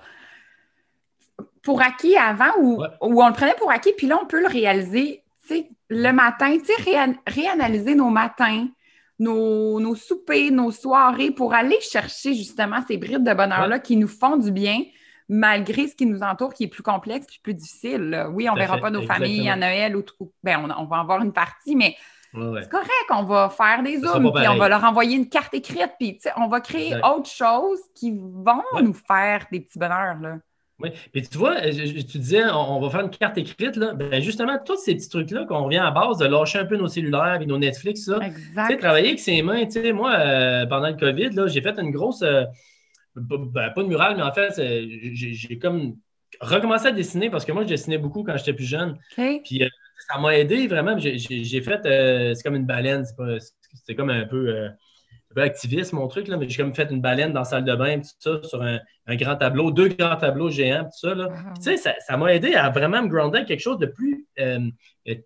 pour 1.63 1.81
acquis 1.83 2.17
avant 2.17 2.53
ou, 2.61 2.81
Ouais. 2.83 2.89
on 3.01 3.27
le 3.29 3.33
prenait 3.35 3.55
pour 3.55 3.71
acquis, 3.71 3.93
puis 3.97 4.07
là, 4.07 4.19
on 4.23 4.27
peut 4.27 4.41
le 4.41 4.49
réaliser, 4.49 5.23
tu 5.47 5.55
sais, 5.55 5.69
le 5.89 6.11
matin, 6.13 6.57
tu 6.59 6.65
sais, 6.65 6.83
réan- 6.83 7.17
réanalyser 7.27 7.95
nos 7.95 8.09
matins, 8.11 8.69
nos, 9.19 9.79
nos 9.79 9.95
soupers, 9.95 10.51
nos 10.51 10.71
soirées 10.73 11.31
pour 11.31 11.55
aller 11.55 11.79
chercher 11.81 12.35
justement 12.35 12.79
ces 12.89 12.97
brides 12.97 13.23
de 13.25 13.35
bonheur-là 13.35 13.79
qui 13.79 13.97
nous 13.97 14.09
font 14.09 14.37
du 14.37 14.51
bien 14.51 14.83
malgré 15.29 15.87
ce 15.87 15.95
qui 15.95 16.05
nous 16.07 16.21
entoure 16.23 16.53
qui 16.53 16.65
est 16.65 16.69
plus 16.69 16.83
complexe 16.83 17.27
puis 17.27 17.39
plus 17.43 17.55
difficile. 17.55 18.27
Oui, 18.33 18.49
on 18.51 18.55
à 18.55 18.59
verra 18.59 18.75
fait, 18.77 18.81
pas 18.81 18.91
nos 18.91 19.03
familles 19.03 19.49
à. 19.49 19.57
Noël 19.57 19.97
ou, 19.97 20.03
ou- 20.19 20.33
ben, 20.43 20.59
on, 20.65 20.83
on 20.83 20.87
va 20.87 20.97
en 21.01 21.05
voir 21.05 21.23
une 21.23 21.33
partie, 21.33 21.77
mais 21.77 21.95
Ouais, 22.35 22.47
ouais. 22.47 22.63
c'est 22.63 22.71
correct, 22.71 23.09
on 23.11 23.25
va 23.25 23.49
faire 23.51 23.83
des 23.83 23.99
zooms, 23.99 24.33
puis 24.35 24.49
on 24.49 24.57
va 24.57 24.69
leur 24.69 24.83
envoyer 24.85 25.17
une 25.17 25.29
carte 25.29 25.53
écrite, 25.55 25.91
puis 26.01 26.19
on 26.39 26.49
va 26.49 26.61
créer 26.61 26.87
Exact. 26.95 27.07
autre 27.07 27.29
chose 27.29 27.79
qui 27.95 28.11
vont 28.13 28.63
Ouais. 28.75 28.83
nous 28.83 28.95
faire 28.95 29.47
des 29.53 29.61
petits 29.61 29.79
bonheurs. 29.79 30.17
Là. 30.21 30.37
Oui. 30.79 30.91
Puis 31.13 31.23
tu 31.29 31.39
vois, 31.39 31.61
je- 31.71 32.01
tu 32.03 32.19
disais, 32.19 32.43
on, 32.51 32.77
on 32.79 32.81
va 32.81 32.91
faire 32.91 33.01
une 33.03 33.11
carte 33.11 33.37
écrite. 33.39 33.77
Là. 33.77 33.93
Ben 33.93 34.21
justement, 34.23 34.59
tous 34.65 34.79
ces 34.79 34.95
petits 34.97 35.09
trucs-là 35.11 35.45
qu'on 35.45 35.65
revient 35.65 35.77
à 35.79 35.91
base 35.91 36.19
de 36.19 36.27
lâcher 36.27 36.59
un 36.59 36.65
peu 36.65 36.77
nos 36.77 36.89
cellulaires 36.89 37.39
et 37.41 37.47
nos 37.47 37.59
Netflix, 37.59 38.05
ça. 38.07 38.15
Tu 38.19 38.25
sais, 38.25 38.27
Exact. 38.31 38.81
travailler 38.81 39.09
avec 39.09 39.21
ses 39.21 39.43
mains, 39.43 39.65
tu 39.67 39.73
sais, 39.83 39.93
moi, 39.93 40.13
euh, 40.15 40.67
pendant 40.67 40.89
le 40.89 40.95
COVID, 40.97 41.31
là, 41.31 41.47
j'ai 41.49 41.61
fait 41.61 41.79
une 41.79 41.91
grosse. 41.91 42.23
euh, 42.23 42.45
ben, 43.15 43.71
pas 43.75 43.83
de 43.83 43.89
mural, 43.89 44.17
mais 44.17 44.23
en 44.23 44.33
fait, 44.33 44.55
j'ai 45.13 45.59
comme 45.59 45.97
recommencé 46.41 46.87
à 46.87 46.93
dessiner 46.93 47.29
parce 47.29 47.45
que 47.45 47.53
moi, 47.53 47.63
je 47.63 47.69
dessinais 47.69 47.99
beaucoup 47.99 48.25
quand 48.25 48.37
j'étais 48.39 48.55
plus 48.55 48.65
jeune. 48.65 48.99
Puis 49.15 49.63
euh, 49.63 49.69
ça 50.09 50.19
m'a 50.19 50.37
aidé 50.37 50.67
vraiment. 50.67 50.99
J'ai- 50.99 51.19
fait. 51.63 51.87
euh, 51.87 52.35
c'est 52.35 52.43
comme 52.43 52.57
une 52.57 52.67
baleine. 52.67 53.05
c'est 53.85 53.95
comme 53.95 54.11
un 54.11 54.27
peu. 54.27 54.49
euh, 54.49 54.69
un 55.31 55.35
peu 55.35 55.41
activiste, 55.45 55.95
mon 55.95 56.09
truc, 56.09 56.29
là, 56.29 56.37
mais 56.37 56.47
j'ai 56.47 56.63
comme 56.63 56.75
fait 56.75 56.91
une 56.91 57.01
baleine 57.01 57.33
dans 57.33 57.41
la 57.41 57.45
salle 57.47 57.65
de 57.65 57.75
bain, 57.75 58.01
tout 58.01 58.09
ça, 58.19 58.43
sur 58.47 58.61
un, 58.63 58.79
un 59.07 59.17
grand 59.17 59.35
tableau, 59.35 59.71
deux 59.71 59.89
grands 59.89 60.17
tableaux 60.17 60.51
géants, 60.51 60.85
tout 60.85 61.09
ça. 61.09 61.15
Là. 61.15 61.29
Wow. 61.29 61.35
Tu 61.57 61.75
sais, 61.79 61.95
ça 62.01 62.17
m'a 62.19 62.35
aidé 62.35 62.53
à 62.55 62.69
vraiment 62.69 63.03
me 63.03 63.09
grounder 63.09 63.39
à 63.39 63.45
quelque 63.45 63.61
chose 63.61 63.79
de 63.79 63.87
plus 63.87 64.27
euh, 64.39 64.59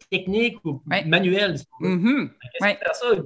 technique 0.08 0.58
ou 0.64 0.80
Ouais. 0.88 1.04
manuel. 1.06 1.56
Mhm. 1.80 2.30
Ouais. 2.60 2.76
faire 2.80 2.94
ça? 2.94 3.16
Go- 3.16 3.24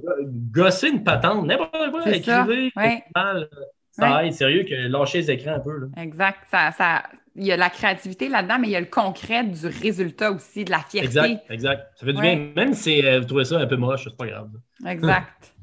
Gosser 0.51 0.89
une 0.89 1.03
patente, 1.03 1.45
n'importe 1.45 1.91
quoi, 1.91 2.01
écrivez, 2.11 2.71
Ouais. 2.75 3.03
mal, 3.15 3.47
ça 3.91 4.25
aide, 4.25 4.33
sérieux, 4.33 4.63
que 4.63 4.73
lâcher 4.73 5.19
les 5.19 5.29
écrans 5.31 5.53
un 5.53 5.59
peu. 5.59 5.81
Là. 5.81 5.87
Exact. 6.01 6.39
Ça, 6.49 6.71
ça, 6.71 7.03
il 7.35 7.45
y 7.45 7.51
a 7.51 7.57
la 7.57 7.69
créativité 7.69 8.29
là-dedans, 8.29 8.59
mais 8.59 8.67
il 8.67 8.71
y 8.71 8.75
a 8.75 8.79
le 8.81 8.85
concret 8.87 9.43
du 9.43 9.67
résultat 9.67 10.31
aussi, 10.31 10.65
de 10.65 10.71
la 10.71 10.79
fierté. 10.81 11.05
Exact, 11.05 11.49
exact. 11.49 11.97
Ça 11.97 12.05
fait 12.05 12.13
du 12.13 12.19
Ouais. 12.19 12.21
bien. 12.21 12.53
Même 12.55 12.73
si 12.73 13.03
euh, 13.05 13.19
vous 13.19 13.25
trouvez 13.25 13.45
ça 13.45 13.59
un 13.59 13.67
peu 13.67 13.75
moche, 13.77 14.03
c'est 14.05 14.15
pas 14.17 14.27
grave. 14.27 14.51
Exact. 14.85 15.53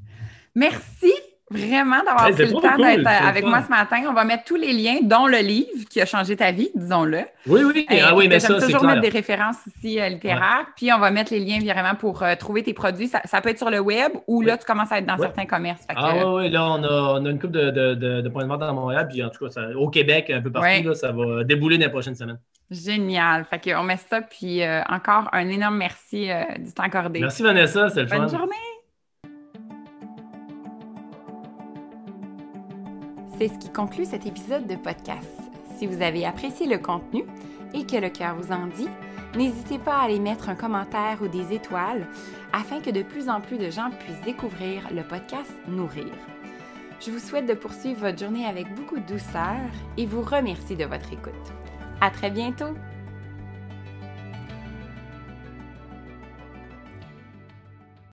Merci 0.54 1.12
vraiment 1.50 2.02
d'avoir 2.04 2.26
Hey, 2.28 2.34
pris 2.34 2.44
le 2.46 2.52
temps 2.52 2.60
cool, 2.76 2.84
d'être 2.86 3.06
avec 3.06 3.44
moi 3.44 3.62
ce 3.62 3.68
matin. 3.70 4.02
On 4.08 4.12
va 4.12 4.24
mettre 4.24 4.44
tous 4.44 4.56
les 4.56 4.72
liens, 4.72 4.98
dont 5.02 5.26
le 5.26 5.38
livre 5.38 5.84
qui 5.90 6.00
a 6.00 6.06
changé 6.06 6.36
ta 6.36 6.50
vie, 6.52 6.70
disons-le. 6.74 7.20
Oui, 7.46 7.62
oui, 7.64 7.86
Hey, 7.88 8.02
ah 8.04 8.14
oui, 8.14 8.28
mais 8.28 8.38
ça, 8.40 8.48
c'est 8.58 8.66
toujours 8.66 8.80
clair. 8.80 8.90
mettre 8.96 9.02
des 9.02 9.08
références 9.08 9.56
ici 9.66 10.00
euh, 10.00 10.08
littéraires. 10.08 10.66
Puis 10.76 10.92
on 10.92 10.98
va 10.98 11.10
mettre 11.10 11.32
les 11.32 11.40
liens 11.40 11.58
vraiment 11.60 11.94
pour 11.94 12.22
euh, 12.22 12.34
trouver 12.36 12.62
tes 12.62 12.74
produits. 12.74 13.08
Ça, 13.08 13.20
ça 13.24 13.40
peut 13.40 13.48
être 13.50 13.58
sur 13.58 13.70
le 13.70 13.80
web 13.80 14.12
ou 14.26 14.42
là, 14.42 14.56
tu 14.58 14.64
commences 14.66 14.92
à 14.92 14.98
être 14.98 15.06
dans 15.06 15.14
Oui. 15.14 15.22
certains 15.22 15.46
commerces. 15.46 15.80
Que, 15.86 15.94
Ah 15.96 16.12
euh, 16.16 16.24
oui, 16.36 16.44
oui, 16.44 16.50
là, 16.50 16.64
on 16.64 16.82
a, 16.84 17.18
on 17.20 17.24
a 17.26 17.30
une 17.30 17.38
coupe 17.40 17.52
de, 17.52 17.70
de, 17.70 17.94
de, 17.94 18.20
de 18.20 18.28
points 18.28 18.44
de 18.44 18.48
vente 18.48 18.62
à 18.62 18.72
Montréal, 18.72 19.08
puis 19.10 19.22
en 19.24 19.30
tout 19.30 19.44
cas, 19.46 19.50
ça- 19.50 19.68
au 19.76 19.88
Québec, 19.88 20.30
un 20.30 20.40
peu 20.42 20.50
partout, 20.52 20.66
Ouais. 20.68 20.82
là, 20.82 20.94
ça 20.94 21.12
va 21.12 21.44
débouler 21.44 21.78
dans 21.78 21.86
les 21.86 21.90
prochaines 21.90 22.14
semaines. 22.14 22.38
Génial. 22.70 23.46
Fait 23.46 23.58
qu'on 23.72 23.82
met 23.82 23.96
ça. 23.96 24.20
Puis 24.20 24.62
euh, 24.62 24.82
encore 24.90 25.28
un 25.32 25.48
énorme 25.48 25.78
merci 25.78 26.30
euh, 26.30 26.42
du 26.58 26.72
temps 26.74 26.82
accordé. 26.82 27.20
Merci 27.20 27.42
Vanessa, 27.42 27.88
c'est 27.88 28.00
le 28.02 28.06
Bonne 28.06 28.28
fun. 28.28 28.36
journée. 28.36 28.54
C'est 33.38 33.46
ce 33.46 33.58
qui 33.58 33.70
conclut 33.70 34.04
cet 34.04 34.26
épisode 34.26 34.66
de 34.66 34.74
podcast. 34.74 35.30
Si 35.76 35.86
vous 35.86 36.02
avez 36.02 36.26
apprécié 36.26 36.66
le 36.66 36.76
contenu 36.76 37.22
et 37.72 37.86
que 37.86 37.94
le 37.94 38.08
cœur 38.08 38.34
vous 38.34 38.50
en 38.50 38.66
dit, 38.66 38.88
n'hésitez 39.36 39.78
pas 39.78 39.98
à 39.98 40.04
aller 40.06 40.18
mettre 40.18 40.48
un 40.48 40.56
commentaire 40.56 41.18
ou 41.22 41.28
des 41.28 41.54
étoiles 41.54 42.04
afin 42.52 42.80
que 42.80 42.90
de 42.90 43.02
plus 43.02 43.28
en 43.28 43.40
plus 43.40 43.56
de 43.56 43.70
gens 43.70 43.90
puissent 44.00 44.20
découvrir 44.24 44.88
le 44.92 45.04
podcast 45.04 45.52
Nourrir. 45.68 46.12
Je 46.98 47.12
vous 47.12 47.20
souhaite 47.20 47.46
de 47.46 47.54
poursuivre 47.54 48.00
votre 48.00 48.18
journée 48.18 48.44
avec 48.44 48.74
beaucoup 48.74 48.98
de 48.98 49.06
douceur 49.06 49.70
et 49.96 50.04
vous 50.04 50.22
remercie 50.22 50.74
de 50.74 50.86
votre 50.86 51.12
écoute. 51.12 51.32
À 52.00 52.10
très 52.10 52.32
bientôt! 52.32 52.74